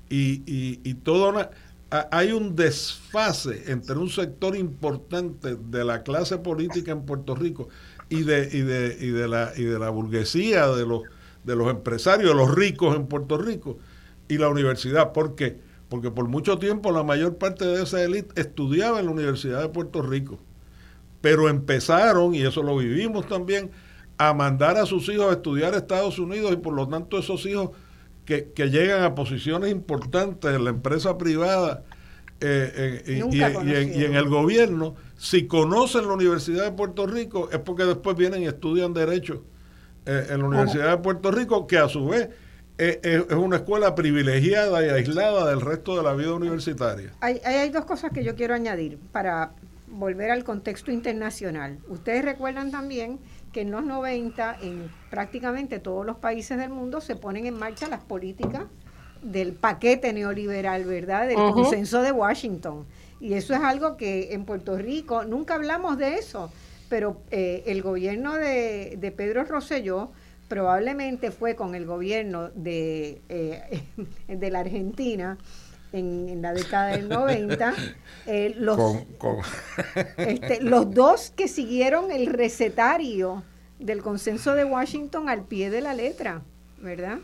y, 0.10 0.44
y, 0.46 0.80
y 0.84 0.94
toda 0.96 1.30
una 1.30 1.50
hay 1.90 2.32
un 2.32 2.56
desfase 2.56 3.72
entre 3.72 3.96
un 3.96 4.10
sector 4.10 4.56
importante 4.56 5.56
de 5.56 5.86
la 5.86 6.04
clase 6.04 6.38
política 6.38 6.92
en 6.92 7.06
Puerto 7.06 7.36
Rico 7.36 7.70
y 8.10 8.24
de, 8.24 8.50
y 8.52 8.62
de, 8.62 8.98
y 9.00 9.10
de, 9.10 9.28
la, 9.28 9.54
y 9.56 9.64
de 9.64 9.80
la 9.80 9.90
burguesía, 9.90 10.68
de 10.68 10.86
los, 10.86 11.04
de 11.44 11.56
los 11.56 11.70
empresarios, 11.70 12.30
de 12.30 12.36
los 12.36 12.54
ricos 12.54 12.96
en 12.96 13.08
Puerto 13.08 13.38
Rico 13.38 13.78
y 14.28 14.38
la 14.38 14.50
universidad. 14.50 15.14
¿Por 15.14 15.36
qué? 15.36 15.60
Porque 15.90 16.12
por 16.12 16.28
mucho 16.28 16.58
tiempo 16.58 16.92
la 16.92 17.04
mayor 17.04 17.38
parte 17.38 17.66
de 17.66 17.84
esa 17.84 18.04
élite 18.04 18.42
estudiaba 18.42 19.00
en 19.00 19.06
la 19.06 19.12
Universidad 19.12 19.62
de 19.62 19.70
Puerto 19.70 20.02
Rico. 20.02 20.40
Pero 21.22 21.50
empezaron, 21.50 22.36
y 22.36 22.42
eso 22.42 22.64
lo 22.64 22.78
vivimos 22.78 23.28
también, 23.28 23.72
a 24.18 24.34
mandar 24.34 24.78
a 24.78 24.86
sus 24.86 25.08
hijos 25.10 25.28
a 25.30 25.34
estudiar 25.34 25.74
a 25.74 25.78
Estados 25.78 26.20
Unidos 26.20 26.52
y 26.54 26.58
por 26.58 26.74
lo 26.74 26.88
tanto 26.88 27.18
esos 27.18 27.46
hijos 27.46 27.72
que, 28.26 28.70
llegan 28.70 29.04
a 29.04 29.16
posiciones 29.16 29.72
importantes 29.72 30.54
en 30.54 30.64
la 30.64 30.72
empresa 30.72 31.18
privada 31.18 31.84
eh, 32.42 33.04
eh, 33.06 33.24
y, 33.32 34.04
en, 34.04 34.16
el 34.16 34.28
gobierno, 34.28 34.96
si 35.18 35.48
conocen 35.48 36.08
la 36.08 36.14
Universidad 36.14 36.66
de 36.66 36.72
Puerto 36.72 37.08
Rico, 37.08 37.50
es 37.52 37.60
porque 37.60 37.86
después 37.86 38.18
vienen 38.18 38.42
y 38.42 38.48
estudian 38.48 38.94
Derecho 38.94 39.44
eh, 40.06 40.28
en 40.30 40.40
la 40.40 40.48
Universidad 40.48 40.90
de 40.90 40.98
Puerto 40.98 41.32
Rico, 41.32 41.66
que 41.68 41.78
a 41.78 41.88
su 41.88 42.08
vez 42.08 42.30
es 42.78 43.32
una 43.32 43.58
escuela 43.58 43.96
privilegiada 43.96 44.86
y 44.86 44.90
aislada 44.90 45.50
del 45.50 45.62
resto 45.62 45.96
de 45.96 46.04
la 46.04 46.14
vida 46.14 46.34
universitaria. 46.34 47.14
Hay, 47.22 47.40
hay 47.46 47.70
dos 47.70 47.86
cosas 47.86 48.12
que 48.12 48.22
yo 48.22 48.36
quiero 48.36 48.54
añadir 48.54 48.98
para 49.14 49.54
volver 49.88 50.32
al 50.32 50.44
contexto 50.44 50.92
internacional. 50.92 51.78
Ustedes 51.88 52.26
recuerdan 52.26 52.72
también 52.72 53.20
que 53.56 53.62
en 53.62 53.72
los 53.72 53.86
90 53.86 54.58
en 54.64 54.92
prácticamente 55.10 55.80
todos 55.80 56.06
los 56.06 56.18
países 56.18 56.58
del 56.58 56.72
mundo 56.72 57.00
se 57.00 57.16
ponen 57.16 57.46
en 57.46 57.58
marcha 57.58 57.88
las 57.88 58.02
políticas 58.02 58.64
del 59.22 59.54
paquete 59.54 60.12
neoliberal, 60.12 60.84
¿verdad? 60.84 61.26
Del 61.30 61.38
consenso 61.38 62.02
de 62.02 62.12
Washington. 62.12 62.86
Y 63.22 63.36
eso 63.36 63.54
es 63.54 63.62
algo 63.62 63.96
que 63.96 64.34
en 64.34 64.44
Puerto 64.44 64.78
Rico 64.78 65.24
nunca 65.24 65.56
hablamos 65.56 65.98
de 65.98 66.16
eso, 66.16 66.52
pero 66.90 67.22
eh, 67.32 67.64
el 67.68 67.82
gobierno 67.82 68.34
de, 68.34 68.98
de, 69.00 69.12
Pedro 69.14 69.46
Rosselló 69.46 70.12
probablemente 70.50 71.32
fue 71.32 71.56
con 71.56 71.76
el 71.76 71.86
gobierno 71.86 72.50
de, 72.56 73.22
eh, 73.30 73.84
de 74.28 74.52
la 74.52 74.60
Argentina 74.60 75.38
en, 75.96 76.42
la 76.42 76.54
década 76.54 76.98
del 76.98 77.10
90, 77.10 77.74
eh, 78.28 78.54
los, 78.58 78.80
este, 80.18 80.62
los 80.62 80.94
dos 80.94 81.32
que 81.36 81.48
siguieron 81.48 82.12
el 82.12 82.28
recetario 82.28 83.44
del 83.80 84.02
consenso 84.02 84.54
de 84.56 84.66
Washington 84.66 85.30
al 85.30 85.44
pie 85.44 85.70
de 85.70 85.82
la 85.82 85.94
letra, 85.94 86.42
¿verdad? 86.82 87.20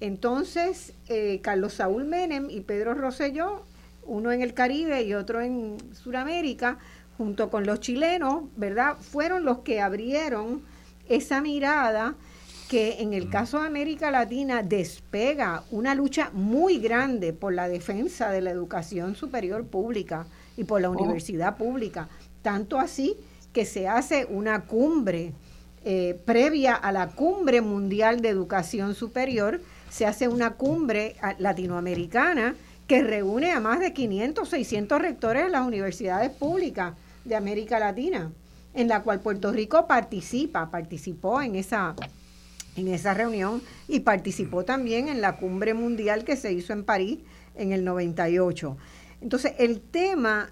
Entonces, 0.00 0.92
eh, 1.08 1.40
Carlos 1.42 1.74
Saúl 1.74 2.04
Menem 2.04 2.48
y 2.50 2.60
Pedro 2.60 2.94
Rosselló, 2.94 3.62
uno 4.04 4.32
en 4.32 4.42
el 4.42 4.52
Caribe 4.52 5.02
y 5.02 5.14
otro 5.14 5.40
en 5.40 5.78
Sudamérica, 5.94 6.78
junto 7.16 7.48
con 7.48 7.64
los 7.64 7.80
chilenos, 7.80 8.44
¿verdad? 8.56 8.96
Fueron 9.00 9.44
los 9.44 9.58
que 9.58 9.80
abrieron 9.80 10.62
esa 11.08 11.40
mirada 11.40 12.16
que 12.68 13.02
en 13.02 13.12
el 13.12 13.28
caso 13.28 13.60
de 13.60 13.66
América 13.66 14.10
Latina 14.10 14.62
despega 14.62 15.64
una 15.70 15.94
lucha 15.94 16.30
muy 16.32 16.78
grande 16.78 17.32
por 17.32 17.52
la 17.52 17.68
defensa 17.68 18.30
de 18.30 18.40
la 18.40 18.50
educación 18.50 19.14
superior 19.14 19.66
pública 19.66 20.26
y 20.56 20.64
por 20.64 20.80
la 20.80 20.90
oh. 20.90 20.92
universidad 20.92 21.56
pública. 21.56 22.08
Tanto 22.42 22.78
así 22.78 23.16
que 23.52 23.64
se 23.64 23.88
hace 23.88 24.26
una 24.26 24.62
cumbre 24.62 25.32
eh, 25.84 26.18
previa 26.24 26.74
a 26.74 26.92
la 26.92 27.10
cumbre 27.10 27.60
mundial 27.60 28.20
de 28.20 28.30
educación 28.30 28.94
superior, 28.94 29.60
se 29.90 30.06
hace 30.06 30.28
una 30.28 30.54
cumbre 30.54 31.16
latinoamericana 31.38 32.56
que 32.86 33.02
reúne 33.02 33.52
a 33.52 33.60
más 33.60 33.80
de 33.80 33.92
500, 33.92 34.48
600 34.48 35.00
rectores 35.00 35.44
de 35.44 35.50
las 35.50 35.66
universidades 35.66 36.30
públicas 36.30 36.94
de 37.24 37.36
América 37.36 37.78
Latina, 37.78 38.32
en 38.74 38.88
la 38.88 39.02
cual 39.02 39.20
Puerto 39.20 39.52
Rico 39.52 39.86
participa, 39.86 40.70
participó 40.70 41.40
en 41.40 41.54
esa, 41.54 41.94
en 42.76 42.88
esa 42.88 43.14
reunión 43.14 43.62
y 43.88 44.00
participó 44.00 44.64
también 44.64 45.08
en 45.08 45.20
la 45.20 45.36
cumbre 45.36 45.74
mundial 45.74 46.24
que 46.24 46.36
se 46.36 46.52
hizo 46.52 46.72
en 46.72 46.84
París 46.84 47.20
en 47.54 47.72
el 47.72 47.84
98. 47.84 48.76
Entonces, 49.20 49.52
el 49.58 49.80
tema, 49.80 50.50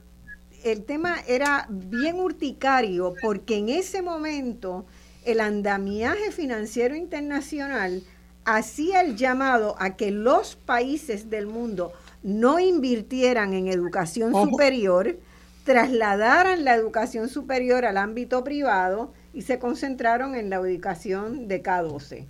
el 0.64 0.84
tema 0.84 1.16
era 1.26 1.66
bien 1.68 2.16
urticario 2.20 3.14
porque 3.20 3.56
en 3.56 3.68
ese 3.68 4.02
momento 4.02 4.86
el 5.24 5.40
andamiaje 5.40 6.32
financiero 6.32 6.94
internacional 6.94 8.02
hacía 8.44 9.02
el 9.02 9.16
llamado 9.16 9.76
a 9.78 9.96
que 9.96 10.10
los 10.10 10.56
países 10.56 11.30
del 11.30 11.46
mundo 11.46 11.92
no 12.22 12.58
invirtieran 12.58 13.52
en 13.52 13.68
educación 13.68 14.32
superior, 14.32 15.16
trasladaran 15.64 16.64
la 16.64 16.74
educación 16.74 17.28
superior 17.28 17.84
al 17.84 17.96
ámbito 17.96 18.42
privado 18.42 19.12
y 19.32 19.42
se 19.42 19.58
concentraron 19.58 20.34
en 20.34 20.50
la 20.50 20.56
educación 20.56 21.48
de 21.48 21.62
K12. 21.62 22.26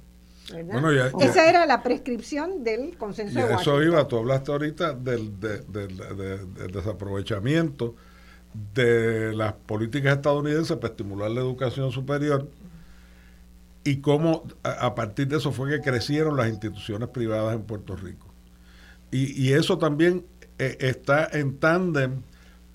Esa 1.21 1.49
era 1.49 1.67
la 1.67 1.83
prescripción 1.83 2.65
del 2.65 2.97
consenso. 2.97 3.39
Y 3.39 3.43
eso 3.43 3.83
iba, 3.83 4.07
tú 4.07 4.19
hablaste 4.19 4.53
ahorita 4.53 4.93
del, 4.93 5.39
del 5.41 6.73
desaprovechamiento 6.73 7.95
de 8.75 9.35
las 9.35 9.55
políticas 9.55 10.17
estadounidenses 10.17 10.77
para 10.77 10.89
estimular 10.89 11.31
la 11.31 11.41
educación 11.41 11.91
superior 11.91 12.49
y 13.85 13.97
cómo 13.97 14.45
a, 14.63 14.95
partir 14.95 15.29
de 15.29 15.39
eso 15.39 15.53
fue 15.53 15.71
que 15.71 15.81
crecieron 15.81 16.37
las 16.37 16.49
instituciones 16.49 17.09
privadas 17.09 17.55
en 17.55 17.63
Puerto 17.63 17.97
Rico. 17.97 18.27
Y, 19.11 19.53
eso 19.53 19.77
también 19.77 20.25
eh, 20.59 20.79
está 20.81 21.29
en 21.33 21.59
tándem 21.59 22.23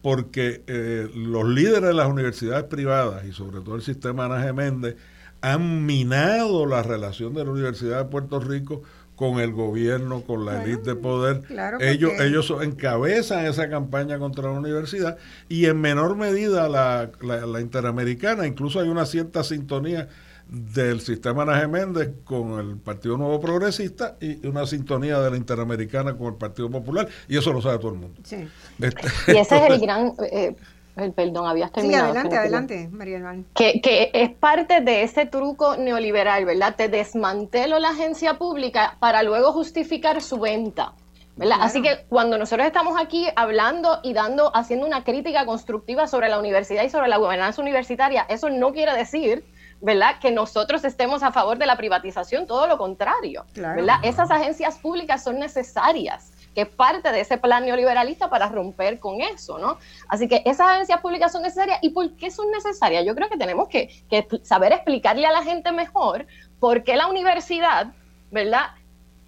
porque 0.01 0.63
eh, 0.67 1.09
los 1.13 1.47
líderes 1.47 1.89
de 1.89 1.93
las 1.93 2.07
universidades 2.07 2.65
privadas 2.65 3.25
y 3.25 3.31
sobre 3.31 3.61
todo 3.61 3.75
el 3.75 3.81
sistema 3.81 4.25
Ana 4.25 4.41
Geméndez 4.41 4.95
han 5.41 5.85
minado 5.85 6.65
la 6.65 6.83
relación 6.83 7.33
de 7.33 7.43
la 7.43 7.51
Universidad 7.51 7.99
de 7.99 8.05
Puerto 8.05 8.39
Rico 8.39 8.81
con 9.15 9.39
el 9.39 9.51
gobierno, 9.51 10.21
con 10.21 10.45
la 10.45 10.63
élite 10.63 10.91
de 10.91 10.95
poder. 10.95 11.41
ellos, 11.79 12.11
ellos 12.19 12.53
encabezan 12.61 13.45
esa 13.47 13.67
campaña 13.67 14.19
contra 14.19 14.43
la 14.43 14.59
universidad 14.59 15.17
y 15.49 15.65
en 15.65 15.81
menor 15.81 16.15
medida 16.15 16.69
la, 16.69 17.09
la 17.21 17.61
Interamericana, 17.61 18.45
incluso 18.45 18.79
hay 18.79 18.89
una 18.89 19.07
cierta 19.07 19.43
sintonía 19.43 20.07
del 20.49 21.01
sistema 21.01 21.43
Ana 21.43 21.67
Méndez 21.67 22.11
con 22.23 22.59
el 22.59 22.77
Partido 22.77 23.17
Nuevo 23.17 23.39
Progresista 23.39 24.15
y 24.21 24.45
una 24.47 24.65
sintonía 24.65 25.19
de 25.19 25.31
la 25.31 25.37
Interamericana 25.37 26.15
con 26.15 26.27
el 26.27 26.35
Partido 26.35 26.69
Popular, 26.69 27.07
y 27.27 27.37
eso 27.37 27.51
lo 27.51 27.61
sabe 27.61 27.77
todo 27.79 27.91
el 27.91 27.99
mundo. 27.99 28.21
Sí. 28.23 28.47
Este, 28.79 29.33
y 29.33 29.37
ese 29.37 29.57
es 29.57 29.71
el 29.71 29.79
gran... 29.79 30.13
Eh, 30.31 30.55
el, 30.95 31.13
perdón, 31.13 31.45
habías 31.45 31.71
terminado. 31.71 32.05
Sí, 32.05 32.09
adelante, 32.09 32.37
adelante, 32.37 32.89
María 32.91 33.35
que, 33.53 33.81
que 33.81 34.09
es 34.13 34.31
parte 34.31 34.81
de 34.81 35.03
ese 35.03 35.27
truco 35.27 35.77
neoliberal, 35.77 36.43
¿verdad? 36.45 36.75
Te 36.75 36.89
desmantelo 36.89 37.77
la 37.77 37.89
agencia 37.89 38.39
pública 38.39 38.97
para 38.99 39.21
luego 39.21 39.53
justificar 39.53 40.23
su 40.23 40.39
venta. 40.39 40.93
¿verdad? 41.35 41.57
Así 41.61 41.83
que 41.83 41.99
cuando 42.09 42.39
nosotros 42.39 42.65
estamos 42.65 42.99
aquí 42.99 43.27
hablando 43.35 43.99
y 44.01 44.13
dando, 44.13 44.51
haciendo 44.55 44.87
una 44.87 45.03
crítica 45.03 45.45
constructiva 45.45 46.07
sobre 46.07 46.29
la 46.29 46.39
universidad 46.39 46.83
y 46.83 46.89
sobre 46.89 47.09
la 47.09 47.17
gobernanza 47.17 47.61
universitaria, 47.61 48.25
eso 48.27 48.49
no 48.49 48.73
quiere 48.73 48.95
decir 48.95 49.45
¿verdad? 49.81 50.19
Que 50.19 50.31
nosotros 50.31 50.83
estemos 50.83 51.23
a 51.23 51.31
favor 51.31 51.57
de 51.57 51.65
la 51.65 51.77
privatización, 51.77 52.47
todo 52.47 52.67
lo 52.67 52.77
contrario, 52.77 53.45
¿verdad? 53.55 53.97
Esas 54.03 54.31
agencias 54.31 54.77
públicas 54.77 55.23
son 55.23 55.39
necesarias, 55.39 56.31
que 56.55 56.61
es 56.61 56.67
parte 56.67 57.11
de 57.11 57.19
ese 57.19 57.37
plan 57.37 57.65
neoliberalista 57.65 58.29
para 58.29 58.49
romper 58.49 58.99
con 58.99 59.21
eso, 59.21 59.59
¿no? 59.59 59.77
Así 60.07 60.27
que 60.27 60.41
esas 60.45 60.67
agencias 60.69 60.99
públicas 61.01 61.31
son 61.31 61.43
necesarias. 61.43 61.79
¿Y 61.81 61.89
por 61.89 62.15
qué 62.15 62.31
son 62.31 62.49
necesarias? 62.51 63.05
Yo 63.05 63.13
creo 63.13 63.29
que 63.29 63.37
tenemos 63.37 63.67
que, 63.67 63.89
que 64.09 64.27
saber 64.43 64.73
explicarle 64.73 65.27
a 65.27 65.31
la 65.31 65.43
gente 65.43 65.71
mejor 65.71 66.25
por 66.59 66.83
qué 66.83 66.95
la 66.95 67.07
universidad, 67.07 67.87
¿verdad? 68.31 68.71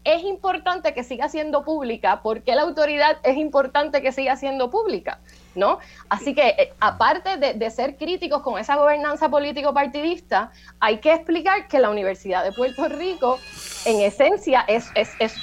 Es 0.10 0.24
importante 0.24 0.96
que 0.96 1.04
siga 1.04 1.30
siendo 1.30 1.64
pública, 1.64 2.24
por 2.24 2.42
qué 2.42 2.56
la 2.56 2.64
autoridad 2.64 3.18
es 3.22 3.38
importante 3.38 4.02
que 4.02 4.12
siga 4.12 4.36
siendo 4.38 4.72
pública. 4.72 5.20
¿no? 5.54 5.78
Así 6.10 6.34
que, 6.34 6.48
eh, 6.50 6.74
aparte 6.80 7.38
de, 7.38 7.70
ser 7.70 7.96
críticos 7.96 8.42
con 8.42 8.58
esa 8.58 8.76
gobernanza 8.76 9.30
político-partidista, 9.30 10.52
hay 10.80 10.98
que 10.98 11.14
explicar 11.14 11.68
que 11.68 11.78
la 11.78 11.92
Universidad 11.92 12.44
de 12.44 12.52
Puerto 12.54 12.88
Rico, 12.88 13.38
en 13.86 14.02
esencia, 14.02 14.66
es, 14.68 14.90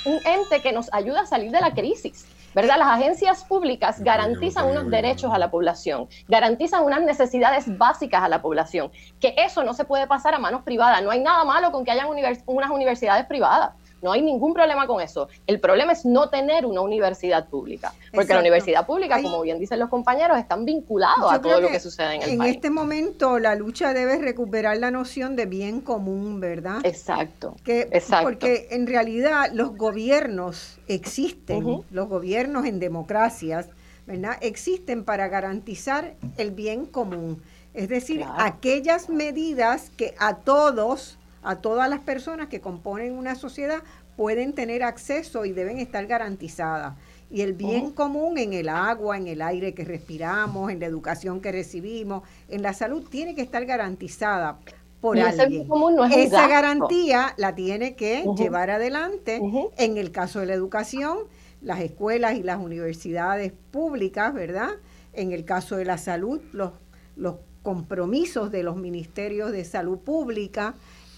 un 0.05 0.19
ente 0.27 0.61
que 0.63 0.73
nos 0.73 0.93
ayuda 0.93 1.21
a 1.21 1.27
salir 1.27 1.53
de 1.53 1.61
la 1.61 1.73
crisis. 1.73 2.27
¿verdad? 2.53 2.79
Las 2.79 2.89
agencias 2.89 3.45
públicas 3.45 4.01
garantizan 4.01 4.67
unos 4.67 4.91
derechos 4.91 5.31
a 5.33 5.39
la 5.39 5.49
población, 5.51 6.09
garantizan 6.27 6.83
unas 6.83 7.03
necesidades 7.03 7.79
básicas 7.79 8.23
a 8.23 8.29
la 8.29 8.41
población, 8.43 8.91
que 9.21 9.35
eso 9.37 9.63
no 9.63 9.75
se 9.75 9.85
puede 9.85 10.09
pasar 10.09 10.35
a 10.35 10.39
manos 10.39 10.63
privadas. 10.63 11.03
No 11.05 11.11
hay 11.11 11.21
nada 11.21 11.45
malo 11.45 11.71
con 11.71 11.85
que 11.85 11.93
hayan 11.93 12.09
unas 12.09 12.71
universidades 12.71 13.27
privadas. 13.27 13.75
No 14.03 14.13
hay 14.13 14.23
ningún 14.23 14.53
problema 14.53 14.87
con 14.87 15.01
eso. 15.01 15.29
El 15.47 15.59
problema 15.59 15.93
es 15.93 16.05
no 16.05 16.29
tener 16.29 16.67
una 16.67 16.81
universidad 16.81 17.49
pública, 17.49 17.95
porque 18.13 18.35
la 18.35 18.41
universidad 18.41 18.87
pública, 18.87 19.23
como 19.23 19.41
bien 19.43 19.59
dicen 19.59 19.79
los 19.79 19.89
compañeros, 19.89 20.39
están 20.39 20.65
vinculados 20.65 21.33
a 21.33 21.41
todo 21.41 21.61
lo 21.61 21.69
que 21.69 21.81
sucede 21.81 22.17
en 22.17 22.23
el 22.23 22.39
país. 22.39 22.41
En 22.41 22.55
este 22.57 22.71
momento 22.71 23.39
la 23.39 23.55
lucha 23.55 23.95
debe 23.95 24.19
recuperar 24.19 24.77
la 24.77 24.91
noción 24.91 25.35
de 25.35 25.47
bien 25.47 25.81
común, 25.81 26.41
¿verdad? 26.41 26.81
Exacto. 26.85 27.57
Que, 27.65 27.89
Porque 28.23 28.69
en 28.71 28.87
realidad 28.87 29.51
los 29.53 29.77
gobiernos 29.77 30.79
existen, 30.89 31.85
los 31.91 32.09
gobiernos 32.09 32.67
en 32.67 32.79
democracias, 32.79 33.69
¿verdad? 34.07 34.37
Existen 34.41 35.05
para 35.05 35.29
garantizar 35.29 36.15
el 36.37 36.51
bien 36.51 36.87
común. 36.87 37.43
Es 37.75 37.89
decir, 37.89 38.25
aquellas 38.39 39.09
medidas 39.09 39.91
que 39.97 40.15
a 40.19 40.37
todos 40.37 41.19
a 41.47 41.61
todas 41.61 41.89
las 41.89 42.01
personas 42.01 42.49
que 42.49 42.61
componen 42.61 43.13
una 43.13 43.37
sociedad 43.37 43.85
pueden 44.17 44.53
tener 44.53 44.83
acceso 44.83 45.45
y 45.45 45.53
deben 45.53 45.79
estar 45.79 46.05
garantizadas. 46.07 46.95
Y 47.31 47.43
el 47.43 47.53
bien 47.53 47.93
común 47.93 48.37
en 48.37 48.53
el 48.53 48.69
agua, 48.69 49.17
en 49.17 49.29
el 49.29 49.41
aire 49.41 49.73
que 49.73 49.85
respiramos, 49.85 50.73
en 50.73 50.81
la 50.81 50.87
educación 50.87 51.41
que 51.41 51.53
recibimos, 51.53 52.25
en 52.49 52.63
la 52.63 52.73
salud, 52.73 53.09
tiene 53.09 53.37
que 53.37 53.43
estar 53.43 53.65
garantizada 53.65 54.59
por 55.01 55.17
alguien. 55.21 55.69
Esa 56.13 56.49
garantía 56.49 57.33
la 57.37 57.55
tiene 57.55 57.95
que 57.95 58.25
llevar 58.37 58.71
adelante, 58.71 59.41
en 59.77 59.97
el 59.99 60.11
caso 60.11 60.41
de 60.41 60.47
la 60.47 60.55
educación, 60.55 61.19
las 61.63 61.79
escuelas 61.79 62.35
y 62.35 62.43
las 62.43 62.59
universidades 62.59 63.53
públicas, 63.71 64.35
¿verdad? 64.35 64.71
En 65.13 65.31
el 65.31 65.45
caso 65.45 65.77
de 65.77 65.85
la 65.85 65.97
salud, 65.97 66.41
los, 66.53 66.73
los 67.15 67.37
compromisos 67.63 68.51
de 68.51 68.63
los 68.65 68.77
ministerios 68.77 69.53
de 69.53 69.65
salud 69.65 69.99
pública, 69.99 70.75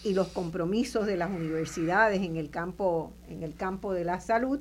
y 0.09 0.15
los 0.15 0.29
compromisos 0.29 1.07
de 1.07 1.17
las 1.17 1.31
universidades 1.31 2.23
en 2.23 2.37
el 2.37 2.51
campo, 2.51 3.13
en 3.29 3.43
el 3.43 3.55
campo 3.55 3.93
de 3.93 4.05
la 4.05 4.21
salud. 4.21 4.61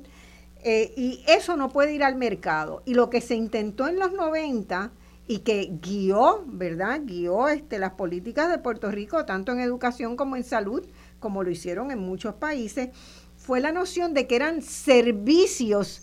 Eh, 0.62 0.92
y 0.96 1.24
eso 1.26 1.56
no 1.56 1.70
puede 1.70 1.94
ir 1.94 2.04
al 2.04 2.16
mercado. 2.16 2.82
Y 2.84 2.94
lo 2.94 3.10
que 3.10 3.20
se 3.20 3.34
intentó 3.34 3.88
en 3.88 3.98
los 3.98 4.12
90 4.12 4.92
y 5.26 5.40
que 5.40 5.70
guió, 5.80 6.44
¿verdad? 6.46 7.00
Guió 7.04 7.48
este, 7.48 7.78
las 7.78 7.92
políticas 7.92 8.50
de 8.50 8.58
Puerto 8.58 8.90
Rico, 8.90 9.24
tanto 9.24 9.52
en 9.52 9.60
educación 9.60 10.16
como 10.16 10.36
en 10.36 10.44
salud, 10.44 10.84
como 11.20 11.42
lo 11.42 11.50
hicieron 11.50 11.90
en 11.90 11.98
muchos 11.98 12.34
países, 12.34 12.90
fue 13.36 13.60
la 13.60 13.72
noción 13.72 14.14
de 14.14 14.26
que 14.26 14.36
eran 14.36 14.62
servicios 14.62 16.02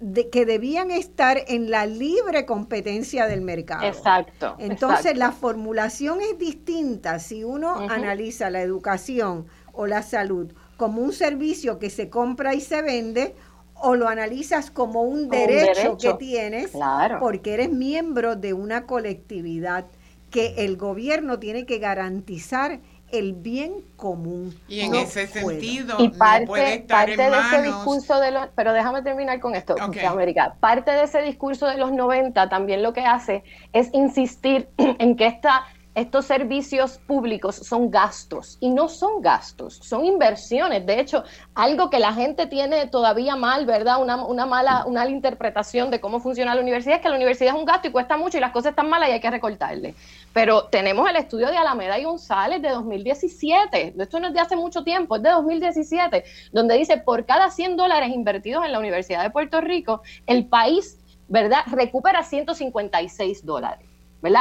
de, 0.00 0.30
que 0.30 0.46
debían 0.46 0.90
estar 0.90 1.38
en 1.48 1.70
la 1.70 1.86
libre 1.86 2.46
competencia 2.46 3.26
del 3.26 3.40
mercado. 3.40 3.84
Exacto. 3.86 4.56
Entonces 4.58 5.16
la 5.16 5.32
formulación 5.32 6.20
es 6.20 6.38
distinta 6.38 7.18
si 7.18 7.44
uno 7.44 7.74
analiza 7.88 8.50
la 8.50 8.62
educación 8.62 9.46
o 9.72 9.86
la 9.86 10.02
salud 10.02 10.52
como 10.76 11.02
un 11.02 11.12
servicio 11.12 11.78
que 11.78 11.90
se 11.90 12.08
compra 12.08 12.54
y 12.54 12.60
se 12.60 12.82
vende 12.82 13.34
o 13.80 13.94
lo 13.94 14.08
analizas 14.08 14.70
como 14.70 15.02
un, 15.02 15.28
derecho, 15.28 15.96
que 15.98 16.14
tienes 16.14 16.72
porque 17.20 17.54
eres 17.54 17.70
miembro 17.70 18.36
de 18.36 18.52
una 18.52 18.86
colectividad 18.86 19.86
que 20.30 20.54
el 20.58 20.76
gobierno 20.76 21.38
tiene 21.38 21.64
que 21.64 21.78
garantizar 21.78 22.80
el 23.10 23.32
bien 23.34 23.84
común. 23.96 24.58
Y 24.68 24.80
en 24.80 24.94
ese 24.94 25.26
sentido, 25.26 25.96
y 25.98 26.10
parte, 26.10 26.84
parte 26.88 27.16
de 27.16 27.38
ese 27.38 27.62
discurso 27.62 28.20
de 28.20 28.30
los, 28.30 28.48
pero 28.54 28.72
déjame 28.72 29.02
terminar 29.02 29.40
con 29.40 29.54
esto, 29.54 29.76
América. 30.06 30.56
Parte 30.60 30.90
de 30.90 31.04
ese 31.04 31.22
discurso 31.22 31.66
de 31.66 31.76
los 31.76 31.92
90 31.92 32.48
también 32.48 32.82
lo 32.82 32.92
que 32.92 33.02
hace 33.02 33.44
es 33.72 33.90
insistir 33.92 34.68
en 34.78 35.16
que 35.16 35.26
esta 35.26 35.66
estos 35.98 36.26
servicios 36.26 36.98
públicos 36.98 37.56
son 37.56 37.90
gastos 37.90 38.56
y 38.60 38.70
no 38.70 38.88
son 38.88 39.20
gastos, 39.20 39.74
son 39.82 40.04
inversiones. 40.04 40.86
De 40.86 41.00
hecho, 41.00 41.24
algo 41.54 41.90
que 41.90 41.98
la 41.98 42.12
gente 42.12 42.46
tiene 42.46 42.86
todavía 42.86 43.34
mal, 43.34 43.66
¿verdad? 43.66 44.00
Una, 44.00 44.24
una 44.24 44.46
mala, 44.46 44.84
una 44.86 45.08
interpretación 45.08 45.90
de 45.90 46.00
cómo 46.00 46.20
funciona 46.20 46.54
la 46.54 46.60
universidad 46.60 46.96
es 46.96 47.02
que 47.02 47.08
la 47.08 47.16
universidad 47.16 47.54
es 47.54 47.60
un 47.60 47.66
gasto 47.66 47.88
y 47.88 47.90
cuesta 47.90 48.16
mucho 48.16 48.38
y 48.38 48.40
las 48.40 48.52
cosas 48.52 48.70
están 48.70 48.88
malas 48.88 49.08
y 49.08 49.12
hay 49.12 49.20
que 49.20 49.30
recortarle. 49.30 49.94
Pero 50.32 50.66
tenemos 50.66 51.10
el 51.10 51.16
estudio 51.16 51.48
de 51.48 51.56
Alameda 51.56 51.98
y 51.98 52.04
González 52.04 52.62
de 52.62 52.70
2017, 52.70 53.94
esto 53.98 54.20
no 54.20 54.28
es 54.28 54.34
de 54.34 54.40
hace 54.40 54.54
mucho 54.54 54.84
tiempo, 54.84 55.16
es 55.16 55.22
de 55.22 55.30
2017, 55.30 56.24
donde 56.52 56.76
dice 56.76 56.98
por 56.98 57.26
cada 57.26 57.50
100 57.50 57.76
dólares 57.76 58.10
invertidos 58.14 58.64
en 58.64 58.70
la 58.70 58.78
Universidad 58.78 59.22
de 59.24 59.30
Puerto 59.30 59.60
Rico, 59.60 60.02
el 60.28 60.46
país, 60.46 61.00
¿verdad?, 61.26 61.62
recupera 61.66 62.22
156 62.22 63.44
dólares. 63.44 63.87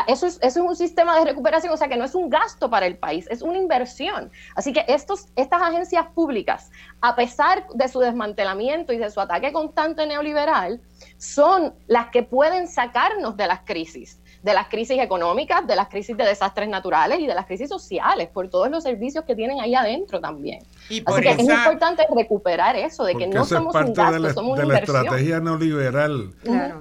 Eso 0.07 0.25
es, 0.25 0.39
eso 0.41 0.59
es 0.63 0.69
un 0.69 0.75
sistema 0.75 1.19
de 1.19 1.25
recuperación, 1.25 1.71
o 1.71 1.77
sea 1.77 1.87
que 1.87 1.97
no 1.97 2.05
es 2.05 2.15
un 2.15 2.29
gasto 2.29 2.69
para 2.69 2.87
el 2.87 2.97
país, 2.97 3.27
es 3.29 3.41
una 3.43 3.57
inversión. 3.57 4.31
Así 4.55 4.73
que 4.73 4.83
estos, 4.87 5.27
estas 5.35 5.61
agencias 5.61 6.07
públicas, 6.15 6.71
a 7.01 7.15
pesar 7.15 7.67
de 7.73 7.87
su 7.87 7.99
desmantelamiento 7.99 8.91
y 8.91 8.97
de 8.97 9.11
su 9.11 9.19
ataque 9.19 9.53
constante 9.53 10.05
neoliberal, 10.07 10.81
son 11.17 11.75
las 11.85 12.09
que 12.09 12.23
pueden 12.23 12.67
sacarnos 12.67 13.37
de 13.37 13.47
las 13.47 13.61
crisis 13.61 14.19
de 14.43 14.53
las 14.53 14.68
crisis 14.68 14.99
económicas, 14.99 15.65
de 15.65 15.76
las 15.76 15.88
crisis 15.89 16.15
de 16.15 16.23
desastres 16.23 16.69
naturales 16.69 17.19
y 17.19 17.27
de 17.27 17.34
las 17.34 17.45
crisis 17.45 17.69
sociales, 17.69 18.30
por 18.31 18.49
todos 18.49 18.69
los 18.69 18.84
servicios 18.84 19.26
que 19.26 19.35
tienen 19.35 19.59
ahí 19.59 19.76
adentro 19.76 20.19
también. 20.19 20.59
Así 21.05 21.22
que 21.22 21.30
es 21.31 21.39
importante 21.39 22.05
recuperar 22.15 22.76
eso, 22.76 23.03
de 23.03 23.15
que 23.15 23.27
no 23.27 23.45
somos 23.45 23.76
un 23.76 23.93
gasto, 23.93 24.14
de 24.14 24.19
la, 24.19 24.34
somos 24.34 24.57
de 24.57 24.65
la 24.65 24.77
estrategia 24.77 25.39
neoliberal 25.39 26.34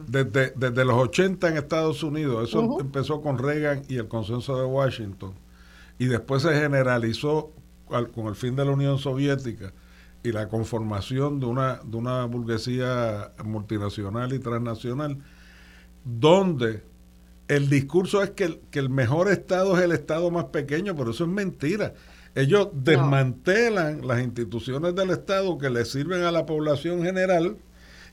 desde, 0.07 0.53
desde, 0.55 0.85
los 0.85 0.97
80 0.97 1.49
en 1.49 1.57
Estados 1.57 2.03
Unidos. 2.03 2.49
Eso 2.49 2.81
empezó 2.81 3.21
con 3.21 3.39
Reagan 3.39 3.83
y 3.89 3.97
el 3.97 4.09
consenso 4.09 4.59
de 4.59 4.65
Washington. 4.65 5.35
Y 5.99 6.07
después 6.07 6.43
se 6.43 6.53
generalizó 6.55 7.53
con 7.87 8.27
el 8.27 8.35
fin 8.35 8.57
de 8.57 8.65
la 8.65 8.73
Unión 8.73 8.99
Soviética 8.99 9.73
y 10.23 10.33
la 10.33 10.49
conformación 10.49 11.39
de 11.41 11.47
una, 11.47 11.81
de 11.85 11.97
una 11.97 12.25
burguesía 12.27 13.33
multinacional 13.45 14.33
y 14.33 14.41
transnacional, 14.41 15.19
donde 16.05 16.83
el 17.49 17.69
discurso 17.69 18.23
es 18.23 18.31
que 18.31 18.45
el, 18.45 18.61
que 18.71 18.79
el 18.79 18.89
mejor 18.89 19.31
Estado 19.31 19.77
es 19.77 19.85
el 19.85 19.93
Estado 19.93 20.31
más 20.31 20.47
pequeño, 20.47 20.97
pero 20.97 21.11
eso 21.11 21.25
es 21.25 21.31
mentira. 21.31 21.95
Ellos 22.35 22.69
desmantelan 22.75 24.07
las 24.07 24.23
instituciones 24.23 24.95
del 24.95 25.11
Estado 25.11 25.57
que 25.57 25.71
le 25.71 25.85
sirven 25.85 26.23
a 26.23 26.33
la 26.33 26.45
población 26.45 27.03
general 27.03 27.57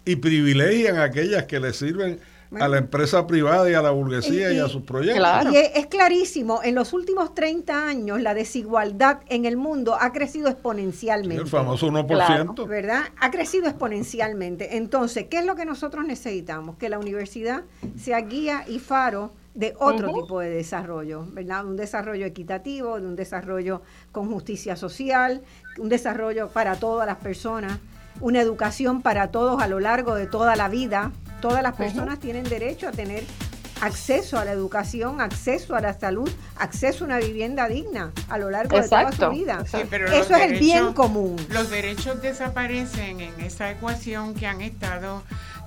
y 0.06 0.16
privilegian 0.18 0.98
a 0.98 1.04
aquellas 1.04 1.44
que 1.44 1.60
le 1.60 1.74
sirven 1.74 2.20
a 2.60 2.68
la 2.68 2.78
empresa 2.78 3.26
privada 3.28 3.70
y 3.70 3.74
a 3.74 3.82
la 3.82 3.92
burguesía 3.92 4.52
y, 4.52 4.60
a 4.60 4.68
sus 4.68 4.84
proyectos. 4.84 5.54
Y 5.54 5.58
es, 5.58 5.88
clarísimo, 5.88 6.62
en 6.64 6.76
los 6.76 6.94
últimos 6.94 7.34
30 7.34 7.88
años 7.88 8.22
la 8.22 8.34
desigualdad 8.34 9.20
en 9.30 9.46
el 9.46 9.58
mundo 9.58 9.96
ha 10.00 10.12
crecido 10.12 10.50
exponencialmente. 10.50 11.44
El 11.44 11.50
famoso 11.50 11.88
1%. 11.88 12.68
¿Verdad? 12.68 13.04
Ha 13.20 13.32
crecido 13.32 13.68
exponencialmente. 13.68 14.78
Entonces, 14.78 15.26
¿qué 15.30 15.40
es 15.40 15.46
lo 15.46 15.56
que 15.56 15.66
nosotros 15.66 16.06
necesitamos? 16.06 16.78
Que 16.78 16.90
la 16.90 17.00
universidad 17.00 17.64
sea 17.98 18.22
guía 18.22 18.66
y 18.68 18.80
faro 18.80 19.32
de 19.54 19.76
otro 19.80 20.12
tipo 20.14 20.40
de 20.40 20.50
desarrollo, 20.50 21.26
¿verdad? 21.32 21.66
Un 21.66 21.76
desarrollo 21.76 22.26
equitativo, 22.26 23.00
de 23.00 23.06
un 23.06 23.16
desarrollo 23.16 23.82
con 24.12 24.32
justicia 24.32 24.76
social, 24.76 25.44
un 25.78 25.90
desarrollo 25.90 26.50
para 26.50 26.76
todas 26.76 27.06
las 27.06 27.18
personas, 27.18 27.80
una 28.20 28.42
educación 28.42 29.02
para 29.02 29.30
todos 29.30 29.62
a 29.62 29.68
lo 29.68 29.80
largo 29.80 30.16
de 30.16 30.28
toda 30.28 30.56
la 30.56 30.70
vida, 30.70 31.12
Todas 31.44 31.62
las 31.62 31.76
personas 31.76 32.22
tienen 32.22 32.46
derecho 32.46 32.88
a 32.88 32.92
tener 32.92 33.26
acceso 33.82 34.40
a 34.40 34.46
la 34.46 34.54
educación, 34.54 35.20
acceso 35.20 35.76
a 35.76 35.82
la 35.82 35.94
salud, 35.94 36.32
acceso 36.56 37.04
a 37.04 37.08
una 37.08 37.18
vivienda 37.18 37.68
digna 37.68 38.14
a 38.30 38.38
lo 38.38 38.50
largo 38.50 38.80
de 38.80 38.88
toda 38.88 39.12
su 39.12 39.30
vida. 39.30 39.62
Eso 39.66 40.36
es 40.36 40.42
el 40.42 40.58
bien 40.58 40.94
común. 40.94 41.36
Los 41.50 41.70
derechos 41.70 42.22
desaparecen 42.22 43.20
en 43.20 43.42
esa 43.42 43.70
ecuación 43.70 44.36
que 44.36 44.48
han 44.48 44.62
estado 44.62 45.22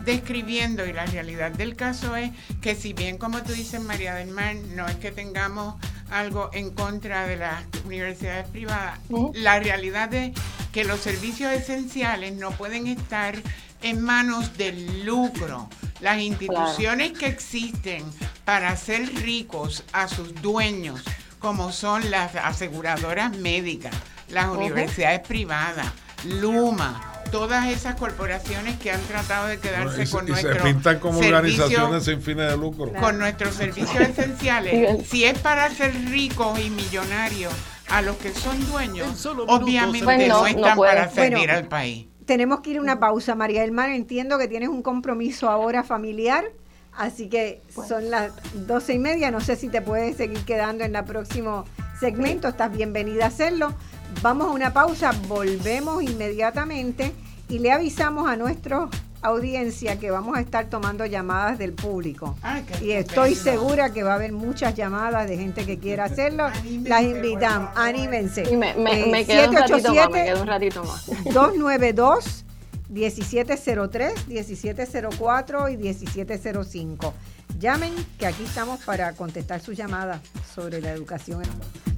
describiendo 0.07 0.87
y 0.87 0.93
la 0.95 1.05
realidad 1.05 1.51
del 1.51 1.77
caso 1.77 2.17
es 2.17 2.31
que 2.63 2.75
si 2.75 2.95
bien 2.95 3.19
como 3.19 3.43
tú 3.43 3.53
dices 3.53 3.81
María 3.83 4.15
del 4.15 4.31
Mar, 4.31 4.55
no 4.75 4.87
es 4.87 4.97
que 4.97 5.13
tengamos 5.13 5.75
algo 6.11 6.49
en 6.55 6.71
contra 6.71 7.27
de 7.27 7.37
las 7.37 7.65
universidades 7.85 8.49
privadas, 8.49 8.99
la 9.35 9.59
realidad 9.59 10.15
es 10.15 10.33
que 10.73 10.85
los 10.85 11.01
servicios 11.01 11.53
esenciales 11.53 12.35
no 12.35 12.53
pueden 12.53 12.87
estar 12.87 13.35
en 13.83 14.01
manos 14.01 14.57
del 14.57 15.05
lucro. 15.05 15.69
Las 16.01 16.21
instituciones 16.21 17.13
que 17.13 17.27
existen 17.27 18.05
para 18.45 18.69
hacer 18.69 19.07
ricos 19.23 19.85
a 19.93 20.07
sus 20.09 20.35
dueños, 20.41 21.03
como 21.41 21.73
son 21.73 22.11
las 22.11 22.37
aseguradoras 22.37 23.37
médicas, 23.37 23.95
las 24.29 24.49
universidades 24.49 25.21
privadas, 25.21 25.87
Luma, 26.25 27.16
todas 27.31 27.67
esas 27.69 27.97
corporaciones 27.97 28.79
que 28.79 28.91
han 28.91 29.01
tratado 29.03 29.49
de 29.49 29.59
quedarse 29.59 30.09
con 30.09 30.27
nuestros 30.27 30.57
se 30.57 30.63
pintan 30.63 30.99
como 30.99 31.19
organizaciones 31.19 32.05
sin 32.05 32.23
fines 32.23 32.51
de 32.51 32.57
lucro. 32.57 32.93
Con 33.01 33.19
nuestros 33.19 33.55
servicios 33.55 34.01
esenciales. 34.01 35.07
si 35.09 35.25
es 35.25 35.39
para 35.39 35.67
hacer 35.67 35.95
ricos 36.11 36.59
y 36.59 36.71
millonarios 36.71 37.53
a 37.89 38.03
los 38.03 38.17
que 38.17 38.33
son 38.33 38.65
dueños, 38.67 39.25
obviamente 39.27 40.29
no, 40.29 40.47
están 40.47 40.77
para 40.77 41.09
servir 41.11 41.51
al 41.51 41.69
país 41.69 42.07
tenemos 42.27 42.61
que 42.61 42.71
ir 42.71 42.79
a 42.79 42.81
una 42.81 43.01
pausa, 43.01 43.35
María 43.35 43.63
del 43.63 43.73
Mar. 43.73 43.91
Entiendo 43.91 44.37
que 44.39 44.49
tienes 44.49 44.69
un 44.69 44.83
compromiso 44.83 45.49
ahora 45.49 45.83
familiar, 45.85 46.45
así 46.93 47.29
que 47.29 47.63
son 47.87 48.11
las 48.11 48.33
doce 48.67 48.95
y 48.95 48.99
media. 48.99 49.31
No 49.31 49.41
sé 49.41 49.57
si 49.57 49.69
te 49.69 49.81
puedes 49.81 50.17
seguir 50.17 50.45
quedando 50.45 50.85
en 50.85 50.95
el 50.95 51.05
próximo 51.05 51.65
segmento. 51.99 52.49
Estás 52.49 52.77
bienvenida 52.77 53.25
a 53.25 53.29
hacerlo. 53.29 53.75
Vamos 54.23 54.49
a 54.49 54.51
una 54.51 54.73
pausa, 54.73 55.13
volvemos 55.29 56.03
inmediatamente 56.03 57.13
y 57.49 57.59
le 57.59 57.71
avisamos 57.73 58.29
a 58.29 58.37
nuestros 58.37 58.91
audiencia 59.23 59.99
que 59.99 60.11
vamos 60.11 60.37
a 60.37 60.41
estar 60.41 60.67
tomando 60.67 61.05
llamadas 61.05 61.59
del 61.59 61.73
público. 61.73 62.37
y 62.81 62.93
estoy 62.93 63.35
segura 63.35 63.93
que 63.93 64.03
va 64.03 64.13
a 64.13 64.15
haber 64.17 64.33
muchas 64.33 64.75
llamadas 64.75 65.29
de 65.29 65.37
gente 65.37 65.67
que 65.67 65.79
quiera 65.79 66.05
hacerlo. 66.07 66.49
Las 66.85 67.03
invitamos, 67.03 67.71
anímense. 67.75 68.57
me, 68.57 68.75
me, 68.75 69.21
eh, 69.21 69.27
quedo 69.27 69.51
un 69.51 69.57
ratito 69.57 69.95
más, 69.95 70.11
me 70.11 70.25
quedo 70.25 70.43
un 70.43 70.47
ratito 70.47 70.85
más. 70.85 71.07
292 71.07 72.45
1703, 72.89 74.29
1704 74.29 75.69
y 75.69 75.77
1705. 75.77 77.15
Llamen, 77.59 77.95
que 78.19 78.27
aquí 78.27 78.45
estamos 78.45 78.85
para 78.85 79.13
contestar 79.15 79.61
sus 79.61 79.77
llamadas 79.77 80.21
sobre 80.55 80.81
la 80.81 80.93
educación. 80.93 81.43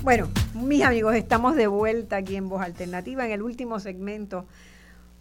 Bueno, 0.02 0.28
mis 0.54 0.82
amigos, 0.82 1.14
estamos 1.14 1.56
de 1.56 1.66
vuelta 1.66 2.16
aquí 2.16 2.36
en 2.36 2.48
Voz 2.48 2.62
Alternativa 2.62 3.26
en 3.26 3.32
el 3.32 3.42
último 3.42 3.80
segmento. 3.80 4.46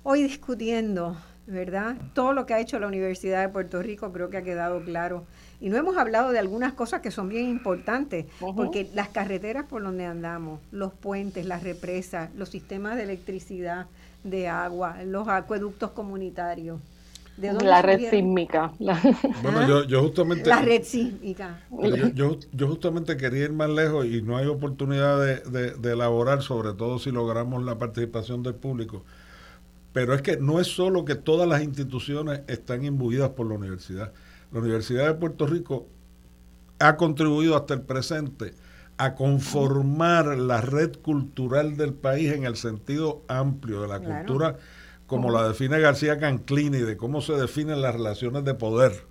Hoy 0.04 0.24
discutiendo 0.24 1.18
¿verdad? 1.48 1.96
Todo 2.14 2.34
lo 2.34 2.46
que 2.46 2.54
ha 2.54 2.60
hecho 2.60 2.78
la 2.78 2.88
Universidad 2.88 3.42
de 3.42 3.50
Puerto 3.50 3.82
Rico 3.82 4.12
creo 4.12 4.30
que 4.30 4.38
ha 4.38 4.42
quedado 4.44 4.84
claro. 4.84 5.24
Y 5.62 5.70
no 5.70 5.78
hemos 5.78 5.98
hablado 5.98 6.32
de 6.32 6.40
algunas 6.40 6.74
cosas 6.74 7.02
que 7.02 7.10
son 7.10 7.30
bien 7.30 7.48
importantes, 7.48 8.26
porque 8.56 8.90
las 8.94 9.08
carreteras 9.08 9.66
por 9.66 9.82
donde 9.82 10.06
andamos, 10.06 10.60
los 10.72 10.94
puentes, 10.94 11.46
las 11.46 11.64
represas, 11.64 12.30
los 12.36 12.50
sistemas 12.50 12.98
de 12.98 13.04
electricidad, 13.04 13.88
de 14.26 14.50
agua, 14.50 15.04
los 15.06 15.28
acueductos 15.30 15.92
comunitarios. 15.92 16.82
La 17.38 17.82
red 17.82 18.10
sísmica. 18.10 18.74
Bueno, 19.44 19.84
yo, 19.86 20.02
justamente... 20.04 20.50
La 20.50 20.62
red 20.62 20.84
sísmica. 20.84 21.62
Yo, 22.14 22.40
yo, 22.52 22.68
justamente 22.68 23.18
quería 23.18 23.46
ir 23.46 23.54
más 23.54 23.70
lejos 23.70 24.06
y 24.06 24.22
no 24.22 24.38
hay 24.38 24.48
oportunidad 24.48 25.20
de, 25.20 25.72
de 25.72 25.92
elaborar, 25.92 26.42
sobre 26.42 26.74
todo 26.74 27.00
si 27.00 27.12
logramos 27.12 27.64
la 27.64 27.78
participación 27.78 28.44
del 28.44 28.56
público 28.56 29.04
pero 29.98 30.14
es 30.14 30.22
que 30.22 30.38
no 30.38 30.60
es 30.60 30.68
solo 30.68 31.06
que 31.06 31.16
todas 31.16 31.50
las 31.50 31.64
instituciones 31.64 32.42
están 32.46 32.86
imbuidas 32.86 33.32
por 33.32 33.48
la 33.48 33.56
universidad. 33.56 34.14
La 34.52 34.60
Universidad 34.60 35.08
de 35.08 35.16
Puerto 35.16 35.48
Rico 35.48 35.88
ha 36.78 36.98
contribuido 36.98 37.56
hasta 37.56 37.74
el 37.74 37.82
presente 37.82 38.54
a 38.98 39.16
conformar 39.16 40.38
la 40.38 40.62
red 40.62 40.96
cultural 41.02 41.78
del 41.78 41.96
país 41.96 42.32
en 42.32 42.46
el 42.46 42.58
sentido 42.58 43.24
amplio 43.28 43.82
de 43.82 43.88
la 43.88 44.00
cultura 44.00 44.58
como 45.08 45.32
la 45.32 45.48
define 45.48 45.80
García 45.80 46.20
Canclini, 46.20 46.80
de 46.80 46.98
cómo 46.98 47.22
se 47.22 47.34
definen 47.34 47.82
las 47.82 47.96
relaciones 47.96 48.44
de 48.44 48.54
poder. 48.54 49.06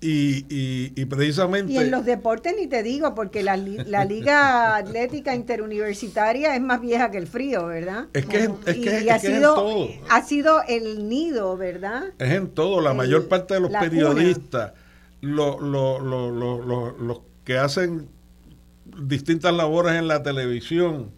Y, 0.00 0.44
y, 0.50 1.04
precisamente... 1.06 1.72
Y 1.72 1.78
en 1.78 1.90
los 1.90 2.04
deportes 2.04 2.54
ni 2.56 2.66
te 2.66 2.82
digo, 2.82 3.14
porque 3.14 3.42
la, 3.42 3.56
la 3.56 4.04
Liga 4.04 4.76
Atlética 4.76 5.34
Interuniversitaria 5.34 6.54
es 6.54 6.60
más 6.60 6.80
vieja 6.80 7.10
que 7.10 7.18
el 7.18 7.26
frío, 7.26 7.66
¿verdad? 7.66 8.06
Es 8.12 8.26
que, 8.26 8.50
es, 8.66 8.76
que, 8.76 9.10
ha, 9.10 9.18
sido, 9.18 9.54
todo. 9.54 9.88
ha 10.10 10.22
sido 10.22 10.62
el 10.68 11.08
nido, 11.08 11.56
¿verdad? 11.56 12.04
Es 12.18 12.30
en 12.30 12.48
todo. 12.48 12.82
La 12.82 12.92
mayor 12.92 13.26
parte 13.28 13.54
de 13.54 13.60
los 13.60 13.70
periodistas, 13.70 14.72
los 15.22 15.56
que 17.44 17.58
hacen 17.58 18.08
distintas 19.00 19.54
labores 19.54 19.94
en 19.94 20.08
la 20.08 20.22
televisión, 20.22 21.10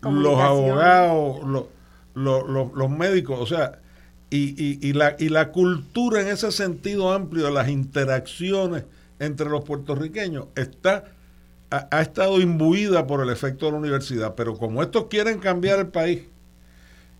los 0.00 0.38
abogados, 0.38 1.42
los 1.44 1.64
los, 2.14 2.90
médicos, 2.90 3.38
o 3.40 3.46
sea, 3.46 3.80
y, 4.30 4.78
y, 4.86 4.92
la, 4.92 5.16
y 5.18 5.28
la 5.28 5.50
cultura 5.52 6.22
en 6.22 6.28
ese 6.28 6.52
sentido 6.52 7.12
amplio 7.12 7.44
de 7.44 7.52
las 7.52 7.68
interacciones 7.68 8.84
entre 9.18 9.48
los 9.48 9.64
puertorriqueños 9.64 10.46
está 10.54 11.04
ha, 11.72 12.02
estado 12.02 12.40
imbuida 12.40 13.06
por 13.06 13.22
el 13.22 13.30
efecto 13.30 13.66
de 13.66 13.72
la 13.72 13.78
universidad, 13.78 14.34
pero 14.34 14.56
como 14.56 14.82
estos 14.82 15.06
quieren 15.06 15.38
cambiar 15.38 15.78
el 15.78 15.88
país 15.88 16.22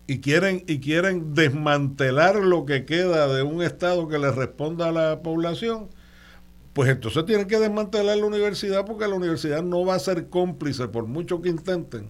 y 0.05 0.19
quieren 0.19 0.63
y 0.67 0.79
quieren 0.79 1.33
desmantelar 1.33 2.35
lo 2.35 2.65
que 2.65 2.85
queda 2.85 3.27
de 3.33 3.41
un 3.41 3.63
estado 3.63 4.07
que 4.07 4.19
le 4.19 4.31
responda 4.31 4.89
a 4.89 4.91
la 4.91 5.21
población, 5.21 5.89
pues 6.73 6.89
entonces 6.89 7.25
tienen 7.25 7.47
que 7.47 7.59
desmantelar 7.59 8.17
la 8.17 8.25
universidad 8.25 8.85
porque 8.85 9.07
la 9.07 9.15
universidad 9.15 9.63
no 9.63 9.85
va 9.85 9.95
a 9.95 9.99
ser 9.99 10.27
cómplice 10.27 10.87
por 10.87 11.05
mucho 11.05 11.41
que 11.41 11.49
intenten 11.49 12.09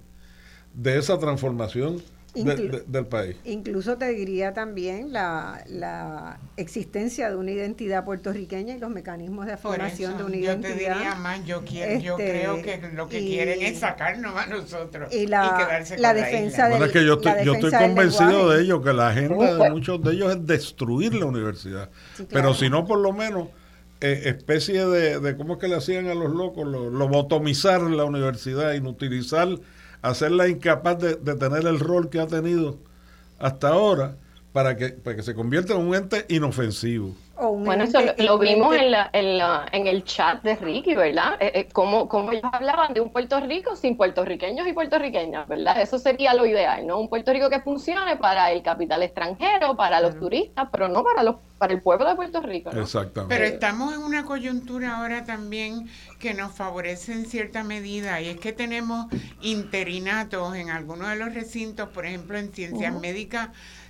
de 0.74 0.98
esa 0.98 1.20
transformación 1.20 2.02
del 2.34 3.06
país. 3.06 3.36
Incluso 3.46 3.98
te 3.98 4.08
diría 4.10 4.54
también 4.54 5.14
la, 5.14 5.64
la, 5.68 6.40
existencia 6.58 7.30
de 7.30 7.36
una 7.36 7.52
identidad 7.52 8.04
puertorriqueña 8.06 8.76
y 8.76 8.80
los 8.80 8.90
mecanismos 8.90 9.46
de 9.46 9.58
formación 9.58 10.18
de 10.18 10.24
una 10.24 10.36
identidad. 10.36 10.70
Yo 10.70 10.76
te 10.76 10.80
diría 10.80 11.16
más, 11.16 11.46
yo, 11.46 11.64
quiero, 11.64 12.00
yo 12.02 12.18
este, 12.18 12.32
creo 12.32 12.62
que 12.62 12.92
lo 12.94 13.08
que 13.08 13.20
quieren 13.20 13.62
es 13.62 13.80
sacarnos 13.80 14.36
a 14.36 14.48
nosotros 14.48 15.14
y, 15.14 15.28
la, 15.28 15.56
quedarse 15.58 15.98
la 15.98 16.14
defensa 16.14 16.70
la 16.70 16.92
que 16.92 17.06
yo 17.06 17.16
estoy, 17.16 17.46
yo 17.46 17.54
estoy 17.54 17.72
convencido 17.72 18.50
de 18.50 18.64
ello, 18.64 18.82
que 18.82 18.94
la 18.94 19.10
agenda 19.10 19.56
de 19.56 19.70
muchos 19.70 20.02
de 20.02 20.14
ellos 20.14 20.32
es 20.36 20.46
destruir 20.46 21.14
la 21.14 21.26
universidad. 21.26 21.90
Pero 22.30 22.54
si 22.54 22.70
no, 22.70 22.86
por 22.86 23.00
lo 23.00 23.14
menos 23.14 23.50
eh, 24.02 24.24
especie 24.26 24.86
de, 24.86 25.20
de, 25.20 25.38
¿cómo 25.38 25.54
es 25.54 25.60
que 25.60 25.68
le 25.68 25.76
hacían 25.76 26.08
a 26.08 26.14
los 26.14 26.32
locos? 26.32 26.68
Lo, 26.68 26.90
lobotomizar 26.90 27.82
la 27.82 28.04
universidad, 28.04 28.74
inutilizar 28.74 29.48
hacerla 30.04 30.48
incapaz 30.48 31.00
de, 31.00 31.16
tener 31.16 31.66
el 31.66 31.80
rol 31.80 32.10
que 32.10 32.20
ha 32.20 32.28
tenido 32.28 32.78
hasta 33.40 33.70
ahora 33.70 34.18
para 34.52 34.78
que, 34.78 34.90
para 34.90 35.16
que 35.16 35.24
se 35.24 35.34
convierta 35.34 35.74
en 35.74 35.80
un 35.80 35.96
ente 35.96 36.26
inofensivo 36.30 37.16
bueno, 37.36 37.84
eso 37.84 38.00
lo, 38.18 38.38
vimos 38.38 38.76
en, 38.76 38.92
la, 38.92 39.10
en, 39.12 39.38
la, 39.38 39.66
en, 39.72 39.88
el 39.88 40.04
chat 40.04 40.44
de 40.44 40.56
Ricky, 40.56 40.96
¿verdad? 40.96 41.36
Eh, 41.40 41.52
eh, 41.56 41.70
cómo, 41.72 42.08
ellos 42.32 42.44
hablaban 42.52 42.94
de 42.94 43.02
un 43.02 43.12
Puerto 43.12 43.40
Rico 43.40 43.76
sin 43.76 43.98
puertorriqueños 43.98 44.68
y 44.68 44.74
puertorriqueñas, 44.74 45.48
¿verdad? 45.48 45.82
Eso 45.82 45.98
sería 45.98 46.34
lo 46.34 46.46
ideal, 46.46 46.86
¿no? 46.86 47.00
Un 47.00 47.10
Puerto 47.10 47.34
Rico 47.34 47.50
que 47.50 47.60
funcione 47.60 48.18
para 48.18 48.52
el 48.52 48.62
capital 48.62 49.02
extranjero, 49.02 49.76
para 49.76 50.00
los 50.00 50.20
turistas, 50.20 50.68
pero 50.72 50.88
no 50.88 51.04
para 51.04 51.24
los 51.24 51.36
para 51.64 51.76
el 51.76 51.82
pueblo 51.82 52.10
de 52.10 52.16
Puerto 52.16 52.42
Rico. 52.42 52.72
¿no? 52.74 52.82
Exactamente. 52.82 53.34
Pero 53.34 53.48
estamos 53.48 53.94
en 53.94 54.02
una 54.02 54.26
coyuntura 54.26 54.98
ahora 54.98 55.24
también 55.24 55.88
que 56.20 56.34
nos 56.34 56.52
favorece 56.52 57.14
en 57.14 57.26
cierta 57.26 57.64
medida 57.64 58.20
y 58.20 58.28
es 58.28 58.38
que 58.38 58.52
tenemos 58.52 59.08
interinatos 59.42 60.58
en 60.58 60.70
algunos 60.70 61.08
de 61.08 61.16
los 61.16 61.34
recintos, 61.34 61.88
por 61.88 62.06
ejemplo, 62.06 62.38
en 62.38 62.52
ciencias 62.52 62.94
médicas 63.00 63.50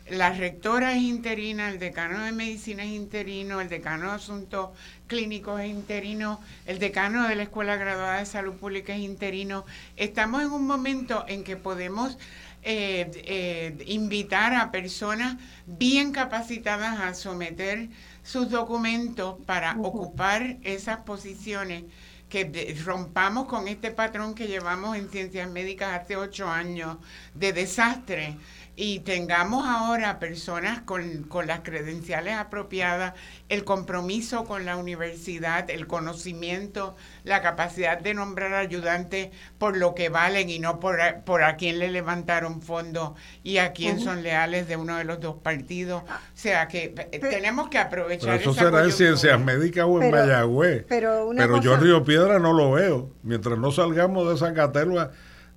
la 0.10 0.32
rectora 0.32 0.94
es 0.94 1.02
interina, 1.02 1.70
el 1.70 1.80
decano 1.80 2.24
de 2.24 2.32
medicina 2.34 2.84
es 2.84 2.92
interino, 2.92 3.62
el 3.62 3.70
decano 3.70 4.10
de 4.10 4.16
asuntos 4.16 4.72
clínicos 5.08 5.62
es 5.62 5.70
interino, 5.70 6.42
el 6.66 6.80
decano 6.80 7.28
de 7.28 7.36
la 7.36 7.44
Escuela 7.44 7.78
Graduada 7.78 8.20
de 8.20 8.26
Salud 8.26 8.54
Pública 8.56 8.94
es 8.94 9.02
interino. 9.02 9.66
Estamos 9.96 10.42
en 10.42 10.52
un 10.52 10.68
momento 10.68 11.24
en 11.28 11.44
que 11.44 11.56
podemos 11.56 12.18
eh, 12.64 13.10
eh, 13.26 13.84
invitar 13.88 14.54
a 14.54 14.72
personas 14.72 15.38
bien 15.66 16.12
capacitadas 16.12 17.00
a 17.00 17.14
someter 17.14 17.88
sus 18.24 18.50
documentos 18.50 19.36
para 19.46 19.78
ocupar 19.80 20.58
esas 20.64 21.00
posiciones 21.00 21.84
que 22.30 22.76
rompamos 22.84 23.48
con 23.48 23.68
este 23.68 23.92
patrón 23.92 24.34
que 24.34 24.48
llevamos 24.48 24.98
en 24.98 25.10
ciencias 25.10 25.50
médicas 25.52 26.02
hace 26.02 26.16
ocho 26.18 26.50
años 26.50 26.98
de 27.36 27.54
desastre 27.54 28.38
y 28.76 29.00
tengamos 29.00 29.66
ahora 29.68 30.20
personas 30.20 30.82
con, 30.82 31.24
con, 31.24 31.46
las 31.46 31.60
credenciales 31.60 32.36
apropiadas, 32.36 33.14
el 33.50 33.64
compromiso 33.64 34.46
con 34.46 34.66
la 34.66 34.78
universidad, 34.78 35.70
el 35.70 35.86
conocimiento, 35.86 36.96
la 37.24 37.42
capacidad 37.42 38.00
de 38.00 38.16
nombrar 38.16 38.54
ayudantes 38.56 39.30
por 39.60 39.78
lo 39.78 39.94
que 39.94 40.10
valen 40.10 40.50
y 40.50 40.58
no 40.58 40.80
por, 40.80 40.98
por 41.24 41.44
a 41.44 41.56
quién 41.56 41.78
le 41.78 41.92
levantaron 41.92 42.62
fondos 42.62 43.12
y 43.44 43.58
a 43.58 43.74
quién 43.74 44.00
son 44.00 44.24
leales 44.24 44.68
de 44.68 44.76
uno 44.76 44.98
de 44.98 45.04
los 45.04 45.20
dos 45.20 45.36
partidos. 45.36 46.02
O 46.04 46.08
sea 46.34 46.68
que 46.68 46.96
eh, 47.12 47.20
tenemos 47.20 47.70
que 47.70 47.78
aprovechar 47.78 48.40
eso 48.40 48.54
será 48.54 48.84
en 48.84 48.92
ciencias 48.92 49.40
médicas 49.40 49.86
o 49.88 50.02
en 50.02 50.10
Mayagüez. 50.10 50.86
Pero, 50.90 51.30
pero 51.36 51.62
yo 51.62 51.78
Río 51.78 52.04
Piedra 52.04 52.40
no 52.40 52.54
lo 52.54 52.72
veo. 52.72 53.12
Mientras 53.22 53.58
no 53.60 53.72
salgamos 53.72 54.28
de 54.30 54.36
esa 54.36 54.54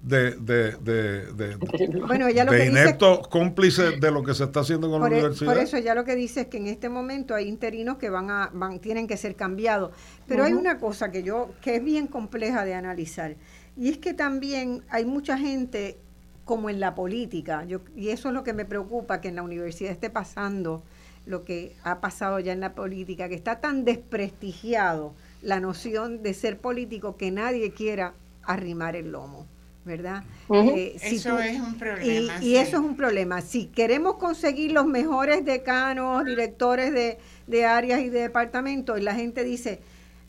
catelua 0.08 0.36
de, 0.40 0.72
de, 0.72 1.26
de, 1.32 1.56
bueno, 2.06 2.28
ella 2.28 2.44
lo 2.44 2.52
de 2.52 2.66
ineptos 2.66 3.28
cómplices 3.28 4.00
de 4.00 4.10
lo 4.10 4.22
que 4.22 4.34
se 4.34 4.44
está 4.44 4.60
haciendo 4.60 4.90
con 4.90 5.00
la 5.00 5.08
e, 5.08 5.10
universidad. 5.10 5.52
Por 5.52 5.62
eso 5.62 5.78
ya 5.78 5.94
lo 5.94 6.04
que 6.04 6.14
dice 6.14 6.42
es 6.42 6.46
que 6.46 6.58
en 6.58 6.66
este 6.68 6.88
momento 6.88 7.34
hay 7.34 7.48
interinos 7.48 7.98
que 7.98 8.10
van 8.10 8.30
a 8.30 8.50
van 8.52 8.78
tienen 8.78 9.06
que 9.06 9.16
ser 9.16 9.34
cambiados. 9.34 9.92
Pero 10.26 10.44
hay 10.44 10.52
una 10.52 10.78
cosa 10.78 11.10
que 11.10 11.22
yo 11.22 11.50
que 11.60 11.76
es 11.76 11.84
bien 11.84 12.06
compleja 12.06 12.64
de 12.64 12.74
analizar 12.74 13.36
y 13.76 13.90
es 13.90 13.98
que 13.98 14.14
también 14.14 14.82
hay 14.88 15.04
mucha 15.04 15.36
gente 15.38 15.98
como 16.44 16.70
en 16.70 16.78
la 16.78 16.94
política, 16.94 17.64
yo, 17.64 17.80
y 17.96 18.10
eso 18.10 18.28
es 18.28 18.34
lo 18.34 18.44
que 18.44 18.52
me 18.52 18.64
preocupa 18.64 19.20
que 19.20 19.28
en 19.28 19.34
la 19.34 19.42
universidad 19.42 19.90
esté 19.90 20.10
pasando 20.10 20.84
lo 21.26 21.44
que 21.44 21.74
ha 21.82 22.00
pasado 22.00 22.38
ya 22.38 22.52
en 22.52 22.60
la 22.60 22.74
política, 22.74 23.28
que 23.28 23.34
está 23.34 23.60
tan 23.60 23.84
desprestigiado 23.84 25.12
la 25.42 25.58
noción 25.58 26.22
de 26.22 26.34
ser 26.34 26.58
político 26.58 27.16
que 27.16 27.32
nadie 27.32 27.72
quiera 27.72 28.14
arrimar 28.44 28.94
el 28.94 29.10
lomo. 29.10 29.46
¿Verdad? 29.86 30.24
Eh, 30.50 30.96
eso 31.00 31.38
es 31.38 31.60
un 31.60 31.78
problema. 31.78 32.34
Y, 32.42 32.56
eso 32.56 32.76
es 32.76 32.82
un 32.82 32.96
problema. 32.96 33.40
Si 33.40 33.66
queremos 33.66 34.16
conseguir 34.16 34.72
los 34.72 34.84
mejores 34.84 35.44
decanos, 35.44 36.24
directores 36.24 36.92
de, 36.92 37.18
de 37.46 37.64
áreas 37.64 38.00
y 38.00 38.10
de 38.10 38.22
departamentos, 38.22 38.98
y 38.98 39.02
la 39.02 39.14
gente 39.14 39.44
dice, 39.44 39.80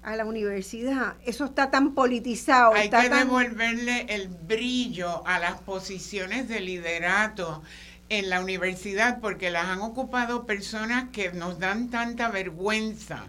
a 0.04 0.16
la 0.16 0.26
universidad, 0.26 1.16
eso 1.26 1.46
está 1.46 1.72
tan 1.72 1.96
politizado. 1.96 2.74
Hay 2.74 2.90
que 2.90 3.10
devolverle 3.10 4.06
el 4.10 4.30
brillo 4.30 5.26
a 5.28 5.40
las 5.40 5.60
posiciones 5.62 6.48
de 6.48 6.62
liderato 6.62 7.64
en 8.10 8.30
la 8.30 8.40
universidad 8.40 9.20
porque 9.20 9.50
las 9.50 9.66
han 9.66 9.82
ocupado 9.82 10.46
personas 10.46 11.10
que 11.12 11.32
nos 11.34 11.60
dan 11.60 11.90
tanta 11.90 12.30
vergüenza 12.30 13.26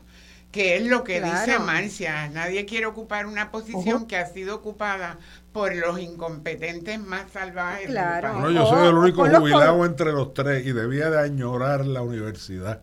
que 0.50 0.76
es 0.76 0.86
lo 0.86 1.04
que 1.04 1.20
dice 1.20 1.58
Marcia, 1.58 2.28
nadie 2.28 2.64
quiere 2.64 2.86
ocupar 2.86 3.26
una 3.26 3.50
posición 3.50 4.06
que 4.06 4.16
ha 4.16 4.26
sido 4.26 4.56
ocupada 4.56 5.18
por 5.52 5.74
los 5.74 6.00
incompetentes 6.00 6.98
más 7.00 7.30
salvajes. 7.32 7.86
Claro. 7.86 8.38
No, 8.38 8.50
yo 8.50 8.66
soy 8.66 8.88
el 8.88 8.94
único 8.94 9.28
jubilado 9.28 9.84
entre 9.84 10.12
los 10.12 10.32
tres 10.32 10.66
y 10.66 10.72
debía 10.72 11.10
de 11.10 11.20
añorar 11.20 11.84
la 11.84 12.02
universidad. 12.02 12.80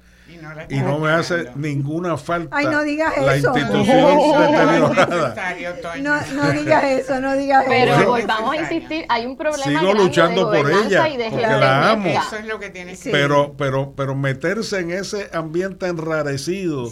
Y 0.69 0.79
no, 0.79 0.97
me 0.97 1.11
hace 1.11 1.51
ninguna 1.55 2.17
falta 2.17 2.57
Ay, 2.57 2.65
no 2.65 2.81
digas 2.81 3.13
la 3.15 3.35
eso. 3.35 3.55
institución 3.55 3.93
no, 6.01 6.21
no 6.33 6.51
digas 6.51 6.83
eso, 6.83 7.21
no 7.21 7.35
digas 7.35 7.63
Pero 7.67 7.93
eso. 7.93 8.09
volvamos 8.09 8.55
a 8.55 8.57
insistir, 8.57 9.05
hay 9.07 9.27
un 9.27 9.37
problema 9.37 9.79
Sigo 9.79 9.93
luchando 9.93 10.51
por 10.51 10.71
ella, 10.71 11.05
porque 11.29 11.41
la 11.41 11.91
amo. 11.91 12.09
Eso 12.09 12.37
es 12.37 12.45
lo 12.45 12.59
que 12.59 12.71
tiene 12.71 12.97
pero, 13.11 13.53
pero, 13.55 13.93
pero 13.95 14.15
meterse 14.15 14.79
en 14.79 14.91
ese 14.91 15.29
ambiente 15.31 15.87
enrarecido 15.87 16.89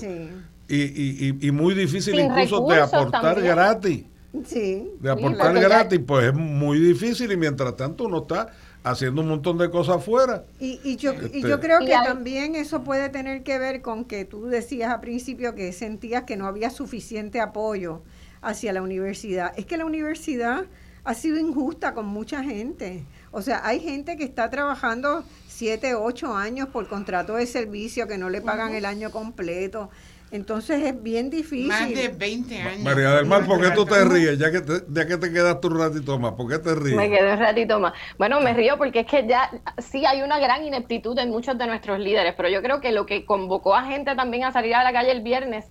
y, 0.75 1.37
y, 1.41 1.47
y, 1.47 1.51
muy 1.51 1.73
difícil 1.73 2.19
incluso 2.19 2.65
de 2.67 2.81
aportar 2.81 3.41
gratis 3.41 4.05
de 4.33 5.09
aportar 5.11 5.53
gratis, 5.59 5.99
pues 6.05 6.25
es 6.25 6.33
muy 6.33 6.79
difícil 6.79 7.31
y 7.31 7.37
mientras 7.37 7.75
tanto 7.75 8.05
uno 8.05 8.19
está 8.19 8.51
haciendo 8.83 9.21
un 9.21 9.29
montón 9.29 9.59
de 9.59 9.69
cosas 9.69 9.97
afuera. 9.97 10.43
Y, 10.59 10.79
y, 10.83 10.95
yo, 10.95 11.13
y 11.13 11.41
yo 11.41 11.55
este, 11.55 11.59
creo 11.59 11.79
que 11.79 11.91
también 11.91 12.55
eso 12.55 12.83
puede 12.83 13.09
tener 13.09 13.43
que 13.43 13.59
ver 13.59 13.81
con 13.81 14.05
que 14.05 14.25
tú 14.25 14.47
decías 14.47 14.91
al 14.91 15.01
principio 15.01 15.53
que 15.53 15.71
sentías 15.71 16.23
que 16.23 16.35
no 16.35 16.47
había 16.47 16.71
suficiente 16.71 17.39
apoyo 17.39 18.01
hacia 18.41 18.73
la 18.73 18.81
universidad. 18.81 19.53
Es 19.55 19.65
que 19.67 19.77
la 19.77 19.85
universidad 19.85 20.65
ha 21.03 21.13
sido 21.13 21.37
injusta 21.37 21.93
con 21.93 22.07
mucha 22.07 22.43
gente. 22.43 23.05
O 23.31 23.41
sea, 23.41 23.61
hay 23.65 23.79
gente 23.79 24.17
que 24.17 24.23
está 24.23 24.49
trabajando 24.49 25.23
siete, 25.47 25.93
ocho 25.95 26.35
años 26.35 26.69
por 26.69 26.87
contrato 26.87 27.35
de 27.35 27.45
servicio 27.45 28.07
que 28.07 28.17
no 28.17 28.29
le 28.29 28.41
pagan 28.41 28.73
el 28.73 28.85
año 28.85 29.11
completo. 29.11 29.91
Entonces 30.33 30.81
es 30.81 31.03
bien 31.03 31.29
difícil. 31.29 31.67
Más 31.67 31.87
de 31.93 32.07
20 32.07 32.57
años. 32.57 32.79
María 32.79 33.11
del 33.11 33.27
Mar, 33.27 33.45
¿por 33.45 33.61
qué 33.61 33.69
tú 33.69 33.85
te 33.85 34.03
ríes? 34.03 34.39
Ya 34.39 34.51
que 34.51 34.61
te, 34.61 34.73
ya 34.89 35.05
que 35.05 35.17
te 35.17 35.31
quedaste 35.31 35.67
un 35.67 35.79
ratito 35.79 36.17
más, 36.17 36.33
¿por 36.33 36.49
qué 36.49 36.57
te 36.57 36.73
ríes? 36.73 36.95
Me 36.95 37.07
quedé 37.07 37.33
un 37.33 37.39
ratito 37.39 37.79
más. 37.79 37.93
Bueno, 38.17 38.41
me 38.41 38.51
río 38.55 38.79
porque 38.79 39.01
es 39.01 39.05
que 39.05 39.27
ya 39.27 39.51
sí 39.77 40.07
hay 40.07 40.23
una 40.23 40.39
gran 40.39 40.63
ineptitud 40.63 41.15
en 41.19 41.29
muchos 41.29 41.55
de 41.55 41.67
nuestros 41.67 41.99
líderes, 41.99 42.33
pero 42.35 42.49
yo 42.49 42.63
creo 42.63 42.81
que 42.81 42.91
lo 42.91 43.05
que 43.05 43.25
convocó 43.25 43.75
a 43.75 43.83
gente 43.83 44.15
también 44.15 44.45
a 44.45 44.51
salir 44.51 44.73
a 44.73 44.83
la 44.83 44.91
calle 44.91 45.11
el 45.11 45.21
viernes 45.21 45.69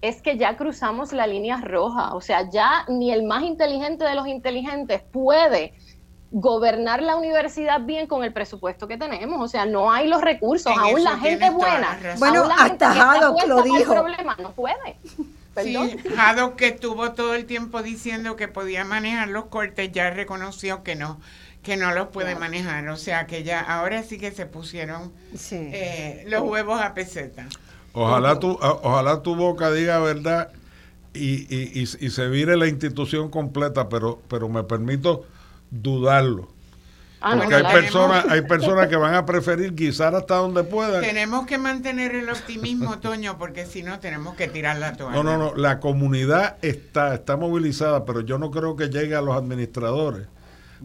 es 0.00 0.22
que 0.22 0.38
ya 0.38 0.56
cruzamos 0.56 1.12
la 1.12 1.26
línea 1.26 1.60
roja. 1.60 2.14
O 2.14 2.20
sea, 2.20 2.48
ya 2.48 2.84
ni 2.88 3.10
el 3.10 3.24
más 3.24 3.42
inteligente 3.42 4.04
de 4.04 4.14
los 4.14 4.28
inteligentes 4.28 5.02
puede 5.10 5.74
gobernar 6.34 7.00
la 7.00 7.14
universidad 7.14 7.80
bien 7.80 8.08
con 8.08 8.24
el 8.24 8.32
presupuesto 8.32 8.88
que 8.88 8.98
tenemos. 8.98 9.40
O 9.40 9.46
sea, 9.46 9.66
no 9.66 9.92
hay 9.92 10.08
los 10.08 10.20
recursos. 10.20 10.72
aún 10.76 11.04
la 11.04 11.16
gente 11.16 11.48
buena. 11.50 11.96
Bueno, 12.18 12.48
hasta 12.58 12.90
Haddock 12.90 13.46
lo 13.46 13.62
dijo. 13.62 13.92
Problema, 13.92 14.36
no 14.42 14.50
puede. 14.50 14.96
Sí, 15.62 15.76
Haddock 16.18 16.56
que 16.56 16.66
estuvo 16.66 17.12
todo 17.12 17.34
el 17.34 17.46
tiempo 17.46 17.82
diciendo 17.84 18.34
que 18.34 18.48
podía 18.48 18.84
manejar 18.84 19.28
los 19.28 19.44
cortes, 19.44 19.92
ya 19.92 20.10
reconoció 20.10 20.82
que 20.82 20.96
no 20.96 21.20
que 21.62 21.76
no 21.76 21.92
los 21.92 22.08
puede 22.08 22.34
manejar. 22.34 22.88
O 22.88 22.96
sea, 22.96 23.26
que 23.26 23.44
ya 23.44 23.60
ahora 23.60 24.02
sí 24.02 24.18
que 24.18 24.32
se 24.32 24.44
pusieron 24.44 25.12
eh, 25.52 26.24
los 26.26 26.42
huevos 26.42 26.80
a 26.80 26.94
peseta. 26.94 27.46
Ojalá 27.92 28.40
tu, 28.40 28.58
ojalá 28.60 29.22
tu 29.22 29.36
boca 29.36 29.70
diga 29.70 30.00
verdad 30.00 30.50
y, 31.14 31.46
y, 31.48 31.80
y, 31.80 32.10
se 32.10 32.26
vire 32.26 32.56
la 32.56 32.66
institución 32.66 33.30
completa, 33.30 33.88
pero, 33.88 34.20
pero 34.28 34.48
me 34.48 34.64
permito 34.64 35.24
dudarlo. 35.82 36.48
Ah, 37.20 37.36
Porque 37.38 37.54
hay 37.54 37.62
personas, 37.62 38.26
hay 38.28 38.42
personas 38.42 38.86
que 38.88 38.96
van 38.96 39.14
a 39.14 39.24
preferir 39.24 39.74
guisar 39.74 40.14
hasta 40.14 40.34
donde 40.36 40.62
puedan. 40.62 41.00
Tenemos 41.00 41.46
que 41.46 41.56
mantener 41.56 42.14
el 42.14 42.28
optimismo, 42.28 42.98
Toño, 42.98 43.38
porque 43.38 43.64
si 43.64 43.82
no 43.82 43.98
tenemos 43.98 44.34
que 44.34 44.46
tirar 44.46 44.76
la 44.76 44.92
toalla. 44.92 45.16
No, 45.16 45.22
no, 45.22 45.38
no. 45.38 45.54
La 45.54 45.80
comunidad 45.80 46.56
está, 46.60 47.14
está 47.14 47.38
movilizada, 47.38 48.04
pero 48.04 48.20
yo 48.20 48.38
no 48.38 48.50
creo 48.50 48.76
que 48.76 48.90
llegue 48.90 49.14
a 49.14 49.22
los 49.22 49.34
administradores 49.36 50.26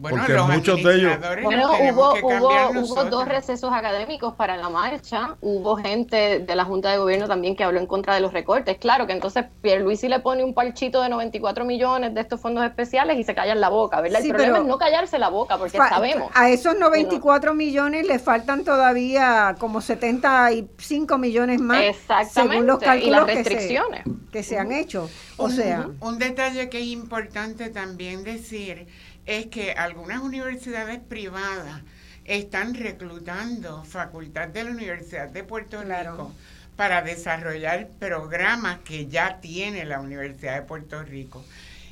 porque 0.00 0.36
muchos 0.38 0.82
de 0.82 0.94
ellos... 0.94 1.18
Bueno, 1.42 1.72
hubo, 1.72 2.14
hubo, 2.22 2.80
hubo, 2.80 3.04
dos 3.04 3.26
recesos 3.26 3.72
académicos 3.72 4.34
para 4.34 4.56
la 4.56 4.68
marcha, 4.68 5.36
hubo 5.40 5.76
gente 5.76 6.40
de 6.40 6.54
la 6.54 6.64
Junta 6.64 6.90
de 6.90 6.98
Gobierno 6.98 7.28
también 7.28 7.56
que 7.56 7.64
habló 7.64 7.80
en 7.80 7.86
contra 7.86 8.14
de 8.14 8.20
los 8.20 8.32
recortes. 8.32 8.78
Claro 8.78 9.06
que 9.06 9.12
entonces 9.12 9.44
Pierluisi 9.62 10.08
le 10.08 10.20
pone 10.20 10.44
un 10.44 10.54
parchito 10.54 11.02
de 11.02 11.08
94 11.08 11.64
millones 11.64 12.14
de 12.14 12.20
estos 12.20 12.40
fondos 12.40 12.64
especiales 12.64 13.18
y 13.18 13.24
se 13.24 13.34
callan 13.34 13.60
la 13.60 13.68
boca, 13.68 14.00
¿verdad? 14.00 14.22
El 14.22 14.28
problema 14.30 14.58
es 14.58 14.64
no 14.64 14.78
callarse 14.78 15.18
la 15.18 15.28
boca, 15.28 15.58
porque 15.58 15.78
sabemos. 15.78 16.30
A 16.34 16.50
esos 16.50 16.78
94 16.78 17.54
millones 17.54 18.06
le 18.06 18.18
faltan 18.18 18.64
todavía 18.64 19.56
como 19.58 19.80
75 19.80 21.18
millones 21.18 21.60
más, 21.60 21.82
según 22.30 22.66
los 22.66 22.78
cálculos 22.78 23.06
y 23.06 23.10
las 23.10 23.26
restricciones. 23.26 24.04
Que, 24.32 24.42
se, 24.42 24.58
han 24.58 24.72
hecho. 24.72 25.10
O 25.36 25.48
sea... 25.48 25.88
Un 26.00 26.18
detalle 26.18 26.68
que 26.68 26.78
es 26.78 26.86
importante 26.86 27.68
también 27.70 28.22
decir 28.22 28.86
es 29.30 29.46
que 29.46 29.72
algunas 29.72 30.20
universidades 30.20 30.98
privadas 30.98 31.82
están 32.24 32.74
reclutando 32.74 33.84
facultad 33.84 34.48
de 34.48 34.64
la 34.64 34.70
Universidad 34.72 35.28
de 35.28 35.44
Puerto 35.44 35.82
Rico 35.82 36.32
para 36.74 37.02
desarrollar 37.02 37.88
programas 38.00 38.80
que 38.80 39.06
ya 39.06 39.38
tiene 39.40 39.84
la 39.84 40.00
Universidad 40.00 40.56
de 40.56 40.62
Puerto 40.62 41.04
Rico. 41.04 41.44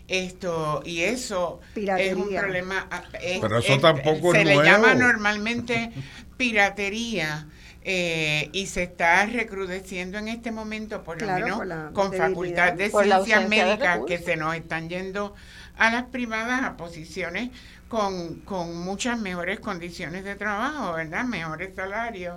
Esto 0.09 0.83
y 0.85 1.03
eso 1.03 1.61
es 1.77 2.15
un 2.15 2.35
problema. 2.35 2.89
Ah, 2.91 3.05
Pero 3.13 3.59
eso 3.59 3.79
tampoco 3.79 4.33
se 4.33 4.45
le 4.45 4.57
llama 4.57 4.95
normalmente 4.95 5.93
piratería. 6.37 7.47
Eh, 7.91 8.51
y 8.53 8.67
se 8.67 8.83
está 8.83 9.25
recrudeciendo 9.25 10.19
en 10.19 10.29
este 10.29 10.51
momento, 10.51 11.03
por 11.05 11.23
lo 11.23 11.33
menos 11.33 11.93
con 11.95 12.13
facultad 12.13 12.75
de 12.75 12.91
ciencias 12.91 13.49
médicas 13.49 14.01
que 14.07 14.19
se 14.19 14.37
nos 14.37 14.55
están 14.55 14.91
yendo 14.91 15.35
a 15.79 15.91
las 15.91 16.05
privadas 16.05 16.63
a 16.63 16.77
posiciones 16.77 17.51
con, 17.89 18.43
muchas 18.85 19.19
mejores 19.19 19.61
condiciones 19.61 20.25
de 20.25 20.35
trabajo, 20.35 20.93
¿verdad? 20.95 21.25
Mejores 21.25 21.75
salarios. 21.75 22.37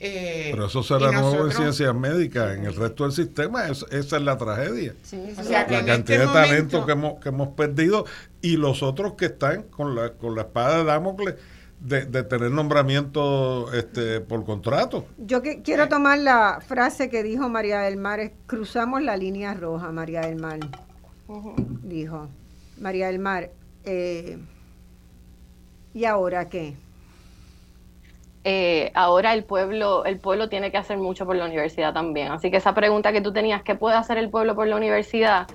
Eh, 0.00 0.50
Pero 0.52 0.66
eso 0.66 0.82
será 0.82 1.10
nuevo 1.10 1.46
en 1.46 1.52
ciencias 1.52 1.94
médicas, 1.94 2.56
en 2.56 2.64
el 2.64 2.74
resto 2.74 3.02
del 3.02 3.12
sistema 3.12 3.66
esa 3.66 3.86
es 3.90 4.12
la 4.22 4.38
tragedia. 4.38 4.94
la 5.50 5.66
cantidad 5.66 5.98
este 5.98 6.18
de 6.18 6.26
talento 6.26 6.86
que 6.86 6.92
hemos, 6.92 7.20
que 7.20 7.30
hemos 7.30 7.48
perdido 7.48 8.06
y 8.40 8.56
los 8.56 8.84
otros 8.84 9.14
que 9.14 9.26
están 9.26 9.64
con 9.64 9.96
la, 9.96 10.12
con 10.12 10.36
la 10.36 10.42
espada 10.42 10.78
de 10.78 10.84
Damocles 10.84 11.34
de, 11.80 12.22
tener 12.24 12.50
nombramiento 12.50 13.72
este, 13.72 14.20
por 14.20 14.44
contrato. 14.44 15.06
Yo 15.18 15.42
que, 15.42 15.62
quiero 15.62 15.88
tomar 15.88 16.18
la 16.18 16.60
frase 16.66 17.08
que 17.08 17.22
dijo 17.22 17.48
María 17.48 17.80
del 17.80 17.96
Mar, 17.96 18.32
cruzamos 18.46 19.02
la 19.02 19.16
línea 19.16 19.54
roja, 19.54 19.92
María 19.92 20.22
del 20.22 20.36
Mar. 20.36 20.60
Dijo. 21.82 22.28
María 22.80 23.08
del 23.08 23.18
Mar, 23.18 23.50
eh, 23.84 24.38
¿y 25.94 26.04
ahora 26.04 26.48
qué? 26.48 26.74
Eh, 28.44 28.90
ahora 28.94 29.34
el 29.34 29.44
pueblo, 29.44 30.04
el 30.04 30.18
pueblo 30.18 30.48
tiene 30.48 30.70
que 30.70 30.78
hacer 30.78 30.96
mucho 30.96 31.26
por 31.26 31.36
la 31.36 31.44
universidad 31.44 31.92
también. 31.92 32.32
Así 32.32 32.50
que 32.50 32.56
esa 32.58 32.74
pregunta 32.74 33.12
que 33.12 33.20
tú 33.20 33.32
tenías, 33.32 33.62
¿qué 33.62 33.74
puede 33.74 33.96
hacer 33.96 34.16
el 34.16 34.30
pueblo 34.30 34.54
por 34.54 34.66
la 34.66 34.76
universidad? 34.76 35.46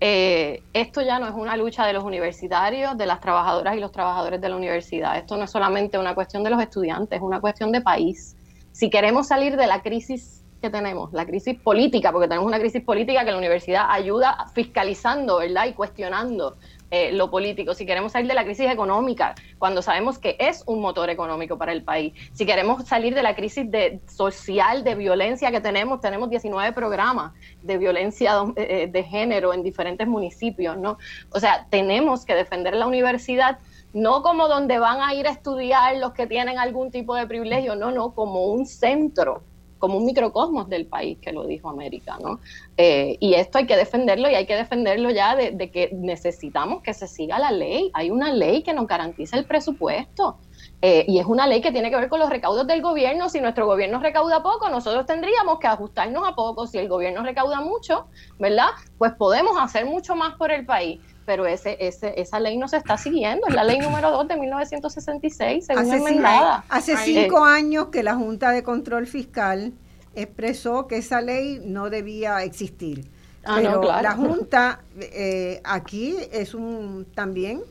Eh, 0.00 0.62
esto 0.72 1.00
ya 1.00 1.18
no 1.18 1.28
es 1.28 1.34
una 1.34 1.56
lucha 1.56 1.86
de 1.86 1.92
los 1.92 2.02
universitarios, 2.02 2.98
de 2.98 3.06
las 3.06 3.20
trabajadoras 3.20 3.76
y 3.76 3.80
los 3.80 3.92
trabajadores 3.92 4.40
de 4.40 4.48
la 4.48 4.56
universidad. 4.56 5.16
Esto 5.16 5.36
no 5.36 5.44
es 5.44 5.50
solamente 5.50 5.96
una 5.96 6.14
cuestión 6.14 6.42
de 6.42 6.50
los 6.50 6.60
estudiantes, 6.60 7.18
es 7.18 7.22
una 7.22 7.40
cuestión 7.40 7.70
de 7.70 7.80
país. 7.80 8.36
Si 8.72 8.90
queremos 8.90 9.28
salir 9.28 9.56
de 9.56 9.66
la 9.66 9.80
crisis 9.80 10.42
que 10.60 10.70
tenemos, 10.70 11.12
la 11.12 11.24
crisis 11.26 11.58
política, 11.58 12.12
porque 12.12 12.28
tenemos 12.28 12.46
una 12.46 12.58
crisis 12.58 12.82
política 12.82 13.24
que 13.24 13.32
la 13.32 13.38
universidad 13.38 13.86
ayuda 13.88 14.46
fiscalizando, 14.54 15.38
¿verdad? 15.38 15.66
Y 15.66 15.72
cuestionando 15.72 16.56
eh, 16.94 17.10
lo 17.10 17.30
político. 17.30 17.72
Si 17.72 17.86
queremos 17.86 18.12
salir 18.12 18.28
de 18.28 18.34
la 18.34 18.44
crisis 18.44 18.70
económica, 18.70 19.34
cuando 19.58 19.80
sabemos 19.80 20.18
que 20.18 20.36
es 20.38 20.62
un 20.66 20.82
motor 20.82 21.08
económico 21.08 21.56
para 21.56 21.72
el 21.72 21.82
país. 21.82 22.12
Si 22.34 22.44
queremos 22.44 22.86
salir 22.86 23.14
de 23.14 23.22
la 23.22 23.34
crisis 23.34 23.70
de, 23.70 23.98
social 24.06 24.84
de 24.84 24.94
violencia 24.94 25.50
que 25.50 25.62
tenemos, 25.62 26.02
tenemos 26.02 26.28
19 26.28 26.72
programas 26.72 27.32
de 27.62 27.78
violencia 27.78 28.34
eh, 28.56 28.90
de 28.92 29.04
género 29.04 29.54
en 29.54 29.62
diferentes 29.62 30.06
municipios, 30.06 30.76
¿no? 30.76 30.98
O 31.30 31.40
sea, 31.40 31.66
tenemos 31.70 32.26
que 32.26 32.34
defender 32.34 32.74
la 32.76 32.86
universidad 32.86 33.58
no 33.94 34.22
como 34.22 34.46
donde 34.48 34.78
van 34.78 35.00
a 35.00 35.14
ir 35.14 35.26
a 35.26 35.30
estudiar 35.30 35.96
los 35.96 36.12
que 36.12 36.26
tienen 36.26 36.58
algún 36.58 36.90
tipo 36.90 37.14
de 37.14 37.26
privilegio, 37.26 37.74
no, 37.74 37.90
no, 37.90 38.14
como 38.14 38.44
un 38.46 38.66
centro 38.66 39.42
como 39.82 39.98
un 39.98 40.04
microcosmos 40.04 40.68
del 40.68 40.86
país, 40.86 41.18
que 41.20 41.32
lo 41.32 41.44
dijo 41.44 41.68
América, 41.68 42.16
¿no? 42.22 42.38
Eh, 42.76 43.16
y 43.18 43.34
esto 43.34 43.58
hay 43.58 43.66
que 43.66 43.76
defenderlo 43.76 44.30
y 44.30 44.34
hay 44.36 44.46
que 44.46 44.54
defenderlo 44.54 45.10
ya 45.10 45.34
de, 45.34 45.72
que 45.72 45.90
necesitamos 45.92 46.84
que 46.84 46.94
se 46.94 47.08
siga 47.08 47.40
la 47.40 47.50
ley. 47.50 47.90
Hay 47.92 48.12
una 48.12 48.32
ley 48.32 48.62
que 48.62 48.74
nos 48.74 48.86
garantiza 48.86 49.36
el 49.36 49.44
presupuesto. 49.44 50.36
Eh, 50.82 51.04
y 51.08 51.18
es 51.18 51.26
una 51.26 51.48
ley 51.48 51.60
que 51.60 51.72
tiene 51.72 51.90
que 51.90 51.96
ver 51.96 52.08
con 52.08 52.20
los 52.20 52.30
recaudos 52.30 52.64
del 52.68 52.80
gobierno. 52.80 53.28
Si 53.28 53.40
nuestro 53.40 53.66
gobierno 53.66 53.98
recauda 53.98 54.40
poco, 54.40 54.68
nosotros 54.68 55.04
tendríamos 55.04 55.58
que 55.58 55.66
ajustarnos 55.66 56.28
a 56.28 56.36
poco. 56.36 56.68
Si 56.68 56.78
el 56.78 56.88
gobierno 56.88 57.24
recauda 57.24 57.60
mucho, 57.60 58.06
¿verdad? 58.38 58.68
Pues 58.98 59.10
podemos 59.14 59.56
hacer 59.60 59.84
mucho 59.84 60.14
más 60.14 60.36
por 60.36 60.52
el 60.52 60.64
país 60.64 61.00
pero 61.24 61.46
ese, 61.46 61.76
ese, 61.80 62.20
esa 62.20 62.40
ley 62.40 62.56
no 62.56 62.68
se 62.68 62.76
está 62.76 62.96
siguiendo, 62.96 63.46
es 63.48 63.54
la 63.54 63.64
ley 63.64 63.78
número 63.78 64.10
2 64.10 64.28
de 64.28 64.36
1966, 64.36 65.66
según 65.66 65.82
hace 65.82 65.96
enmendada. 65.96 66.64
hace 66.68 66.96
cinco 66.96 67.44
años 67.44 67.88
que 67.88 68.02
la 68.02 68.14
Junta 68.14 68.50
de 68.50 68.62
Control 68.62 69.06
Fiscal 69.06 69.72
expresó 70.14 70.86
que 70.86 70.98
esa 70.98 71.20
ley 71.20 71.60
no 71.64 71.90
debía 71.90 72.42
existir. 72.42 73.08
Ah, 73.44 73.56
pero 73.56 73.82
la 73.82 74.12
Junta 74.12 74.80
eh, 75.00 75.60
aquí 75.64 76.16
es 76.30 76.54
un 76.54 77.06
también 77.14 77.62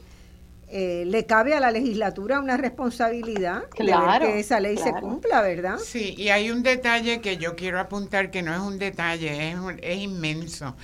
eh, 0.73 1.03
le 1.05 1.25
cabe 1.25 1.53
a 1.53 1.59
la 1.59 1.69
legislatura 1.69 2.39
una 2.39 2.55
responsabilidad 2.55 3.63
de 3.77 3.83
ver 3.85 4.21
que 4.21 4.39
esa 4.39 4.61
ley 4.61 4.77
se 4.77 4.93
cumpla, 4.93 5.41
¿verdad? 5.41 5.77
Sí, 5.77 6.15
y 6.17 6.29
hay 6.29 6.49
un 6.49 6.63
detalle 6.63 7.19
que 7.19 7.35
yo 7.35 7.57
quiero 7.57 7.77
apuntar 7.77 8.31
que 8.31 8.41
no 8.41 8.53
es 8.53 8.61
un 8.61 8.79
detalle, 8.79 9.51
es, 9.51 9.57
es 9.81 9.97
inmenso. 9.97 10.77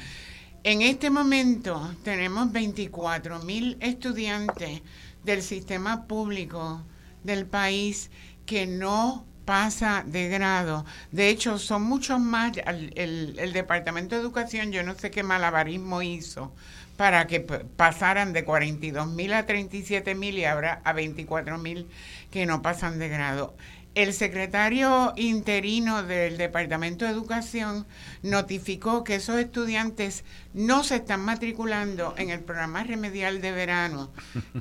En 0.70 0.82
este 0.82 1.10
momento 1.10 1.96
tenemos 2.04 2.52
24 2.52 3.40
mil 3.40 3.78
estudiantes 3.80 4.82
del 5.24 5.42
sistema 5.42 6.08
público 6.08 6.84
del 7.24 7.46
país 7.46 8.12
que 8.46 8.68
no 8.68 9.26
pasa 9.46 10.04
de 10.06 10.28
grado. 10.28 10.84
De 11.14 11.30
hecho, 11.30 11.58
son 11.58 11.84
muchos 11.84 12.20
más. 12.20 12.52
El, 12.96 13.54
Departamento 13.54 14.16
de 14.16 14.22
Educación, 14.22 14.74
yo 14.74 14.84
no 14.84 14.94
sé 14.96 15.10
qué 15.10 15.24
malabarismo 15.24 16.02
hizo 16.02 16.52
para 16.98 17.28
que 17.28 17.40
pasaran 17.40 18.34
de 18.34 18.44
42 18.44 19.08
mil 19.08 19.32
a 19.32 19.46
37 19.46 20.16
mil 20.16 20.38
y 20.38 20.44
ahora 20.44 20.82
a 20.84 20.92
24 20.92 21.58
mil 21.60 21.88
que 22.30 22.46
no 22.46 22.62
pasan 22.62 23.00
de 23.00 23.08
grado 23.08 23.56
el 23.98 24.14
secretario 24.14 25.12
interino 25.16 26.04
del 26.04 26.38
Departamento 26.38 27.04
de 27.04 27.10
Educación 27.10 27.88
notificó 28.22 29.04
que 29.04 29.16
esos 29.16 29.40
estudiantes 29.40 30.24
no 30.54 30.84
se 30.84 30.98
están 30.98 31.22
matriculando 31.22 32.14
en 32.16 32.30
el 32.30 32.42
programa 32.42 32.84
remedial 32.84 33.42
de 33.42 33.52
verano 33.52 34.12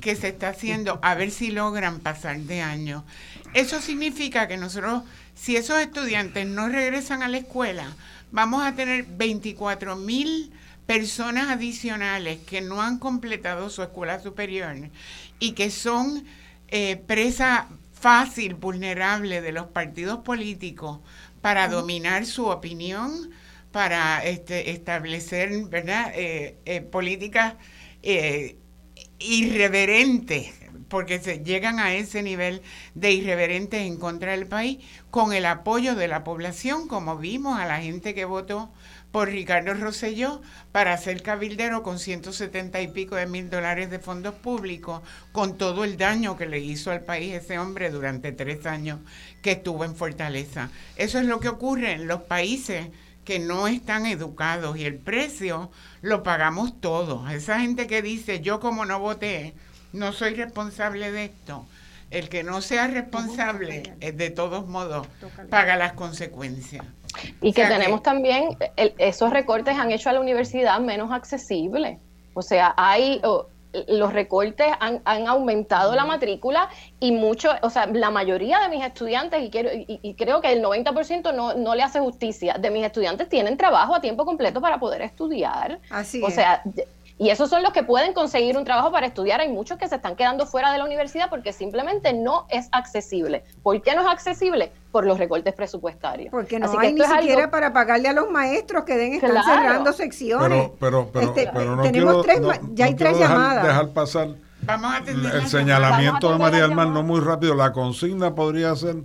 que 0.01 0.15
se 0.15 0.29
está 0.29 0.49
haciendo 0.49 0.99
a 1.03 1.13
ver 1.13 1.29
si 1.29 1.51
logran 1.51 1.99
pasar 1.99 2.39
de 2.39 2.63
año. 2.63 3.05
Eso 3.53 3.79
significa 3.79 4.47
que 4.47 4.57
nosotros, 4.57 5.03
si 5.35 5.55
esos 5.55 5.79
estudiantes 5.79 6.47
no 6.47 6.67
regresan 6.67 7.21
a 7.21 7.27
la 7.27 7.37
escuela, 7.37 7.95
vamos 8.31 8.63
a 8.63 8.73
tener 8.73 9.05
24 9.05 9.97
mil 9.97 10.51
personas 10.87 11.49
adicionales 11.49 12.39
que 12.39 12.61
no 12.61 12.81
han 12.81 12.97
completado 12.97 13.69
su 13.69 13.83
escuela 13.83 14.19
superior 14.19 14.89
y 15.37 15.51
que 15.51 15.69
son 15.69 16.25
eh, 16.69 16.97
presa 17.05 17.67
fácil, 17.99 18.55
vulnerable 18.55 19.41
de 19.41 19.51
los 19.51 19.67
partidos 19.67 20.19
políticos 20.19 20.99
para 21.41 21.67
dominar 21.67 22.25
su 22.25 22.47
opinión, 22.47 23.31
para 23.71 24.23
este, 24.23 24.71
establecer 24.71 25.65
¿verdad? 25.65 26.11
Eh, 26.15 26.57
eh, 26.65 26.81
políticas 26.81 27.55
irreverentes, 29.19 30.53
porque 30.87 31.19
se 31.19 31.39
llegan 31.43 31.79
a 31.79 31.93
ese 31.93 32.23
nivel 32.23 32.61
de 32.95 33.11
irreverentes 33.11 33.81
en 33.81 33.97
contra 33.97 34.31
del 34.31 34.47
país, 34.47 34.79
con 35.11 35.33
el 35.33 35.45
apoyo 35.45 35.95
de 35.95 36.07
la 36.07 36.23
población, 36.23 36.87
como 36.87 37.17
vimos 37.17 37.59
a 37.59 37.65
la 37.65 37.81
gente 37.81 38.13
que 38.13 38.25
votó 38.25 38.71
por 39.11 39.29
Ricardo 39.29 39.73
Rosselló 39.73 40.41
para 40.71 40.97
ser 40.97 41.21
cabildero 41.21 41.83
con 41.83 41.99
170 41.99 42.81
y 42.81 42.87
pico 42.89 43.15
de 43.15 43.25
mil 43.25 43.49
dólares 43.49 43.89
de 43.89 43.99
fondos 43.99 44.35
públicos, 44.35 45.01
con 45.31 45.57
todo 45.57 45.83
el 45.83 45.97
daño 45.97 46.37
que 46.37 46.45
le 46.45 46.59
hizo 46.59 46.91
al 46.91 47.01
país 47.01 47.33
ese 47.33 47.59
hombre 47.59 47.89
durante 47.89 48.31
tres 48.31 48.65
años 48.65 48.99
que 49.41 49.53
estuvo 49.53 49.85
en 49.85 49.95
Fortaleza. 49.95 50.69
Eso 50.95 51.19
es 51.19 51.25
lo 51.25 51.39
que 51.39 51.49
ocurre 51.49 51.93
en 51.93 52.07
los 52.07 52.21
países 52.23 52.87
que 53.27 53.39
no 53.39 53.67
están 53.67 54.05
educados 54.05 54.77
y 54.77 54.85
el 54.85 54.95
precio 54.95 55.69
lo 56.01 56.23
pagamos 56.23 56.79
todos. 56.79 57.29
Esa 57.29 57.59
gente 57.59 57.85
que 57.85 58.01
dice, 58.01 58.39
yo 58.39 58.61
como 58.61 58.85
no 58.85 58.99
voté, 58.99 59.53
no 59.91 60.13
soy 60.13 60.33
responsable 60.35 61.11
de 61.11 61.25
esto. 61.25 61.67
El 62.09 62.29
que 62.29 62.43
no 62.43 62.61
sea 62.61 62.87
responsable, 62.87 63.95
eh, 63.99 64.13
de 64.13 64.29
todos 64.29 64.65
modos, 64.67 65.07
paga 65.49 65.75
las 65.75 65.91
consecuencias. 65.91 66.85
Y 67.41 67.53
que 67.53 67.65
tenemos 67.65 68.03
también, 68.03 68.57
esos 68.97 69.31
recortes 69.31 69.77
han 69.77 69.91
hecho 69.91 70.09
a 70.09 70.13
la 70.13 70.19
universidad 70.19 70.79
menos 70.79 71.11
accesible. 71.11 71.99
O 72.33 72.41
sea, 72.41 72.73
hay, 72.77 73.21
los 73.87 74.13
recortes 74.13 74.67
han, 74.79 75.27
aumentado 75.27 75.95
la 75.95 76.05
matrícula 76.05 76.69
y 76.99 77.11
mucho, 77.11 77.51
o 77.61 77.69
sea, 77.69 77.87
la 77.87 78.11
mayoría 78.11 78.59
de 78.59 78.69
mis 78.69 78.83
estudiantes, 78.83 79.43
y, 79.43 79.49
quiero, 79.49 79.69
y, 79.73 80.13
creo 80.15 80.41
que 80.41 80.51
el 80.51 80.63
90% 80.63 81.33
no, 81.33 81.53
no 81.53 81.75
le 81.75 81.83
hace 81.83 81.99
justicia, 81.99 82.55
de 82.59 82.69
mis 82.71 82.85
estudiantes 82.85 83.29
tienen 83.29 83.57
trabajo 83.57 83.95
a 83.95 84.01
tiempo 84.01 84.25
completo 84.25 84.61
para 84.61 84.79
poder 84.79 85.01
estudiar. 85.01 85.79
Así 85.89 86.21
o 86.23 86.29
sea, 86.29 86.61
y 87.19 87.29
esos 87.29 87.49
son 87.49 87.63
los 87.63 87.73
que 87.73 87.83
pueden 87.83 88.13
conseguir 88.13 88.57
un 88.57 88.63
trabajo 88.63 88.91
para 88.91 89.07
estudiar. 89.07 89.41
Hay 89.41 89.49
muchos 89.49 89.77
que 89.77 89.87
se 89.87 89.95
están 89.95 90.15
quedando 90.15 90.45
fuera 90.45 90.71
de 90.71 90.77
la 90.77 90.85
universidad 90.85 91.29
porque 91.29 91.51
simplemente 91.51 92.13
no 92.13 92.45
es 92.49 92.69
accesible. 92.71 93.43
¿Por 93.63 93.81
qué 93.81 93.95
no 93.95 94.01
es 94.01 94.07
accesible? 94.07 94.71
Por 94.91 95.05
los 95.05 95.17
recortes 95.17 95.53
presupuestarios. 95.53 96.29
Porque 96.31 96.59
no 96.59 96.79
hay 96.79 96.93
ni 96.93 97.01
siquiera 97.01 97.49
para 97.49 97.73
pagarle 97.73 98.09
a 98.09 98.13
los 98.13 98.29
maestros 98.29 98.83
que 98.83 98.97
den, 98.97 99.13
están 99.13 99.43
cerrando 99.43 99.93
secciones. 99.93 100.69
Pero, 100.79 101.09
pero, 101.11 101.11
pero, 101.11 101.35
este, 101.35 101.51
no 101.51 101.81
tenemos 101.81 102.25
tres, 102.25 102.41
ya 102.73 102.85
hay 102.85 102.95
tres 102.95 103.17
llamadas. 103.17 103.65
Dejar 103.65 103.89
pasar 103.89 104.29
Vamos 104.61 104.91
a 104.91 104.97
el 105.09 105.47
señalamiento 105.47 106.31
de 106.31 106.37
María 106.37 106.61
del 106.63 106.75
Mar, 106.75 106.87
no 106.89 107.01
muy 107.01 107.21
rápido. 107.21 107.55
La 107.55 107.71
consigna 107.71 108.35
podría 108.35 108.75
ser 108.75 108.97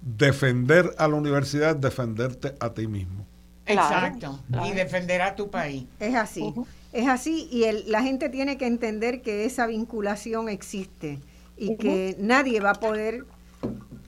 defender 0.00 0.94
a 0.98 1.08
la 1.08 1.14
universidad, 1.14 1.76
defenderte 1.76 2.54
a 2.58 2.70
ti 2.70 2.86
mismo. 2.86 3.26
Exacto. 3.66 4.40
Y 4.64 4.72
defender 4.72 5.22
a 5.22 5.34
tu 5.34 5.50
país. 5.50 5.84
Es 6.00 6.14
así. 6.14 6.54
Es 6.94 7.08
así 7.08 7.48
y 7.50 7.64
el, 7.64 7.90
la 7.90 8.02
gente 8.02 8.28
tiene 8.28 8.56
que 8.56 8.66
entender 8.66 9.20
que 9.20 9.44
esa 9.44 9.66
vinculación 9.66 10.48
existe 10.48 11.18
y 11.56 11.76
que 11.76 12.16
nadie 12.18 12.60
va 12.60 12.70
a 12.70 12.74
poder 12.74 13.24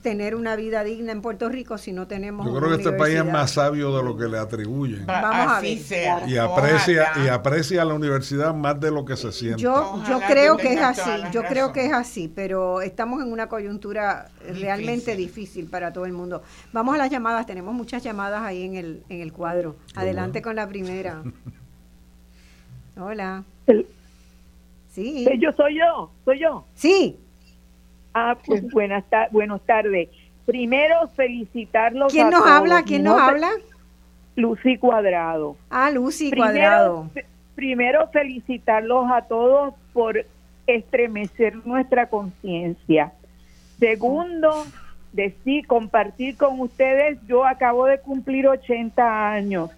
tener 0.01 0.35
una 0.35 0.55
vida 0.55 0.85
digna 0.85 1.11
en 1.11 1.21
Puerto 1.21 1.49
Rico 1.49 1.77
si 1.77 1.91
no 1.91 2.07
tenemos 2.07 2.45
Yo 2.45 2.55
creo 2.55 2.69
que 2.69 2.75
este 2.75 2.93
país 2.93 3.17
es 3.17 3.25
más 3.25 3.51
sabio 3.51 3.93
de 3.97 4.03
lo 4.03 4.15
que 4.15 4.29
le 4.29 4.37
atribuyen. 4.37 5.05
Vamos 5.05 5.57
a 5.57 5.59
ver. 5.59 6.29
Y 6.29 6.37
aprecia 6.37 7.11
y 7.25 7.27
aprecia 7.27 7.81
a 7.81 7.85
la 7.85 7.93
universidad 7.93 8.53
más 8.53 8.79
de 8.79 8.89
lo 8.89 9.03
que 9.03 9.17
se 9.17 9.33
siente. 9.33 9.61
Yo 9.61 10.01
yo 10.07 10.21
creo 10.25 10.55
que 10.55 10.73
es 10.73 10.81
así, 10.81 11.11
yo 11.33 11.43
creo 11.43 11.73
que 11.73 11.87
es 11.87 11.91
así, 11.93 12.31
pero 12.33 12.81
estamos 12.81 13.21
en 13.21 13.33
una 13.33 13.49
coyuntura 13.49 14.29
realmente 14.47 15.17
difícil 15.17 15.65
para 15.65 15.91
todo 15.91 16.05
el 16.05 16.13
mundo. 16.13 16.41
Vamos 16.71 16.95
a 16.95 16.97
las 16.97 17.09
llamadas, 17.09 17.45
tenemos 17.45 17.73
muchas 17.73 18.01
llamadas 18.01 18.43
ahí 18.43 18.63
en 18.63 18.75
el 18.75 19.03
en 19.09 19.19
el 19.19 19.33
cuadro. 19.33 19.75
Adelante 19.95 20.41
con 20.41 20.55
la 20.55 20.69
primera. 20.69 21.21
Hola. 22.99 23.43
sí. 24.89 25.27
Yo 25.39 25.51
soy 25.53 25.77
yo, 25.77 26.11
soy 26.25 26.39
yo. 26.39 26.65
Sí. 26.75 27.17
Ah, 28.13 28.37
pues 28.45 28.63
buenas, 28.71 29.03
buenas 29.31 29.61
tardes. 29.61 30.09
Primero 30.45 31.07
felicitarlos. 31.15 32.11
¿Quién 32.11 32.29
nos 32.29 32.45
habla? 32.45 32.83
¿Quién 32.83 33.03
nos 33.03 33.19
habla? 33.19 33.51
Lucy 34.35 34.77
Cuadrado. 34.77 35.57
Ah, 35.69 35.91
Lucy 35.91 36.31
Cuadrado. 36.31 37.09
Primero 37.55 38.07
felicitarlos 38.09 39.05
a 39.11 39.23
todos 39.23 39.73
por 39.93 40.25
estremecer 40.67 41.65
nuestra 41.65 42.07
conciencia. 42.07 43.13
Segundo, 43.79 44.65
decir, 45.13 45.65
compartir 45.67 46.37
con 46.37 46.59
ustedes, 46.59 47.19
yo 47.27 47.45
acabo 47.45 47.85
de 47.85 47.99
cumplir 47.99 48.47
80 48.47 49.31
años 49.31 49.71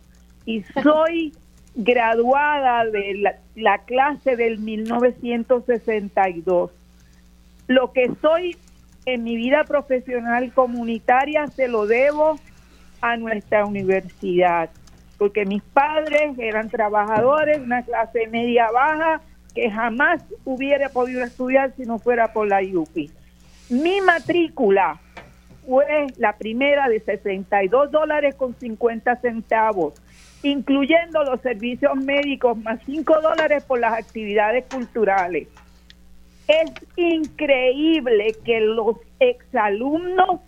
y 0.46 0.64
soy 0.84 1.34
graduada 1.76 2.86
de 2.86 3.36
la, 3.56 3.78
clase 3.80 4.36
del 4.36 4.60
1962. 4.60 6.72
Lo 7.68 7.92
que 7.92 8.12
soy 8.22 8.56
en 9.06 9.24
mi 9.24 9.36
vida 9.36 9.64
profesional 9.64 10.54
comunitaria 10.54 11.48
se 11.48 11.68
lo 11.68 11.88
debo 11.88 12.40
a 13.02 13.18
nuestra 13.18 13.66
universidad, 13.66 14.70
porque 15.18 15.46
mis 15.46 15.62
padres 15.62 16.38
eran 16.38 16.70
trabajadores, 16.70 17.60
una 17.60 17.84
clase 17.84 18.28
media 18.28 18.70
baja, 18.72 19.22
que 19.54 19.70
jamás 19.72 20.24
hubiera 20.46 20.90
podido 20.90 21.24
estudiar 21.24 21.74
si 21.76 21.84
no 21.84 22.00
fuera 22.00 22.34
por 22.34 22.48
la 22.48 22.62
IUPI. 22.62 23.10
Mi 23.70 24.02
matrícula 24.02 25.00
fue 25.66 26.08
la 26.18 26.34
primera 26.34 26.90
de 26.90 27.00
62 27.00 27.92
dólares 27.92 28.36
con 28.36 28.54
50 28.56 29.16
centavos 29.18 29.94
incluyendo 30.44 31.24
los 31.24 31.42
servicios 31.42 31.96
médicos, 31.96 32.58
más 32.58 32.80
5 32.86 33.22
dólares 33.22 33.64
por 33.64 33.80
las 33.80 33.94
actividades 33.94 34.66
culturales. 34.72 35.48
Es 36.48 36.72
increíble 36.96 38.36
que 38.44 38.60
los 38.62 38.98
exalumnos 39.20 40.40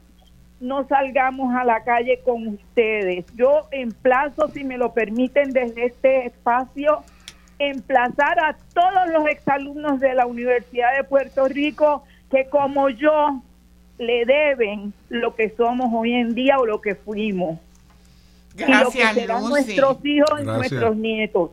no 0.60 0.88
salgamos 0.88 1.54
a 1.56 1.64
la 1.64 1.84
calle 1.84 2.20
con 2.24 2.48
ustedes. 2.48 3.26
Yo 3.36 3.68
emplazo, 3.72 4.48
si 4.50 4.64
me 4.64 4.78
lo 4.78 4.94
permiten, 4.94 5.52
desde 5.52 5.86
este 5.86 6.28
espacio, 6.28 7.04
emplazar 7.60 8.40
a 8.40 8.56
todos 8.74 9.10
los 9.12 9.28
exalumnos 9.28 10.00
de 10.00 10.14
la 10.14 10.26
Universidad 10.26 10.96
de 10.98 11.04
Puerto 11.04 11.48
Rico 11.48 12.04
que 12.30 12.46
como 12.46 12.90
yo 12.90 13.42
le 13.98 14.26
deben 14.26 14.94
lo 15.10 15.36
que 15.36 15.50
somos 15.50 15.90
hoy 15.94 16.14
en 16.14 16.34
día 16.34 16.58
o 16.58 16.66
lo 16.66 16.82
que 16.82 16.96
fuimos. 16.96 17.60
Gracias, 18.56 19.18
y 19.18 19.26
nuestros 19.48 19.98
hijos 20.04 20.42
y 20.42 20.44
nuestros 20.44 20.96
nietos. 20.96 21.52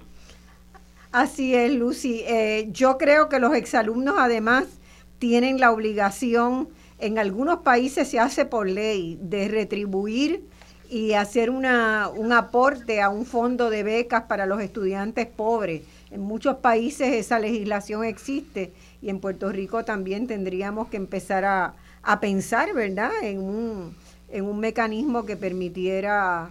Así 1.12 1.54
es, 1.54 1.72
Lucy. 1.72 2.22
Eh, 2.26 2.68
yo 2.70 2.98
creo 2.98 3.28
que 3.28 3.38
los 3.38 3.54
exalumnos 3.54 4.16
además 4.18 4.66
tienen 5.18 5.58
la 5.58 5.72
obligación, 5.72 6.68
en 6.98 7.18
algunos 7.18 7.60
países 7.60 8.08
se 8.08 8.18
hace 8.18 8.44
por 8.44 8.68
ley, 8.68 9.18
de 9.22 9.48
retribuir 9.48 10.42
y 10.90 11.12
hacer 11.12 11.50
una, 11.50 12.08
un 12.08 12.32
aporte 12.32 13.00
a 13.00 13.08
un 13.08 13.26
fondo 13.26 13.70
de 13.70 13.82
becas 13.82 14.24
para 14.24 14.46
los 14.46 14.60
estudiantes 14.60 15.26
pobres. 15.26 15.82
En 16.10 16.20
muchos 16.20 16.56
países 16.56 17.12
esa 17.14 17.38
legislación 17.38 18.04
existe 18.04 18.72
y 19.02 19.10
en 19.10 19.20
Puerto 19.20 19.50
Rico 19.50 19.84
también 19.84 20.26
tendríamos 20.26 20.88
que 20.88 20.96
empezar 20.96 21.44
a, 21.44 21.74
a 22.02 22.20
pensar, 22.20 22.72
¿verdad?, 22.74 23.10
en 23.22 23.40
un, 23.40 23.94
en 24.30 24.44
un 24.44 24.58
mecanismo 24.60 25.24
que 25.26 25.36
permitiera 25.36 26.50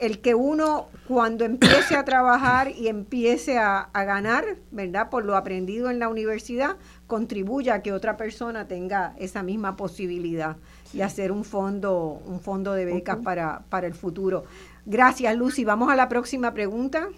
el 0.00 0.20
que 0.20 0.34
uno 0.34 0.88
cuando 1.06 1.44
empiece 1.44 1.96
a 1.96 2.04
trabajar 2.04 2.70
y 2.70 2.88
empiece 2.88 3.58
a, 3.58 3.88
ganar, 3.94 4.44
¿verdad? 4.70 5.10
Por 5.10 5.24
lo 5.24 5.36
aprendido 5.36 5.90
en 5.90 5.98
la 5.98 6.08
universidad, 6.08 6.76
contribuya 7.06 7.74
a 7.74 7.82
que 7.82 7.92
otra 7.92 8.16
persona 8.16 8.66
tenga 8.66 9.14
esa 9.18 9.42
misma 9.42 9.76
posibilidad 9.76 10.56
de 10.92 11.02
hacer 11.02 11.32
un 11.32 11.44
fondo, 11.44 12.20
un 12.26 12.40
fondo 12.40 12.72
de 12.72 12.84
becas 12.84 13.18
para, 13.18 13.62
para 13.68 13.86
el 13.86 13.94
futuro. 13.94 14.44
Gracias, 14.86 15.36
Lucy. 15.36 15.64
Vamos 15.64 15.90
a 15.90 15.96
la 15.96 16.08
próxima 16.08 16.52
pregunta. 16.52 17.08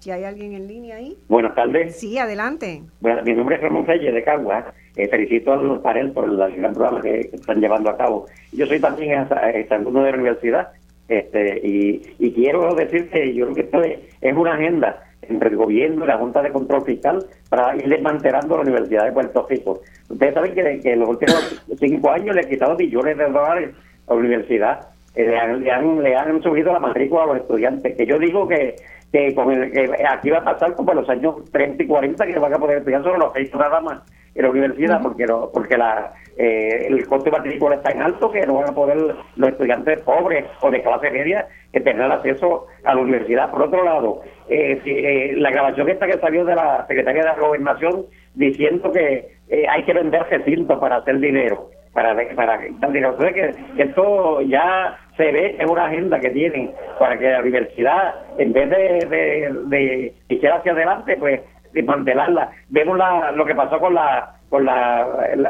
Si 0.00 0.10
hay 0.10 0.24
alguien 0.24 0.52
en 0.52 0.66
línea 0.66 0.96
ahí. 0.96 1.16
Buenas 1.28 1.54
tardes. 1.54 1.96
Sí, 1.96 2.18
adelante. 2.18 2.82
Bueno, 3.00 3.22
mi 3.22 3.34
nombre 3.34 3.54
es 3.54 3.62
Ramón 3.62 3.86
Reyes 3.86 4.12
de 4.12 4.24
Cagua. 4.24 4.74
Eh, 4.96 5.08
felicito 5.08 5.52
a 5.52 5.56
los 5.56 5.78
panel 5.78 6.10
por 6.10 6.28
el 6.28 6.36
gran 6.36 6.74
programa 6.74 7.00
que 7.00 7.30
están 7.32 7.60
llevando 7.60 7.88
a 7.88 7.96
cabo. 7.96 8.26
Yo 8.52 8.66
soy 8.66 8.80
también 8.80 9.26
exalumno 9.54 10.02
de 10.02 10.10
la 10.10 10.16
universidad 10.16 10.72
este, 11.18 11.60
y, 11.62 12.32
quiero 12.32 12.74
decir 12.74 13.08
que 13.10 13.34
yo 13.34 13.46
creo 13.46 13.54
que 13.54 13.60
esto 13.62 13.82
es, 13.82 14.36
una 14.36 14.54
agenda 14.54 15.02
entre 15.22 15.50
el 15.50 15.56
gobierno 15.56 16.04
y 16.04 16.08
la 16.08 16.18
Junta 16.18 16.42
de 16.42 16.50
Control 16.50 16.84
Fiscal 16.84 17.24
para 17.48 17.76
ir 17.76 17.88
desmantelando 17.88 18.56
la 18.56 18.62
Universidad 18.62 19.04
de 19.04 19.12
Puerto 19.12 19.46
Rico. 19.48 19.80
Ustedes 20.08 20.34
saben 20.34 20.54
que, 20.54 20.92
en 20.92 21.00
los 21.00 21.08
últimos 21.08 21.64
cinco 21.78 22.10
años 22.10 22.34
le 22.34 22.42
han 22.42 22.48
quitado 22.48 22.76
billones 22.76 23.16
de 23.16 23.24
dólares 23.24 23.70
a 24.08 24.14
la 24.14 24.20
universidad 24.20 24.88
le, 25.14 25.38
han, 25.38 26.02
le, 26.02 26.16
han, 26.16 26.42
subido 26.42 26.72
la 26.72 26.78
matrícula 26.78 27.24
a 27.24 27.26
los 27.26 27.36
estudiantes, 27.36 27.96
que 27.96 28.06
yo 28.06 28.18
digo 28.18 28.48
que, 28.48 28.76
que, 29.12 29.34
con 29.34 29.52
el, 29.52 29.70
que 29.70 29.90
aquí 30.08 30.30
va 30.30 30.38
a 30.38 30.44
pasar 30.44 30.74
como 30.74 30.92
en 30.92 30.98
los 30.98 31.08
años 31.08 31.36
30 31.52 31.82
y 31.82 31.86
40 31.86 32.26
que 32.26 32.38
van 32.38 32.54
a 32.54 32.58
poder 32.58 32.78
estudiar 32.78 33.02
solo 33.02 33.18
los 33.18 33.32
seis 33.34 33.54
nada 33.54 33.80
más 33.80 34.02
en 34.34 34.42
la 34.42 34.50
universidad 34.50 35.02
porque 35.02 35.26
no, 35.26 35.50
porque 35.52 35.76
la 35.76 36.14
eh, 36.36 36.86
el 36.88 37.06
costo 37.06 37.30
de 37.30 37.36
matrícula 37.36 37.76
es 37.76 37.82
tan 37.82 38.00
alto 38.00 38.30
que 38.30 38.46
no 38.46 38.54
van 38.54 38.70
a 38.70 38.74
poder 38.74 38.96
los 39.36 39.50
estudiantes 39.50 40.00
pobres 40.02 40.44
o 40.60 40.70
de 40.70 40.82
clase 40.82 41.10
media 41.10 41.46
que 41.72 41.80
tener 41.80 42.10
acceso 42.10 42.66
a 42.84 42.94
la 42.94 43.00
universidad. 43.00 43.50
Por 43.50 43.62
otro 43.62 43.84
lado, 43.84 44.22
eh, 44.48 44.80
eh, 44.84 45.34
la 45.36 45.50
grabación 45.50 45.88
esta 45.88 46.06
que 46.06 46.18
salió 46.18 46.44
de 46.44 46.54
la 46.54 46.86
Secretaría 46.86 47.22
de 47.22 47.28
la 47.28 47.36
Gobernación 47.36 48.06
diciendo 48.34 48.90
que 48.92 49.32
hay 49.68 49.82
que 49.84 49.92
vender 49.92 50.22
recintos 50.30 50.78
para 50.78 50.96
hacer 50.96 51.18
dinero, 51.18 51.68
para 51.92 52.16
para 52.34 52.58
dinero. 52.58 53.16
que 53.18 53.54
esto 53.76 54.40
ya 54.42 54.98
se 55.16 55.30
ve 55.30 55.56
en 55.58 55.68
una 55.68 55.84
agenda 55.84 56.18
que 56.18 56.30
tienen 56.30 56.72
para 56.98 57.18
que 57.18 57.30
la 57.30 57.40
universidad, 57.40 58.14
en 58.38 58.52
vez 58.54 58.70
de, 58.70 59.06
de, 59.10 59.52
de 59.66 60.14
ir 60.30 60.48
hacia 60.48 60.72
adelante, 60.72 61.16
pues 61.18 61.42
desmantelarla. 61.72 62.50
Vemos 62.68 62.96
la, 62.96 63.32
lo 63.32 63.44
que 63.44 63.54
pasó 63.54 63.78
con 63.78 63.94
la 63.94 64.36
con 64.52 64.66
la, 64.66 65.06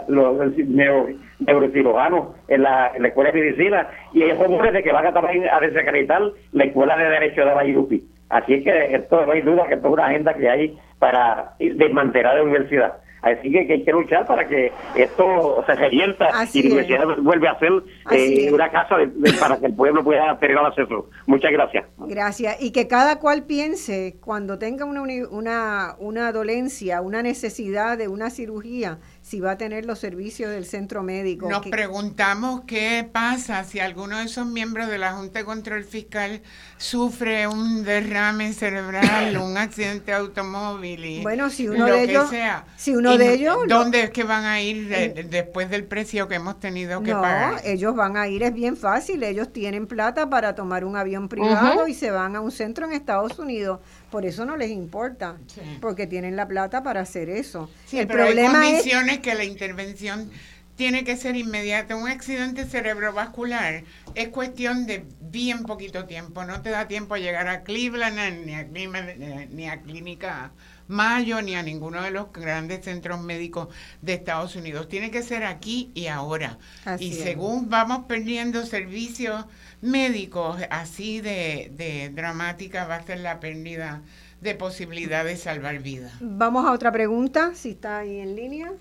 los 0.06 0.56
neuro, 0.58 1.08
neurocirujanos 1.40 2.36
en 2.46 2.62
la, 2.62 2.86
escuela 2.86 3.32
de 3.32 3.40
medicina 3.40 3.88
y 4.12 4.22
hay 4.22 4.32
rumores 4.34 4.72
de 4.72 4.80
que 4.84 4.92
van 4.92 5.04
a 5.04 5.12
también 5.12 5.44
a 5.50 5.58
desacreditar 5.58 6.22
la 6.52 6.64
escuela 6.64 6.96
de 6.96 7.10
derecho 7.10 7.40
de 7.40 7.46
la 7.52 7.64
IUPI. 7.64 8.00
Así 8.28 8.54
es 8.54 8.62
que 8.62 8.94
esto 8.94 9.26
no 9.26 9.32
hay 9.32 9.40
duda 9.40 9.66
que 9.66 9.74
esto 9.74 9.88
es 9.88 9.92
una 9.92 10.06
agenda 10.06 10.34
que 10.34 10.48
hay 10.48 10.78
para 11.00 11.54
desmantelar 11.58 12.36
la 12.36 12.44
universidad. 12.44 12.92
Así 13.22 13.52
que, 13.52 13.60
hay 13.72 13.84
que 13.84 13.92
luchar 13.92 14.26
para 14.26 14.46
que 14.48 14.72
esto 14.96 15.62
se 15.64 15.74
revierta 15.74 16.28
y 16.52 16.62
la 16.62 16.74
universidad 16.74 17.16
vuelve 17.18 17.48
a 17.48 17.58
ser 17.58 17.70
eh, 18.10 18.50
una 18.52 18.68
casa 18.70 18.96
para 19.40 19.58
que 19.58 19.66
el 19.66 19.74
pueblo 19.74 20.02
pueda 20.02 20.36
tener 20.40 20.58
acceso. 20.58 21.08
Muchas 21.26 21.52
gracias. 21.52 21.84
Gracias. 21.98 22.60
Y 22.60 22.72
que 22.72 22.88
cada 22.88 23.20
cual 23.20 23.44
piense 23.44 24.16
cuando 24.20 24.58
tenga 24.58 24.84
una, 24.84 25.02
una, 25.30 25.94
una 26.00 26.32
dolencia, 26.32 27.00
una 27.00 27.22
necesidad 27.22 27.96
de 27.96 28.08
una 28.08 28.28
cirugía, 28.28 28.98
si 29.22 29.38
va 29.38 29.52
a 29.52 29.56
tener 29.56 29.86
los 29.86 30.00
servicios 30.00 30.50
del 30.50 30.66
centro 30.66 31.02
médico. 31.02 31.48
Nos 31.48 31.66
preguntamos 31.66 32.62
qué 32.66 33.08
pasa 33.10 33.62
si 33.62 33.78
alguno 33.78 34.18
de 34.18 34.24
esos 34.24 34.46
miembros 34.46 34.88
de 34.88 34.98
la 34.98 35.12
Junta 35.12 35.38
de 35.38 35.44
Control 35.44 35.84
Fiscal 35.84 36.42
sufre 36.76 37.46
un 37.46 37.84
derrame 37.84 38.52
cerebral, 38.52 39.36
un 39.42 39.56
accidente 39.56 40.12
automóvil 40.12 41.04
y 41.04 41.22
bueno, 41.22 41.50
si 41.50 41.68
uno 41.68 41.86
de 41.86 42.02
ellos, 42.02 42.30
si 42.76 42.96
uno 42.96 43.16
de 43.16 43.32
ellos, 43.32 43.56
¿dónde 43.68 44.02
es 44.02 44.10
que 44.10 44.24
van 44.24 44.44
a 44.44 44.60
ir 44.60 44.88
después 45.30 45.70
del 45.70 45.84
precio 45.84 46.26
que 46.26 46.34
hemos 46.34 46.58
tenido 46.58 47.02
que 47.02 47.12
pagar? 47.12 47.52
No, 47.54 47.58
ellos 47.64 47.94
van 47.94 48.16
a 48.16 48.26
ir 48.26 48.42
es 48.42 48.52
bien 48.52 48.76
fácil, 48.76 49.22
ellos 49.22 49.52
tienen 49.52 49.86
plata 49.86 50.28
para 50.28 50.56
tomar 50.56 50.84
un 50.84 50.96
avión 50.96 51.28
privado 51.28 51.86
y 51.86 51.94
se 51.94 52.10
van 52.10 52.34
a 52.34 52.40
un 52.40 52.50
centro 52.50 52.86
en 52.86 52.92
Estados 52.92 53.38
Unidos 53.38 53.78
por 54.12 54.26
eso 54.26 54.44
no 54.44 54.58
les 54.58 54.70
importa, 54.70 55.38
porque 55.80 56.06
tienen 56.06 56.36
la 56.36 56.46
plata 56.46 56.82
para 56.82 57.00
hacer 57.00 57.30
eso. 57.30 57.70
el 57.90 58.06
problema 58.06 58.60
hay 58.60 58.72
condiciones 58.74 59.18
que 59.20 59.34
la 59.34 59.44
intervención 59.44 60.30
tiene 60.76 61.02
que 61.02 61.16
ser 61.16 61.34
inmediata. 61.34 61.96
Un 61.96 62.08
accidente 62.08 62.66
cerebrovascular 62.66 63.84
es 64.14 64.28
cuestión 64.28 64.86
de 64.86 65.06
bien 65.20 65.62
poquito 65.62 66.04
tiempo. 66.04 66.44
No 66.44 66.60
te 66.60 66.68
da 66.68 66.88
tiempo 66.88 67.14
a 67.14 67.18
llegar 67.18 67.48
a 67.48 67.62
Cleveland 67.62 68.44
ni 68.44 68.54
a, 68.54 68.64
ni 68.64 69.68
a 69.68 69.80
Clínica 69.80 70.52
Mayo 70.88 71.40
ni 71.40 71.54
a 71.54 71.62
ninguno 71.62 72.02
de 72.02 72.10
los 72.10 72.32
grandes 72.32 72.84
centros 72.84 73.18
médicos 73.22 73.68
de 74.02 74.12
Estados 74.12 74.56
Unidos. 74.56 74.88
Tiene 74.88 75.10
que 75.10 75.22
ser 75.22 75.44
aquí 75.44 75.90
y 75.94 76.08
ahora. 76.08 76.58
y 76.98 77.14
según 77.14 77.70
vamos 77.70 78.04
perdiendo 78.06 78.66
servicios 78.66 79.46
médicos, 79.82 80.56
así 80.70 81.20
de, 81.20 82.10
dramática 82.14 82.86
va 82.86 82.96
a 82.96 83.02
ser 83.02 83.18
la 83.18 83.40
pérdida 83.40 84.00
de 84.40 84.54
posibilidad 84.54 85.24
de 85.24 85.36
salvar 85.36 85.80
vidas. 85.80 86.12
Vamos 86.20 86.64
a 86.64 86.72
otra 86.72 86.90
pregunta, 86.90 87.54
si 87.54 87.70
está 87.70 87.98
ahí 87.98 88.20
en 88.20 88.34
línea. 88.34 88.72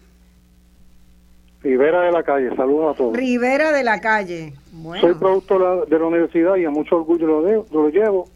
Rivera 1.62 2.02
de 2.02 2.12
la 2.12 2.24
calle, 2.24 2.56
saludos 2.56 2.96
a 2.96 2.98
todos. 2.98 3.18
Rivera 3.18 3.72
de 3.72 3.84
la 3.84 4.00
calle. 4.00 4.54
Soy 5.00 5.14
productor 5.16 5.88
de 5.88 6.00
la 6.00 6.06
universidad 6.06 6.56
y 6.56 6.66
a 6.66 6.70
mucho 6.72 6.96
orgullo 6.96 7.28
lo, 7.28 7.66
lo 7.72 7.90
llevo. 7.90 8.28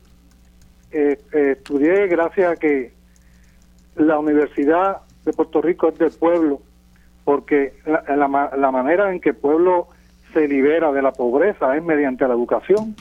Eh, 0.92 1.20
eh, 1.34 1.56
estudié 1.58 2.08
gracias 2.08 2.52
a 2.52 2.56
que 2.56 2.94
la 3.96 4.20
Universidad 4.20 5.02
de 5.24 5.34
Puerto 5.34 5.62
Rico 5.62 5.90
es 5.90 5.98
del 5.98 6.12
pueblo, 6.12 6.62
porque 7.24 7.74
la, 7.86 8.52
la 8.56 8.72
manera 8.72 9.12
en 9.12 9.20
que 9.20 9.30
el 9.30 9.36
pueblo 9.36 9.88
se 10.36 10.50
libera 10.50 10.92
de 10.92 11.02
la 11.02 11.14
pobreza 11.14 11.78
es 11.78 11.84
mediante 11.84 12.28
la 12.28 12.34
educación 12.34 12.94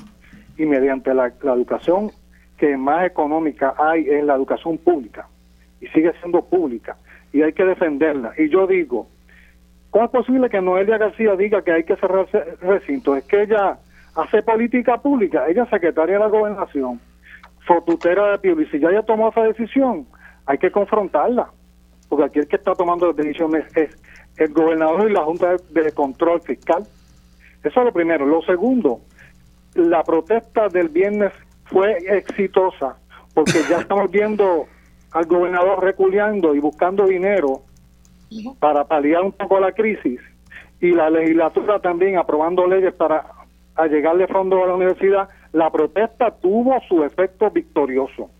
y 0.56 0.66
mediante 0.66 1.12
la, 1.12 1.32
educación 1.42 2.12
que 2.56 2.76
más 2.76 3.04
económica 3.04 3.74
hay 3.76 4.08
es 4.08 4.22
la 4.24 4.36
educación 4.36 4.78
pública 4.78 5.26
y 5.80 5.88
sigue 5.88 6.12
siendo 6.20 6.42
pública 6.44 6.96
y 7.32 7.42
hay 7.42 7.52
que 7.52 7.64
defenderla. 7.64 8.32
Y 8.38 8.48
yo 8.48 8.68
digo, 8.68 9.08
¿cómo 9.90 10.04
es 10.04 10.10
posible 10.12 10.48
que 10.48 10.60
Noelia 10.60 10.96
García 10.96 11.34
diga 11.34 11.62
que 11.62 11.72
hay 11.72 11.82
que 11.82 11.96
cerrar 11.96 12.28
recinto? 12.60 13.16
Es 13.16 13.24
que 13.24 13.42
ella 13.42 13.78
hace 14.14 14.40
política 14.42 14.98
pública, 14.98 15.48
ella 15.48 15.64
es 15.64 15.70
secretaria 15.70 16.14
de 16.14 16.20
la 16.20 16.28
gobernación, 16.28 17.00
fotutera 17.66 18.38
de 18.38 18.52
y 18.52 18.66
si 18.66 18.78
ya 18.78 18.90
ella 18.90 19.02
tomó 19.02 19.30
esa 19.30 19.42
decisión, 19.42 20.06
hay 20.46 20.58
que 20.58 20.70
confrontarla, 20.70 21.48
porque 22.08 22.26
aquí 22.26 22.38
el 22.38 22.46
que 22.46 22.54
está 22.54 22.76
tomando 22.76 23.08
las 23.08 23.16
decisiones 23.16 23.64
es 23.76 23.90
el 24.36 24.52
gobernador 24.52 25.10
y 25.10 25.14
la 25.14 25.24
Junta 25.24 25.56
de 25.70 25.90
Control 25.90 26.40
Fiscal. 26.42 26.84
Eso 27.64 27.80
es 27.80 27.86
lo 27.86 27.92
primero. 27.92 28.26
Lo 28.26 28.42
segundo, 28.42 29.00
la 29.74 30.02
protesta 30.04 30.68
del 30.68 30.88
viernes 30.90 31.32
fue 31.64 31.96
exitosa 32.06 32.96
porque 33.34 33.58
ya 33.68 33.78
estamos 33.80 34.10
viendo 34.10 34.66
al 35.12 35.26
gobernador 35.26 35.82
reculeando 35.82 36.54
y 36.54 36.60
buscando 36.60 37.06
dinero 37.06 37.62
para 38.58 38.84
paliar 38.84 39.22
un 39.22 39.32
poco 39.32 39.60
la 39.60 39.72
crisis 39.72 40.20
y 40.80 40.90
la 40.90 41.08
legislatura 41.08 41.78
también 41.80 42.18
aprobando 42.18 42.66
leyes 42.66 42.92
para 42.94 43.24
llegarle 43.90 44.26
fondo 44.26 44.62
a 44.62 44.66
la 44.66 44.74
universidad, 44.74 45.28
la 45.52 45.70
protesta 45.70 46.32
tuvo 46.32 46.78
su 46.88 47.04
efecto 47.04 47.50
victorioso. 47.50 48.30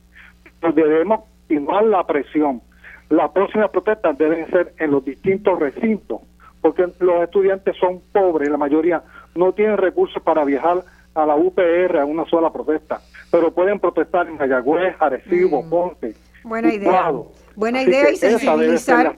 debemos 0.74 1.20
continuar 1.40 1.84
la 1.84 2.04
presión. 2.06 2.60
Las 3.08 3.30
próximas 3.30 3.70
protestas 3.70 4.18
deben 4.18 4.50
ser 4.50 4.74
en 4.78 4.90
los 4.90 5.04
distintos 5.04 5.58
recintos 5.58 6.20
porque 6.64 6.86
los 7.00 7.22
estudiantes 7.22 7.76
son 7.76 8.00
pobres, 8.10 8.48
la 8.48 8.56
mayoría 8.56 9.02
no 9.34 9.52
tienen 9.52 9.76
recursos 9.76 10.22
para 10.22 10.46
viajar 10.46 10.82
a 11.14 11.26
la 11.26 11.36
UPR 11.36 11.98
a 11.98 12.06
una 12.06 12.24
sola 12.24 12.50
protesta, 12.50 13.02
pero 13.30 13.52
pueden 13.52 13.78
protestar 13.78 14.28
en 14.28 14.38
Mayagüez, 14.38 14.96
Arecibo, 14.98 15.62
mm. 15.62 15.68
Ponte. 15.68 16.14
Buena 16.42 16.72
idea. 16.72 17.12
Buena 17.54 17.82
idea 17.82 18.10
y 18.10 18.16
sensibilizar. 18.16 19.14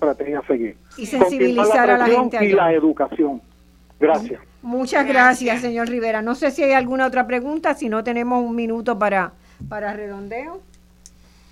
Y 0.96 1.06
sensibilizar 1.06 1.88
a 1.88 1.98
la 1.98 2.06
gente. 2.06 2.44
Y 2.44 2.50
la 2.50 2.72
educación. 2.72 3.40
Gracias. 4.00 4.40
Muchas 4.60 5.06
gracias, 5.06 5.60
señor 5.60 5.88
Rivera. 5.88 6.22
No 6.22 6.34
sé 6.34 6.50
si 6.50 6.64
hay 6.64 6.72
alguna 6.72 7.06
otra 7.06 7.28
pregunta, 7.28 7.74
si 7.74 7.88
no 7.88 8.02
tenemos 8.02 8.42
un 8.42 8.56
minuto 8.56 8.98
para, 8.98 9.34
para 9.68 9.92
redondeo. 9.92 10.60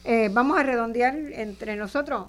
Eh, 0.03 0.29
vamos 0.33 0.59
a 0.59 0.65
redondear 0.65 1.15
entre 1.15 1.77
nosotros. 1.77 2.25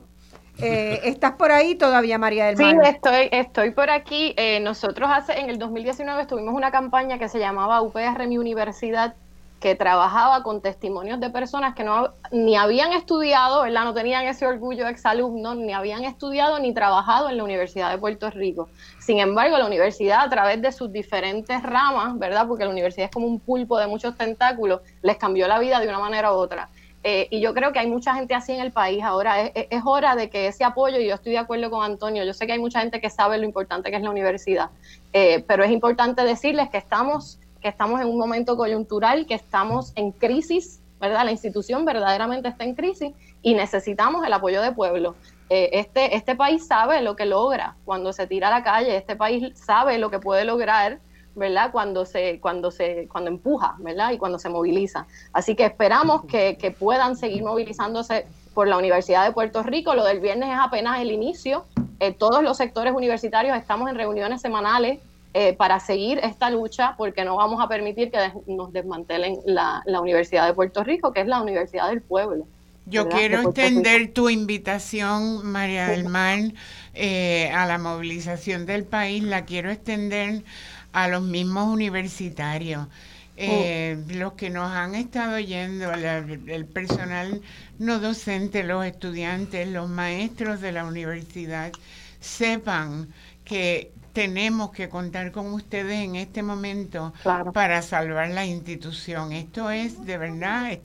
Eh, 0.60 1.02
¿Estás 1.04 1.34
por 1.34 1.52
ahí 1.52 1.76
todavía, 1.76 2.18
María 2.18 2.46
del 2.46 2.58
Mar? 2.58 2.76
Sí, 2.84 2.90
estoy, 2.90 3.30
estoy 3.32 3.72
por 3.72 3.90
aquí. 3.90 4.34
Eh, 4.38 4.60
nosotros 4.62 5.10
hace, 5.12 5.40
en 5.40 5.50
el 5.50 5.60
2019 5.60 6.26
tuvimos 6.26 6.54
una 6.54 6.72
campaña 6.72 7.18
que 7.18 7.28
se 7.28 7.40
llamaba 7.40 7.82
UPR 7.82 8.28
Mi 8.28 8.38
Universidad, 8.38 9.16
que 9.60 9.74
trabajaba 9.76 10.44
con 10.44 10.62
testimonios 10.62 11.20
de 11.20 11.30
personas 11.30 11.74
que 11.74 11.84
no 11.84 12.12
ni 12.32 12.56
habían 12.56 12.94
estudiado, 12.94 13.64
¿verdad? 13.64 13.84
No 13.84 13.94
tenían 13.94 14.26
ese 14.26 14.46
orgullo 14.46 14.86
de 14.86 14.92
exalumnos, 14.92 15.56
ni 15.58 15.74
habían 15.74 16.04
estudiado 16.04 16.60
ni 16.60 16.74
trabajado 16.74 17.30
en 17.30 17.38
la 17.38 17.44
Universidad 17.44 17.90
de 17.90 17.98
Puerto 17.98 18.30
Rico. 18.30 18.70
Sin 19.00 19.20
embargo, 19.20 19.58
la 19.58 19.66
universidad, 19.66 20.22
a 20.22 20.30
través 20.30 20.62
de 20.62 20.72
sus 20.72 20.92
diferentes 20.92 21.64
ramas, 21.64 22.18
¿verdad? 22.20 22.48
Porque 22.48 22.64
la 22.64 22.70
universidad 22.70 23.06
es 23.06 23.12
como 23.12 23.28
un 23.28 23.40
pulpo 23.40 23.80
de 23.80 23.88
muchos 23.88 24.16
tentáculos, 24.18 24.82
les 25.02 25.18
cambió 25.18 25.48
la 25.48 25.58
vida 25.58 25.80
de 25.80 25.88
una 25.88 26.00
manera 26.00 26.32
u 26.32 26.36
otra. 26.36 26.70
Eh, 27.08 27.28
y 27.30 27.40
yo 27.40 27.54
creo 27.54 27.72
que 27.72 27.78
hay 27.78 27.86
mucha 27.86 28.16
gente 28.16 28.34
así 28.34 28.52
en 28.52 28.62
el 28.62 28.72
país 28.72 29.04
ahora. 29.04 29.40
Es, 29.40 29.82
hora 29.86 30.16
de 30.16 30.28
que 30.28 30.48
ese 30.48 30.64
apoyo, 30.64 31.00
y 31.00 31.08
yo 31.08 31.14
estoy 31.14 31.34
de 31.34 31.38
acuerdo 31.38 31.70
con 31.70 31.84
Antonio, 31.84 32.24
yo 32.24 32.34
sé 32.34 32.48
que 32.48 32.54
hay 32.54 32.60
mucha 32.60 32.80
gente 32.80 33.00
que 33.00 33.12
sabe 33.12 33.38
lo 33.38 33.46
importante 33.46 33.92
que 33.92 33.98
es 33.98 34.02
la 34.02 34.10
universidad, 34.10 34.72
eh, 35.14 35.46
pero 35.48 35.64
es 35.64 35.70
importante 35.70 36.24
decirles 36.24 36.68
que 36.72 36.80
estamos, 36.80 37.38
que 37.62 37.68
estamos 37.68 38.02
en 38.02 38.08
un 38.08 38.18
momento 38.18 38.58
coyuntural, 38.58 39.28
que 39.28 39.36
estamos 39.36 39.94
en 39.96 40.14
crisis, 40.14 40.82
¿verdad? 41.00 41.26
La 41.26 41.32
institución 41.32 41.86
verdaderamente 41.86 42.48
está 42.48 42.64
en 42.64 42.74
crisis 42.74 43.14
y 43.44 43.54
necesitamos 43.54 44.26
el 44.26 44.34
apoyo 44.34 44.64
de 44.64 44.72
pueblo. 44.72 45.16
Eh, 45.52 45.70
este, 45.74 46.16
este 46.16 46.36
país 46.36 46.66
sabe 46.66 47.04
lo 47.04 47.16
que 47.16 47.28
logra 47.28 47.76
cuando 47.86 48.14
se 48.14 48.26
tira 48.26 48.48
a 48.48 48.52
la 48.52 48.64
calle, 48.64 48.98
este 48.98 49.16
país 49.16 49.56
sabe 49.56 50.00
lo 50.00 50.10
que 50.10 50.18
puede 50.18 50.44
lograr 50.44 50.98
¿verdad? 51.36 51.72
Cuando 51.72 52.06
se, 52.06 52.40
cuando 52.40 52.72
se, 52.72 53.08
cuando 53.10 53.30
empuja, 53.30 53.76
¿verdad? 53.80 54.12
Y 54.12 54.18
cuando 54.18 54.40
se 54.40 54.50
moviliza. 54.50 55.06
Así 55.34 55.56
que 55.56 55.66
esperamos 55.66 56.26
que, 56.26 56.76
puedan 56.80 57.16
seguir 57.16 57.44
movilizándose 57.44 58.26
por 58.54 58.68
la 58.68 58.78
Universidad 58.78 59.26
de 59.26 59.32
Puerto 59.32 59.62
Rico. 59.64 59.94
Lo 59.94 60.04
del 60.04 60.20
viernes 60.20 60.50
es 60.50 60.58
apenas 60.60 61.00
el 61.00 61.12
inicio. 61.12 61.66
Eh, 62.00 62.14
todos 62.14 62.44
los 62.44 62.58
sectores 62.58 62.94
universitarios 62.94 63.58
estamos 63.58 63.90
en 63.90 63.96
reuniones 63.96 64.42
semanales 64.42 65.00
eh, 65.38 65.52
para 65.52 65.82
seguir 65.82 66.20
esta 66.24 66.50
lucha, 66.50 66.96
porque 66.98 67.26
no 67.26 67.36
vamos 67.36 67.62
a 67.62 67.68
permitir 67.68 68.10
que 68.10 68.18
nos 68.48 68.72
desmantelen 68.72 69.40
la, 69.46 69.84
Universidad 70.00 70.48
de 70.48 70.54
Puerto 70.54 70.82
Rico, 70.82 71.12
que 71.12 71.20
es 71.20 71.28
la 71.28 71.42
Universidad 71.42 71.90
del 71.90 72.02
Pueblo. 72.02 72.48
Yo 72.86 73.10
quiero 73.10 73.42
extender 73.42 74.14
tu 74.14 74.30
invitación, 74.30 75.46
María 75.46 75.88
del 75.88 76.06
Mar, 76.06 76.40
eh, 76.94 77.52
a 77.52 77.66
la 77.66 77.78
movilización 77.80 78.66
del 78.66 78.86
país, 78.86 79.24
la 79.24 79.44
quiero 79.44 79.72
extender 79.72 80.44
a 80.96 81.10
los 81.10 81.22
mismos 81.22 81.68
universitarios. 81.68 82.88
Eh, 83.38 84.02
los 84.12 84.34
que 84.34 84.50
nos 84.50 84.72
han 84.72 84.96
estado 84.96 85.36
oyendo, 85.36 85.92
el 85.92 86.66
personal 86.66 87.42
no 87.78 88.00
docente, 88.00 88.64
los 88.64 88.86
estudiantes, 88.86 89.68
los 89.68 89.90
maestros 89.90 90.62
de 90.62 90.72
la 90.72 90.86
universidad, 90.86 91.74
sepan 92.22 93.10
que 93.44 93.92
tenemos 94.14 94.72
que 94.72 94.88
contar 94.88 95.34
con 95.34 95.48
ustedes 95.48 96.00
en 96.00 96.16
este 96.16 96.44
momento 96.44 97.14
para 97.54 97.82
salvar 97.82 98.30
la 98.30 98.46
institución. 98.46 99.34
Esto 99.34 99.70
es 99.70 100.06
de 100.06 100.18
verdad, 100.18 100.80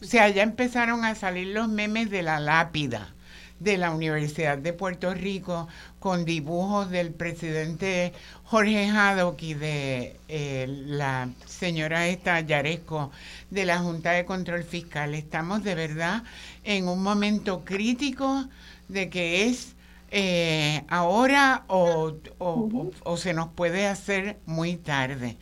o 0.00 0.04
sea, 0.04 0.28
ya 0.28 0.44
empezaron 0.44 1.04
a 1.04 1.16
salir 1.16 1.48
los 1.48 1.68
memes 1.68 2.08
de 2.08 2.22
la 2.22 2.38
lápida 2.38 3.15
de 3.60 3.78
la 3.78 3.90
Universidad 3.90 4.58
de 4.58 4.72
Puerto 4.72 5.14
Rico 5.14 5.68
con 5.98 6.24
dibujos 6.24 6.90
del 6.90 7.12
presidente 7.12 8.12
Jorge 8.44 8.88
Haddock 8.88 9.42
y 9.42 9.54
de 9.54 10.16
eh, 10.28 10.66
la 10.68 11.30
señora 11.46 12.06
esta 12.08 12.40
Yaresco 12.40 13.10
de 13.50 13.64
la 13.64 13.78
Junta 13.78 14.12
de 14.12 14.24
Control 14.24 14.62
Fiscal. 14.62 15.14
Estamos 15.14 15.64
de 15.64 15.74
verdad 15.74 16.22
en 16.64 16.88
un 16.88 17.02
momento 17.02 17.64
crítico 17.64 18.46
de 18.88 19.08
que 19.08 19.46
es 19.46 19.74
eh, 20.10 20.84
ahora 20.88 21.64
o, 21.68 22.14
o, 22.38 23.16
se 23.16 23.34
nos 23.34 23.48
puede 23.48 23.86
hacer 23.86 24.38
muy 24.46 24.76
tarde. 24.76 25.36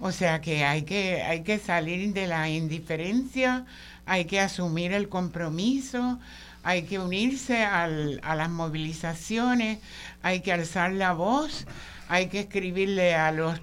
O 0.00 0.12
sea 0.12 0.40
que 0.40 0.64
hay 0.64 0.82
que, 0.82 1.22
hay 1.22 1.42
que 1.42 1.58
salir 1.58 2.12
de 2.12 2.26
la 2.26 2.48
indiferencia, 2.48 3.66
hay 4.06 4.24
que 4.26 4.40
asumir 4.40 4.92
el 4.92 5.08
compromiso, 5.08 6.18
hay 6.62 6.82
que 6.82 6.98
unirse 6.98 7.64
al, 7.64 8.20
a 8.22 8.34
las 8.34 8.50
movilizaciones, 8.50 9.78
hay 10.22 10.40
que 10.40 10.52
alzar 10.52 10.92
la 10.92 11.12
voz, 11.12 11.66
hay 12.08 12.28
que 12.28 12.40
escribirle 12.40 13.14
a 13.14 13.32
los 13.32 13.60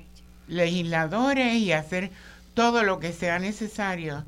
legisladores 0.48 1.56
y 1.56 1.72
hacer 1.72 2.12
todo 2.54 2.84
lo 2.84 3.00
que 3.00 3.12
sea 3.12 3.40
necesario 3.40 4.24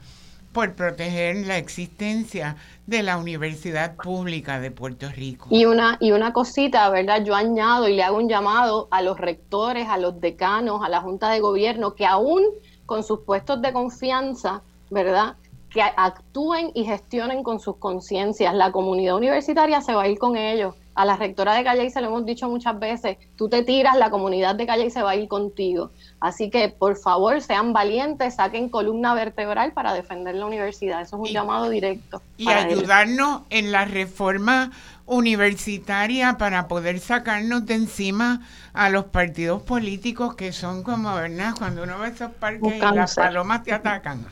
por 0.51 0.73
proteger 0.73 1.45
la 1.45 1.57
existencia 1.57 2.55
de 2.87 3.03
la 3.03 3.17
Universidad 3.17 3.95
Pública 3.95 4.59
de 4.59 4.71
Puerto 4.71 5.07
Rico. 5.09 5.49
Y 5.51 5.65
una, 5.65 5.97
y 5.99 6.13
una 6.13 6.33
cosita, 6.33 6.89
¿verdad? 6.89 7.23
Yo 7.23 7.35
añado 7.35 7.87
y 7.87 7.95
le 7.95 8.01
hago 8.01 8.17
un 8.17 8.27
llamado 8.27 8.87
a 8.89 9.03
los 9.03 9.19
rectores, 9.19 9.87
a 9.87 9.97
los 9.97 10.19
decanos, 10.19 10.83
a 10.83 10.89
la 10.89 11.01
Junta 11.01 11.29
de 11.29 11.41
Gobierno, 11.41 11.93
que 11.93 12.07
aún 12.07 12.43
con 12.87 13.03
sus 13.03 13.19
puestos 13.19 13.61
de 13.61 13.71
confianza, 13.71 14.63
¿verdad? 14.89 15.35
Que 15.69 15.81
actúen 15.81 16.71
y 16.73 16.85
gestionen 16.85 17.43
con 17.43 17.59
sus 17.59 17.77
conciencias. 17.77 18.53
La 18.53 18.71
comunidad 18.71 19.15
universitaria 19.15 19.81
se 19.81 19.93
va 19.93 20.03
a 20.03 20.07
ir 20.07 20.17
con 20.17 20.37
ellos 20.37 20.75
a 20.97 21.05
la 21.05 21.15
rectora 21.15 21.53
de 21.53 21.63
Calle 21.63 21.85
y 21.85 21.91
se 21.91 22.01
lo 22.01 22.07
hemos 22.07 22.25
dicho 22.25 22.49
muchas 22.49 22.77
veces, 22.79 23.17
tú 23.35 23.47
te 23.47 23.61
tiras, 23.63 23.95
la 23.97 24.09
comunidad 24.09 24.55
de 24.55 24.65
Calle 24.65 24.85
y 24.85 24.89
se 24.89 25.03
va 25.03 25.11
a 25.11 25.15
ir 25.15 25.27
contigo. 25.27 25.91
Así 26.19 26.49
que 26.49 26.69
por 26.69 26.97
favor 26.97 27.39
sean 27.39 27.71
valientes, 27.71 28.35
saquen 28.35 28.67
columna 28.69 29.13
vertebral 29.13 29.73
para 29.73 29.93
defender 29.93 30.33
la 30.33 30.47
universidad. 30.47 31.01
Eso 31.01 31.17
es 31.17 31.29
un 31.29 31.33
llamado 31.33 31.69
directo. 31.69 32.23
Y 32.37 32.49
ayudarnos 32.49 33.43
en 33.51 33.71
la 33.71 33.85
reforma 33.85 34.71
universitaria 35.05 36.39
para 36.39 36.67
poder 36.67 36.99
sacarnos 36.99 37.67
de 37.67 37.75
encima 37.75 38.41
a 38.73 38.89
los 38.89 39.05
partidos 39.05 39.61
políticos 39.61 40.33
que 40.33 40.51
son 40.51 40.81
como, 40.81 41.13
¿verdad? 41.13 41.53
Cuando 41.55 41.83
uno 41.83 41.99
ve 41.99 42.09
esos 42.09 42.31
parques 42.31 42.75
y 42.75 42.79
las 42.79 43.13
palomas 43.13 43.63
te 43.63 43.71
atacan. 43.71 44.25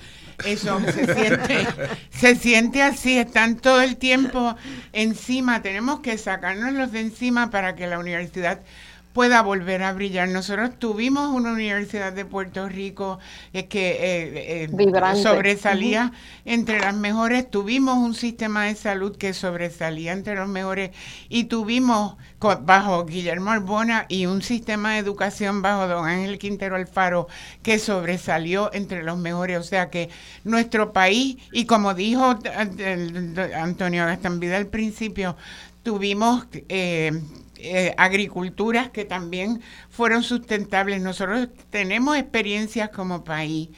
Eso 0.44 0.80
se 0.82 1.14
siente, 1.14 1.68
se 2.10 2.36
siente 2.36 2.82
así, 2.82 3.18
están 3.18 3.56
todo 3.56 3.82
el 3.82 3.98
tiempo 3.98 4.56
encima. 4.92 5.62
Tenemos 5.62 6.02
que 6.02 6.18
los 6.78 6.92
de 6.92 7.02
encima 7.02 7.50
para 7.50 7.76
que 7.76 7.88
la 7.88 8.00
universidad 8.00 8.60
pueda 9.16 9.42
volver 9.42 9.82
a 9.82 9.94
brillar. 9.94 10.28
Nosotros 10.28 10.78
tuvimos 10.78 11.34
una 11.34 11.54
universidad 11.54 12.12
de 12.12 12.26
Puerto 12.26 12.68
Rico 12.68 13.18
eh, 13.54 13.68
que 13.68 13.92
eh, 13.92 14.64
eh, 14.66 15.16
sobresalía 15.16 16.12
entre 16.44 16.82
las 16.82 16.94
mejores, 16.94 17.50
tuvimos 17.50 17.98
un 17.98 18.14
sistema 18.14 18.66
de 18.66 18.76
salud 18.76 19.16
que 19.16 19.34
sobresalía 19.34 20.12
entre 20.12 20.36
los 20.36 20.50
mejores 20.50 20.92
y 21.30 21.46
tuvimos 21.46 22.18
bajo 22.64 23.06
Guillermo 23.06 23.52
Arbona 23.52 24.06
y 24.10 24.26
un 24.26 24.42
sistema 24.42 24.94
de 24.94 25.00
educación 25.00 25.62
bajo 25.62 25.88
don 25.88 26.06
Ángel 26.06 26.38
Quintero 26.38 26.76
Alfaro 26.76 27.30
que 27.64 27.80
sobresalió 27.80 28.70
entre 28.74 29.02
los 29.02 29.18
mejores. 29.18 29.58
O 29.58 29.64
sea 29.64 29.90
que 29.90 30.10
nuestro 30.44 30.92
país, 30.92 31.38
y 31.54 31.66
como 31.66 31.94
dijo 31.94 32.38
Antonio 33.56 34.06
Gastambida 34.08 34.58
al 34.58 34.68
principio, 34.68 35.38
tuvimos 35.84 36.48
eh, 36.68 37.14
agriculturas 37.98 38.90
que 38.90 39.06
también 39.06 39.62
fueron 39.90 40.24
sustentables. 40.24 41.02
Nosotros 41.02 41.50
tenemos 41.70 42.18
experiencias 42.18 42.90
como 42.90 43.24
país 43.24 43.70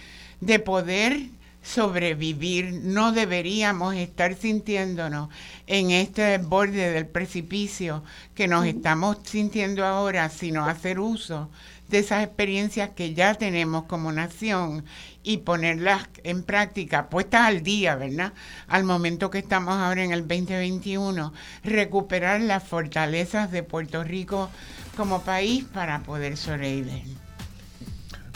de 0.42 0.60
poder 0.60 1.30
sobrevivir, 1.68 2.72
no 2.84 3.12
deberíamos 3.12 3.94
estar 3.96 4.36
sintiéndonos 4.36 5.30
en 5.68 5.92
este 5.92 6.38
borde 6.38 6.92
del 6.92 7.08
precipicio 7.08 8.04
que 8.36 8.48
nos 8.48 8.66
estamos 8.66 9.18
sintiendo 9.24 9.84
ahora, 9.86 10.30
sino 10.30 10.66
hacer 10.66 10.98
uso 11.00 11.50
de 11.90 12.00
esas 12.00 12.24
experiencias 12.24 12.92
que 12.92 13.14
ya 13.14 13.34
tenemos 13.36 13.84
como 13.84 14.14
nación 14.14 14.86
y 15.28 15.40
ponerlas 15.40 16.08
en 16.24 16.42
práctica, 16.42 17.10
puestas 17.10 17.42
al 17.42 17.62
día, 17.62 17.98
¿verdad? 17.98 18.32
Al 18.70 18.86
momento 18.86 19.30
que 19.30 19.40
estamos 19.40 19.76
ahora 19.76 20.02
en 20.06 20.14
el 20.14 20.22
2021, 20.22 21.34
recuperar 21.66 22.40
las 22.40 22.64
fortalezas 22.64 23.52
de 23.52 23.62
Puerto 23.62 24.06
Rico 24.06 24.50
como 24.96 25.24
país 25.24 25.66
para 25.66 26.00
poder 26.04 26.38
sobrevivir. 26.38 27.04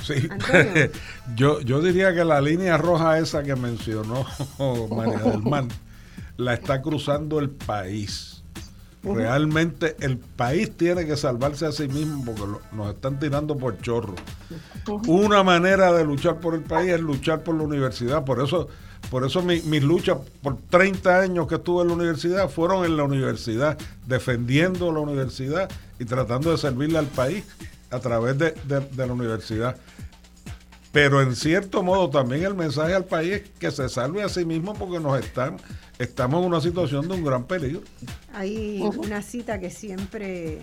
Sí, 0.04 0.28
yo, 1.36 1.62
yo 1.62 1.82
diría 1.82 2.14
que 2.14 2.26
la 2.26 2.42
línea 2.42 2.76
roja 2.76 3.20
esa 3.20 3.42
que 3.42 3.56
mencionó 3.56 4.26
María 4.94 5.20
del 5.20 5.44
Mar, 5.44 5.64
la 6.36 6.56
está 6.56 6.82
cruzando 6.82 7.40
el 7.40 7.52
país 7.52 8.41
Realmente 9.04 9.96
el 10.00 10.18
país 10.18 10.72
tiene 10.78 11.06
que 11.08 11.18
salvarse 11.18 11.66
a 11.66 11.72
sí 11.72 11.88
mismo 11.88 12.24
porque 12.24 12.44
nos 12.72 12.94
están 12.94 13.20
tirando 13.20 13.58
por 13.58 13.80
chorro. 13.82 14.14
Una 15.08 15.44
manera 15.44 15.92
de 15.92 16.06
luchar 16.06 16.40
por 16.40 16.54
el 16.54 16.62
país 16.62 16.92
es 16.92 17.02
luchar 17.02 17.42
por 17.42 17.56
la 17.56 17.64
universidad. 17.64 18.24
Por 18.24 18.44
eso, 18.44 18.68
por 19.10 19.26
eso 19.26 19.42
mi, 19.42 19.60
mis 19.62 19.82
luchas 19.82 20.18
por 20.44 20.58
30 20.70 21.20
años 21.20 21.48
que 21.48 21.56
estuve 21.56 21.82
en 21.82 21.88
la 21.88 21.94
universidad 21.96 22.50
fueron 22.50 22.86
en 22.86 22.96
la 22.96 23.04
universidad, 23.04 23.76
defendiendo 24.06 24.92
la 24.92 25.00
universidad 25.00 25.70
y 26.00 26.06
tratando 26.06 26.52
de 26.52 26.60
servirle 26.60 27.00
al 27.00 27.08
país 27.08 27.44
a 27.90 28.00
través 28.00 28.38
de, 28.38 28.52
de 28.52 29.08
la 29.08 29.14
universidad. 29.14 29.78
Pero 30.92 31.22
en 31.22 31.36
cierto 31.36 31.84
modo 31.84 32.10
también 32.10 32.44
el 32.44 32.54
mensaje 32.54 32.94
al 32.94 33.06
país 33.06 33.34
es 33.34 33.50
que 33.60 33.72
se 33.72 33.88
salve 33.88 34.24
a 34.24 34.30
sí 34.30 34.44
mismo 34.44 34.74
porque 34.74 35.00
nos 35.00 35.18
están 35.20 35.58
estamos 36.02 36.42
en 36.42 36.48
una 36.48 36.62
situación 36.62 37.08
de 37.08 37.14
un 37.14 37.24
gran 37.24 37.46
peligro. 37.46 37.82
Hay 38.34 38.82
una 38.82 39.22
cita 39.22 39.60
que 39.60 39.70
siempre, 39.70 40.60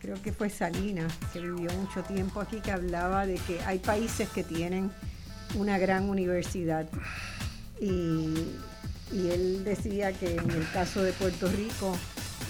creo 0.00 0.20
que 0.22 0.32
fue 0.32 0.48
Salinas, 0.48 1.12
que 1.32 1.40
vivió 1.40 1.70
mucho 1.72 2.02
tiempo 2.02 2.40
aquí, 2.40 2.60
que 2.60 2.70
hablaba 2.70 3.26
de 3.26 3.34
que 3.34 3.60
hay 3.62 3.78
países 3.78 4.28
que 4.28 4.44
tienen 4.44 4.90
una 5.56 5.78
gran 5.78 6.08
universidad. 6.08 6.86
Y, 7.80 8.34
y 9.12 9.30
él 9.30 9.64
decía 9.64 10.12
que 10.12 10.36
en 10.36 10.50
el 10.50 10.70
caso 10.72 11.02
de 11.02 11.12
Puerto 11.12 11.48
Rico 11.48 11.96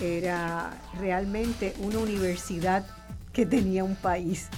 era 0.03 0.78
realmente 1.01 1.74
una 1.78 1.98
universidad 1.98 2.86
que 3.32 3.47
tenía 3.47 3.82
un 3.82 3.97
país, 3.97 4.48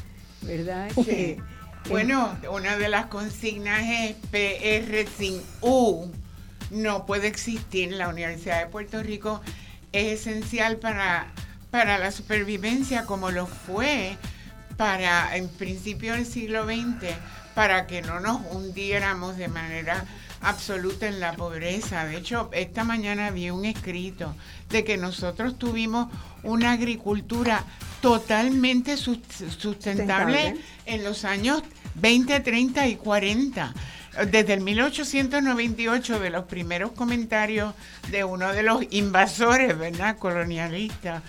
¿verdad? 0.42 0.90
Que, 1.04 1.38
bueno, 1.88 2.36
una 2.50 2.76
de 2.76 2.88
las 2.88 3.06
consignas 3.06 3.82
es 3.82 4.16
PR 4.30 5.08
sin 5.16 5.42
U 5.60 6.10
no 6.70 7.06
puede 7.06 7.28
existir. 7.28 7.92
La 7.92 8.08
Universidad 8.08 8.60
de 8.60 8.66
Puerto 8.66 9.02
Rico 9.02 9.40
es 9.92 10.20
esencial 10.20 10.76
para, 10.76 11.28
para 11.70 11.98
la 11.98 12.10
supervivencia 12.10 13.06
como 13.06 13.30
lo 13.30 13.46
fue 13.46 14.16
para 14.76 15.36
en 15.36 15.48
principio 15.48 16.14
del 16.14 16.24
siglo 16.24 16.64
XX, 16.64 17.12
para 17.54 17.86
que 17.86 18.02
no 18.02 18.20
nos 18.20 18.40
hundiéramos 18.52 19.36
de 19.36 19.48
manera 19.48 20.04
absoluta 20.40 21.06
en 21.06 21.20
la 21.20 21.34
pobreza. 21.34 22.04
De 22.04 22.16
hecho, 22.16 22.50
esta 22.52 22.84
mañana 22.84 23.30
vi 23.30 23.50
un 23.50 23.64
escrito 23.64 24.34
de 24.70 24.84
que 24.84 24.96
nosotros 24.96 25.58
tuvimos 25.58 26.08
una 26.42 26.72
agricultura 26.72 27.64
totalmente 28.00 28.96
sustentable 28.96 30.56
en 30.86 31.04
los 31.04 31.24
años 31.24 31.62
20, 31.96 32.40
30 32.40 32.86
y 32.86 32.96
40 32.96 33.74
desde 34.26 34.54
el 34.54 34.60
1898 34.60 36.18
de 36.18 36.30
los 36.30 36.44
primeros 36.44 36.92
comentarios 36.92 37.74
de 38.10 38.24
uno 38.24 38.52
de 38.52 38.62
los 38.62 38.84
invasores, 38.90 39.78
¿verdad? 39.78 40.18
Colonialistas, 40.18 41.22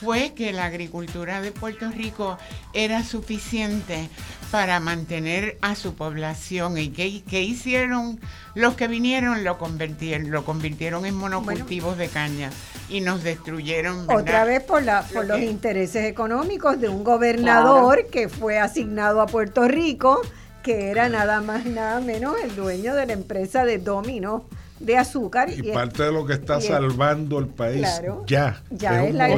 fue 0.00 0.34
que 0.34 0.52
la 0.52 0.66
agricultura 0.66 1.40
de 1.40 1.52
Puerto 1.52 1.90
Rico 1.90 2.36
era 2.74 3.02
suficiente 3.02 4.10
para 4.50 4.78
mantener 4.78 5.56
a 5.62 5.74
su 5.74 5.94
población. 5.94 6.76
¿Y 6.76 6.90
qué, 6.90 7.42
hicieron 7.42 8.20
los 8.54 8.74
que 8.74 8.88
vinieron? 8.88 9.42
Lo 9.42 9.58
convirtieron, 9.58 10.30
lo 10.30 10.44
convirtieron 10.44 11.06
en 11.06 11.14
monocultivos 11.14 11.96
de 11.96 12.08
caña 12.08 12.50
y 12.88 13.00
nos 13.00 13.22
destruyeron. 13.22 14.08
Otra 14.10 14.44
vez 14.44 14.62
por, 14.62 14.82
la, 14.82 15.02
por 15.02 15.26
los 15.26 15.40
intereses 15.40 16.04
económicos 16.04 16.78
de 16.78 16.88
un 16.88 17.02
gobernador 17.02 18.06
que 18.10 18.28
fue 18.28 18.58
asignado 18.58 19.22
a 19.22 19.26
Puerto 19.26 19.66
Rico, 19.66 20.20
que 20.62 20.90
era 20.90 21.08
nada 21.08 21.40
más 21.40 21.64
nada 21.64 22.00
menos 22.00 22.36
el 22.42 22.54
dueño 22.54 22.94
de 22.94 23.06
la 23.06 23.12
empresa 23.14 23.64
de 23.64 23.78
Domino 23.78 24.44
de 24.78 24.96
azúcar. 24.96 25.50
Y, 25.50 25.72
parte 25.72 26.02
de 26.02 26.12
lo 26.12 26.26
que 26.26 26.34
está 26.34 26.60
salvando 26.60 27.38
el 27.38 27.46
país 27.46 27.86
ya, 28.26 28.62
ya 28.70 29.04
es, 29.04 29.14
la. 29.14 29.28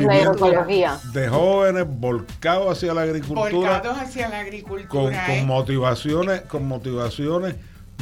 De 1.13 1.29
jóvenes 1.29 1.87
volcados 1.89 2.77
hacia 2.77 2.95
la 2.95 3.03
agricultura. 3.03 3.51
Volcados 3.51 3.99
hacia 3.99 4.29
la 4.29 4.41
agricultura. 4.41 4.89
Con, 4.89 5.13
¿eh? 5.13 5.45
motivaciones, 5.47 6.43
con 6.43 6.67
motivaciones 6.67 7.57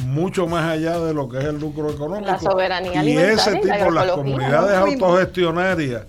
mucho 0.05 0.47
más 0.47 0.63
allá 0.69 0.99
de 0.99 1.13
lo 1.13 1.27
que 1.27 1.39
es 1.39 1.45
el 1.45 1.59
lucro 1.59 1.89
económico. 1.89 2.31
La 2.31 2.39
soberanía 2.39 3.03
y 3.03 3.17
ese 3.17 3.55
tipo, 3.55 3.91
las 3.91 4.11
comunidades 4.11 4.77
autogestionarias, 4.77 6.03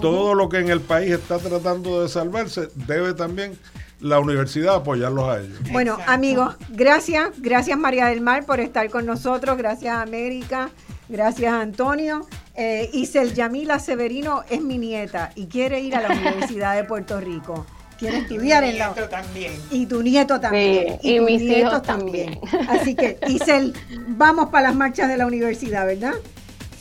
todo 0.00 0.34
lo 0.34 0.48
que 0.48 0.58
en 0.58 0.70
el 0.70 0.80
país 0.80 1.12
está 1.12 1.38
tratando 1.38 2.02
de 2.02 2.08
salvarse, 2.08 2.68
debe 2.74 3.14
también 3.14 3.58
la 4.00 4.20
universidad 4.20 4.76
apoyarlos 4.76 5.28
a 5.28 5.40
ellos. 5.40 5.58
Bueno, 5.72 5.98
amigos, 6.06 6.56
gracias, 6.70 7.30
gracias 7.38 7.78
María 7.78 8.06
del 8.06 8.20
Mar 8.20 8.44
por 8.44 8.60
estar 8.60 8.88
con 8.90 9.06
nosotros, 9.06 9.56
gracias 9.56 9.96
América, 9.96 10.70
gracias 11.08 11.52
Antonio. 11.52 12.26
Eh, 12.54 12.88
Isel 12.92 13.34
Yamila 13.34 13.78
Severino 13.78 14.42
es 14.48 14.62
mi 14.62 14.78
nieta 14.78 15.30
y 15.34 15.46
quiere 15.46 15.80
ir 15.80 15.94
a 15.94 16.02
la 16.02 16.08
Universidad 16.14 16.74
de 16.74 16.84
Puerto 16.84 17.20
Rico. 17.20 17.66
Quiere 17.98 18.18
estudiar 18.18 18.62
en 18.62 18.78
la. 18.78 18.92
también. 19.08 19.54
Y 19.70 19.86
tu 19.86 20.02
nieto 20.02 20.38
también. 20.38 20.98
y, 21.02 21.18
mis 21.20 21.40
hijos 21.40 21.80
también. 21.80 22.38
Así 22.68 22.94
que, 22.94 23.18
Isel, 23.26 23.72
vamos 24.08 24.50
para 24.50 24.68
las 24.68 24.76
marchas 24.76 25.08
de 25.08 25.16
la 25.16 25.26
universidad, 25.26 25.86
¿verdad? 25.86 26.12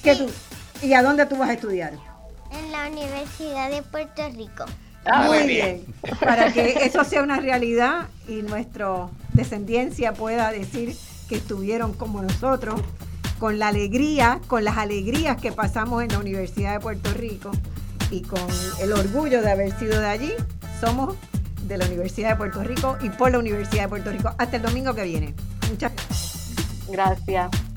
tú, 0.04 0.30
¿Y 0.86 0.94
a 0.94 1.02
dónde 1.02 1.26
tú 1.26 1.38
vas 1.38 1.50
a 1.50 1.54
estudiar? 1.54 1.94
En 2.52 2.72
la 2.72 2.90
Universidad 2.90 3.70
de 3.70 3.82
Puerto 3.82 4.28
Rico. 4.36 4.66
Ah, 5.06 5.28
muy 5.28 5.48
bien. 5.48 5.86
Para 6.20 6.52
que 6.52 6.72
eso 6.84 7.04
sea 7.04 7.22
una 7.22 7.40
realidad 7.40 8.08
y 8.28 8.42
nuestra 8.42 9.08
descendencia 9.34 10.14
pueda 10.14 10.52
decir 10.52 10.96
que 11.30 11.36
estuvieron 11.36 11.94
como 11.94 12.22
nosotros, 12.22 12.82
con 13.40 13.60
la 13.60 13.68
alegría, 13.68 14.40
con 14.48 14.64
las 14.64 14.78
alegrías 14.78 15.38
que 15.38 15.52
pasamos 15.52 16.04
en 16.04 16.10
la 16.10 16.20
Universidad 16.20 16.74
de 16.74 16.80
Puerto 16.80 17.14
Rico 17.14 17.52
y 18.10 18.22
con 18.22 18.42
el 18.80 18.94
orgullo 18.94 19.42
de 19.42 19.52
haber 19.52 19.78
sido 19.78 20.00
de 20.00 20.08
allí, 20.08 20.34
somos 20.80 21.16
de 21.68 21.78
la 21.78 21.86
Universidad 21.86 22.30
de 22.30 22.36
Puerto 22.36 22.64
Rico 22.64 22.98
y 23.02 23.10
por 23.10 23.32
la 23.32 23.40
Universidad 23.40 23.84
de 23.84 23.90
Puerto 23.90 24.12
Rico. 24.12 24.32
Hasta 24.38 24.58
el 24.58 24.62
domingo 24.62 24.94
que 24.94 25.04
viene. 25.04 25.34
Muchas 25.70 25.92
gracias. 25.96 26.56
Gracias. 26.88 27.75